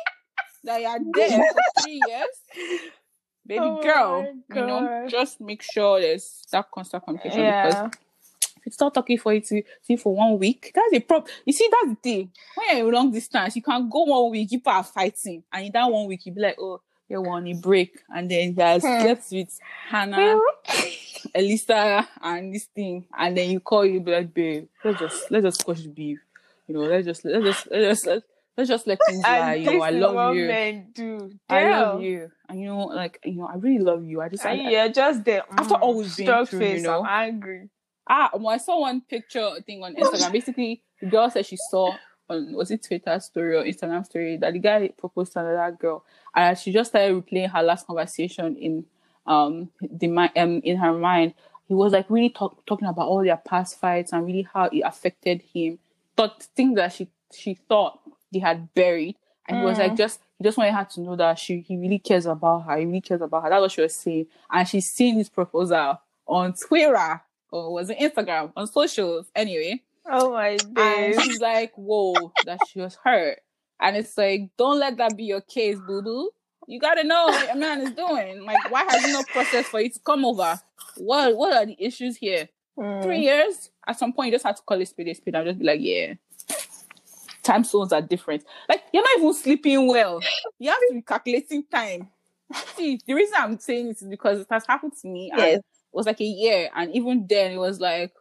that 0.65 0.81
you're 0.81 0.99
there 1.15 1.53
for 1.53 1.83
three 1.83 2.01
years? 2.07 2.81
Baby 3.47 3.61
Oh 3.65 3.81
girl, 3.83 4.35
you 4.49 4.67
know, 4.67 5.07
just 5.09 5.41
make 5.41 5.63
sure 5.63 6.01
there's 6.01 6.43
that 6.51 6.71
constant 6.71 7.05
communication 7.05 7.47
Yeah. 7.47 7.63
because 7.63 7.93
if 8.59 8.67
it's 8.67 8.81
not 8.81 8.93
talking 8.95 9.19
for 9.19 9.33
you 9.33 9.41
to 9.41 9.63
see 9.83 9.97
for 9.97 10.15
one 10.15 10.39
week, 10.39 10.73
that's 10.75 10.93
a 10.93 11.01
problem. 11.01 11.31
You 11.45 11.53
see, 11.53 11.69
that's 11.71 11.91
the 11.91 11.97
thing. 12.03 12.31
When 12.57 12.77
you're 12.79 12.93
long 12.93 13.13
distance, 13.13 13.55
you 13.55 13.63
can 13.63 13.89
go 13.89 14.03
one 14.03 14.31
week, 14.33 14.51
people 14.51 14.73
are 14.73 14.83
fighting, 14.83 15.45
and 15.53 15.67
in 15.67 15.73
that 15.73 15.91
one 15.91 16.07
week, 16.07 16.27
you 16.27 16.33
be 16.33 16.41
like, 16.41 16.57
oh, 16.59 16.81
you 17.09 17.21
want 17.23 17.47
a 17.47 17.55
break, 17.55 18.01
and 18.09 18.29
then 18.29 18.49
you 18.57 18.63
have 18.63 18.83
Hmm. 18.83 19.01
slept 19.01 19.27
with 19.31 19.57
Hannah, 19.89 20.41
Elisa, 21.35 22.09
and 22.21 22.53
this 22.55 22.65
thing, 22.65 23.05
and 23.17 23.37
then 23.37 23.51
you 23.51 23.61
call 23.61 23.85
you 23.87 24.01
be 24.01 24.11
like, 24.13 24.33
babe, 24.35 24.67
let's 24.83 24.99
just 24.99 25.31
let's 25.31 25.45
just 25.45 25.61
squash 25.61 25.83
the 25.83 25.89
beef, 25.89 26.19
you 26.67 26.75
know, 26.75 26.83
let's 26.83 27.07
just 27.07 27.25
let's 27.25 27.45
just 27.45 27.69
let's 27.71 27.85
just 28.03 28.07
let's, 28.07 28.27
let's 28.57 28.69
just 28.69 28.87
let 28.87 28.99
things 29.07 29.23
lie, 29.23 29.59
know, 29.59 29.83
I 29.83 29.91
love 29.91 30.35
you. 30.37 30.47
men 30.47 30.89
do. 30.93 31.31
I 31.49 31.71
love 31.71 32.03
you, 32.03 32.31
and 32.49 32.61
you 32.61 32.67
know, 32.67 32.87
like 32.87 33.21
you 33.25 33.37
know, 33.37 33.47
I 33.47 33.57
really 33.57 33.79
love 33.79 34.05
you. 34.05 34.21
I 34.21 34.29
just, 34.29 34.45
I, 34.45 34.55
you're 34.55 34.89
just 34.89 35.25
there. 35.25 35.43
After 35.51 35.75
mm, 35.75 35.81
all 35.81 35.97
we've 35.99 36.17
been 36.17 36.47
through, 36.47 36.65
you 36.65 36.81
know. 36.81 37.05
I'm 37.05 37.35
angry. 37.35 37.69
Ah, 38.09 38.31
well, 38.35 38.49
I 38.49 38.59
saw 38.59 38.81
one 38.81 39.01
picture 39.01 39.51
thing 39.67 39.83
on 39.83 39.95
Instagram. 39.95 40.33
Basically, 40.33 40.83
the 41.01 41.07
girl 41.07 41.29
said 41.31 41.45
she 41.45 41.57
saw 41.57 41.97
on 42.29 42.53
was 42.53 42.71
it 42.71 42.83
Twitter 42.83 43.19
story 43.21 43.57
or 43.57 43.65
Instagram 43.65 44.05
story 44.05 44.37
that 44.37 44.53
the 44.53 44.59
guy 44.59 44.89
proposed 44.89 45.33
to 45.33 45.41
another 45.41 45.77
girl, 45.77 46.05
and 46.35 46.57
she 46.59 46.73
just 46.73 46.91
started 46.91 47.15
replaying 47.15 47.51
her 47.51 47.63
last 47.63 47.87
conversation 47.87 48.57
in 48.57 48.85
um 49.27 49.71
the 49.81 50.09
um 50.37 50.61
in 50.65 50.77
her 50.77 50.93
mind. 50.93 51.35
He 51.69 51.75
was 51.75 51.93
like 51.93 52.09
really 52.09 52.31
talk, 52.31 52.65
talking 52.65 52.87
about 52.87 53.09
all 53.09 53.25
their 53.25 53.37
past 53.37 53.81
fights 53.81 54.13
and 54.13 54.25
really 54.25 54.47
how 54.53 54.67
it 54.67 54.83
affected 54.85 55.43
him. 55.53 55.81
But 56.15 56.47
things 56.55 56.77
that 56.77 56.93
she 56.93 57.09
she 57.33 57.55
thought 57.55 57.99
he 58.31 58.41
had 58.41 58.73
buried, 58.75 59.17
and 59.49 59.59
he 59.59 59.65
was 59.65 59.79
like 59.79 59.97
just 59.97 60.21
he 60.39 60.45
just 60.45 60.59
wanted 60.59 60.73
her 60.73 60.85
to 60.93 61.01
know 61.01 61.17
that 61.17 61.39
she 61.39 61.61
he 61.61 61.77
really 61.77 61.99
cares 61.99 62.27
about 62.27 62.61
her. 62.61 62.79
He 62.79 62.87
really 62.87 63.01
cares 63.01 63.21
about 63.21 63.45
her. 63.45 63.51
That's 63.51 63.61
what 63.61 63.73
she 63.73 63.81
was 63.83 63.95
saying, 63.95 64.27
and 64.51 64.69
she's 64.69 64.91
seen 64.91 65.17
his 65.17 65.29
proposal 65.29 66.01
on 66.27 66.55
Twitter 66.55 67.23
or 67.51 67.73
was 67.73 67.91
it 67.91 67.99
Instagram 67.99 68.53
on 68.57 68.67
socials 68.67 69.27
anyway. 69.35 69.83
Oh 70.09 70.33
my 70.33 70.57
god. 70.57 70.79
And 70.79 71.23
she's 71.23 71.41
like, 71.41 71.73
whoa, 71.77 72.15
that 72.45 72.59
she 72.69 72.81
was 72.81 72.97
hurt. 73.03 73.41
And 73.81 73.97
it's 73.97 74.17
like, 74.17 74.51
don't 74.57 74.79
let 74.79 74.97
that 74.99 75.17
be 75.17 75.25
your 75.25 75.41
case, 75.41 75.79
boo 75.87 76.03
boo. 76.03 76.31
You 76.69 76.81
gotta 76.81 77.05
know 77.05 77.27
what 77.27 77.55
a 77.55 77.57
man 77.57 77.81
is 77.81 77.93
doing. 77.93 78.45
Like, 78.45 78.71
why 78.71 78.85
has 78.89 79.05
he 79.05 79.13
no 79.13 79.23
process 79.23 79.67
for 79.67 79.81
you 79.81 79.91
to 79.91 80.01
come 80.01 80.25
over? 80.25 80.61
What 80.97 81.37
what 81.37 81.53
are 81.53 81.67
the 81.67 81.77
issues 81.79 82.17
here? 82.17 82.49
Mm. 82.79 83.03
Three 83.03 83.21
years? 83.21 83.71
At 83.87 83.99
some 83.99 84.13
point, 84.13 84.27
you 84.27 84.33
just 84.33 84.45
have 84.45 84.57
to 84.57 84.63
call 84.63 84.81
it 84.81 84.89
speed 84.89 85.09
a 85.09 85.15
spade 85.15 85.35
and 85.35 85.47
just 85.47 85.59
be 85.59 85.65
like, 85.65 85.81
yeah. 85.81 86.15
Time 87.47 87.65
zones 87.65 87.93
are 87.93 88.03
different. 88.03 88.45
Like, 88.69 88.83
you're 88.93 89.03
not 89.03 89.19
even 89.19 89.33
sleeping 89.35 89.87
well. 89.87 90.21
You 90.59 90.71
have 90.71 90.79
to 90.89 90.95
be 90.95 91.03
calculating 91.03 91.65
time. 91.71 92.09
See, 92.77 92.99
the 93.07 93.15
reason 93.15 93.35
I'm 93.39 93.59
saying 93.59 93.89
this 93.89 94.03
is 94.03 94.09
because 94.09 94.41
it 94.41 94.47
has 94.51 94.67
happened 94.67 94.95
to 95.03 95.09
me. 95.09 95.31
And 95.31 95.41
Yes. 95.41 95.59
it 95.59 95.65
was 95.93 96.07
like 96.07 96.21
a 96.21 96.25
year. 96.25 96.71
And 96.75 96.95
even 96.95 97.27
then, 97.29 97.53
it 97.53 97.59
was 97.59 97.81
like, 97.81 98.13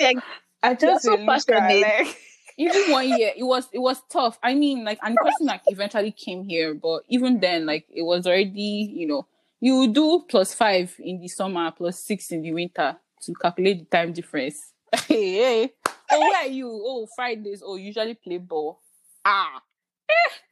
Like, 0.00 0.18
I 0.62 0.74
just 0.74 1.04
so 1.04 1.10
so 1.10 1.16
look 1.16 1.20
at, 1.20 1.42
passionate. 1.42 1.82
like, 1.82 2.18
even 2.58 2.90
one 2.90 3.06
year 3.08 3.32
it 3.36 3.42
was 3.44 3.68
it 3.72 3.78
was 3.78 4.00
tough 4.10 4.38
i 4.42 4.54
mean 4.54 4.82
like 4.82 4.98
and 5.02 5.14
the 5.14 5.20
person 5.22 5.46
like 5.46 5.60
eventually 5.66 6.10
came 6.10 6.42
here 6.48 6.72
but 6.74 7.02
even 7.08 7.38
then 7.38 7.66
like 7.66 7.84
it 7.94 8.00
was 8.00 8.26
already 8.26 8.90
you 8.94 9.06
know 9.06 9.26
you 9.60 9.88
do 9.92 10.24
plus 10.26 10.54
five 10.54 10.94
in 10.98 11.20
the 11.20 11.28
summer 11.28 11.70
plus 11.70 11.98
six 12.02 12.30
in 12.32 12.40
the 12.40 12.52
winter 12.54 12.96
to 13.20 13.34
calculate 13.34 13.78
the 13.80 13.84
time 13.96 14.10
difference 14.10 14.72
Hey, 15.08 15.32
hey. 15.34 15.72
Oh, 16.10 16.20
where 16.20 16.36
are 16.44 16.46
you? 16.46 16.68
Oh, 16.70 17.06
Fridays. 17.14 17.62
Oh, 17.64 17.76
usually 17.76 18.14
play 18.14 18.38
ball. 18.38 18.80
Ah. 19.24 19.60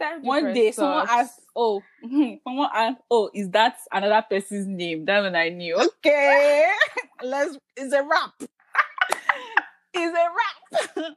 That 0.00 0.20
One 0.22 0.52
day 0.52 0.72
someone 0.72 1.06
sucks. 1.06 1.20
asked, 1.30 1.40
oh, 1.54 1.80
someone 2.02 2.68
asked, 2.74 3.00
oh, 3.10 3.30
is 3.32 3.48
that 3.50 3.76
another 3.92 4.24
person's 4.28 4.66
name? 4.66 5.04
That's 5.04 5.22
when 5.22 5.36
I 5.36 5.48
knew. 5.50 5.76
Okay, 5.76 6.66
let's. 7.22 7.56
It's 7.76 7.92
a 7.94 8.02
wrap. 8.02 8.32
it's 9.94 10.16
a 10.18 10.26
wrap. 10.34 11.16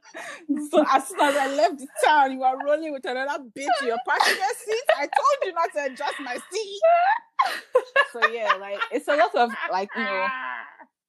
so 0.70 0.84
as 0.88 1.08
soon 1.08 1.20
as 1.20 1.36
I 1.36 1.54
left 1.54 1.78
the 1.78 1.88
town, 2.04 2.32
you 2.32 2.42
are 2.44 2.56
rolling 2.64 2.92
with 2.92 3.04
another 3.04 3.42
bitch 3.42 3.66
in 3.82 3.88
your 3.88 3.98
passenger 4.08 4.42
seat. 4.64 4.84
I 4.96 5.02
told 5.08 5.38
you 5.44 5.52
not 5.52 5.72
to 5.74 5.84
adjust 5.92 6.14
my 6.20 6.34
seat. 6.34 6.80
So 8.12 8.26
yeah, 8.28 8.54
like 8.60 8.78
it's 8.92 9.08
a 9.08 9.16
lot 9.16 9.34
of 9.34 9.50
like 9.72 9.88
you 9.96 10.04
know, 10.04 10.26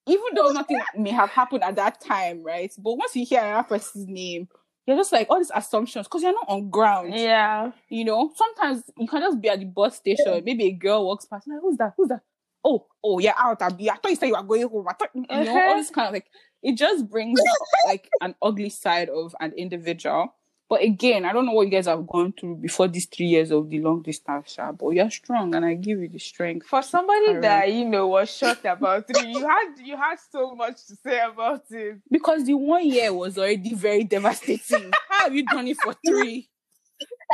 even 0.10 0.26
though 0.36 0.50
nothing 0.50 0.80
may 0.98 1.12
have 1.12 1.30
happened 1.30 1.64
at 1.64 1.76
that 1.76 2.02
time, 2.02 2.44
right? 2.44 2.72
But 2.78 2.96
once 2.98 3.16
you 3.16 3.26
hear 3.26 3.42
another 3.42 3.68
person's 3.68 4.08
name, 4.08 4.48
you're 4.86 4.98
just 4.98 5.12
like 5.12 5.28
all 5.30 5.38
these 5.38 5.52
assumptions 5.54 6.08
because 6.08 6.24
you're 6.24 6.34
not 6.34 6.50
on 6.50 6.70
ground. 6.70 7.14
Yeah. 7.14 7.72
You 7.90 8.06
know, 8.06 8.32
sometimes 8.36 8.84
you 8.98 9.08
can 9.08 9.22
just 9.22 9.40
be 9.40 9.50
at 9.50 9.60
the 9.60 9.66
bus 9.66 9.98
station. 9.98 10.42
Maybe 10.44 10.66
a 10.66 10.72
girl 10.72 11.06
walks 11.06 11.26
past, 11.26 11.48
like, 11.48 11.60
who's 11.62 11.78
that? 11.78 11.94
Who's 11.96 12.08
that? 12.10 12.22
Oh, 12.64 12.88
oh, 13.04 13.20
yeah, 13.20 13.34
out. 13.38 13.62
I 13.62 13.70
thought 13.70 13.80
you 14.10 14.16
said 14.16 14.28
you 14.28 14.36
were 14.36 14.44
going 14.44 14.68
home. 14.68 14.86
I 14.90 14.94
thought, 14.94 15.12
you 15.14 15.22
know, 15.22 15.28
all 15.30 15.42
Uh-huh. 15.48 15.76
this 15.78 15.90
kind 15.92 16.08
of 16.08 16.14
like, 16.14 16.26
it 16.64 16.74
just 16.76 17.08
brings 17.08 17.40
up 17.40 17.58
like 17.86 18.10
an 18.22 18.36
ugly 18.42 18.70
side 18.70 19.10
of 19.10 19.36
an 19.40 19.54
individual. 19.54 20.34
But 20.70 20.84
again, 20.84 21.26
I 21.26 21.34
don't 21.34 21.48
know 21.48 21.54
what 21.54 21.64
you 21.64 21.72
guys 21.72 21.88
have 21.88 22.06
gone 22.06 22.32
through 22.32 22.58
before 22.58 22.88
these 22.88 23.08
three 23.08 23.26
years 23.26 23.50
of 23.50 23.68
the 23.70 23.80
long 23.80 24.04
distance, 24.04 24.56
but 24.80 24.90
you're 24.90 25.10
strong 25.10 25.56
and 25.56 25.66
I 25.66 25.74
give 25.74 26.00
you 26.00 26.08
the 26.08 26.20
strength. 26.20 26.68
For 26.68 26.84
somebody 26.84 27.38
that 27.40 27.74
you 27.74 27.86
know 27.86 28.08
was 28.08 28.30
shocked 28.32 28.66
about 28.66 29.08
three, 29.08 29.32
you 29.32 29.40
had 29.48 29.74
you 29.84 29.98
had 29.98 30.18
so 30.32 30.54
much 30.54 30.86
to 30.86 30.96
say 30.96 31.20
about 31.22 31.64
it. 31.72 31.98
Because 32.12 32.46
the 32.46 32.54
one 32.54 32.86
year 32.88 33.12
was 33.12 33.38
already 33.40 33.74
very 33.74 34.04
devastating. 34.04 34.92
How 35.10 35.24
have 35.26 35.36
you 35.36 35.44
done 35.46 35.68
it 35.68 35.78
for 35.84 35.96
three? 36.06 36.48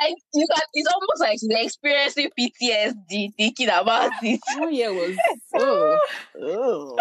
Like 0.01 0.15
you 0.33 0.45
can, 0.53 0.63
it's 0.73 0.89
almost 0.91 1.19
like 1.19 1.39
she's 1.39 1.65
experiencing 1.65 2.29
PTSD 2.37 3.33
thinking 3.35 3.69
about 3.69 4.11
it. 4.21 4.41
One 4.57 4.73
year 4.73 4.93
was 4.93 5.15
oh, 5.55 5.99
oh, 6.41 6.97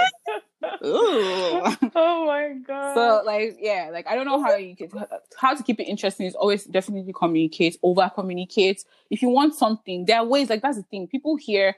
oh. 0.82 1.76
Oh 1.96 2.26
my 2.26 2.54
god. 2.66 2.94
So 2.94 3.22
like 3.26 3.56
yeah, 3.60 3.90
like 3.92 4.06
I 4.06 4.14
don't 4.14 4.26
know 4.26 4.42
how 4.42 4.54
you 4.56 4.76
can 4.76 4.90
how 5.36 5.54
to 5.54 5.62
keep 5.62 5.80
it 5.80 5.84
interesting 5.84 6.26
is 6.26 6.34
always 6.34 6.64
definitely 6.64 7.12
communicate, 7.12 7.78
over 7.82 8.10
communicate. 8.14 8.84
If 9.10 9.22
you 9.22 9.28
want 9.28 9.54
something, 9.54 10.04
there 10.04 10.18
are 10.18 10.24
ways 10.24 10.48
like 10.48 10.62
that's 10.62 10.76
the 10.76 10.84
thing. 10.84 11.08
People 11.08 11.36
here 11.36 11.74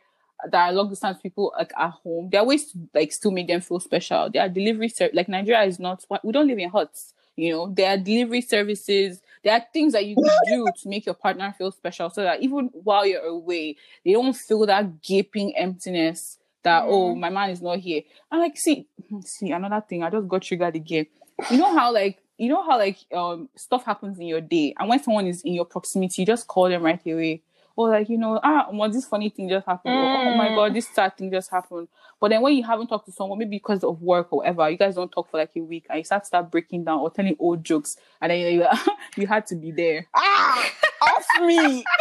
that 0.50 0.68
are 0.68 0.72
long 0.72 0.88
distance 0.88 1.18
people 1.22 1.52
like 1.58 1.72
at 1.76 1.90
home, 1.90 2.28
there 2.30 2.40
are 2.40 2.46
ways 2.46 2.72
to 2.72 2.78
like 2.94 3.12
still 3.12 3.30
make 3.30 3.48
them 3.48 3.60
feel 3.60 3.80
special. 3.80 4.30
There 4.30 4.42
are 4.42 4.48
delivery 4.48 4.88
ser- 4.88 5.10
like 5.14 5.28
Nigeria 5.28 5.62
is 5.62 5.78
not 5.78 6.04
we 6.22 6.32
don't 6.32 6.46
live 6.46 6.58
in 6.58 6.68
huts, 6.68 7.14
you 7.36 7.52
know. 7.52 7.72
There 7.72 7.90
are 7.90 7.96
delivery 7.96 8.42
services, 8.42 9.20
there 9.47 9.55
are 9.55 9.64
things 9.73 9.93
that 9.93 10.05
you 10.05 10.16
can 10.16 10.24
do 10.48 10.66
to 10.77 10.89
make 10.89 11.06
your 11.06 11.14
partner 11.14 11.55
feel 11.56 11.70
special 11.70 12.10
so 12.10 12.24
that 12.24 12.43
even 12.43 12.68
while 12.73 13.06
you're 13.06 13.23
away, 13.23 13.77
they 14.05 14.12
don't 14.12 14.35
feel 14.35 14.66
that 14.66 15.01
gaping 15.02 15.56
emptiness 15.56 16.39
that 16.64 16.82
oh 16.85 17.14
my 17.14 17.31
man 17.31 17.51
is 17.51 17.62
not 17.62 17.78
here. 17.78 18.02
And 18.32 18.40
like 18.40 18.56
see 18.56 18.89
see 19.24 19.52
another 19.52 19.85
thing, 19.89 20.02
I 20.02 20.10
just 20.10 20.27
got 20.27 20.43
triggered 20.43 20.74
again. 20.74 21.06
You 21.48 21.59
know 21.59 21.73
how 21.78 21.93
like 21.93 22.20
you 22.39 22.48
know 22.48 22.68
how 22.68 22.77
like 22.77 22.98
um 23.14 23.48
stuff 23.55 23.85
happens 23.85 24.18
in 24.18 24.27
your 24.27 24.40
day, 24.40 24.74
and 24.81 24.89
when 24.89 25.01
someone 25.01 25.28
is 25.28 25.43
in 25.43 25.55
your 25.55 25.64
proximity, 25.64 26.23
you 26.23 26.27
just 26.27 26.48
call 26.48 26.68
them 26.68 26.82
right 26.82 27.01
away. 27.06 27.40
Or 27.77 27.90
like 27.90 28.09
you 28.09 28.16
know, 28.16 28.40
ah, 28.43 28.69
well, 28.73 28.90
this 28.90 29.05
funny 29.05 29.28
thing 29.28 29.48
just 29.48 29.66
happened. 29.66 29.94
Or, 29.94 29.98
oh 29.98 30.35
my 30.36 30.48
god, 30.48 30.74
this 30.74 30.89
sad 30.89 31.16
thing 31.16 31.31
just 31.31 31.51
happened. 31.51 31.89
But 32.20 32.31
then 32.31 32.40
when 32.40 32.55
you 32.55 32.65
haven't 32.65 32.86
talked 32.89 33.07
to 33.07 33.12
someone, 33.12 33.39
maybe 33.39 33.57
because 33.57 33.85
of 33.85 34.01
work 34.01 34.28
or 34.32 34.39
whatever, 34.39 34.70
you 34.70 34.78
guys 34.78 34.94
don't 34.94 35.11
talk 35.11 35.31
for 35.31 35.39
like 35.39 35.51
a 35.57 35.61
week, 35.61 35.86
and 35.90 35.98
you 35.98 36.05
start 36.05 36.27
start 36.27 36.51
breaking 36.51 36.85
down 36.85 37.01
or 37.01 37.11
telling 37.11 37.36
old 37.39 37.62
jokes, 37.65 37.97
and 38.20 38.31
then 38.31 38.39
you 38.55 38.66
you 39.16 39.27
had 39.27 39.47
to 39.47 39.57
be 39.57 39.73
there. 39.73 40.07
Ah, 40.15 40.73
off 41.03 41.27
me. 41.43 41.85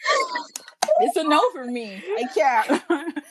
it's 1.00 1.16
a 1.16 1.24
no 1.24 1.40
for 1.52 1.64
me. 1.64 2.02
I 2.18 2.24
can't 2.34 2.82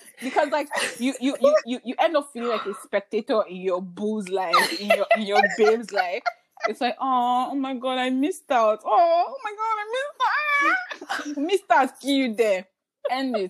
because 0.21 0.49
like 0.49 0.69
you 0.99 1.13
you 1.19 1.35
you 1.65 1.79
you 1.83 1.95
end 1.99 2.15
up 2.17 2.29
feeling 2.33 2.49
like 2.49 2.65
a 2.65 2.73
spectator 2.83 3.43
in 3.47 3.57
your 3.57 3.81
boo's 3.81 4.29
life, 4.29 4.79
in 4.79 4.89
your 4.89 5.05
in 5.15 5.23
your 5.23 5.41
babe's 5.57 5.91
life. 5.91 6.23
It's 6.67 6.81
like 6.81 6.95
oh 6.99 7.49
oh 7.51 7.55
my 7.55 7.75
god, 7.75 7.99
I 7.99 8.09
missed 8.09 8.51
out. 8.51 8.81
Oh 8.85 9.25
oh 9.27 9.37
my 9.43 9.51
god, 9.51 9.75
I 9.79 9.85
missed 9.95 10.21
out. 10.21 11.35
Ah, 11.37 11.41
missed 11.41 11.71
out. 11.71 12.03
You 12.03 12.33
there. 12.33 12.67
End 13.09 13.35
it. 13.37 13.49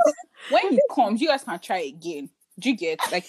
When 0.50 0.72
he 0.72 0.82
comes, 0.94 1.22
you 1.22 1.28
guys 1.28 1.44
can 1.44 1.60
try 1.60 1.80
again. 1.80 2.30
Do 2.60 2.70
you 2.70 2.78
get 2.78 3.00
like 3.12 3.26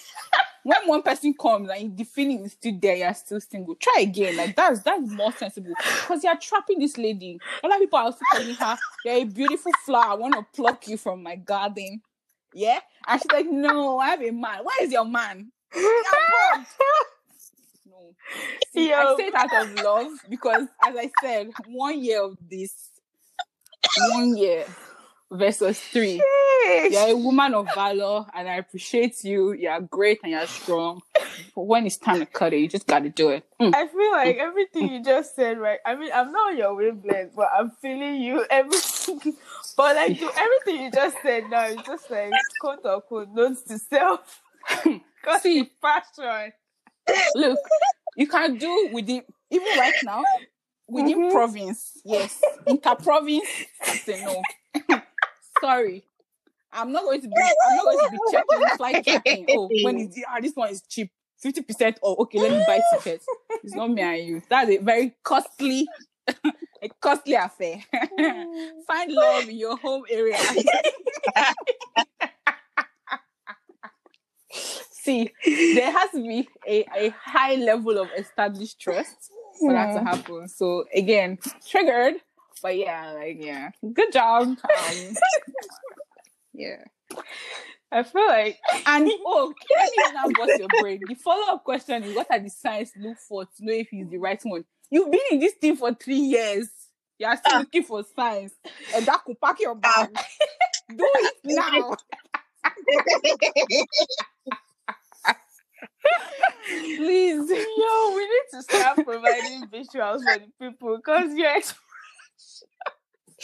when 0.63 0.77
one 0.85 1.01
person 1.01 1.33
comes 1.33 1.69
and 1.69 1.97
the 1.97 2.03
feeling 2.03 2.45
is 2.45 2.53
still 2.53 2.77
there, 2.79 2.95
you're 2.95 3.13
still 3.13 3.39
single. 3.41 3.75
Try 3.75 4.01
again. 4.01 4.37
Like 4.37 4.55
that's 4.55 4.81
that's 4.81 5.09
more 5.11 5.31
sensible 5.31 5.73
because 5.75 6.23
you're 6.23 6.37
trapping 6.37 6.79
this 6.79 6.97
lady. 6.97 7.39
Other 7.63 7.79
people 7.79 7.99
are 7.99 8.05
also 8.05 8.19
telling 8.31 8.55
her, 8.55 8.77
"You're 9.05 9.15
a 9.15 9.23
beautiful 9.23 9.71
flower. 9.85 10.11
I 10.11 10.15
want 10.15 10.33
to 10.35 10.45
pluck 10.55 10.87
you 10.87 10.97
from 10.97 11.23
my 11.23 11.35
garden." 11.35 12.01
Yeah, 12.53 12.79
and 13.07 13.21
she's 13.21 13.31
like, 13.31 13.47
"No, 13.49 13.99
I 13.99 14.09
have 14.09 14.21
a 14.21 14.31
man. 14.31 14.63
Where 14.63 14.83
is 14.83 14.91
your 14.91 15.05
man?" 15.05 15.51
No, 17.85 18.13
See, 18.73 18.93
I 18.93 19.03
Yo. 19.03 19.17
say 19.17 19.27
it 19.27 19.35
out 19.35 19.53
of 19.53 19.73
love 19.73 20.11
because, 20.29 20.63
as 20.85 20.95
I 20.95 21.11
said, 21.21 21.49
one 21.67 22.01
year 22.03 22.23
of 22.23 22.37
this, 22.49 22.89
one 23.97 24.37
year 24.37 24.65
versus 25.31 25.79
three. 25.79 26.21
You're 26.91 27.09
a 27.09 27.15
woman 27.15 27.53
of 27.55 27.67
valor, 27.73 28.25
and 28.35 28.47
I 28.47 28.55
appreciate 28.55 29.23
you. 29.23 29.53
You're 29.53 29.81
great 29.81 30.19
and 30.23 30.31
you're 30.33 30.45
strong. 30.45 31.01
But 31.55 31.63
when 31.63 31.85
it's 31.85 31.97
time 31.97 32.19
to 32.19 32.25
cut 32.25 32.53
it, 32.53 32.59
you 32.59 32.67
just 32.67 32.85
got 32.87 32.99
to 33.03 33.09
do 33.09 33.29
it. 33.29 33.43
Mm. 33.59 33.73
I 33.75 33.87
feel 33.87 34.11
like 34.11 34.37
everything 34.37 34.91
you 34.93 35.03
just 35.03 35.35
said, 35.35 35.57
right? 35.57 35.79
I 35.85 35.95
mean, 35.95 36.11
I'm 36.13 36.31
not 36.31 36.51
on 36.51 36.57
your 36.57 36.75
wavelength, 36.75 37.33
but 37.35 37.49
I'm 37.57 37.71
feeling 37.81 38.21
you. 38.21 38.45
Everything, 38.51 39.33
but 39.75 39.95
like 39.95 40.21
everything 40.21 40.83
you 40.83 40.91
just 40.91 41.17
said 41.23 41.49
now, 41.49 41.65
it's 41.65 41.85
just 41.87 42.09
like 42.11 42.31
quote 42.59 42.85
unquote 42.85 43.29
notes 43.33 43.63
to 43.63 43.79
self. 43.79 44.41
See. 45.41 45.59
it's 45.59 45.71
passion. 45.81 46.51
Look, 47.35 47.59
you 48.15 48.27
can 48.27 48.57
do 48.57 48.89
with 48.91 49.05
within 49.07 49.23
even 49.49 49.67
right 49.79 49.93
now 50.03 50.23
within 50.87 51.17
Mhm. 51.19 51.31
province. 51.31 51.97
Yes, 52.05 52.41
inter 52.67 52.95
province. 52.95 53.47
Say 53.83 54.23
no. 54.23 54.41
Sorry, 55.61 56.03
I'm 56.73 56.91
not 56.91 57.03
going 57.03 57.21
to 57.21 57.27
be. 57.27 57.33
I'm 57.35 57.75
not 57.75 57.85
going 57.85 58.05
to 58.05 58.11
be 58.11 58.17
checking 58.31 58.77
flight 58.77 59.05
tracking. 59.05 59.45
Oh, 59.49 59.69
when 59.83 59.97
is 59.99 60.15
the, 60.15 60.25
ah, 60.27 60.39
this 60.41 60.53
one 60.55 60.69
is 60.69 60.81
cheap. 60.81 61.11
Fifty 61.37 61.61
percent. 61.61 61.99
Oh, 62.03 62.15
okay. 62.19 62.39
Let 62.39 62.51
me 62.51 62.63
buy 62.67 62.81
tickets. 62.93 63.25
It's 63.63 63.73
not 63.73 63.89
me 63.89 64.01
and 64.01 64.27
you. 64.27 64.41
That's 64.49 64.69
a 64.69 64.77
very 64.77 65.15
costly, 65.23 65.87
a 66.27 66.89
costly 66.99 67.33
affair. 67.33 67.83
Find 68.87 69.11
love 69.11 69.49
in 69.49 69.57
your 69.57 69.77
home 69.77 70.03
area. 70.09 70.37
See, 74.91 75.31
there 75.43 75.91
has 75.91 76.11
to 76.11 76.21
be 76.21 76.47
a, 76.67 76.85
a 76.95 77.09
high 77.09 77.55
level 77.55 77.97
of 77.97 78.09
established 78.15 78.79
trust 78.79 79.31
for 79.59 79.73
that 79.73 79.93
to 79.93 80.03
happen. 80.03 80.47
So 80.47 80.85
again, 80.93 81.39
triggered, 81.67 82.15
but 82.61 82.77
yeah, 82.77 83.11
like 83.13 83.37
yeah, 83.39 83.69
good 83.93 84.11
job. 84.11 84.43
Um, 84.43 84.57
yeah, 86.53 86.83
I 87.91 88.03
feel 88.03 88.27
like 88.27 88.57
and 88.85 89.09
oh, 89.25 89.53
can 89.67 89.87
you 89.97 90.13
now 90.13 90.23
bust 90.37 90.59
your 90.59 90.67
brain. 90.79 90.99
The 91.07 91.15
follow 91.15 91.53
up 91.53 91.63
question 91.63 92.03
is: 92.03 92.15
What 92.15 92.27
are 92.29 92.39
the 92.39 92.49
signs 92.49 92.91
look 92.97 93.17
for 93.17 93.45
to 93.45 93.51
know 93.59 93.73
if 93.73 93.89
he's 93.89 94.09
the 94.09 94.17
right 94.17 94.39
one? 94.43 94.65
You've 94.89 95.11
been 95.11 95.21
in 95.31 95.39
this 95.39 95.55
team 95.57 95.77
for 95.77 95.93
three 95.93 96.15
years. 96.17 96.69
You 97.17 97.27
are 97.27 97.37
still 97.37 97.53
Ah. 97.55 97.59
looking 97.59 97.83
for 97.83 98.03
signs, 98.15 98.51
and 98.95 99.05
that 99.05 99.23
could 99.25 99.39
pack 99.39 99.59
your 99.59 99.75
bag. 99.75 100.09
Do 100.89 100.97
it 101.15 101.35
now. 101.45 101.95
Please. 106.97 107.49
yo, 107.49 108.13
we 108.15 108.23
need 108.23 108.47
to 108.51 108.61
start 108.63 108.95
providing 109.05 109.63
visuals 109.67 110.21
for 110.23 110.39
the 110.39 110.47
people 110.59 110.97
because 110.97 111.33
you're 111.35 111.47
ex- 111.49 111.73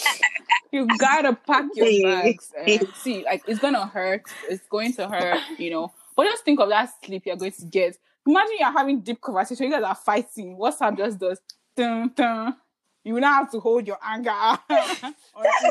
you 0.72 0.88
gotta 0.98 1.34
pack 1.34 1.66
your 1.76 2.04
bags. 2.04 2.52
And 2.58 2.88
see, 2.96 3.24
like 3.24 3.44
it's 3.48 3.60
gonna 3.60 3.86
hurt. 3.86 4.24
It's 4.50 4.68
going 4.68 4.94
to 4.94 5.08
hurt, 5.08 5.40
you 5.58 5.70
know. 5.72 5.92
But 6.16 6.26
just 6.26 6.44
think 6.44 6.60
of 6.60 6.70
that 6.70 6.90
sleep 7.04 7.24
you're 7.26 7.36
going 7.36 7.52
to 7.52 7.66
get. 7.66 7.98
Imagine 8.26 8.56
you're 8.60 8.72
having 8.72 9.02
deep 9.02 9.22
conversation. 9.22 9.68
You 9.68 9.72
guys 9.72 9.84
are 9.84 9.96
fighting. 9.96 10.58
WhatsApp 10.58 10.98
just 10.98 11.20
does 11.20 11.40
dun, 11.76 12.12
dun. 12.16 12.56
You 13.04 13.14
will 13.14 13.22
now 13.22 13.36
have 13.36 13.52
to 13.52 13.60
hold 13.60 13.88
your 13.88 14.00
anger 14.04 14.32
until 14.70 15.14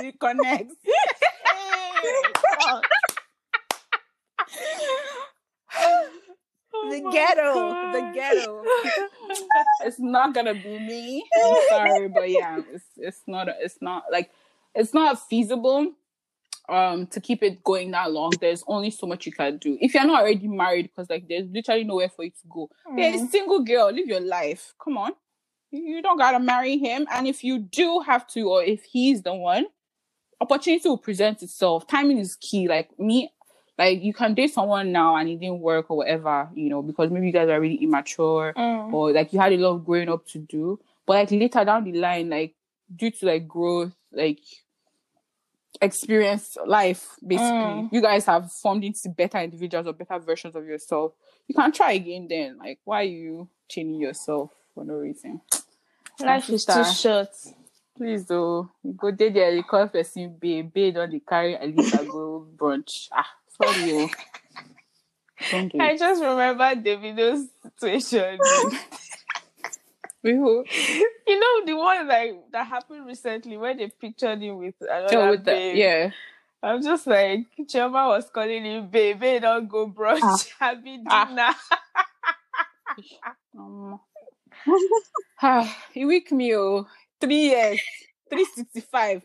it 0.08 0.18
connects. 0.18 0.74
Hey. 5.68 6.06
Oh 6.86 6.90
the 6.90 7.00
ghetto, 7.00 7.76
God. 7.78 7.92
the 7.92 8.02
ghetto. 8.02 8.64
it's 9.80 10.00
not 10.00 10.34
gonna 10.34 10.54
be 10.54 10.78
me. 10.80 11.24
I'm 11.42 11.56
sorry, 11.56 12.08
but 12.08 12.30
yeah, 12.30 12.62
it's 12.72 12.86
it's 12.96 13.22
not 13.26 13.48
it's 13.48 13.78
not 13.82 14.04
like 14.12 14.30
it's 14.74 14.94
not 14.94 15.28
feasible. 15.28 15.92
um 16.68 17.06
to 17.08 17.20
keep 17.20 17.42
it 17.42 17.64
going 17.64 17.92
that 17.92 18.12
long, 18.12 18.38
there's 18.40 18.64
only 18.68 18.90
so 18.90 19.06
much 19.06 19.26
you 19.26 19.32
can 19.32 19.58
do. 19.58 19.78
If 19.80 19.94
you're 19.94 20.06
not 20.06 20.22
already 20.22 20.48
married, 20.48 20.84
because 20.90 21.10
like 21.10 21.28
there's 21.28 21.48
literally 21.50 21.84
nowhere 21.84 22.10
for 22.10 22.24
you 22.24 22.30
to 22.32 22.48
go. 22.50 22.70
Yeah, 22.96 23.16
Mm. 23.16 23.30
single 23.30 23.60
girl, 23.64 23.92
live 23.92 24.08
your 24.08 24.20
life. 24.20 24.74
Come 24.82 24.98
on. 24.98 25.12
You 25.72 25.82
you 25.82 26.02
don't 26.02 26.18
gotta 26.18 26.40
marry 26.40 26.78
him. 26.78 27.06
And 27.12 27.28
if 27.28 27.44
you 27.44 27.58
do 27.60 28.00
have 28.00 28.26
to, 28.28 28.42
or 28.50 28.64
if 28.64 28.84
he's 28.84 29.22
the 29.22 29.34
one, 29.34 29.66
opportunity 30.40 30.88
will 30.88 30.98
present 30.98 31.42
itself. 31.42 31.86
Timing 31.88 32.18
is 32.18 32.36
key. 32.36 32.68
Like 32.68 32.98
me, 32.98 33.32
like 33.78 34.02
you 34.02 34.14
can 34.14 34.34
date 34.34 34.52
someone 34.54 34.90
now 34.92 35.16
and 35.16 35.28
it 35.28 35.38
didn't 35.40 35.60
work 35.60 35.90
or 35.90 35.98
whatever, 35.98 36.48
you 36.54 36.68
know, 36.70 36.82
because 36.82 37.10
maybe 37.10 37.26
you 37.26 37.32
guys 37.32 37.48
are 37.48 37.60
really 37.60 37.82
immature 37.82 38.54
Mm. 38.56 38.92
or 38.92 39.12
like 39.12 39.32
you 39.32 39.38
had 39.38 39.52
a 39.52 39.56
lot 39.58 39.74
of 39.76 39.84
growing 39.84 40.08
up 40.08 40.26
to 40.28 40.38
do. 40.38 40.78
But 41.06 41.14
like 41.14 41.30
later 41.30 41.64
down 41.64 41.84
the 41.84 41.92
line, 41.92 42.30
like 42.30 42.54
due 42.94 43.10
to 43.10 43.26
like 43.26 43.46
growth, 43.46 43.92
like 44.12 44.40
experience 45.80 46.56
life, 46.66 47.16
basically, 47.26 47.82
Mm. 47.84 47.92
you 47.92 48.00
guys 48.00 48.24
have 48.26 48.50
formed 48.50 48.84
into 48.84 49.08
better 49.10 49.38
individuals 49.38 49.86
or 49.86 49.92
better 49.92 50.18
versions 50.18 50.54
of 50.56 50.64
yourself. 50.66 51.12
You 51.46 51.54
can 51.54 51.70
try 51.72 51.92
again 51.92 52.26
then. 52.28 52.58
Like 52.58 52.80
why 52.84 53.00
are 53.02 53.04
you 53.04 53.48
changing 53.68 54.00
yourself 54.00 54.52
for 54.74 54.84
no 54.84 54.94
reason? 54.94 55.40
Life 56.20 56.48
is 56.50 56.64
too 56.64 56.84
short. 56.84 57.28
Please 57.96 58.26
though, 58.26 58.70
go 58.96 59.10
there 59.10 59.30
there, 59.30 59.54
you 59.54 59.62
call 59.62 59.88
person 59.88 60.36
babe, 60.38 60.72
babe 60.72 60.96
on 60.98 61.10
the 61.10 61.20
carry 61.20 61.56
I 61.56 61.70
go 61.70 62.46
brunch. 62.56 63.08
Ah, 63.12 63.26
sorry 63.62 63.84
you. 63.90 64.10
Don't 65.50 65.70
do 65.72 65.78
I 65.80 65.96
just 65.96 66.20
remember 66.22 66.64
Davido's 66.74 67.46
situation. 67.78 68.38
We 70.22 70.32
who? 70.32 70.64
you 71.26 71.38
know 71.40 71.66
the 71.66 71.74
one 71.74 72.08
like 72.08 72.34
that 72.52 72.66
happened 72.66 73.06
recently 73.06 73.56
where 73.56 73.76
they 73.76 73.88
pictured 73.88 74.42
him 74.42 74.56
with 74.58 74.74
another 74.80 75.18
Oh, 75.18 75.30
with 75.30 75.44
the, 75.44 75.72
yeah. 75.74 76.10
I'm 76.62 76.82
just 76.82 77.06
like 77.06 77.44
Chioma 77.60 78.08
was 78.08 78.28
calling 78.30 78.64
him 78.64 78.88
babe, 78.88 79.20
babe, 79.20 79.42
don't 79.42 79.68
go 79.68 79.86
brunch, 79.88 80.50
happy 80.58 81.00
Ah. 81.08 81.26
dinner. 81.26 81.54
Um, 83.58 84.00
ah, 85.42 85.76
he 85.92 86.04
weak 86.06 86.32
me 86.32 86.54
oh. 86.56 86.86
Three 87.20 87.50
years, 87.50 87.80
three 88.30 88.44
sixty 88.46 88.80
five. 88.80 89.22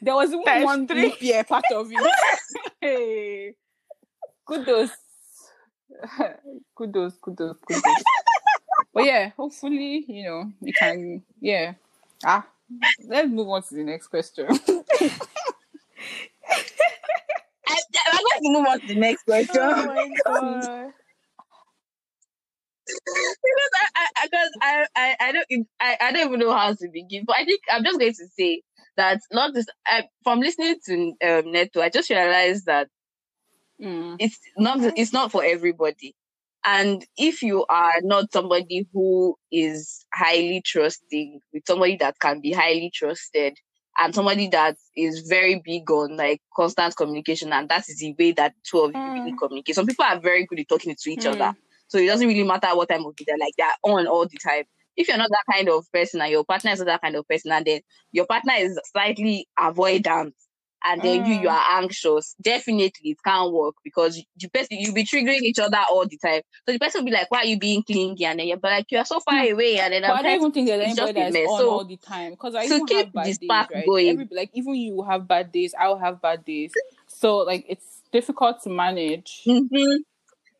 There 0.00 0.14
was 0.14 0.32
even 0.32 0.62
one 0.62 0.86
three. 0.86 1.02
leap 1.02 1.22
year 1.22 1.44
part 1.44 1.64
of 1.74 1.88
it. 1.90 2.12
hey, 2.80 3.54
kudos, 4.46 4.90
kudos, 6.74 7.14
kudos, 7.20 7.56
kudos. 7.66 8.02
but 8.94 9.04
yeah, 9.04 9.30
hopefully 9.36 10.04
you 10.08 10.24
know 10.24 10.52
you 10.60 10.72
can. 10.72 11.22
Yeah. 11.40 11.74
Ah, 12.24 12.46
let's 13.06 13.28
move 13.28 13.48
on 13.48 13.62
to 13.62 13.74
the 13.74 13.84
next 13.84 14.08
question. 14.08 14.46
I'm 18.10 18.24
going 18.24 18.42
to 18.42 18.50
move 18.58 18.66
on 18.66 18.80
to 18.80 18.86
the 18.86 18.94
next 18.94 19.24
question. 19.24 19.60
oh 19.60 19.86
my 19.86 20.10
god. 20.24 20.92
because 22.86 23.72
I, 23.94 24.06
I, 24.16 24.86
I, 24.96 25.16
I 25.20 25.32
don't, 25.32 25.68
I, 25.80 25.96
I 26.00 26.12
don't 26.12 26.28
even 26.28 26.40
know 26.40 26.52
how 26.52 26.74
to 26.74 26.88
begin. 26.92 27.24
But 27.26 27.36
I 27.36 27.44
think 27.44 27.60
I'm 27.70 27.84
just 27.84 27.98
going 27.98 28.14
to 28.14 28.26
say 28.38 28.62
that 28.98 29.20
not 29.32 29.54
this. 29.54 29.66
I, 29.86 30.04
from 30.24 30.40
listening 30.40 30.76
to 30.86 31.14
um, 31.26 31.52
Neto, 31.52 31.80
I 31.80 31.88
just 31.90 32.10
realized 32.10 32.66
that 32.66 32.88
Mm. 33.80 34.16
it's 34.18 34.38
not, 34.56 34.80
it's 34.98 35.12
not 35.12 35.30
for 35.30 35.44
everybody. 35.44 36.14
And 36.64 37.06
if 37.16 37.42
you 37.42 37.64
are 37.68 38.00
not 38.02 38.32
somebody 38.32 38.88
who 38.92 39.36
is 39.52 40.04
highly 40.12 40.62
trusting, 40.66 41.40
with 41.52 41.62
somebody 41.66 41.96
that 41.98 42.18
can 42.18 42.40
be 42.40 42.52
highly 42.52 42.90
trusted, 42.92 43.56
and 43.98 44.14
somebody 44.14 44.48
that 44.48 44.76
is 44.96 45.28
very 45.28 45.62
big 45.64 45.90
on 45.90 46.16
like 46.16 46.40
constant 46.56 46.96
communication, 46.96 47.52
and 47.52 47.68
that 47.68 47.88
is 47.88 47.98
the 48.00 48.14
way 48.18 48.32
that 48.32 48.54
two 48.68 48.80
of 48.80 48.94
you 48.94 49.12
really 49.12 49.34
communicate. 49.40 49.76
Some 49.76 49.86
people 49.86 50.04
are 50.04 50.20
very 50.20 50.44
good 50.46 50.60
at 50.60 50.68
talking 50.68 50.96
to 50.98 51.10
each 51.10 51.24
Mm. 51.24 51.32
other. 51.34 51.52
So 51.88 51.98
it 51.98 52.06
doesn't 52.06 52.28
really 52.28 52.44
matter 52.44 52.68
what 52.76 52.88
time 52.88 53.06
of 53.06 53.16
day 53.16 53.24
they're 53.28 53.38
like 53.38 53.54
they're 53.56 53.74
on 53.84 54.06
all 54.08 54.26
the 54.26 54.38
time. 54.38 54.64
If 54.98 55.06
you're 55.08 55.16
not 55.16 55.30
that 55.30 55.54
kind 55.54 55.68
of 55.68 55.86
person 55.92 56.20
and 56.20 56.30
your 56.32 56.44
partner 56.44 56.72
is 56.72 56.80
not 56.80 56.86
that 56.86 57.02
kind 57.02 57.14
of 57.16 57.26
person, 57.28 57.52
and 57.52 57.64
then 57.64 57.80
your 58.12 58.26
partner 58.26 58.54
is 58.58 58.78
slightly 58.92 59.46
avoidant, 59.58 60.32
and 60.84 61.02
then 61.02 61.24
you 61.24 61.34
you 61.34 61.48
Mm. 61.48 61.52
are 61.52 61.80
anxious, 61.82 62.34
definitely 62.42 63.10
it 63.12 63.18
can't 63.24 63.52
work 63.52 63.76
because 63.84 64.20
the 64.36 64.48
person 64.48 64.78
you'll 64.80 64.94
be 64.94 65.04
triggering 65.04 65.42
each 65.42 65.60
other 65.60 65.78
all 65.90 66.04
the 66.06 66.18
time. 66.18 66.42
So 66.66 66.72
the 66.72 66.80
person 66.80 67.00
will 67.02 67.06
be 67.06 67.12
like, 67.12 67.30
"Why 67.30 67.38
are 67.38 67.44
you 67.46 67.58
being 67.60 67.84
clingy?" 67.84 68.24
And 68.26 68.40
then 68.40 68.48
you're 68.48 68.58
like, 68.62 68.86
"You 68.90 68.98
are 68.98 69.04
so 69.04 69.20
far 69.20 69.44
away," 69.48 69.78
and 69.78 69.92
then 69.94 70.04
I 70.04 70.20
don't 70.22 70.34
even 70.34 70.52
think 70.52 70.66
there's 70.66 70.98
anybody 70.98 71.20
that's 71.20 71.32
mess. 71.34 71.46
on 71.48 71.58
So, 71.60 71.70
all 71.70 71.84
the 71.84 71.96
time 71.96 72.30
because 72.32 72.56
I 72.56 72.64
even 72.64 72.86
keep 72.86 72.98
have 73.06 73.14
bad 73.14 73.24
this 73.26 73.38
days, 73.38 73.66
right? 73.72 73.86
going. 73.86 74.08
Every, 74.08 74.28
like 74.32 74.50
even 74.54 74.74
you 74.74 75.02
have 75.04 75.28
bad 75.28 75.52
days, 75.52 75.74
I'll 75.78 75.98
have 75.98 76.20
bad 76.20 76.44
days. 76.44 76.72
So 77.06 77.38
like 77.38 77.66
it's 77.68 78.02
difficult 78.10 78.62
to 78.64 78.70
manage. 78.70 79.44
Mhm. 79.46 79.98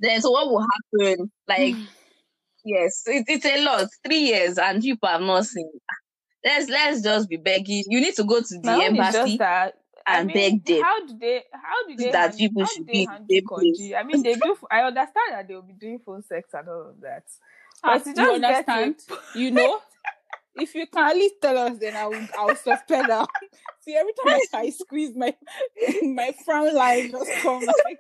Then 0.01 0.21
so 0.23 0.31
what 0.31 0.49
will 0.49 0.65
happen? 0.67 1.31
Like 1.49 1.77
yes, 2.69 3.03
it, 3.07 3.25
it's 3.29 3.45
a 3.47 3.65
lot. 3.65 3.89
Three 4.05 4.21
years 4.21 4.59
and 4.59 4.83
you 4.85 4.97
are 5.03 5.21
not 5.21 5.47
seen. 5.47 5.71
Let's 6.45 6.69
let's 6.71 7.03
just 7.03 7.29
be 7.29 7.37
begging. 7.37 7.85
You 7.89 8.01
need 8.01 8.15
to 8.15 8.25
go 8.25 8.41
to 8.41 8.59
the 8.61 8.61
My 8.63 8.85
embassy. 8.85 9.13
just 9.13 9.39
that. 9.39 9.75
I 10.07 10.19
and 10.21 10.29
mean, 10.29 10.35
beg 10.35 10.65
them 10.65 10.83
how 10.83 11.07
do 11.07 11.19
they? 11.19 11.45
How 11.53 11.87
do 11.89 11.97
they? 11.97 12.11
that 12.13 12.21
handle, 12.21 12.39
people 12.39 12.63
how 12.63 12.69
should 12.69 12.87
do 12.87 12.93
be 12.93 12.99
they 13.07 13.13
handle 13.13 13.27
the 13.29 13.35
same 13.35 13.47
place. 13.47 13.77
congee? 13.79 13.95
I 13.97 14.03
mean, 14.05 14.23
they 14.23 14.35
do. 14.37 14.57
I 14.71 14.81
understand 14.83 15.33
that 15.33 15.49
they 15.49 15.55
will 15.55 15.63
be 15.63 15.75
doing 15.75 15.99
phone 16.05 16.23
sex 16.23 16.49
and 16.55 16.69
all 16.69 16.89
of 16.91 17.01
that. 17.03 17.25
But 17.83 18.07
you 18.07 18.13
you 18.13 18.17
just 18.17 18.41
get 18.41 18.67
to- 18.67 18.73
understand? 18.73 18.97
You 19.35 19.51
know, 19.51 19.81
if 20.57 20.75
you 20.75 20.87
can 20.87 21.11
at 21.11 21.15
least 21.17 21.35
tell 21.43 21.59
us, 21.59 21.79
then 21.79 21.95
I'll 21.97 22.29
I'll 22.39 22.57
suspend 22.57 23.07
her. 23.09 23.27
See, 23.81 23.97
every 23.97 24.13
time 24.15 24.39
I, 24.39 24.47
I 24.67 24.71
squeeze 24.71 25.15
my 25.17 25.35
my 26.03 26.35
frown 26.45 26.75
line 26.75 27.11
just 27.11 27.31
come 27.43 27.65
like 27.65 27.99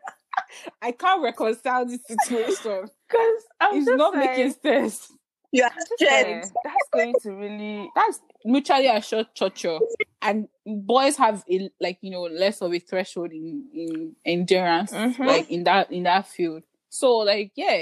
I 0.82 0.92
can't 0.92 1.22
reconcile 1.22 1.86
this 1.86 2.00
situation. 2.06 2.88
Because 3.08 3.42
I'm 3.58 3.78
It's 3.78 3.88
not 3.88 4.12
like, 4.14 4.36
making 4.36 4.54
sense. 4.62 5.12
You 5.50 5.62
are 5.64 5.70
I'm 5.70 5.78
just 5.78 5.92
stressed. 5.96 6.26
like, 6.26 6.62
that's 6.62 6.88
going 6.92 7.14
to 7.22 7.30
really. 7.32 7.90
That's 7.94 8.20
mutually 8.44 8.86
assured 8.88 9.28
torture, 9.34 9.78
and 10.20 10.46
boys 10.66 11.16
have 11.16 11.42
a, 11.50 11.70
like 11.80 11.96
you 12.02 12.10
know 12.10 12.22
less 12.24 12.60
of 12.60 12.74
a 12.74 12.78
threshold 12.78 13.32
in 13.32 13.64
in 13.72 14.16
endurance, 14.26 14.92
Mhm. 14.92 15.24
like 15.26 15.50
in 15.50 15.64
that 15.64 15.90
in 15.90 16.02
that 16.02 16.26
field. 16.28 16.64
So 16.90 17.16
like 17.18 17.52
yeah, 17.54 17.72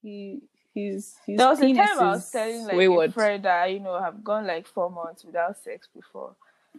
he 0.00 0.40
he's 0.72 1.16
he's 1.26 1.36
There 1.38 1.48
was 1.48 1.60
a 1.60 1.74
time 1.74 1.98
I 1.98 2.10
was 2.12 2.30
telling 2.30 2.62
like 2.66 2.76
wayward. 2.76 3.10
a 3.10 3.12
friend 3.12 3.44
that 3.44 3.72
you 3.72 3.80
know 3.80 4.00
have 4.00 4.22
gone 4.22 4.46
like 4.46 4.68
four 4.68 4.88
months 4.88 5.24
without 5.24 5.56
sex 5.56 5.88
before, 5.92 6.36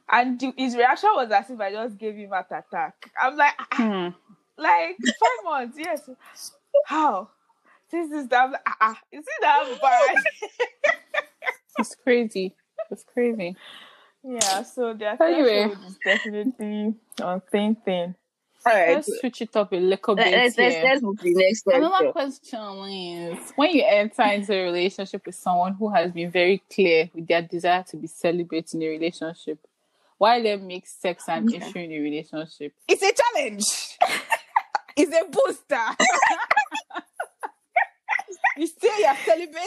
and 0.10 0.42
his 0.58 0.78
reaction 0.78 1.10
was 1.14 1.30
as 1.30 1.50
if 1.50 1.60
I 1.60 1.74
just 1.74 1.98
gave 1.98 2.16
him 2.16 2.30
heart 2.30 2.48
attack. 2.52 3.12
I'm 3.22 3.36
like, 3.36 3.54
"Ah, 3.60 3.76
Hmm. 3.76 4.10
Like 4.62 4.98
four 5.20 5.52
months, 5.52 5.78
yes. 5.78 6.10
How? 6.86 7.30
This 7.92 8.10
is 8.12 8.28
that. 8.30 8.46
I'm 8.50 8.56
ah, 8.66 8.76
ah, 8.82 9.00
is 9.12 9.20
it 9.28 9.42
that 9.42 9.80
bad? 9.82 10.94
It's 11.80 11.96
crazy. 11.96 12.56
It's 12.92 13.04
crazy. 13.04 13.56
yeah. 14.24 14.62
So 14.64 14.94
their 14.94 15.22
Anyway. 15.22 15.74
is 15.88 15.98
definitely 16.06 16.96
on 17.22 17.42
same 17.52 17.76
thing. 17.76 18.16
All 18.66 18.74
right. 18.74 18.96
Let's 18.96 19.20
switch 19.20 19.42
it 19.42 19.56
up 19.56 19.74
a 19.74 19.78
little 19.78 20.16
bit 20.16 20.32
Let's 20.32 20.58
let's 20.58 20.76
let's 20.84 21.02
move 21.02 21.18
to 21.20 21.24
the 21.24 21.34
next 21.34 21.66
Another 21.66 22.12
question. 22.12 22.60
question 22.60 22.90
is 22.90 23.52
when 23.56 23.72
you 23.72 23.84
enter 23.88 24.22
into 24.24 24.54
a 24.54 24.64
relationship 24.66 25.26
with 25.26 25.34
someone 25.36 25.74
who 25.74 25.90
has 25.90 26.12
been 26.12 26.30
very 26.30 26.62
clear 26.72 27.10
with 27.16 27.28
their 27.28 27.42
desire 27.42 27.84
to 27.90 27.98
be 27.98 28.06
celibate 28.08 28.72
in 28.76 28.84
a 28.84 28.88
relationship, 28.88 29.58
why 30.20 30.42
then 30.44 30.68
make 30.68 30.86
sex 30.86 31.28
an 31.28 31.48
Okay. 31.48 31.58
issue 31.58 31.80
in 31.80 31.92
a 31.94 32.00
relationship? 32.00 32.74
It's 32.88 33.02
a 33.02 33.12
challenge. 33.14 33.98
it's 34.98 35.16
a 35.16 35.26
booster. 35.30 35.96
you 38.58 38.68
say 38.68 38.90
you're 39.00 39.16
celibate. 39.26 39.58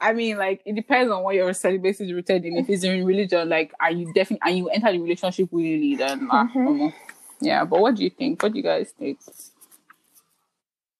I 0.00 0.12
mean, 0.12 0.38
like 0.38 0.62
it 0.64 0.74
depends 0.74 1.10
on 1.12 1.22
what 1.22 1.34
your 1.34 1.52
celibacy 1.52 2.04
is 2.06 2.12
rooted 2.12 2.44
in. 2.44 2.56
If 2.56 2.68
it's 2.68 2.84
in 2.84 3.04
religion, 3.04 3.48
like 3.48 3.72
are 3.80 3.90
you 3.90 4.12
definitely 4.14 4.50
are 4.50 4.54
you 4.54 4.68
enter 4.68 4.92
the 4.92 5.00
relationship 5.00 5.48
willingly, 5.52 5.96
then 5.96 6.26
nah, 6.26 6.46
Mhm. 6.48 6.92
yeah. 7.40 7.64
But 7.64 7.80
what 7.80 7.94
do 7.96 8.04
you 8.04 8.10
think? 8.10 8.42
What 8.42 8.52
do 8.52 8.58
you 8.58 8.64
guys 8.64 8.92
think? 8.98 9.18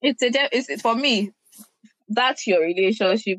It's 0.02 0.22
a 0.22 0.30
de- 0.30 0.48
it's 0.52 0.82
for 0.82 0.94
me. 0.94 1.32
That's 2.08 2.46
your 2.46 2.60
relationship. 2.62 3.38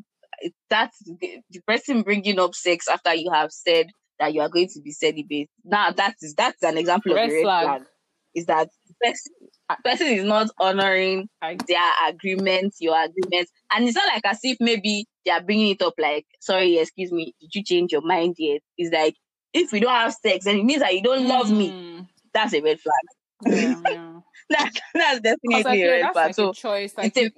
That's 0.68 0.98
the, 1.00 1.38
the 1.50 1.60
person 1.66 2.02
bringing 2.02 2.38
up 2.38 2.54
sex 2.54 2.88
after 2.88 3.14
you 3.14 3.30
have 3.32 3.50
said 3.52 3.88
that 4.18 4.32
you 4.34 4.40
are 4.42 4.48
going 4.48 4.68
to 4.68 4.80
be 4.80 4.90
celibate. 4.92 5.48
Now 5.64 5.90
that 5.92 6.14
is 6.20 6.34
that's 6.34 6.62
an 6.62 6.78
example 6.78 7.14
Red 7.14 7.24
of 7.24 7.30
a 7.30 7.34
red 7.34 7.42
flag. 7.42 7.66
flag. 7.66 7.82
Is 8.34 8.46
that 8.46 8.68
person, 9.02 9.32
person 9.84 10.06
is 10.08 10.24
not 10.24 10.50
honoring 10.58 11.28
their 11.66 12.08
agreements, 12.08 12.78
your 12.80 12.96
agreements, 13.02 13.50
and 13.72 13.84
it's 13.86 13.96
not 13.96 14.06
like 14.12 14.24
as 14.24 14.40
if 14.42 14.58
maybe 14.60 15.06
they 15.24 15.30
are 15.30 15.42
bringing 15.42 15.70
it 15.72 15.82
up 15.82 15.94
like, 15.98 16.26
sorry, 16.40 16.78
excuse 16.78 17.12
me, 17.12 17.34
did 17.40 17.54
you 17.54 17.62
change 17.64 17.92
your 17.92 18.02
mind 18.02 18.36
yet? 18.38 18.60
It's 18.78 18.92
like 18.92 19.16
if 19.52 19.72
we 19.72 19.80
don't 19.80 19.94
have 19.94 20.14
sex, 20.14 20.44
then 20.44 20.58
it 20.58 20.64
means 20.64 20.80
that 20.80 20.94
you 20.94 21.02
don't 21.02 21.26
love 21.26 21.50
me. 21.50 21.70
Mm, 21.70 22.06
That's 22.32 22.54
a 22.54 22.60
red 22.60 22.80
flag. 22.80 22.94
yeah, 23.52 23.82
yeah. 23.90 24.20
That, 24.50 24.70
that's 24.94 25.20
definitely 25.20 25.82
a 25.82 25.90
red 25.90 26.02
that's 26.02 26.12
flag. 26.14 26.26
like 26.28 26.34
So 26.36 26.50
a 26.50 26.54
choice. 26.54 26.94
Like 26.96 27.16
a- 27.16 27.30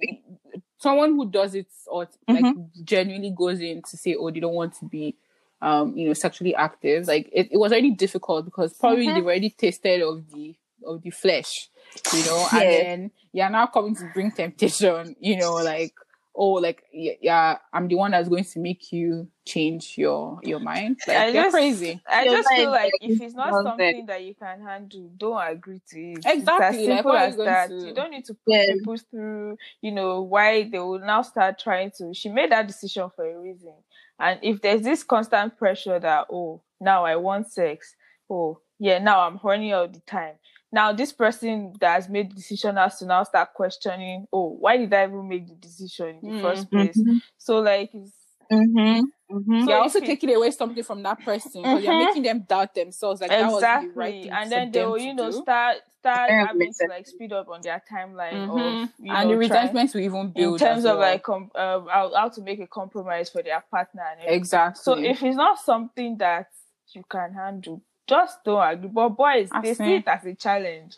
someone 0.77 1.11
who 1.15 1.29
does 1.29 1.55
it 1.55 1.67
or 1.87 2.07
like 2.27 2.55
genuinely 2.83 3.31
goes 3.35 3.59
in 3.61 3.81
to 3.83 3.97
say, 3.97 4.15
"Oh, 4.15 4.31
they 4.31 4.39
don't 4.39 4.53
want 4.53 4.73
to 4.75 4.85
be, 4.85 5.15
um, 5.61 5.95
you 5.97 6.07
know, 6.07 6.13
sexually 6.13 6.55
active." 6.55 7.07
Like 7.07 7.29
it, 7.31 7.49
it 7.51 7.57
was 7.57 7.71
already 7.71 7.91
difficult 7.91 8.45
because 8.45 8.73
probably 8.73 9.07
Mhm. 9.09 9.15
they've 9.15 9.25
already 9.25 9.49
tasted 9.51 10.01
of 10.01 10.29
the 10.31 10.55
of 10.85 11.01
the 11.01 11.09
flesh, 11.09 11.69
you 12.13 12.25
know, 12.25 12.47
and 12.53 12.61
then 12.61 13.11
you're 13.31 13.49
now 13.49 13.67
coming 13.67 13.95
to 13.95 14.09
bring 14.13 14.31
temptation, 14.31 15.15
you 15.19 15.37
know, 15.37 15.53
like 15.55 15.93
oh, 16.35 16.53
like 16.53 16.83
yeah, 16.91 17.57
I'm 17.71 17.87
the 17.87 17.93
one 17.95 18.09
that's 18.09 18.27
going 18.27 18.43
to 18.43 18.59
make 18.59 18.91
you 18.91 19.27
change 19.45 19.93
your 19.97 20.39
your 20.41 20.59
mind. 20.59 20.99
Like 21.07 21.17
I 21.17 21.25
you're 21.27 21.43
just- 21.43 21.53
crazy. 21.53 22.01
I 22.09 22.23
You're 22.23 22.37
just 22.37 22.49
feel 22.49 22.71
like 22.71 22.81
like, 22.85 22.93
if 23.01 23.21
it's 23.21 23.35
not 23.35 23.51
nonsense. 23.51 23.67
something 23.69 24.05
that 24.07 24.23
you 24.23 24.33
can 24.33 24.61
handle, 24.61 25.11
don't 25.15 25.47
agree 25.47 25.79
to 25.89 25.99
it. 25.99 26.25
Exactly, 26.25 26.79
It's 26.79 26.89
as 26.89 26.95
simple 26.95 27.11
why 27.11 27.17
are 27.17 27.25
you 27.27 27.29
as 27.31 27.37
that. 27.37 27.69
to- 27.69 27.87
You 27.87 27.93
don't 27.93 28.09
need 28.11 28.25
to 28.25 28.33
put 28.33 28.41
Yeah. 28.55 28.65
people 28.73 28.97
through, 28.97 29.57
you 29.81 29.91
know, 29.91 30.23
why 30.23 30.63
they 30.63 30.79
will 30.79 30.97
now 30.99 31.21
start 31.21 31.59
trying 31.59 31.91
to. 31.97 32.13
She 32.15 32.29
made 32.29 32.51
that 32.51 32.65
decision 32.67 33.11
for 33.15 33.29
a 33.29 33.39
reason. 33.39 33.73
And 34.19 34.39
if 34.41 34.59
there's 34.61 34.81
this 34.81 35.03
constant 35.03 35.55
pressure 35.57 35.99
that, 35.99 36.27
oh, 36.31 36.61
now 36.81 37.05
I 37.05 37.15
want 37.17 37.51
sex, 37.51 37.95
oh, 38.27 38.59
yeah, 38.79 38.97
now 38.97 39.19
I'm 39.27 39.37
horny 39.37 39.71
all 39.73 39.87
the 39.87 39.99
time. 40.01 40.35
Now 40.73 40.91
this 40.91 41.13
person 41.13 41.73
that 41.79 41.93
has 41.93 42.09
made 42.09 42.31
the 42.31 42.35
decision 42.35 42.75
has 42.77 42.97
to 42.99 43.05
now 43.05 43.23
start 43.23 43.53
questioning, 43.53 44.25
oh, 44.33 44.57
why 44.59 44.75
did 44.77 44.93
I 44.93 45.03
even 45.05 45.29
make 45.29 45.47
the 45.47 45.53
decision 45.55 46.19
in 46.21 46.31
the 46.35 46.41
first 46.41 46.69
place? 46.71 46.99
So 47.37 47.59
like, 47.59 47.91
it's, 47.93 48.11
Mm-hmm. 48.51 49.35
Mm-hmm. 49.35 49.61
So 49.63 49.69
you're 49.69 49.79
also 49.81 49.99
it- 49.99 50.05
taking 50.05 50.35
away 50.35 50.51
something 50.51 50.83
from 50.83 51.01
that 51.03 51.23
person 51.23 51.63
because 51.63 51.83
you're 51.83 51.93
Mhm. 51.93 52.05
making 52.07 52.23
them 52.23 52.39
doubt 52.47 52.75
themselves. 52.75 53.21
Like 53.21 53.29
that 53.31 53.49
was 53.51 53.61
the 53.61 53.91
right 53.95 54.21
thing 54.23 54.31
and 54.31 54.43
for 54.43 54.49
then 54.49 54.59
them 54.65 54.71
they'll 54.73 54.97
to 54.97 55.03
you 55.03 55.13
know 55.15 55.31
do. 55.31 55.41
start 55.41 55.77
start 55.99 56.29
having 56.29 56.59
makes 56.59 56.77
to 56.77 56.87
like 56.87 57.07
speed 57.07 57.31
up 57.33 57.47
on 57.49 57.61
their 57.61 57.81
timeline 57.89 58.47
Mhm. 58.47 58.49
of 58.49 58.57
and 58.83 58.89
know, 58.99 59.21
the 59.21 59.23
try- 59.23 59.37
resentments 59.37 59.93
will 59.95 60.01
even 60.01 60.29
build 60.31 60.61
in 60.61 60.67
terms 60.67 60.79
as 60.79 60.91
of 60.91 60.99
well. 60.99 61.11
like 61.13 61.23
com- 61.23 61.51
um, 61.55 61.87
how, 61.87 62.13
how 62.13 62.29
to 62.29 62.41
make 62.41 62.59
a 62.59 62.67
compromise 62.67 63.29
for 63.29 63.41
their 63.41 63.63
partner 63.71 64.03
and 64.19 64.29
exactly. 64.29 64.81
so 64.83 64.99
if 64.99 65.23
it's 65.23 65.37
not 65.37 65.57
something 65.57 66.17
that 66.17 66.47
you 66.93 67.03
can 67.09 67.33
handle 67.33 67.81
just 68.07 68.43
don't 68.45 68.67
agree 68.73 68.89
but 68.89 69.09
boys 69.09 69.51
I 69.51 69.61
they 69.61 69.73
see. 69.73 69.83
see 69.83 69.95
it 69.97 70.07
as 70.07 70.25
a 70.25 70.35
challenge 70.35 70.97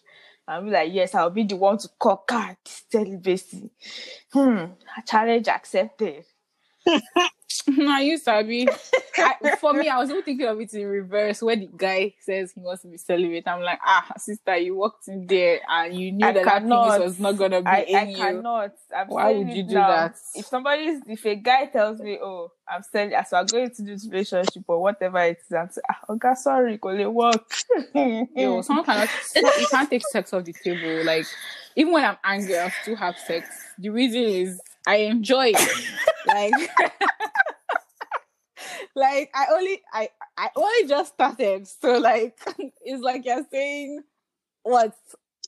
be 0.66 0.72
like 0.72 0.94
yes 0.94 1.16
i'll 1.16 1.30
be 1.32 1.44
the 1.44 1.56
one 1.56 1.78
to 1.78 1.90
conquer 2.00 2.58
this 2.66 2.84
celibacy 2.92 3.70
hmm 4.34 4.66
challenge 5.08 5.48
accepted 5.50 6.26
I 7.88 8.02
used 8.02 8.26
to 8.26 8.44
be. 8.44 8.68
I, 9.18 9.56
for 9.60 9.74
me, 9.74 9.88
I 9.88 9.98
was 9.98 10.10
even 10.10 10.24
thinking 10.24 10.46
of 10.48 10.60
it 10.60 10.74
in 10.74 10.86
reverse. 10.88 11.42
Where 11.42 11.56
the 11.56 11.70
guy 11.76 12.14
says 12.20 12.52
he 12.52 12.60
wants 12.60 12.82
to 12.84 12.90
be 12.90 12.98
celibate, 12.98 13.48
I'm 13.48 13.62
like, 13.62 13.80
ah, 13.84 14.06
sister, 14.18 14.56
you 14.58 14.76
walked 14.76 15.08
in 15.08 15.26
there 15.26 15.62
and 15.68 15.96
you 16.00 16.12
knew 16.12 16.26
I 16.26 16.32
that 16.34 16.44
that 16.46 16.62
cannot. 16.62 16.92
penis 16.96 17.00
was 17.06 17.20
not 17.20 17.38
gonna 17.38 17.62
be 17.62 17.68
I, 17.68 17.78
in 17.82 17.96
I 17.96 18.04
you. 18.10 18.18
cannot. 18.18 18.72
I'm 18.96 19.08
Why 19.08 19.34
would 19.34 19.50
you 19.50 19.64
do 19.64 19.74
now. 19.76 19.88
that? 19.88 20.16
If 20.36 20.46
somebody's, 20.46 21.02
if 21.08 21.26
a 21.26 21.36
guy 21.36 21.66
tells 21.68 22.00
me, 22.00 22.20
"Oh, 22.22 22.52
I'm 22.68 22.84
selling," 22.84 23.14
as 23.14 23.28
we're 23.32 23.46
going 23.46 23.72
to 23.72 23.82
do 23.84 23.94
this 23.94 24.08
relationship 24.10 24.64
or 24.68 24.82
whatever 24.82 25.20
it 25.20 25.38
is, 25.40 25.54
I'm 25.54 25.70
saying, 25.70 25.84
ah, 25.90 26.00
"Okay, 26.14 26.34
sorry, 26.36 26.78
could 26.78 27.00
it 27.00 27.12
work?" 27.12 27.50
Yo, 28.36 28.62
someone 28.62 28.86
cannot. 28.86 29.10
you 29.36 29.68
can't 29.72 29.90
take 29.90 30.04
sex 30.08 30.34
off 30.34 30.44
the 30.44 30.54
table. 30.54 31.04
Like 31.06 31.26
even 31.76 31.94
when 31.94 32.06
I'm 32.06 32.18
angry, 32.24 32.58
I'll 32.58 32.72
still 32.82 32.96
have 32.98 33.18
sex. 33.18 33.48
The 33.78 33.90
reason 33.90 34.22
is 34.22 34.62
I 34.88 34.98
enjoy 34.98 35.54
it. 35.56 35.86
like. 36.28 36.54
Like 38.96 39.30
I 39.36 39.48
only 39.52 39.82
I 39.92 40.10
I 40.38 40.50
only 40.56 40.88
just 40.88 41.14
started, 41.14 41.68
so 41.68 41.98
like 41.98 42.38
it's 42.82 43.04
like 43.04 43.26
you're 43.26 43.46
saying, 43.52 44.04
what 44.64 44.96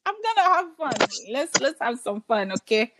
I'm 0.05 0.15
gonna 0.21 0.53
have 0.53 0.75
fun. 0.75 1.09
Let's 1.31 1.59
let's 1.61 1.79
have 1.79 1.99
some 1.99 2.21
fun, 2.21 2.51
okay? 2.51 2.91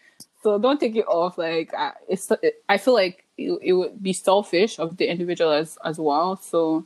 So 0.44 0.58
don't 0.58 0.80
take 0.80 0.96
it 0.96 1.06
off. 1.08 1.38
Like 1.38 1.74
I, 1.74 1.94
it's 2.08 2.32
I 2.70 2.78
feel 2.78 2.94
like 2.94 3.26
it, 3.38 3.60
it 3.62 3.74
would 3.74 4.02
be 4.02 4.14
selfish 4.14 4.80
of 4.80 4.96
the 4.96 5.08
individual 5.08 5.52
as 5.52 5.78
as 5.84 6.00
well. 6.00 6.38
So 6.38 6.86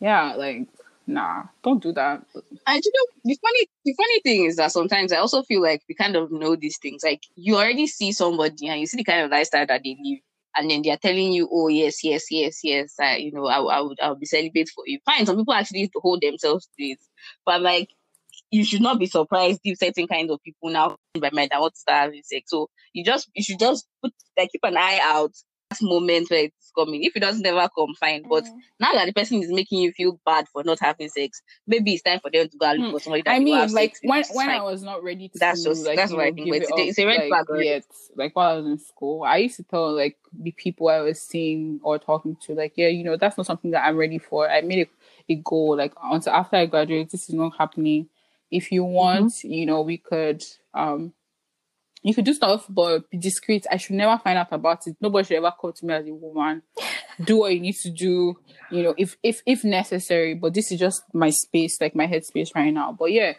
yeah, 0.00 0.34
like 0.34 0.68
nah, 1.06 1.44
don't 1.62 1.82
do 1.82 1.92
that. 1.92 2.22
And 2.66 2.82
you 2.84 2.92
know, 2.94 3.06
the 3.24 3.38
funny 3.42 3.66
the 3.84 3.94
funny 3.94 4.20
thing 4.20 4.44
is 4.44 4.56
that 4.56 4.72
sometimes 4.72 5.12
I 5.12 5.16
also 5.18 5.42
feel 5.42 5.62
like 5.62 5.82
we 5.88 5.94
kind 5.94 6.16
of 6.16 6.30
know 6.30 6.56
these 6.56 6.78
things. 6.78 7.02
Like 7.04 7.22
you 7.36 7.56
already 7.56 7.86
see 7.86 8.12
somebody 8.12 8.68
and 8.68 8.80
you 8.80 8.86
see 8.86 8.96
the 8.98 9.04
kind 9.04 9.20
of 9.22 9.30
lifestyle 9.30 9.66
that 9.66 9.82
they 9.84 9.96
live, 10.02 10.18
and 10.56 10.70
then 10.70 10.82
they're 10.82 10.96
telling 10.96 11.32
you, 11.32 11.48
"Oh 11.52 11.68
yes, 11.68 12.02
yes, 12.04 12.26
yes, 12.30 12.60
yes, 12.62 12.94
I, 13.00 13.16
you 13.16 13.32
know, 13.32 13.46
I, 13.46 13.58
I 13.58 13.80
would, 13.80 14.00
I 14.00 14.10
would 14.10 14.20
be 14.20 14.26
celibate 14.26 14.68
for 14.68 14.84
you." 14.86 14.98
Fine, 15.04 15.26
some 15.26 15.36
people 15.36 15.54
actually 15.54 15.88
to 15.88 16.00
hold 16.00 16.22
themselves 16.22 16.68
to 16.78 16.84
it, 16.84 16.98
but 17.44 17.60
like, 17.60 17.90
you 18.50 18.64
should 18.64 18.82
not 18.82 18.98
be 18.98 19.06
surprised 19.06 19.60
if 19.64 19.78
certain 19.78 20.06
kinds 20.06 20.30
of 20.30 20.42
people 20.42 20.70
now 20.70 20.96
oh, 21.16 21.20
by 21.20 21.30
mind 21.32 21.50
that 21.50 21.60
want 21.60 21.74
to 21.74 21.80
start 21.80 22.04
having 22.04 22.22
sex. 22.22 22.50
So 22.50 22.68
you 22.92 23.04
just, 23.04 23.28
you 23.34 23.42
should 23.42 23.58
just 23.58 23.86
put 24.02 24.12
like 24.36 24.50
keep 24.52 24.60
an 24.64 24.76
eye 24.76 25.00
out 25.02 25.32
moment 25.82 26.30
where 26.30 26.44
it's 26.44 26.72
coming. 26.76 27.02
If 27.04 27.16
it 27.16 27.20
doesn't 27.20 27.42
never 27.42 27.68
come, 27.76 27.94
fine. 28.00 28.24
But 28.28 28.44
Mm. 28.44 28.58
now 28.80 28.92
that 28.92 29.06
the 29.06 29.12
person 29.12 29.42
is 29.42 29.50
making 29.50 29.80
you 29.80 29.92
feel 29.92 30.18
bad 30.26 30.46
for 30.48 30.64
not 30.64 30.78
having 30.80 31.08
sex, 31.08 31.40
maybe 31.66 31.94
it's 31.94 32.02
time 32.02 32.20
for 32.20 32.30
them 32.30 32.48
to 32.48 32.56
go 32.58 32.66
and 32.66 32.78
look 32.80 32.86
Hmm. 32.88 32.92
for 32.92 33.00
somebody 33.00 33.22
that 33.22 33.34
I 33.34 33.38
mean, 33.38 33.72
like 33.72 33.96
sex 33.96 34.00
when 34.02 34.24
when 34.34 34.48
I 34.50 34.62
was 34.62 34.82
not 34.82 35.02
ready 35.02 35.28
to 35.28 35.38
That's 35.38 35.62
just- 35.62 35.84
like 35.86 35.96
that's 35.96 36.12
what 36.12 36.20
I 36.24 36.32
think, 36.32 36.48
it 36.48 36.62
it's 36.62 36.70
a- 36.70 36.74
up, 36.74 36.80
it's 36.80 36.98
a 36.98 37.06
red 37.06 37.20
like, 37.20 37.28
flag 37.28 37.64
yet. 37.64 37.84
Like 38.16 38.36
while 38.36 38.50
I 38.52 38.56
was 38.56 38.66
in 38.66 38.78
school, 38.78 39.22
I 39.22 39.36
used 39.38 39.56
to 39.56 39.62
tell 39.64 39.92
like 39.94 40.16
the 40.32 40.50
people 40.52 40.88
I 40.88 41.00
was 41.00 41.20
seeing 41.20 41.80
or 41.82 41.98
talking 41.98 42.36
to, 42.42 42.54
like, 42.54 42.72
yeah, 42.76 42.88
you 42.88 43.04
know, 43.04 43.16
that's 43.16 43.36
not 43.36 43.46
something 43.46 43.70
that 43.72 43.84
I'm 43.84 43.96
ready 43.96 44.18
for. 44.18 44.48
I 44.50 44.60
made 44.62 44.86
a, 44.88 45.32
a 45.32 45.36
goal 45.36 45.76
like 45.76 45.92
until 46.02 46.32
after 46.32 46.56
I 46.56 46.66
graduate, 46.66 47.10
this 47.10 47.28
is 47.28 47.34
not 47.34 47.56
happening. 47.56 48.08
If 48.50 48.70
you 48.72 48.84
want, 48.84 49.42
you 49.44 49.66
know, 49.66 49.80
we 49.82 49.96
could 49.98 50.44
um 50.74 51.12
you 52.04 52.14
could 52.14 52.26
do 52.26 52.34
stuff, 52.34 52.66
but 52.68 53.10
be 53.10 53.16
discreet. 53.16 53.66
I 53.70 53.78
should 53.78 53.96
never 53.96 54.20
find 54.22 54.38
out 54.38 54.52
about 54.52 54.86
it. 54.86 54.96
Nobody 55.00 55.26
should 55.26 55.38
ever 55.38 55.52
come 55.58 55.72
to 55.72 55.86
me 55.86 55.94
as 55.94 56.06
a 56.06 56.12
woman. 56.12 56.62
do 57.24 57.38
what 57.38 57.54
you 57.54 57.60
need 57.60 57.76
to 57.76 57.90
do, 57.90 58.38
you 58.70 58.82
know, 58.82 58.94
if 58.98 59.16
if 59.22 59.40
if 59.46 59.64
necessary. 59.64 60.34
But 60.34 60.52
this 60.52 60.70
is 60.70 60.78
just 60.78 61.02
my 61.14 61.30
space, 61.30 61.80
like 61.80 61.96
my 61.96 62.06
headspace 62.06 62.54
right 62.54 62.72
now. 62.72 62.92
But 62.92 63.10
yeah, 63.10 63.32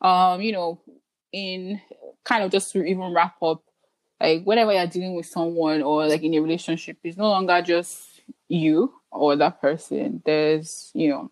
um, 0.00 0.40
you 0.40 0.52
know, 0.52 0.80
in 1.32 1.80
kind 2.24 2.44
of 2.44 2.52
just 2.52 2.70
to 2.72 2.84
even 2.84 3.12
wrap 3.12 3.42
up, 3.42 3.64
like 4.20 4.44
whenever 4.44 4.72
you're 4.72 4.86
dealing 4.86 5.16
with 5.16 5.26
someone 5.26 5.82
or 5.82 6.06
like 6.06 6.22
in 6.22 6.34
a 6.34 6.38
relationship, 6.38 6.98
it's 7.02 7.18
no 7.18 7.28
longer 7.28 7.60
just 7.62 8.22
you 8.48 8.94
or 9.10 9.34
that 9.34 9.60
person. 9.60 10.22
There's, 10.24 10.92
you 10.94 11.08
know, 11.10 11.30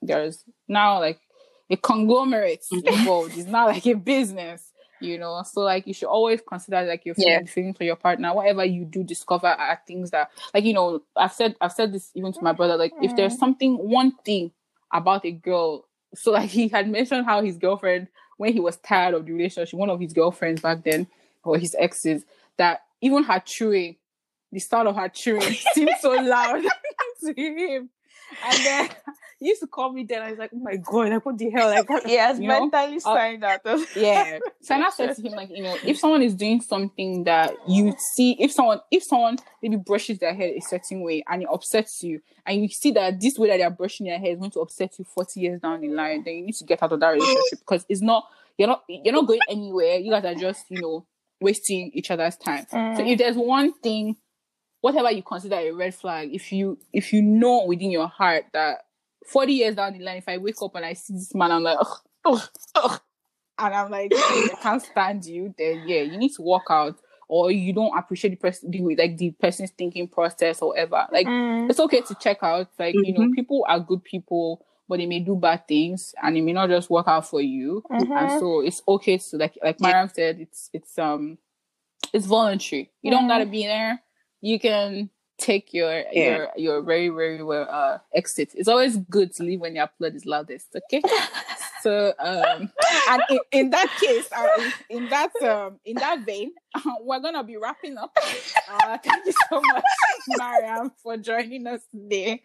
there's 0.00 0.44
now 0.68 1.00
like 1.00 1.20
a 1.68 1.76
conglomerate 1.76 2.64
involved. 2.72 3.36
It's 3.36 3.48
not 3.48 3.66
like 3.66 3.86
a 3.86 3.94
business, 3.94 4.69
you 5.00 5.18
know. 5.18 5.42
So 5.42 5.60
like 5.60 5.86
you 5.86 5.94
should 5.94 6.08
always 6.08 6.40
consider 6.46 6.82
like 6.82 7.04
your 7.04 7.14
Yeah. 7.18 7.38
feeling, 7.38 7.46
feelings 7.46 7.76
for 7.76 7.84
your 7.84 7.96
partner. 7.96 8.34
Whatever 8.34 8.64
you 8.64 8.84
do, 8.84 9.02
discover 9.02 9.48
are 9.48 9.80
things 9.86 10.10
that 10.10 10.30
like 10.54 10.64
you 10.64 10.72
know. 10.72 11.02
I've 11.16 11.32
said 11.32 11.56
I've 11.60 11.72
said 11.72 11.92
this 11.92 12.10
even 12.14 12.32
to 12.32 12.42
my 12.42 12.52
brother. 12.52 12.76
Like 12.76 12.92
if 13.02 13.16
there's 13.16 13.34
hmm. 13.34 13.38
something 13.40 13.76
one 13.76 14.12
thing 14.24 14.52
about 14.92 15.24
a 15.24 15.32
girl, 15.32 15.86
so 16.14 16.30
like 16.32 16.50
he 16.50 16.68
had 16.68 16.88
mentioned 16.88 17.26
how 17.26 17.42
his 17.42 17.56
girlfriend 17.56 18.08
when 18.36 18.54
he 18.54 18.60
was 18.60 18.78
tired 18.78 19.14
of 19.14 19.26
the 19.26 19.32
relationship, 19.32 19.78
one 19.78 19.90
of 19.90 20.00
his 20.00 20.14
girlfriends 20.14 20.62
back 20.62 20.82
then 20.82 21.06
or 21.44 21.58
his 21.58 21.76
exes, 21.78 22.24
that 22.56 22.80
even 23.02 23.22
her 23.22 23.38
chewing, 23.44 23.96
the 24.50 24.58
sound 24.58 24.88
of 24.88 24.96
her 24.96 25.08
chewing 25.08 25.42
seemed 25.74 25.90
so 26.00 26.12
loud 26.12 26.62
to 27.20 27.34
him. 27.34 27.90
And 28.44 28.64
then 28.64 28.88
he 29.40 29.48
used 29.48 29.60
to 29.62 29.66
call 29.66 29.92
me 29.92 30.04
then. 30.04 30.22
I 30.22 30.30
was 30.30 30.38
like, 30.38 30.50
oh 30.54 30.58
my 30.58 30.76
god, 30.76 31.08
like 31.10 31.24
what 31.26 31.38
the 31.38 31.50
hell? 31.50 31.68
Like 31.68 31.88
what 31.88 32.02
has 32.08 32.38
you 32.38 32.46
know? 32.46 32.66
mentally 32.66 32.96
Uh, 32.98 33.00
signed 33.00 33.42
out. 33.44 33.60
yeah. 33.96 34.38
So 34.62 34.74
I 34.74 34.90
said 34.90 35.16
to 35.16 35.22
him, 35.22 35.32
like, 35.32 35.48
you 35.50 35.62
know, 35.62 35.74
if 35.84 35.98
someone 35.98 36.20
is 36.22 36.34
doing 36.34 36.60
something 36.60 37.24
that 37.24 37.54
you 37.66 37.94
see, 38.14 38.36
if 38.38 38.52
someone, 38.52 38.80
if 38.90 39.02
someone 39.02 39.38
maybe 39.62 39.76
brushes 39.76 40.18
their 40.18 40.34
hair 40.34 40.48
a 40.54 40.60
certain 40.60 41.00
way 41.00 41.24
and 41.26 41.42
it 41.42 41.48
upsets 41.50 42.02
you, 42.02 42.20
and 42.44 42.60
you 42.62 42.68
see 42.68 42.90
that 42.92 43.18
this 43.20 43.38
way 43.38 43.48
that 43.48 43.56
they're 43.56 43.70
brushing 43.70 44.06
their 44.06 44.18
hair 44.18 44.32
is 44.32 44.38
going 44.38 44.50
to 44.50 44.60
upset 44.60 44.98
you 44.98 45.04
40 45.06 45.40
years 45.40 45.60
down 45.62 45.80
the 45.80 45.88
line, 45.88 46.22
then 46.24 46.34
you 46.34 46.42
need 46.46 46.54
to 46.56 46.64
get 46.64 46.82
out 46.82 46.92
of 46.92 47.00
that 47.00 47.08
relationship 47.08 47.60
because 47.60 47.86
it's 47.88 48.02
not, 48.02 48.24
you're 48.58 48.68
not, 48.68 48.84
you're 48.86 49.14
not 49.14 49.26
going 49.26 49.40
anywhere. 49.48 49.96
You 49.96 50.10
guys 50.10 50.24
are 50.26 50.34
just, 50.34 50.70
you 50.70 50.78
know, 50.78 51.06
wasting 51.40 51.90
each 51.94 52.10
other's 52.10 52.36
time. 52.36 52.66
So 52.68 52.76
Mm. 52.76 53.12
if 53.12 53.18
there's 53.18 53.36
one 53.36 53.72
thing, 53.80 54.16
whatever 54.82 55.10
you 55.10 55.22
consider 55.22 55.56
a 55.56 55.70
red 55.72 55.94
flag, 55.94 56.34
if 56.34 56.52
you 56.52 56.78
if 56.92 57.12
you 57.14 57.22
know 57.22 57.64
within 57.64 57.90
your 57.90 58.08
heart 58.08 58.44
that 58.52 58.84
40 59.26 59.52
years 59.52 59.74
down 59.76 59.92
the 59.92 60.00
line, 60.04 60.18
if 60.18 60.28
I 60.28 60.38
wake 60.38 60.60
up 60.62 60.74
and 60.74 60.84
I 60.84 60.94
see 60.94 61.14
this 61.14 61.34
man, 61.34 61.52
I'm 61.52 61.62
like, 61.62 61.78
ugh, 61.80 61.98
ugh, 62.24 62.48
ugh, 62.76 63.00
and 63.58 63.74
I'm 63.74 63.90
like, 63.90 64.12
I 64.14 64.56
can't 64.62 64.82
stand 64.82 65.24
you, 65.26 65.54
then 65.58 65.82
yeah, 65.86 66.00
you 66.02 66.18
need 66.18 66.32
to 66.34 66.42
walk 66.42 66.66
out. 66.70 66.96
Or 67.28 67.52
you 67.52 67.72
don't 67.72 67.96
appreciate 67.96 68.30
the 68.30 68.36
person, 68.36 68.72
the, 68.72 68.80
like 68.96 69.16
the 69.16 69.30
person's 69.30 69.70
thinking 69.70 70.08
process 70.08 70.60
or 70.62 70.70
whatever. 70.70 71.06
Like 71.12 71.28
Mm. 71.28 71.70
it's 71.70 71.78
okay 71.78 72.00
to 72.00 72.14
check 72.16 72.38
out. 72.42 72.70
Like 72.76 72.96
you 72.96 73.12
know, 73.12 73.30
people 73.34 73.64
are 73.68 73.78
good 73.78 74.02
people, 74.02 74.66
but 74.88 74.98
they 74.98 75.06
may 75.06 75.20
do 75.20 75.36
bad 75.36 75.68
things, 75.68 76.12
and 76.20 76.36
it 76.36 76.42
may 76.42 76.52
not 76.52 76.70
just 76.70 76.90
work 76.90 77.06
out 77.06 77.28
for 77.28 77.40
you. 77.40 77.84
Mhm. 77.88 78.10
And 78.16 78.32
so 78.40 78.62
it's 78.62 78.82
okay 78.88 79.18
to 79.18 79.36
like 79.36 79.56
like 79.62 79.80
Mariam 79.80 80.08
said, 80.12 80.40
it's 80.40 80.70
it's 80.72 80.98
um 80.98 81.38
it's 82.12 82.26
voluntary. 82.26 82.90
You 83.02 83.12
don't 83.12 83.26
Mhm. 83.26 83.28
gotta 83.28 83.46
be 83.46 83.64
there. 83.64 84.02
You 84.40 84.58
can 84.58 85.08
take 85.40 85.72
your 85.74 86.04
Yeah. 86.12 86.36
your 86.36 86.48
your 86.56 86.82
very 86.82 87.08
very 87.08 87.42
well 87.42 87.66
uh 87.70 87.98
exit. 88.14 88.50
It's 88.54 88.68
always 88.68 88.96
good 88.96 89.34
to 89.36 89.42
leave 89.42 89.60
when 89.60 89.74
your 89.74 89.88
blood 89.98 90.14
is 90.14 90.24
loudest. 90.26 90.68
Okay. 90.76 91.02
so 91.82 92.12
um 92.18 92.70
and 93.08 93.22
in, 93.30 93.38
in 93.52 93.70
that 93.70 93.88
case, 94.00 94.28
uh, 94.32 94.48
in, 94.90 94.98
in 95.04 95.08
that 95.10 95.30
um 95.42 95.80
in 95.84 95.96
that 95.96 96.24
vein, 96.26 96.52
we're 97.02 97.20
gonna 97.20 97.42
be 97.44 97.56
wrapping 97.56 97.96
up. 97.98 98.16
Uh, 98.70 98.98
thank 98.98 99.26
you 99.26 99.32
so 99.50 99.60
much, 99.60 99.84
Mariam, 100.38 100.92
for 101.02 101.16
joining 101.16 101.66
us 101.66 101.80
today. 101.90 102.42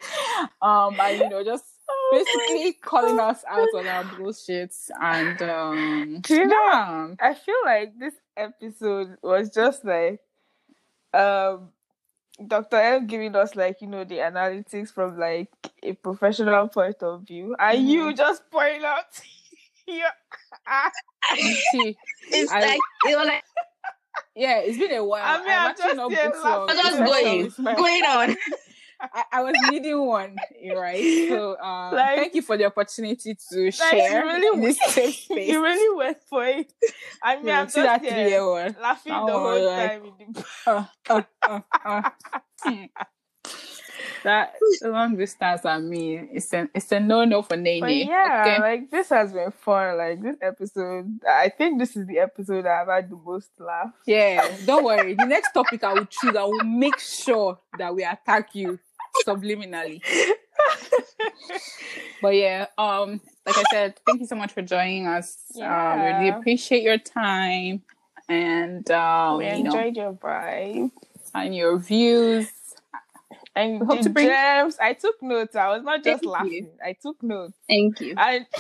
Um, 0.62 1.00
and 1.00 1.20
you 1.20 1.30
know, 1.30 1.44
just 1.44 1.66
basically 2.12 2.74
calling 2.82 3.20
us 3.20 3.44
out 3.48 3.68
on 3.76 3.86
our 3.88 4.04
bullshit 4.18 4.74
and 5.02 5.42
um 5.44 6.20
Do 6.22 6.34
you 6.36 6.48
know- 6.48 6.54
yeah. 6.72 7.14
I 7.20 7.34
feel 7.36 7.56
like 7.66 7.98
this 8.00 8.14
episode 8.38 9.18
was 9.22 9.50
just 9.54 9.86
like 9.86 10.20
um 11.14 11.70
Dr. 12.46 12.78
M 12.78 13.08
giving 13.08 13.36
us 13.36 13.56
like, 13.56 13.82
you 13.82 13.88
know, 13.88 14.04
the 14.04 14.16
analytics 14.18 14.92
from 14.92 15.18
like 15.20 15.50
a 15.84 15.94
professional 15.94 16.68
point 16.68 17.02
of 17.04 17.24
view. 17.24 17.56
And 17.58 17.78
Mm-hmm. 17.80 17.88
you 17.88 18.14
just 18.14 18.50
point 18.52 18.84
out 18.84 19.06
your 19.88 20.08
See, 21.72 21.98
It's 22.32 22.52
I- 22.52 22.62
like 22.62 22.80
it 23.10 23.18
was 23.18 23.28
like 23.28 23.44
yeah, 24.36 24.60
it's 24.60 24.78
been 24.78 24.92
a 24.94 25.04
while. 25.04 25.22
I 25.24 25.40
mean, 25.40 25.50
I'm 25.50 25.68
I'm 25.70 25.76
just 25.78 25.96
not 25.96 26.12
here 26.12 26.30
booked. 26.30 26.46
I'm 26.46 26.78
just 26.78 26.98
going, 26.98 27.76
going 27.76 28.04
on. 28.04 28.36
I, 29.00 29.24
I 29.32 29.44
was 29.44 29.56
needing 29.70 30.00
one, 30.06 30.36
right? 30.76 31.28
So 31.30 31.58
um, 31.62 31.94
Like- 31.94 32.18
thank 32.18 32.36
you 32.36 32.42
for 32.42 32.58
the 32.58 32.66
opportunity 32.66 33.36
to 33.52 33.72
share 33.72 34.22
you 34.24 34.28
really 34.28 34.62
this 34.68 34.80
safe 34.94 35.16
space. 35.16 35.50
you 35.50 35.62
really 35.64 35.98
went 35.98 36.18
for 36.30 36.46
it. 36.46 36.72
I 37.22 37.36
mean, 37.38 37.48
Yeah, 37.48 37.62
I'm 37.62 37.68
that 37.68 38.02
just 38.04 38.42
one. 38.42 38.76
laughing 38.82 39.14
That 39.14 39.26
the 39.26 39.32
whole 39.32 39.66
like- 39.66 39.90
time. 39.90 40.12
In 40.20 40.34
the... 40.34 40.46
Uh, 40.68 40.86
uh, 41.10 41.22
uh, 41.44 41.60
uh. 41.86 42.10
Hmm. 42.64 42.86
that 44.24 44.54
long 44.82 45.16
distance 45.18 45.66
I 45.66 45.78
mean, 45.80 46.30
it's 46.34 46.52
a 46.54 46.68
it's 46.74 46.92
a 46.92 47.00
no 47.00 47.26
no 47.26 47.42
for 47.44 47.56
Nene. 47.58 47.82
But 47.82 47.96
yeah, 47.96 48.44
okay? 48.48 48.60
like 48.62 48.90
this 48.92 49.10
has 49.10 49.32
been 49.34 49.52
fun. 49.52 49.98
Like 49.98 50.22
this 50.22 50.38
episode, 50.42 51.20
I 51.30 51.50
think 51.50 51.80
this 51.80 51.96
is 51.96 52.08
the 52.08 52.20
episode 52.20 52.66
I've 52.66 52.88
had 52.88 53.10
the 53.10 53.18
most 53.18 53.50
laugh. 53.60 53.92
Yeah, 54.08 54.48
don't 54.66 54.84
worry. 54.84 55.14
The 55.14 55.26
next 55.26 55.52
topic 55.54 55.84
I 55.84 55.94
will 55.94 56.06
choose, 56.06 56.36
I 56.36 56.44
will 56.44 56.64
make 56.64 56.98
sure 57.00 57.60
that 57.78 57.94
we 57.94 58.04
attack 58.04 58.56
you 58.56 58.80
subliminally. 59.28 60.02
But 62.22 62.36
yeah, 62.36 62.68
um, 62.78 63.22
like 63.46 63.58
I 63.58 63.64
said, 63.72 64.00
thank 64.06 64.22
you 64.22 64.28
so 64.28 64.36
much 64.36 64.52
for 64.54 64.62
joining 64.62 65.06
us. 65.08 65.38
Um, 65.62 66.00
really 66.02 66.30
appreciate 66.30 66.82
your 66.84 66.98
time 66.98 67.84
and 68.28 68.90
um, 68.90 69.38
we 69.38 69.46
you 69.46 69.64
know, 69.64 69.72
enjoyed 69.72 69.96
your 69.96 70.14
vibe. 70.14 70.92
and 71.34 71.56
your 71.56 71.78
views. 71.78 72.50
And 73.56 73.80
We 73.82 73.86
hope 73.86 73.98
the 74.00 74.04
to 74.06 74.10
bring- 74.10 74.28
gems, 74.28 74.78
I 74.82 74.94
took 74.94 75.22
notes. 75.22 75.56
I 75.56 75.70
was 75.70 75.84
not 75.84 76.04
just 76.04 76.24
Thank 76.24 76.24
you. 76.24 76.30
laughing. 76.32 76.70
I 76.84 76.96
took 77.02 77.22
notes. 77.22 77.54
Thank 77.70 78.02
you. 78.02 78.16
And 78.18 78.46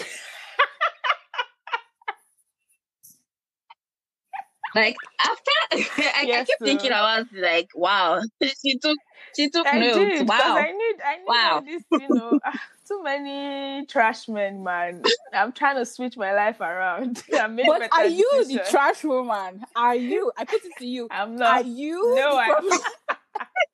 Like 4.76 4.98
after 5.22 5.52
I, 5.74 6.28
I 6.28 6.28
Yes, 6.28 6.46
keep 6.46 6.58
thinking 6.64 6.92
sir. 6.92 6.94
I 6.94 7.20
was 7.20 7.28
like, 7.34 7.70
wow, 7.76 8.22
she 8.44 8.80
took 8.80 9.00
she 9.36 9.50
took 9.52 9.68
I 9.68 9.74
notes. 9.74 10.22
did 10.22 10.28
Wow. 10.28 10.40
I 10.56 10.72
need 10.72 10.96
I 11.06 11.18
need 11.18 11.28
Wow. 11.28 11.42
all 11.44 11.64
this, 11.66 11.84
you 11.94 12.10
know, 12.10 12.40
ah, 12.46 12.60
too 12.88 13.04
many 13.04 13.86
trash 13.88 14.28
men, 14.30 14.64
man. 14.64 15.14
I'm 15.34 15.52
trying 15.54 15.78
to 15.78 15.86
switch 15.86 16.18
my 16.18 16.34
life 16.34 16.62
around. 16.62 17.24
I 17.38 17.48
made 17.48 17.78
But 17.78 17.78
better 17.78 17.94
are 17.94 18.06
you 18.06 18.46
the 18.48 18.60
trash 18.60 19.04
woman? 19.04 19.66
Are 19.76 19.96
you? 19.96 20.32
I 20.38 20.46
put 20.46 20.66
it 20.66 20.78
to 20.80 20.86
you. 20.86 21.12
I'm 21.12 21.36
not. 21.38 21.58
Are 21.58 21.62
not. 21.62 21.66
you? 21.66 22.02
No, 22.02 22.22
the 22.30 22.38
I, 22.38 22.52
problem? 22.52 22.80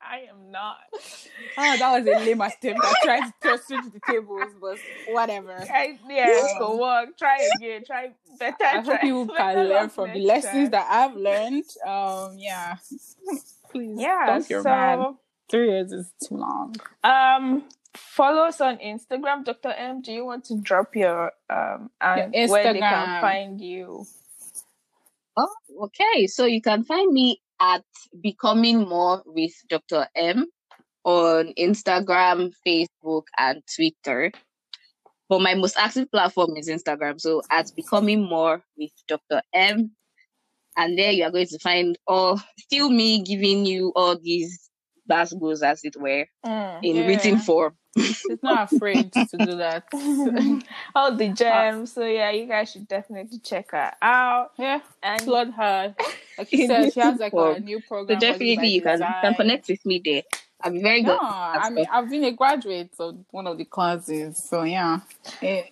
I 0.02 0.26
am 0.30 0.52
not. 0.52 0.78
Oh, 1.58 1.78
that 1.78 1.92
was 2.00 2.08
a 2.08 2.20
lame 2.20 2.42
attempt. 2.42 2.86
I 2.86 2.94
tried 3.04 3.22
to 3.26 3.34
throw 3.42 3.58
switch 3.58 3.92
the 3.94 4.00
tables, 4.00 4.54
but 4.60 4.80
whatever. 5.06 5.68
I, 5.74 6.00
yeah, 6.10 6.28
Yeah. 6.28 6.60
go 6.60 6.78
work. 6.80 7.18
Try 7.18 7.44
again. 7.56 7.84
Try 7.86 8.12
better. 8.40 8.56
I 8.64 8.82
try, 8.82 8.94
hope 8.98 9.04
you 9.04 9.26
better 9.26 9.38
can 9.38 9.68
learn 9.70 9.90
from 9.90 10.12
the 10.14 10.20
lessons 10.20 10.52
time. 10.54 10.72
that 10.72 10.88
I've 10.90 11.16
learned. 11.16 11.66
Um, 11.86 12.38
yeah. 12.38 12.76
Please 13.72 13.98
Yeah. 14.00 14.26
don't 14.26 14.42
So, 14.42 14.48
feel 14.48 14.64
bad. 14.64 15.00
Three 15.50 15.70
years 15.72 15.92
is 15.92 16.12
too 16.28 16.36
long. 16.38 16.76
um, 17.04 17.64
follow 17.96 18.44
us 18.44 18.62
on 18.62 18.78
Instagram, 18.78 19.44
Dr. 19.46 19.70
M. 19.72 20.02
Do 20.02 20.12
you 20.14 20.26
want 20.26 20.46
to 20.46 20.58
drop 20.62 20.96
your 20.96 21.32
um 21.50 21.90
and 22.02 22.34
Your 22.34 22.48
where 22.50 22.74
they 22.74 22.80
can 22.80 23.22
find 23.22 23.62
you? 23.62 24.06
Oh, 25.38 25.48
okay. 25.84 26.28
So 26.28 26.46
you 26.46 26.62
can 26.62 26.84
find 26.84 27.12
me 27.14 27.42
at 27.62 27.84
Becoming 28.22 28.90
More 28.90 29.22
with 29.26 29.54
Dr. 29.70 30.08
M 30.16 30.48
on 31.04 31.54
Instagram, 31.58 32.52
Facebook, 32.66 33.24
and 33.38 33.62
Twitter. 33.74 34.32
But 35.30 35.42
my 35.42 35.54
most 35.54 35.78
active 35.78 36.12
platform 36.12 36.58
is 36.58 36.68
Instagram. 36.68 37.22
So 37.22 37.42
at 37.52 37.72
Becoming 37.76 38.24
More 38.24 38.64
with 38.78 38.92
Dr. 39.08 39.42
M. 39.54 39.92
And 40.76 40.98
there 40.98 41.12
you 41.12 41.24
are 41.24 41.32
going 41.32 41.48
to 41.48 41.60
find 41.60 41.98
all 42.08 42.42
still 42.58 42.90
me 42.90 43.22
giving 43.24 43.66
you 43.66 43.94
all 43.96 44.18
these 44.18 44.71
goes 45.40 45.64
as 45.64 45.84
it 45.84 45.96
were 46.00 46.26
Mm, 46.46 46.84
in 46.84 46.96
Yeah. 46.96 47.08
written 47.08 47.38
form. 47.38 47.76
She's 47.98 48.42
not 48.42 48.72
afraid 48.72 49.12
to 49.14 49.38
do 49.38 49.58
that. 49.58 49.84
all 50.96 51.16
the 51.16 51.30
gems. 51.30 51.94
So 51.94 52.06
yeah, 52.06 52.32
you 52.32 52.46
guys 52.48 52.72
should 52.72 52.88
definitely 52.88 53.40
check 53.40 53.72
her 53.72 53.92
out. 54.02 54.52
yeah, 54.58 54.80
And 55.04 55.22
applaud 55.22 55.52
her. 55.54 55.96
Like 56.38 56.52
you 56.54 56.68
said, 56.68 56.94
she 56.94 57.00
has 57.00 57.20
like 57.20 57.34
a 57.34 57.36
form. 57.36 57.60
new 57.66 57.80
So 57.80 57.88
program. 57.88 58.20
definitely 58.20 58.68
you 58.70 58.82
can, 58.82 59.00
can 59.00 59.36
connect 59.36 59.68
with 59.68 59.86
me 59.86 60.02
there. 60.04 60.24
I'll 60.64 60.72
be 60.72 60.82
very 60.82 61.02
Yeah, 61.02 61.08
good. 61.08 61.20
I 61.22 61.70
mean, 61.70 61.86
I've 61.92 62.10
been 62.10 62.24
a 62.24 62.32
graduate 62.32 62.92
of 63.00 63.18
one 63.32 63.48
of 63.48 63.58
the 63.58 63.66
classes, 63.66 64.38
so 64.38 64.64
yeah. 64.64 65.00
Eh, 65.42 65.64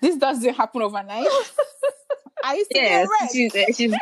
this 0.00 0.16
doesn't 0.16 0.54
happen 0.54 0.82
overnight. 0.82 1.26
I 2.44 2.54
used 2.56 2.70
to 2.70 2.76
Yes, 2.78 3.08
she's, 3.32 3.54
uh, 3.54 3.64
she's 3.74 3.94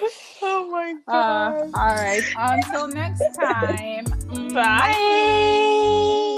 oh 0.42 0.68
my 0.70 0.94
Uh, 1.06 1.12
god. 1.12 1.70
all 1.74 1.94
right. 1.96 2.22
Until 2.36 2.88
next 2.88 3.22
time. 3.34 4.04
mm, 4.06 4.54
Bye. 4.54 6.28